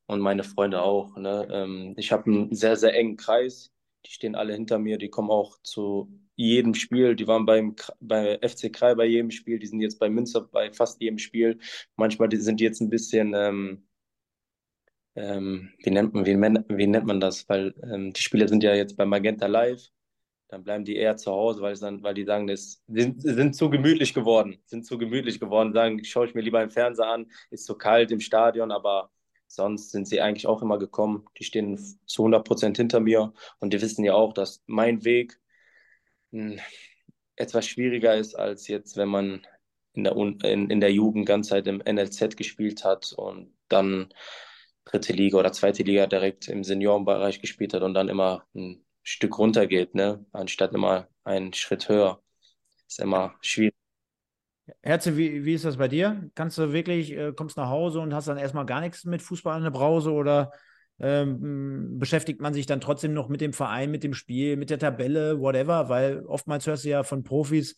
und 0.07 0.21
meine 0.21 0.45
Freunde 0.45 0.83
auch. 0.83 1.17
Ne? 1.17 1.49
Ähm, 1.51 1.95
ich 1.97 2.13
habe 2.13 2.27
einen 2.31 2.55
sehr, 2.55 2.77
sehr 2.77 2.95
engen 2.95 3.17
Kreis. 3.17 3.73
Die 4.07 4.11
stehen 4.13 4.35
alle 4.35 4.55
hinter 4.55 4.79
mir, 4.79 4.99
die 4.99 5.11
kommen 5.11 5.31
auch 5.31 5.59
zu 5.63 6.11
jedem 6.37 6.75
Spiel. 6.75 7.17
Die 7.17 7.27
waren 7.27 7.47
beim 7.47 7.77
bei 8.01 8.39
FC 8.43 8.71
Krei 8.71 8.95
bei 8.95 9.05
jedem 9.07 9.31
Spiel, 9.31 9.59
die 9.59 9.67
sind 9.67 9.81
jetzt 9.81 9.99
bei 9.99 10.09
Münster 10.11 10.43
bei 10.43 10.73
fast 10.73 11.01
jedem 11.01 11.19
Spiel. 11.19 11.59
Manchmal 11.97 12.31
sind 12.33 12.61
die 12.61 12.65
jetzt 12.65 12.81
ein 12.81 12.91
bisschen, 12.91 13.35
ähm, 15.21 15.71
wie, 15.79 15.91
nennt 15.91 16.15
man, 16.15 16.27
wie, 16.27 16.37
wie, 16.77 16.87
nennt 16.87 17.07
man 17.07 17.21
das? 17.21 17.49
Weil 17.49 17.75
ähm, 17.83 18.13
die 18.13 18.23
Spieler 18.23 18.49
sind 18.49 18.63
ja 18.63 18.75
jetzt 18.75 18.97
bei 18.97 19.05
Magenta 19.07 19.47
Live 19.47 19.91
dann 20.51 20.65
bleiben 20.65 20.85
die 20.85 20.97
eher 20.97 21.17
zu 21.17 21.31
Hause, 21.31 21.63
weil, 21.63 21.77
dann, 21.77 22.03
weil 22.03 22.15
die 22.15 22.25
sagen, 22.25 22.47
das 22.47 22.83
sind, 22.89 23.23
sind 23.23 23.55
zu 23.55 23.71
gemütlich 23.71 24.15
geworden, 24.15 24.61
sind 24.67 24.85
zu 24.85 24.99
gemütlich 24.99 25.39
geworden, 25.39 25.73
sagen, 25.73 26.05
schaue 26.05 26.27
ich 26.27 26.35
mir 26.35 26.41
lieber 26.41 26.63
im 26.63 26.71
Fernseher 26.71 27.07
an, 27.07 27.31
ist 27.51 27.67
zu 27.67 27.77
kalt 27.77 28.11
im 28.11 28.21
Stadion, 28.21 28.73
aber 28.73 29.11
sonst 29.47 29.93
sind 29.93 30.09
sie 30.09 30.21
eigentlich 30.21 30.47
auch 30.47 30.63
immer 30.63 30.79
gekommen. 30.79 31.25
Die 31.39 31.45
stehen 31.45 31.79
zu 32.07 32.23
100 32.23 32.45
Prozent 32.45 32.77
hinter 32.77 33.01
mir 33.01 33.33
und 33.61 33.73
die 33.73 33.81
wissen 33.81 34.05
ja 34.05 34.15
auch, 34.15 34.33
dass 34.33 34.63
mein 34.67 35.05
Weg 35.05 35.41
hm, 36.33 36.59
etwas 37.37 37.67
schwieriger 37.67 38.17
ist 38.17 38.35
als 38.35 38.69
jetzt, 38.69 38.97
wenn 38.97 39.09
man 39.09 39.47
in 39.93 40.05
der, 40.05 40.17
in, 40.17 40.71
in 40.71 40.81
der 40.81 40.93
Jugend 40.93 41.27
ganz 41.27 41.49
Zeit 41.49 41.67
im 41.67 41.79
NLZ 41.79 42.37
gespielt 42.37 42.85
hat 42.85 43.13
und 43.13 43.55
dann 43.69 44.13
dritte 44.91 45.13
Liga 45.13 45.39
oder 45.39 45.53
zweite 45.53 45.83
Liga 45.83 46.07
direkt 46.07 46.49
im 46.49 46.65
Seniorenbereich 46.65 47.41
gespielt 47.41 47.75
hat 47.75 47.83
und 47.83 47.95
dann 47.95 48.09
immer 48.09 48.45
ein 48.55 48.85
Stück 49.03 49.39
runter 49.39 49.67
geht, 49.67 49.95
ne? 49.95 50.25
anstatt 50.33 50.75
immer 50.75 51.09
einen 51.25 51.53
Schritt 51.53 51.89
höher. 51.89 52.23
Ist 52.87 53.01
immer 53.01 53.35
schwierig. 53.41 53.75
Herze, 54.83 55.17
wie, 55.17 55.45
wie 55.45 55.55
ist 55.55 55.65
das 55.65 55.77
bei 55.77 55.89
dir? 55.89 56.31
Kannst 56.35 56.59
du 56.59 56.73
wirklich, 56.73 57.13
äh, 57.13 57.33
kommst 57.33 57.57
nach 57.57 57.69
Hause 57.69 58.01
und 58.01 58.15
hast 58.15 58.29
dann 58.29 58.39
erstmal 58.39 58.67
gar 58.67 58.81
nichts 58.81 59.05
mit 59.05 59.23
Fußball 59.23 59.57
an 59.57 59.65
der 59.65 59.71
Brause 59.71 60.13
oder 60.13 60.53
ähm, 61.01 61.99
beschäftigt 61.99 62.41
man 62.41 62.55
sich 62.55 62.67
dann 62.67 62.81
trotzdem 62.81 63.15
noch 63.15 63.29
mit 63.29 63.41
dem 63.41 63.53
Verein, 63.53 63.91
mit 63.91 64.05
dem 64.05 64.15
Spiel, 64.15 64.57
mit 64.57 64.71
der 64.71 64.79
Tabelle, 64.79 65.41
whatever? 65.41 65.89
Weil 65.89 66.25
oftmals 66.27 66.67
hörst 66.67 66.85
du 66.85 66.91
ja 66.91 67.03
von 67.03 67.25
Profis, 67.25 67.75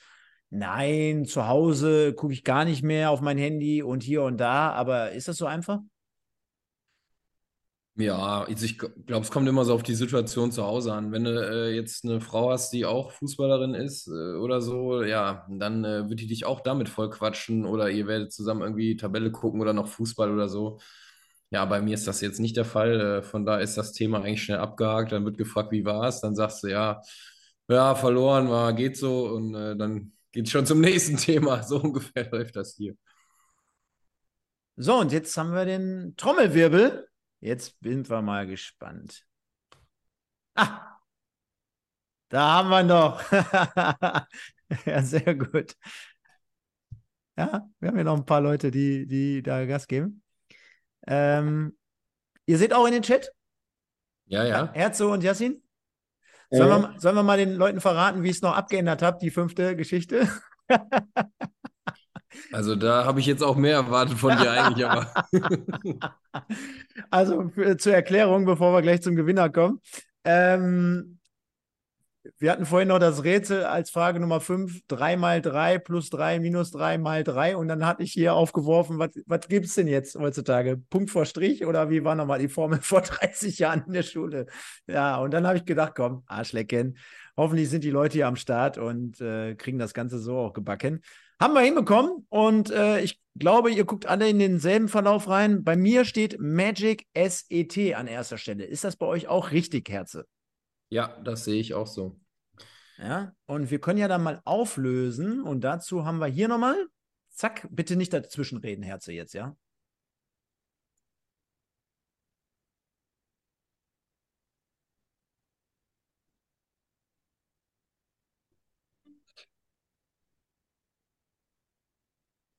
nein, 0.50 1.24
zu 1.24 1.46
Hause 1.46 2.14
gucke 2.14 2.32
ich 2.32 2.44
gar 2.44 2.64
nicht 2.64 2.82
mehr 2.82 3.10
auf 3.10 3.20
mein 3.20 3.38
Handy 3.38 3.82
und 3.82 4.02
hier 4.02 4.22
und 4.22 4.38
da, 4.38 4.72
aber 4.72 5.12
ist 5.12 5.28
das 5.28 5.36
so 5.36 5.46
einfach? 5.46 5.80
Ja, 7.94 8.44
also 8.44 8.64
ich 8.64 8.78
glaube, 8.78 9.22
es 9.22 9.30
kommt 9.30 9.46
immer 9.48 9.66
so 9.66 9.74
auf 9.74 9.82
die 9.82 9.94
Situation 9.94 10.50
zu 10.50 10.62
Hause 10.64 10.94
an. 10.94 11.12
Wenn 11.12 11.24
du 11.24 11.30
äh, 11.30 11.74
jetzt 11.74 12.04
eine 12.04 12.22
Frau 12.22 12.50
hast, 12.50 12.72
die 12.72 12.86
auch 12.86 13.12
Fußballerin 13.12 13.74
ist 13.74 14.08
äh, 14.08 14.34
oder 14.36 14.62
so, 14.62 15.02
ja, 15.02 15.46
dann 15.50 15.84
äh, 15.84 16.08
wird 16.08 16.20
die 16.20 16.26
dich 16.26 16.46
auch 16.46 16.60
damit 16.62 16.88
voll 16.88 17.10
quatschen 17.10 17.66
oder 17.66 17.90
ihr 17.90 18.06
werdet 18.06 18.32
zusammen 18.32 18.62
irgendwie 18.62 18.96
Tabelle 18.96 19.30
gucken 19.30 19.60
oder 19.60 19.74
noch 19.74 19.88
Fußball 19.88 20.30
oder 20.32 20.48
so. 20.48 20.80
Ja, 21.50 21.66
bei 21.66 21.82
mir 21.82 21.92
ist 21.94 22.06
das 22.08 22.22
jetzt 22.22 22.40
nicht 22.40 22.56
der 22.56 22.64
Fall. 22.64 23.18
Äh, 23.20 23.22
von 23.22 23.44
da 23.44 23.58
ist 23.58 23.76
das 23.76 23.92
Thema 23.92 24.18
eigentlich 24.22 24.42
schnell 24.42 24.58
abgehakt. 24.58 25.12
Dann 25.12 25.24
wird 25.26 25.36
gefragt, 25.36 25.70
wie 25.72 25.84
war 25.84 26.08
es? 26.08 26.20
Dann 26.22 26.34
sagst 26.34 26.62
du, 26.64 26.68
ja, 26.68 27.02
ja, 27.68 27.94
verloren 27.94 28.48
war, 28.50 28.72
geht 28.72 28.96
so 28.96 29.26
und 29.28 29.54
äh, 29.54 29.76
dann 29.76 30.12
geht 30.32 30.46
es 30.46 30.50
schon 30.52 30.66
zum 30.66 30.80
nächsten 30.82 31.18
Thema. 31.18 31.62
So 31.62 31.78
ungefähr 31.80 32.30
läuft 32.32 32.56
das 32.56 32.74
hier. 32.76 32.94
So, 34.76 34.98
und 34.98 35.12
jetzt 35.12 35.36
haben 35.36 35.52
wir 35.52 35.64
den 35.64 36.14
Trommelwirbel. 36.16 37.06
Jetzt 37.42 37.76
sind 37.80 38.08
wir 38.08 38.22
mal 38.22 38.46
gespannt. 38.46 39.26
Ah, 40.54 40.96
da 42.28 42.52
haben 42.52 42.68
wir 42.68 42.82
noch. 42.84 43.20
ja, 44.86 45.02
sehr 45.02 45.34
gut. 45.34 45.76
Ja, 47.36 47.68
wir 47.80 47.88
haben 47.88 47.98
ja 47.98 48.04
noch 48.04 48.16
ein 48.16 48.26
paar 48.26 48.40
Leute, 48.40 48.70
die, 48.70 49.08
die 49.08 49.42
da 49.42 49.66
Gas 49.66 49.88
geben. 49.88 50.22
Ähm, 51.08 51.76
ihr 52.46 52.58
seht 52.58 52.72
auch 52.72 52.86
in 52.86 52.92
den 52.92 53.02
Chat? 53.02 53.32
Ja, 54.26 54.44
ja. 54.44 54.72
Herzo 54.72 55.12
und 55.12 55.24
Yassin? 55.24 55.64
Sollen, 56.48 56.84
äh. 56.84 56.92
wir, 56.92 57.00
sollen 57.00 57.16
wir 57.16 57.24
mal 57.24 57.38
den 57.38 57.54
Leuten 57.54 57.80
verraten, 57.80 58.22
wie 58.22 58.30
es 58.30 58.42
noch 58.42 58.54
abgeändert 58.54 59.02
hat, 59.02 59.20
die 59.20 59.32
fünfte 59.32 59.74
Geschichte? 59.74 60.28
Also 62.52 62.76
da 62.76 63.04
habe 63.04 63.20
ich 63.20 63.26
jetzt 63.26 63.42
auch 63.42 63.56
mehr 63.56 63.74
erwartet 63.74 64.18
von 64.18 64.36
dir 64.36 64.50
eigentlich, 64.50 64.86
aber. 64.86 65.12
also 67.10 67.48
für, 67.54 67.76
zur 67.76 67.94
Erklärung, 67.94 68.44
bevor 68.44 68.72
wir 68.72 68.82
gleich 68.82 69.02
zum 69.02 69.16
Gewinner 69.16 69.50
kommen. 69.50 69.80
Ähm, 70.24 71.18
wir 72.38 72.52
hatten 72.52 72.66
vorhin 72.66 72.88
noch 72.88 73.00
das 73.00 73.24
Rätsel 73.24 73.64
als 73.64 73.90
Frage 73.90 74.20
Nummer 74.20 74.40
5, 74.40 74.82
3 74.86 75.16
mal 75.16 75.42
3 75.42 75.78
plus 75.78 76.08
3 76.10 76.38
minus 76.38 76.70
3 76.70 76.98
mal 76.98 77.24
3 77.24 77.56
und 77.56 77.66
dann 77.66 77.84
hatte 77.84 78.04
ich 78.04 78.12
hier 78.12 78.34
aufgeworfen, 78.34 78.98
was, 78.98 79.48
gibt 79.48 79.66
es 79.66 79.74
denn 79.74 79.88
jetzt 79.88 80.14
heutzutage? 80.14 80.76
Punkt 80.88 81.10
vor 81.10 81.24
Strich 81.24 81.66
oder 81.66 81.90
wie 81.90 82.04
war 82.04 82.14
nochmal 82.14 82.38
die 82.38 82.48
Formel 82.48 82.78
vor 82.82 83.00
30 83.00 83.58
Jahren 83.58 83.84
in 83.86 83.92
der 83.92 84.02
Schule? 84.04 84.46
Ja, 84.86 85.16
und 85.16 85.32
dann 85.32 85.46
habe 85.46 85.58
ich 85.58 85.64
gedacht, 85.64 85.94
komm, 85.96 86.22
Arschlecken, 86.26 86.96
hoffentlich 87.36 87.68
sind 87.70 87.82
die 87.82 87.90
Leute 87.90 88.14
hier 88.14 88.28
am 88.28 88.36
Start 88.36 88.78
und 88.78 89.20
äh, 89.20 89.56
kriegen 89.56 89.78
das 89.78 89.92
Ganze 89.92 90.18
so 90.18 90.36
auch 90.38 90.52
gebacken. 90.52 91.02
Haben 91.42 91.54
wir 91.54 91.62
hinbekommen 91.62 92.24
und 92.28 92.70
äh, 92.70 93.00
ich 93.00 93.20
glaube, 93.34 93.72
ihr 93.72 93.84
guckt 93.84 94.06
alle 94.06 94.28
in 94.28 94.38
denselben 94.38 94.86
Verlauf 94.86 95.28
rein. 95.28 95.64
Bei 95.64 95.74
mir 95.74 96.04
steht 96.04 96.38
Magic 96.38 97.08
SET 97.16 97.96
an 97.96 98.06
erster 98.06 98.38
Stelle. 98.38 98.64
Ist 98.64 98.84
das 98.84 98.94
bei 98.94 99.06
euch 99.06 99.26
auch 99.26 99.50
richtig, 99.50 99.90
Herze? 99.90 100.24
Ja, 100.88 101.20
das 101.24 101.44
sehe 101.44 101.60
ich 101.60 101.74
auch 101.74 101.88
so. 101.88 102.16
Ja, 102.96 103.34
und 103.46 103.72
wir 103.72 103.80
können 103.80 103.98
ja 103.98 104.06
dann 104.06 104.22
mal 104.22 104.40
auflösen 104.44 105.42
und 105.42 105.62
dazu 105.62 106.04
haben 106.04 106.18
wir 106.18 106.28
hier 106.28 106.46
nochmal, 106.46 106.76
zack, 107.30 107.66
bitte 107.72 107.96
nicht 107.96 108.12
dazwischen 108.12 108.58
reden, 108.58 108.84
Herze, 108.84 109.12
jetzt, 109.12 109.34
ja? 109.34 109.56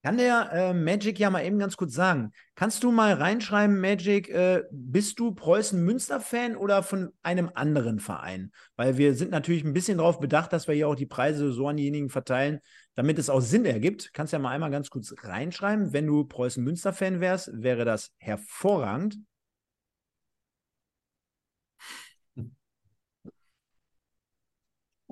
Kann 0.04 0.18
der 0.18 0.52
äh, 0.52 0.74
Magic 0.74 1.18
ja 1.18 1.30
mal 1.30 1.46
eben 1.46 1.60
ganz 1.60 1.78
kurz 1.78 1.94
sagen. 1.94 2.34
Kannst 2.56 2.84
du 2.84 2.92
mal 2.92 3.14
reinschreiben, 3.14 3.80
Magic, 3.80 4.28
äh, 4.28 4.64
bist 4.70 5.18
du 5.18 5.34
Preußen-Münster-Fan 5.34 6.58
oder 6.58 6.84
von 6.84 7.14
einem 7.24 7.50
anderen 7.54 8.02
Verein? 8.02 8.52
Weil 8.76 8.98
wir 8.98 9.16
sind 9.16 9.32
natürlich 9.32 9.64
ein 9.64 9.72
bisschen 9.72 10.00
darauf 10.00 10.20
bedacht, 10.20 10.52
dass 10.52 10.68
wir 10.68 10.76
hier 10.76 10.90
auch 10.90 10.96
die 10.96 11.06
Preise 11.06 11.54
so 11.54 11.70
an 11.70 11.78
diejenigen 11.78 12.10
verteilen, 12.10 12.60
damit 12.96 13.18
es 13.18 13.30
auch 13.30 13.40
Sinn 13.40 13.64
ergibt. 13.64 14.14
Kannst 14.14 14.34
ja 14.34 14.40
mal 14.40 14.50
einmal 14.50 14.72
ganz 14.72 14.90
kurz 14.90 15.16
reinschreiben. 15.24 15.94
Wenn 15.94 16.06
du 16.06 16.26
Preußen-Münster-Fan 16.26 17.22
wärst, 17.22 17.52
wäre 17.54 17.86
das 17.86 18.12
hervorragend. 18.18 19.20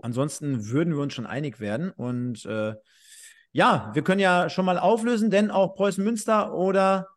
Ansonsten 0.01 0.67
würden 0.67 0.95
wir 0.95 1.01
uns 1.01 1.13
schon 1.13 1.27
einig 1.27 1.61
werden 1.61 1.91
und 1.91 2.45
äh, 2.45 2.73
ja, 3.51 3.91
wir 3.93 4.03
können 4.03 4.19
ja 4.19 4.49
schon 4.49 4.65
mal 4.65 4.79
auflösen, 4.79 5.29
denn 5.29 5.51
auch 5.51 5.75
Preußen 5.75 6.03
Münster 6.03 6.53
oder 6.53 7.07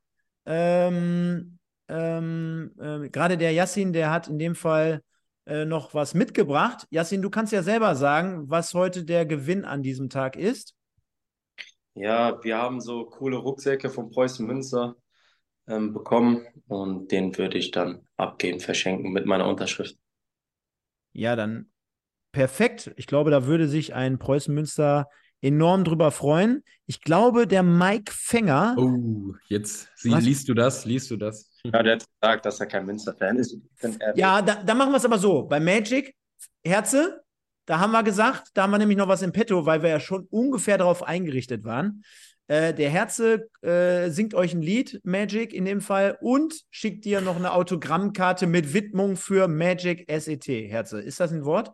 ähm, 0.47 1.59
ähm, 1.89 2.73
äh, 2.78 3.09
gerade 3.09 3.36
der 3.36 3.52
Yassin, 3.52 3.93
der 3.93 4.11
hat 4.11 4.28
in 4.28 4.39
dem 4.39 4.55
Fall 4.55 5.02
äh, 5.47 5.65
noch 5.65 5.94
was 5.94 6.15
mitgebracht. 6.15 6.86
Yassin, 6.90 7.23
du 7.23 7.31
kannst 7.31 7.52
ja 7.52 7.62
selber 7.62 7.94
sagen, 7.94 8.48
was 8.48 8.74
heute 8.74 9.05
der 9.05 9.27
Gewinn 9.27 9.65
an 9.65 9.82
diesem 9.82 10.09
Tag 10.09 10.36
ist. 10.36 10.74
Ja, 11.94 12.43
wir 12.43 12.59
haben 12.59 12.81
so 12.81 13.05
coole 13.05 13.36
Rucksäcke 13.36 13.89
von 13.89 14.11
Preußen 14.11 14.44
Münster 14.47 14.97
ähm, 15.69 15.93
bekommen 15.93 16.47
und 16.66 17.12
den 17.12 17.36
würde 17.39 17.59
ich 17.59 17.70
dann 17.70 18.06
abgeben, 18.16 18.59
verschenken 18.59 19.12
mit 19.12 19.27
meiner 19.27 19.47
Unterschrift. 19.47 19.97
Ja, 21.12 21.36
dann 21.36 21.70
perfekt. 22.32 22.93
Ich 22.97 23.06
glaube, 23.06 23.31
da 23.31 23.47
würde 23.47 23.69
sich 23.69 23.94
ein 23.94 24.19
Preußen 24.19 24.52
Münster 24.52 25.09
enorm 25.45 25.85
drüber 25.85 26.11
freuen. 26.11 26.65
Ich 26.87 27.03
glaube, 27.03 27.47
der 27.47 27.62
Mike 27.62 28.12
Fänger. 28.12 28.75
Oh, 28.79 29.35
jetzt 29.49 29.89
sie, 29.95 30.09
liest 30.09 30.49
du 30.49 30.55
das? 30.55 30.85
Liest 30.85 31.11
du 31.11 31.16
das? 31.16 31.51
Ja, 31.66 31.83
der 31.83 31.95
hat 31.95 32.05
gesagt, 32.21 32.45
dass 32.45 32.61
er 32.61 32.66
kein 32.66 32.85
Münster-Fan 32.85 33.39
ist. 33.39 33.57
Ja, 34.16 34.43
da, 34.43 34.62
da 34.62 34.75
machen 34.75 34.93
wir 34.93 34.99
es 34.99 35.05
aber 35.07 35.16
so. 35.16 35.45
Bei 35.45 35.59
Magic, 35.59 36.15
Herze, 36.62 37.23
da 37.65 37.79
haben 37.79 37.93
wir 37.93 38.03
gesagt, 38.03 38.51
da 38.53 38.65
haben 38.65 38.71
wir 38.73 38.77
nämlich 38.77 38.99
noch 38.99 39.09
was 39.09 39.23
im 39.23 39.33
Petto, 39.33 39.65
weil 39.65 39.83
wir 39.83 39.89
ja 39.89 39.99
schon 39.99 40.27
ungefähr 40.29 40.77
darauf 40.77 41.03
eingerichtet 41.03 41.65
waren. 41.65 42.05
Äh, 42.49 42.75
der 42.75 42.91
Herze 42.91 43.49
äh, 43.62 44.11
singt 44.11 44.35
euch 44.35 44.53
ein 44.53 44.61
Lied, 44.61 45.01
Magic 45.05 45.55
in 45.55 45.65
dem 45.65 45.81
Fall, 45.81 46.19
und 46.21 46.55
schickt 46.71 47.07
dir 47.07 47.23
noch 47.23 47.37
eine 47.37 47.55
Autogrammkarte 47.55 48.47
mit 48.47 48.75
Widmung 48.75 49.16
für 49.16 49.49
Magic 49.49 50.05
SET. 50.21 50.47
Herze, 50.47 51.01
ist 51.01 51.19
das 51.19 51.33
ein 51.33 51.47
Wort? 51.47 51.73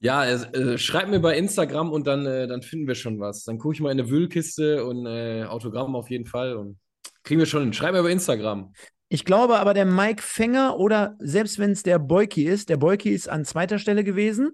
Ja, 0.00 0.24
äh, 0.24 0.76
schreib 0.76 1.08
mir 1.08 1.20
bei 1.20 1.36
Instagram 1.36 1.90
und 1.90 2.06
dann, 2.06 2.26
äh, 2.26 2.46
dann 2.46 2.62
finden 2.62 2.86
wir 2.86 2.94
schon 2.94 3.18
was. 3.18 3.44
Dann 3.44 3.58
gucke 3.58 3.74
ich 3.74 3.80
mal 3.80 3.90
in 3.90 3.98
eine 3.98 4.10
Wühlkiste 4.10 4.84
und 4.84 5.06
äh, 5.06 5.44
Autogramm 5.44 5.96
auf 5.96 6.10
jeden 6.10 6.26
Fall 6.26 6.56
und 6.56 6.78
kriegen 7.22 7.40
wir 7.40 7.46
schon 7.46 7.62
hin. 7.62 7.72
Schreib 7.72 7.92
mir 7.92 8.02
bei 8.02 8.10
Instagram. 8.10 8.74
Ich 9.08 9.24
glaube 9.24 9.58
aber, 9.58 9.72
der 9.72 9.86
Mike 9.86 10.22
Fänger 10.22 10.78
oder 10.78 11.16
selbst 11.18 11.58
wenn 11.58 11.70
es 11.70 11.82
der 11.82 11.98
Boyki 11.98 12.44
ist, 12.44 12.68
der 12.68 12.76
Boyki 12.76 13.10
ist 13.10 13.28
an 13.28 13.44
zweiter 13.44 13.78
Stelle 13.78 14.04
gewesen 14.04 14.50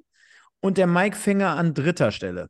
und 0.61 0.79
der 0.79 0.87
Mike 0.87 1.17
Fänger 1.17 1.57
an 1.57 1.75
dritter 1.75 2.13
Stelle. 2.13 2.49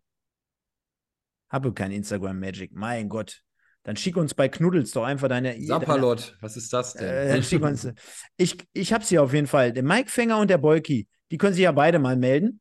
Habe 1.48 1.72
kein 1.72 1.92
Instagram 1.92 2.40
Magic. 2.40 2.72
Mein 2.74 3.08
Gott. 3.08 3.42
Dann 3.84 3.96
schick 3.96 4.16
uns 4.16 4.34
bei 4.34 4.48
Knuddels 4.48 4.92
doch 4.92 5.04
einfach 5.04 5.28
deine. 5.28 5.60
Sapperlot, 5.60 6.36
was 6.40 6.56
ist 6.56 6.72
das 6.72 6.94
denn? 6.94 7.04
Äh, 7.04 7.42
schick 7.42 7.62
uns, 7.62 7.88
ich 8.36 8.56
ich 8.72 8.92
habe 8.92 9.04
sie 9.04 9.18
auf 9.18 9.32
jeden 9.32 9.46
Fall. 9.46 9.72
Der 9.72 9.82
Mike 9.82 10.10
Fänger 10.10 10.38
und 10.38 10.50
der 10.50 10.58
Boyki, 10.58 11.08
die 11.30 11.38
können 11.38 11.54
sich 11.54 11.64
ja 11.64 11.72
beide 11.72 11.98
mal 11.98 12.16
melden. 12.16 12.60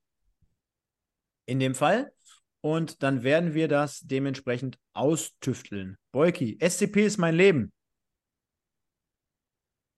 In 1.52 1.60
dem 1.60 1.76
Fall. 1.76 2.14
Und 2.61 3.03
dann 3.03 3.23
werden 3.23 3.53
wir 3.53 3.68
das 3.68 3.99
dementsprechend 3.99 4.80
austüfteln. 4.94 5.98
Boyki, 6.14 6.57
SCP 6.61 7.06
ist 7.06 7.18
mein 7.18 7.36
Leben. 7.36 7.73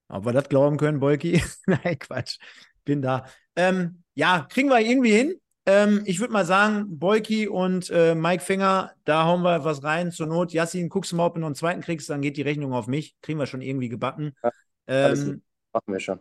Ob 0.08 0.26
wir 0.26 0.34
das 0.34 0.50
glauben 0.50 0.78
können, 0.78 1.00
Boyki? 1.00 1.44
Nein, 1.68 2.00
Quatsch. 2.00 2.40
Bin 2.86 3.04
da. 3.04 3.28
Ähm, 3.56 4.02
ja, 4.16 4.48
kriegen 4.50 4.70
wir 4.70 4.80
irgendwie 4.80 5.12
hin. 5.12 5.36
Ähm, 5.68 6.02
ich 6.06 6.20
würde 6.20 6.34
mal 6.34 6.44
sagen, 6.44 6.98
Boyki 6.98 7.48
und 7.48 7.92
äh, 7.92 8.16
Mike 8.16 8.44
Finger, 8.44 8.92
da 9.06 9.26
hauen 9.26 9.44
wir 9.44 9.64
was 9.64 9.84
rein. 9.84 10.12
Zur 10.12 10.26
Not, 10.26 10.54
Yassin, 10.54 10.90
guckst 10.90 11.12
du 11.12 11.18
mal, 11.18 11.28
ob 11.28 11.36
du 11.36 11.40
noch 11.40 11.48
einen 11.48 11.56
zweiten 11.56 11.82
kriegst, 11.82 12.10
dann 12.10 12.24
geht 12.24 12.36
die 12.38 12.42
Rechnung 12.42 12.74
auf 12.74 12.88
mich. 12.88 13.16
Kriegen 13.22 13.38
wir 13.38 13.46
schon 13.46 13.62
irgendwie 13.62 13.90
gebacken. 13.90 14.34
Ja, 14.42 14.52
ähm, 14.88 15.44
machen 15.72 15.94
wir 15.94 16.00
schon. 16.00 16.20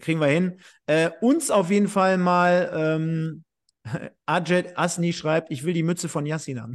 Kriegen 0.00 0.20
wir 0.20 0.26
hin. 0.26 0.60
Äh, 0.84 1.10
uns 1.22 1.50
auf 1.50 1.70
jeden 1.70 1.88
Fall 1.88 2.18
mal 2.18 2.70
ähm, 2.74 3.44
Ajed 4.26 4.76
Asni 4.78 5.12
schreibt, 5.12 5.50
ich 5.50 5.64
will 5.64 5.74
die 5.74 5.82
Mütze 5.82 6.08
von 6.08 6.26
Yassin 6.26 6.60
haben. 6.60 6.74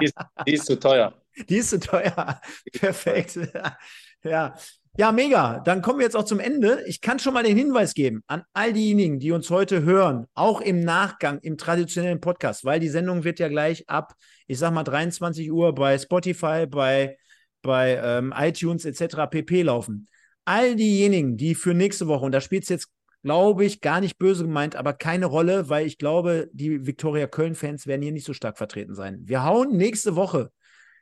die, 0.00 0.06
ist, 0.06 0.14
die 0.46 0.52
ist 0.54 0.66
zu 0.66 0.78
teuer. 0.78 1.14
Die 1.48 1.56
ist 1.56 1.70
zu 1.70 1.80
teuer. 1.80 2.40
Perfekt. 2.72 3.38
ja. 4.22 4.54
Ja, 4.96 5.12
mega. 5.12 5.60
Dann 5.60 5.80
kommen 5.80 6.00
wir 6.00 6.06
jetzt 6.06 6.16
auch 6.16 6.24
zum 6.24 6.40
Ende. 6.40 6.82
Ich 6.88 7.00
kann 7.00 7.20
schon 7.20 7.32
mal 7.32 7.44
den 7.44 7.56
Hinweis 7.56 7.94
geben 7.94 8.24
an 8.26 8.42
all 8.52 8.72
diejenigen, 8.72 9.20
die 9.20 9.30
uns 9.30 9.48
heute 9.48 9.84
hören, 9.84 10.26
auch 10.34 10.60
im 10.60 10.80
Nachgang, 10.80 11.38
im 11.38 11.56
traditionellen 11.56 12.20
Podcast, 12.20 12.64
weil 12.64 12.80
die 12.80 12.88
Sendung 12.88 13.22
wird 13.22 13.38
ja 13.38 13.46
gleich 13.46 13.88
ab, 13.88 14.14
ich 14.48 14.58
sag 14.58 14.72
mal, 14.72 14.82
23 14.82 15.52
Uhr 15.52 15.72
bei 15.72 15.96
Spotify, 15.98 16.66
bei, 16.66 17.16
bei 17.62 18.00
ähm, 18.02 18.34
iTunes 18.36 18.84
etc. 18.84 19.30
pp. 19.30 19.62
laufen. 19.62 20.08
All 20.44 20.74
diejenigen, 20.74 21.36
die 21.36 21.54
für 21.54 21.74
nächste 21.74 22.08
Woche, 22.08 22.24
und 22.24 22.32
da 22.32 22.40
spielt 22.40 22.64
es 22.64 22.68
jetzt, 22.68 22.88
glaube 23.28 23.66
ich, 23.66 23.82
gar 23.82 24.00
nicht 24.00 24.16
böse 24.16 24.44
gemeint, 24.44 24.74
aber 24.74 24.94
keine 24.94 25.26
Rolle, 25.26 25.68
weil 25.68 25.86
ich 25.86 25.98
glaube, 25.98 26.48
die 26.54 26.86
Viktoria 26.86 27.26
Köln-Fans 27.26 27.86
werden 27.86 28.00
hier 28.00 28.12
nicht 28.12 28.24
so 28.24 28.32
stark 28.32 28.56
vertreten 28.56 28.94
sein. 28.94 29.20
Wir 29.24 29.44
hauen 29.44 29.76
nächste 29.76 30.16
Woche 30.16 30.50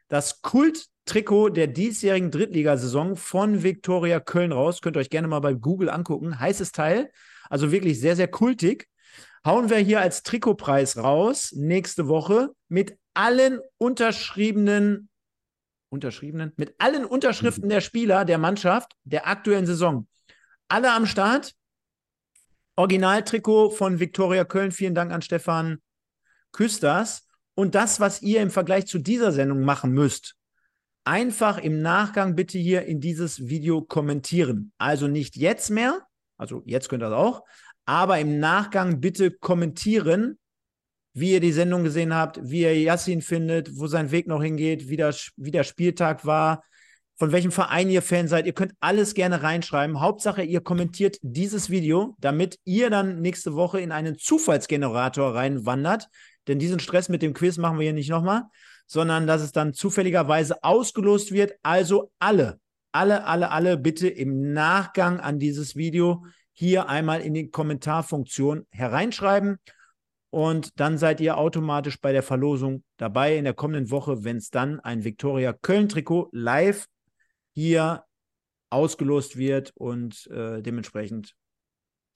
das 0.08 0.42
Kult-Trikot 0.42 1.50
der 1.50 1.68
diesjährigen 1.68 2.32
Drittligasaison 2.32 3.14
von 3.14 3.62
Viktoria 3.62 4.18
Köln 4.18 4.50
raus. 4.50 4.80
Könnt 4.80 4.96
ihr 4.96 5.00
euch 5.00 5.10
gerne 5.10 5.28
mal 5.28 5.38
bei 5.38 5.54
Google 5.54 5.88
angucken. 5.88 6.40
Heißes 6.40 6.72
Teil. 6.72 7.12
Also 7.48 7.70
wirklich 7.70 8.00
sehr, 8.00 8.16
sehr 8.16 8.26
kultig. 8.26 8.88
Hauen 9.44 9.70
wir 9.70 9.78
hier 9.78 10.00
als 10.00 10.24
Trikotpreis 10.24 10.96
raus 10.96 11.52
nächste 11.52 12.08
Woche 12.08 12.48
mit 12.66 12.98
allen 13.14 13.60
unterschriebenen, 13.78 15.10
unterschriebenen, 15.90 16.54
mit 16.56 16.74
allen 16.78 17.04
Unterschriften 17.04 17.68
der 17.68 17.80
Spieler 17.80 18.24
der 18.24 18.38
Mannschaft 18.38 18.94
der 19.04 19.28
aktuellen 19.28 19.66
Saison. 19.66 20.08
Alle 20.66 20.90
am 20.90 21.06
Start. 21.06 21.54
Originaltrikot 22.76 23.70
von 23.70 24.00
Viktoria 24.00 24.44
Köln. 24.44 24.70
Vielen 24.70 24.94
Dank 24.94 25.10
an 25.10 25.22
Stefan 25.22 25.78
Küsters. 26.52 27.26
Und 27.54 27.74
das, 27.74 28.00
was 28.00 28.20
ihr 28.20 28.42
im 28.42 28.50
Vergleich 28.50 28.86
zu 28.86 28.98
dieser 28.98 29.32
Sendung 29.32 29.62
machen 29.62 29.92
müsst, 29.92 30.36
einfach 31.04 31.56
im 31.56 31.80
Nachgang 31.80 32.34
bitte 32.34 32.58
hier 32.58 32.84
in 32.84 33.00
dieses 33.00 33.48
Video 33.48 33.80
kommentieren. 33.80 34.72
Also 34.76 35.08
nicht 35.08 35.36
jetzt 35.36 35.70
mehr, 35.70 36.02
also 36.36 36.62
jetzt 36.66 36.90
könnt 36.90 37.02
ihr 37.02 37.08
das 37.08 37.18
auch, 37.18 37.44
aber 37.86 38.18
im 38.18 38.40
Nachgang 38.40 39.00
bitte 39.00 39.30
kommentieren, 39.30 40.38
wie 41.14 41.32
ihr 41.32 41.40
die 41.40 41.52
Sendung 41.52 41.82
gesehen 41.82 42.14
habt, 42.14 42.40
wie 42.42 42.62
ihr 42.62 42.78
Yassin 42.78 43.22
findet, 43.22 43.78
wo 43.78 43.86
sein 43.86 44.10
Weg 44.10 44.26
noch 44.26 44.42
hingeht, 44.42 44.90
wie, 44.90 44.98
das, 44.98 45.30
wie 45.36 45.50
der 45.50 45.64
Spieltag 45.64 46.26
war, 46.26 46.62
von 47.16 47.32
welchem 47.32 47.50
Verein 47.50 47.88
ihr 47.88 48.02
Fan 48.02 48.28
seid. 48.28 48.46
Ihr 48.46 48.52
könnt 48.52 48.74
alles 48.80 49.14
gerne 49.14 49.42
reinschreiben. 49.42 50.00
Hauptsache, 50.00 50.42
ihr 50.42 50.60
kommentiert 50.60 51.18
dieses 51.22 51.70
Video, 51.70 52.14
damit 52.20 52.58
ihr 52.64 52.90
dann 52.90 53.20
nächste 53.22 53.54
Woche 53.54 53.80
in 53.80 53.90
einen 53.90 54.18
Zufallsgenerator 54.18 55.34
reinwandert, 55.34 56.08
denn 56.46 56.58
diesen 56.58 56.78
Stress 56.78 57.08
mit 57.08 57.22
dem 57.22 57.32
Quiz 57.32 57.56
machen 57.56 57.78
wir 57.78 57.84
hier 57.84 57.92
nicht 57.92 58.10
nochmal, 58.10 58.42
sondern 58.86 59.26
dass 59.26 59.42
es 59.42 59.52
dann 59.52 59.72
zufälligerweise 59.72 60.62
ausgelost 60.62 61.32
wird. 61.32 61.54
Also 61.62 62.12
alle, 62.18 62.60
alle, 62.92 63.24
alle, 63.24 63.50
alle 63.50 63.76
bitte 63.78 64.08
im 64.08 64.52
Nachgang 64.52 65.18
an 65.18 65.38
dieses 65.38 65.74
Video 65.74 66.24
hier 66.52 66.88
einmal 66.88 67.20
in 67.20 67.34
die 67.34 67.50
Kommentarfunktion 67.50 68.66
hereinschreiben. 68.70 69.58
Und 70.30 70.78
dann 70.78 70.98
seid 70.98 71.20
ihr 71.20 71.38
automatisch 71.38 72.00
bei 72.00 72.12
der 72.12 72.22
Verlosung 72.22 72.82
dabei 72.98 73.36
in 73.36 73.44
der 73.44 73.54
kommenden 73.54 73.90
Woche, 73.90 74.24
wenn 74.24 74.36
es 74.36 74.50
dann 74.50 74.80
ein 74.80 75.04
Viktoria 75.04 75.52
Köln-Trikot 75.52 76.28
live 76.32 76.86
hier 77.56 78.04
ausgelost 78.70 79.36
wird 79.36 79.72
und 79.74 80.28
äh, 80.28 80.62
dementsprechend 80.62 81.34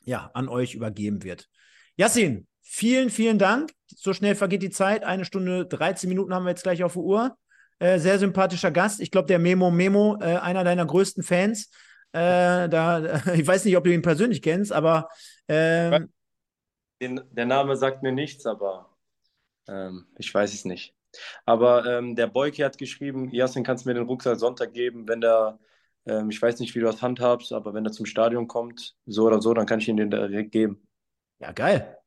ja 0.04 0.30
an 0.34 0.48
euch 0.48 0.74
übergeben 0.74 1.24
wird. 1.24 1.48
Yassin, 1.96 2.46
Vielen, 2.72 3.10
vielen 3.10 3.38
Dank. 3.38 3.72
So 3.88 4.12
schnell 4.12 4.36
vergeht 4.36 4.62
die 4.62 4.70
Zeit. 4.70 5.02
Eine 5.02 5.24
Stunde 5.24 5.66
13 5.66 6.08
Minuten 6.08 6.32
haben 6.32 6.44
wir 6.44 6.50
jetzt 6.50 6.62
gleich 6.62 6.84
auf 6.84 6.92
der 6.92 7.02
Uhr. 7.02 7.36
Äh, 7.80 7.98
sehr 7.98 8.18
sympathischer 8.20 8.70
Gast. 8.70 9.00
Ich 9.00 9.10
glaube, 9.10 9.26
der 9.26 9.40
Memo 9.40 9.72
Memo, 9.72 10.16
äh, 10.20 10.36
einer 10.36 10.62
deiner 10.62 10.86
größten 10.86 11.24
Fans. 11.24 11.70
Äh, 12.12 12.68
da, 12.68 13.22
ich 13.34 13.44
weiß 13.44 13.64
nicht, 13.64 13.76
ob 13.76 13.82
du 13.82 13.92
ihn 13.92 14.02
persönlich 14.02 14.40
kennst, 14.40 14.72
aber. 14.72 15.08
Ähm, 15.48 16.12
Den, 17.00 17.20
der 17.32 17.46
Name 17.46 17.76
sagt 17.76 18.04
mir 18.04 18.12
nichts, 18.12 18.46
aber 18.46 18.96
ähm, 19.66 20.06
ich 20.16 20.32
weiß 20.32 20.54
es 20.54 20.64
nicht. 20.64 20.94
Aber 21.44 21.86
ähm, 21.86 22.16
der 22.16 22.26
Boyke 22.26 22.64
hat 22.64 22.78
geschrieben: 22.78 23.30
Jasin, 23.30 23.64
kannst 23.64 23.84
du 23.84 23.88
mir 23.88 23.94
den 23.94 24.06
Rucksack 24.06 24.38
Sonntag 24.38 24.72
geben, 24.72 25.08
wenn 25.08 25.20
der. 25.20 25.58
Ähm, 26.06 26.30
ich 26.30 26.40
weiß 26.40 26.58
nicht, 26.60 26.74
wie 26.74 26.80
du 26.80 26.86
das 26.86 27.02
handhabst, 27.02 27.52
aber 27.52 27.74
wenn 27.74 27.84
er 27.84 27.92
zum 27.92 28.06
Stadion 28.06 28.48
kommt, 28.48 28.96
so 29.06 29.26
oder 29.26 29.42
so, 29.42 29.52
dann 29.52 29.66
kann 29.66 29.80
ich 29.80 29.88
ihn 29.88 29.96
den 29.96 30.10
direkt 30.10 30.52
geben. 30.52 30.86
Ja, 31.40 31.52
geil. 31.52 31.98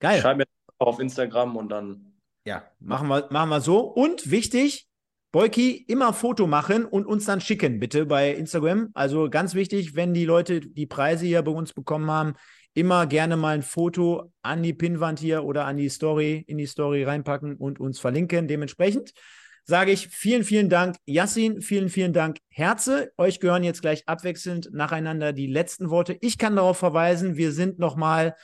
Geil. 0.00 0.20
Schreib 0.20 0.38
mir 0.38 0.44
auf 0.78 0.98
Instagram 1.00 1.56
und 1.56 1.68
dann. 1.68 2.12
Ja, 2.44 2.64
machen 2.78 3.08
wir, 3.08 3.26
machen 3.30 3.50
wir 3.50 3.60
so. 3.60 3.80
Und 3.80 4.30
wichtig, 4.30 4.88
Boyki, 5.32 5.76
immer 5.88 6.14
Foto 6.14 6.46
machen 6.46 6.86
und 6.86 7.04
uns 7.04 7.26
dann 7.26 7.40
schicken, 7.42 7.78
bitte 7.78 8.06
bei 8.06 8.32
Instagram. 8.32 8.90
Also 8.94 9.28
ganz 9.28 9.54
wichtig, 9.54 9.94
wenn 9.94 10.14
die 10.14 10.24
Leute 10.24 10.60
die 10.60 10.86
Preise 10.86 11.26
hier 11.26 11.42
bei 11.42 11.52
uns 11.52 11.74
bekommen 11.74 12.10
haben, 12.10 12.34
immer 12.74 13.06
gerne 13.06 13.36
mal 13.36 13.54
ein 13.54 13.62
Foto 13.62 14.32
an 14.42 14.62
die 14.62 14.74
Pinnwand 14.74 15.18
hier 15.18 15.44
oder 15.44 15.64
an 15.66 15.76
die 15.76 15.88
Story, 15.88 16.44
in 16.46 16.58
die 16.58 16.66
Story 16.66 17.04
reinpacken 17.04 17.56
und 17.56 17.80
uns 17.80 17.98
verlinken. 17.98 18.48
Dementsprechend 18.48 19.12
sage 19.64 19.92
ich 19.92 20.08
vielen, 20.08 20.44
vielen 20.44 20.70
Dank, 20.70 20.96
Yassin, 21.04 21.60
vielen, 21.60 21.90
vielen 21.90 22.12
Dank, 22.12 22.38
Herze. 22.48 23.12
Euch 23.18 23.38
gehören 23.38 23.64
jetzt 23.64 23.82
gleich 23.82 24.08
abwechselnd 24.08 24.70
nacheinander 24.72 25.32
die 25.32 25.46
letzten 25.46 25.90
Worte. 25.90 26.16
Ich 26.20 26.38
kann 26.38 26.56
darauf 26.56 26.78
verweisen, 26.78 27.36
wir 27.36 27.52
sind 27.52 27.78
nochmal 27.78 28.34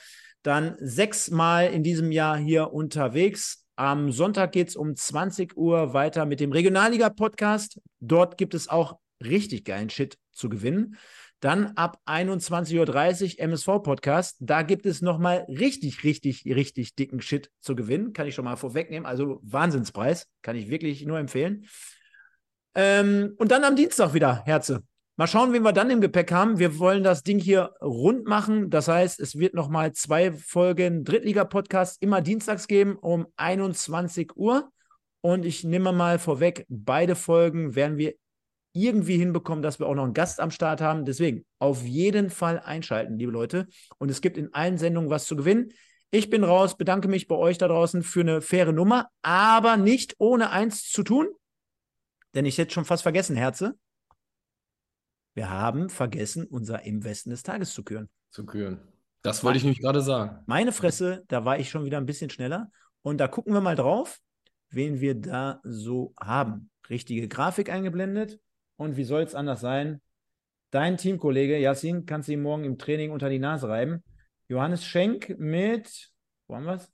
dann 0.43 0.75
sechsmal 0.79 1.73
in 1.73 1.81
diesem 1.81 2.11
Jahr 2.11 2.37
hier 2.37 2.71
unterwegs. 2.71 3.65
Am 3.75 4.11
Sonntag 4.11 4.51
geht 4.51 4.69
es 4.69 4.75
um 4.75 4.95
20 4.95 5.57
Uhr 5.57 5.93
weiter 5.93 6.25
mit 6.25 6.39
dem 6.39 6.51
Regionalliga-Podcast. 6.51 7.81
Dort 7.99 8.37
gibt 8.37 8.53
es 8.53 8.69
auch 8.69 8.99
richtig 9.23 9.65
geilen 9.65 9.89
Shit 9.89 10.19
zu 10.31 10.47
gewinnen. 10.47 10.97
Dann 11.45 11.73
ab 11.75 12.01
21.30 12.07 13.35
Uhr 13.35 13.39
MSV-Podcast. 13.39 14.37
Da 14.39 14.63
gibt 14.63 14.87
es 14.87 15.03
nochmal 15.03 15.45
richtig, 15.47 16.03
richtig, 16.03 16.43
richtig 16.47 16.95
dicken 16.95 17.21
Shit 17.21 17.51
zu 17.59 17.75
gewinnen. 17.75 18.13
Kann 18.13 18.25
ich 18.25 18.33
schon 18.33 18.45
mal 18.45 18.55
vorwegnehmen. 18.55 19.05
Also 19.05 19.41
Wahnsinnspreis. 19.43 20.27
Kann 20.41 20.55
ich 20.55 20.71
wirklich 20.71 21.05
nur 21.05 21.19
empfehlen. 21.19 21.67
Ähm, 22.73 23.35
und 23.37 23.51
dann 23.51 23.63
am 23.63 23.75
Dienstag 23.75 24.15
wieder, 24.15 24.41
Herze. 24.45 24.81
Mal 25.17 25.27
schauen, 25.27 25.53
wen 25.53 25.61
wir 25.61 25.71
dann 25.71 25.91
im 25.91 26.01
Gepäck 26.01 26.31
haben. 26.31 26.57
Wir 26.57 26.79
wollen 26.79 27.03
das 27.03 27.21
Ding 27.21 27.37
hier 27.37 27.75
rund 27.79 28.25
machen. 28.25 28.71
Das 28.71 28.87
heißt, 28.87 29.19
es 29.19 29.37
wird 29.37 29.53
nochmal 29.53 29.91
zwei 29.91 30.31
Folgen 30.31 31.03
Drittliga-Podcast 31.03 32.01
immer 32.01 32.21
dienstags 32.21 32.65
geben 32.65 32.95
um 32.95 33.27
21 33.35 34.35
Uhr. 34.35 34.71
Und 35.21 35.45
ich 35.45 35.63
nehme 35.63 35.91
mal 35.91 36.17
vorweg, 36.17 36.65
beide 36.69 37.15
Folgen 37.15 37.75
werden 37.75 37.99
wir 37.99 38.15
irgendwie 38.75 39.17
hinbekommen, 39.17 39.61
dass 39.63 39.79
wir 39.79 39.87
auch 39.87 39.95
noch 39.95 40.03
einen 40.03 40.13
Gast 40.13 40.39
am 40.39 40.51
Start 40.51 40.81
haben. 40.81 41.05
Deswegen 41.05 41.45
auf 41.59 41.83
jeden 41.83 42.29
Fall 42.29 42.59
einschalten, 42.59 43.17
liebe 43.17 43.31
Leute. 43.31 43.67
Und 43.97 44.11
es 44.11 44.21
gibt 44.21 44.37
in 44.37 44.53
allen 44.53 44.77
Sendungen 44.77 45.09
was 45.09 45.25
zu 45.25 45.35
gewinnen. 45.35 45.71
Ich 46.11 46.29
bin 46.29 46.43
raus, 46.43 46.77
bedanke 46.77 47.07
mich 47.07 47.27
bei 47.27 47.35
euch 47.35 47.57
da 47.57 47.67
draußen 47.67 48.03
für 48.03 48.21
eine 48.21 48.41
faire 48.41 48.73
Nummer, 48.73 49.09
aber 49.21 49.77
nicht 49.77 50.15
ohne 50.17 50.49
eins 50.51 50.89
zu 50.89 51.03
tun. 51.03 51.27
Denn 52.33 52.45
ich 52.45 52.57
hätte 52.57 52.73
schon 52.73 52.85
fast 52.85 53.03
vergessen, 53.03 53.35
Herze. 53.35 53.77
Wir 55.33 55.49
haben 55.49 55.89
vergessen, 55.89 56.45
unser 56.45 56.83
Im 56.83 57.03
Westen 57.03 57.29
des 57.29 57.43
Tages 57.43 57.73
zu 57.73 57.83
küren. 57.83 58.09
Zu 58.29 58.45
küren. 58.45 58.79
Das 59.21 59.43
wollte 59.43 59.57
ich 59.57 59.63
nämlich 59.63 59.81
gerade 59.81 60.01
sagen. 60.01 60.43
Meine 60.45 60.71
Fresse, 60.71 61.23
da 61.27 61.45
war 61.45 61.59
ich 61.59 61.69
schon 61.69 61.85
wieder 61.85 61.97
ein 61.97 62.05
bisschen 62.05 62.29
schneller. 62.29 62.71
Und 63.01 63.17
da 63.17 63.27
gucken 63.27 63.53
wir 63.53 63.61
mal 63.61 63.75
drauf, 63.75 64.19
wen 64.69 65.01
wir 65.01 65.15
da 65.15 65.59
so 65.63 66.13
haben. 66.19 66.69
Richtige 66.89 67.27
Grafik 67.27 67.69
eingeblendet. 67.69 68.39
Und 68.77 68.97
wie 68.97 69.03
soll 69.03 69.23
es 69.23 69.35
anders 69.35 69.61
sein? 69.61 70.01
Dein 70.71 70.97
Teamkollege 70.97 71.57
Yassin 71.57 72.05
kannst 72.05 72.27
du 72.27 72.33
ihm 72.33 72.41
morgen 72.41 72.65
im 72.65 72.77
Training 72.77 73.11
unter 73.11 73.29
die 73.29 73.39
Nase 73.39 73.69
reiben. 73.69 74.03
Johannes 74.47 74.85
Schenk 74.85 75.35
mit, 75.37 76.11
wo 76.47 76.55
haben 76.55 76.65
wir 76.65 76.73
es? 76.73 76.91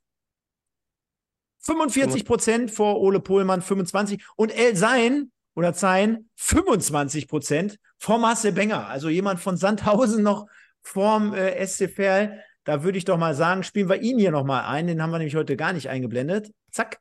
45 1.63 2.25
Prozent 2.25 2.71
vor 2.71 2.99
Ole 2.99 3.19
Pohlmann, 3.19 3.61
25 3.61 4.23
und 4.35 4.49
El 4.49 4.75
Sein 4.75 5.31
oder 5.53 5.73
Zein 5.73 6.29
25 6.35 7.27
Prozent 7.27 7.77
vor 7.97 8.17
Marcel 8.17 8.51
Benger. 8.51 8.87
Also 8.87 9.09
jemand 9.09 9.39
von 9.39 9.57
Sandhausen 9.57 10.23
noch 10.23 10.47
vorm 10.81 11.33
äh, 11.33 11.65
SC 11.65 11.89
Verl. 11.89 12.43
Da 12.63 12.83
würde 12.83 12.97
ich 12.97 13.05
doch 13.05 13.17
mal 13.17 13.35
sagen, 13.35 13.63
spielen 13.63 13.89
wir 13.89 14.01
ihn 14.01 14.17
hier 14.17 14.31
nochmal 14.31 14.65
ein. 14.65 14.87
Den 14.87 15.01
haben 15.01 15.11
wir 15.11 15.17
nämlich 15.17 15.35
heute 15.35 15.55
gar 15.57 15.73
nicht 15.73 15.89
eingeblendet. 15.89 16.51
Zack. 16.71 16.99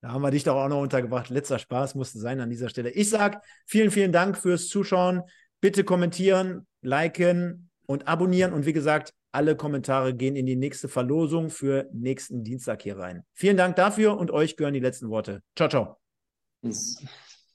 Da 0.00 0.12
haben 0.12 0.22
wir 0.22 0.30
dich 0.30 0.44
doch 0.44 0.54
auch 0.54 0.68
noch 0.68 0.80
untergebracht. 0.80 1.28
Letzter 1.28 1.58
Spaß 1.58 1.94
musste 1.94 2.18
sein 2.18 2.40
an 2.40 2.50
dieser 2.50 2.68
Stelle. 2.68 2.90
Ich 2.90 3.10
sage 3.10 3.40
vielen, 3.66 3.90
vielen 3.90 4.12
Dank 4.12 4.38
fürs 4.38 4.68
Zuschauen. 4.68 5.22
Bitte 5.60 5.82
kommentieren, 5.82 6.66
liken 6.82 7.68
und 7.86 8.06
abonnieren. 8.06 8.52
Und 8.52 8.64
wie 8.64 8.72
gesagt, 8.72 9.12
alle 9.32 9.56
Kommentare 9.56 10.14
gehen 10.14 10.36
in 10.36 10.46
die 10.46 10.56
nächste 10.56 10.88
Verlosung 10.88 11.50
für 11.50 11.88
nächsten 11.92 12.44
Dienstag 12.44 12.82
hier 12.82 12.98
rein. 12.98 13.24
Vielen 13.34 13.56
Dank 13.56 13.76
dafür 13.76 14.16
und 14.16 14.30
euch 14.30 14.56
gehören 14.56 14.74
die 14.74 14.80
letzten 14.80 15.10
Worte. 15.10 15.42
Ciao, 15.56 15.68
ciao. 15.68 15.96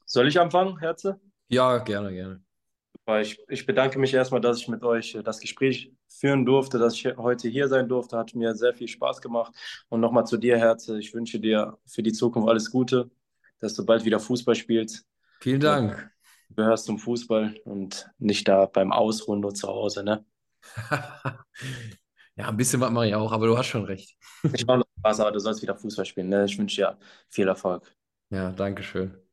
Soll 0.06 0.28
ich 0.28 0.38
anfangen, 0.38 0.78
Herze? 0.78 1.20
Ja, 1.48 1.78
gerne, 1.78 2.12
gerne. 2.12 2.53
Ich, 3.20 3.38
ich 3.48 3.66
bedanke 3.66 3.98
mich 3.98 4.14
erstmal, 4.14 4.40
dass 4.40 4.60
ich 4.60 4.68
mit 4.68 4.82
euch 4.82 5.18
das 5.22 5.38
Gespräch 5.38 5.92
führen 6.08 6.46
durfte, 6.46 6.78
dass 6.78 6.94
ich 6.94 7.04
heute 7.16 7.48
hier 7.48 7.68
sein 7.68 7.86
durfte. 7.86 8.16
Hat 8.16 8.34
mir 8.34 8.54
sehr 8.54 8.72
viel 8.72 8.88
Spaß 8.88 9.20
gemacht. 9.20 9.54
Und 9.90 10.00
nochmal 10.00 10.24
zu 10.26 10.38
dir, 10.38 10.56
Herze. 10.56 10.98
Ich 10.98 11.12
wünsche 11.12 11.38
dir 11.38 11.76
für 11.86 12.02
die 12.02 12.12
Zukunft 12.12 12.48
alles 12.48 12.70
Gute, 12.70 13.10
dass 13.60 13.74
du 13.74 13.84
bald 13.84 14.06
wieder 14.06 14.20
Fußball 14.20 14.54
spielst. 14.54 15.06
Vielen 15.40 15.60
Dank. 15.60 16.10
Du 16.48 16.54
gehörst 16.54 16.86
zum 16.86 16.98
Fußball 16.98 17.54
und 17.64 18.10
nicht 18.18 18.48
da 18.48 18.66
beim 18.66 18.90
Ausruhen 18.92 19.40
nur 19.40 19.54
zu 19.54 19.68
Hause, 19.68 20.02
ne? 20.02 20.24
ja, 22.36 22.48
ein 22.48 22.56
bisschen 22.56 22.80
was 22.80 22.90
mache 22.90 23.08
ich 23.08 23.14
auch, 23.14 23.32
aber 23.32 23.46
du 23.46 23.58
hast 23.58 23.66
schon 23.66 23.84
recht. 23.84 24.16
ich 24.52 24.66
mache 24.66 24.78
noch 24.78 24.86
Spaß, 24.98 25.20
aber 25.20 25.32
du 25.32 25.40
sollst 25.40 25.60
wieder 25.60 25.76
Fußball 25.76 26.06
spielen. 26.06 26.30
Ne? 26.30 26.46
Ich 26.46 26.58
wünsche 26.58 26.76
dir 26.76 26.98
viel 27.28 27.48
Erfolg. 27.48 27.94
Ja, 28.30 28.50
danke 28.50 28.82
schön. 28.82 29.23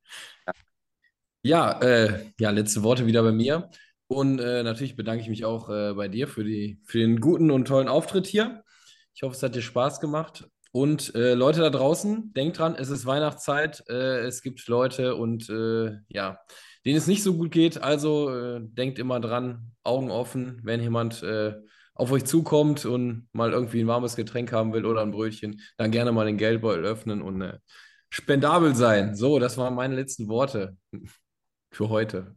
Ja, 1.44 1.80
äh, 1.82 2.26
ja, 2.40 2.52
letzte 2.52 2.84
Worte 2.84 3.08
wieder 3.08 3.24
bei 3.24 3.32
mir. 3.32 3.70
Und 4.08 4.40
äh, 4.40 4.62
natürlich 4.62 4.96
bedanke 4.96 5.24
ich 5.24 5.30
mich 5.30 5.44
auch 5.44 5.70
äh, 5.70 5.94
bei 5.94 6.08
dir 6.08 6.28
für, 6.28 6.44
die, 6.44 6.80
für 6.86 7.00
den 7.00 7.20
guten 7.20 7.50
und 7.50 7.68
tollen 7.68 7.88
Auftritt 7.88 8.28
hier. 8.28 8.64
Ich 9.16 9.24
hoffe, 9.24 9.36
es 9.36 9.42
hat 9.42 9.56
dir 9.56 9.62
Spaß 9.62 10.00
gemacht. 10.00 10.48
Und 10.72 11.16
äh, 11.16 11.34
Leute 11.34 11.62
da 11.62 11.70
draußen, 11.70 12.32
denkt 12.34 12.60
dran, 12.60 12.76
es 12.76 12.90
ist 12.90 13.06
Weihnachtszeit. 13.06 13.84
Äh, 13.90 14.20
es 14.20 14.44
gibt 14.44 14.68
Leute 14.68 15.16
und 15.16 15.50
äh, 15.50 15.98
ja, 16.10 16.38
denen 16.86 16.98
es 16.98 17.08
nicht 17.08 17.24
so 17.24 17.36
gut 17.36 17.52
geht. 17.52 17.82
Also 17.82 18.60
denkt 18.60 19.00
immer 19.00 19.20
dran, 19.20 19.72
Augen 19.84 20.12
offen, 20.12 20.60
wenn 20.64 20.82
jemand 20.82 21.24
auf 21.94 22.12
euch 22.12 22.26
zukommt 22.26 22.86
und 22.86 23.28
mal 23.34 23.52
irgendwie 23.52 23.82
ein 23.82 23.88
warmes 23.88 24.16
Getränk 24.16 24.52
haben 24.52 24.74
will 24.74 24.88
oder 24.88 25.02
ein 25.02 25.12
Brötchen, 25.12 25.62
dann 25.78 25.92
gerne 25.92 26.12
mal 26.12 26.26
den 26.26 26.38
Geldbeutel 26.38 26.84
öffnen 26.84 27.22
und 27.22 27.60
spendabel 28.10 28.74
sein. 28.74 29.16
So, 29.16 29.38
das 29.38 29.60
waren 29.60 29.76
meine 29.76 29.96
letzten 29.96 30.28
Worte 30.28 30.76
für 31.72 31.90
heute. 31.90 32.36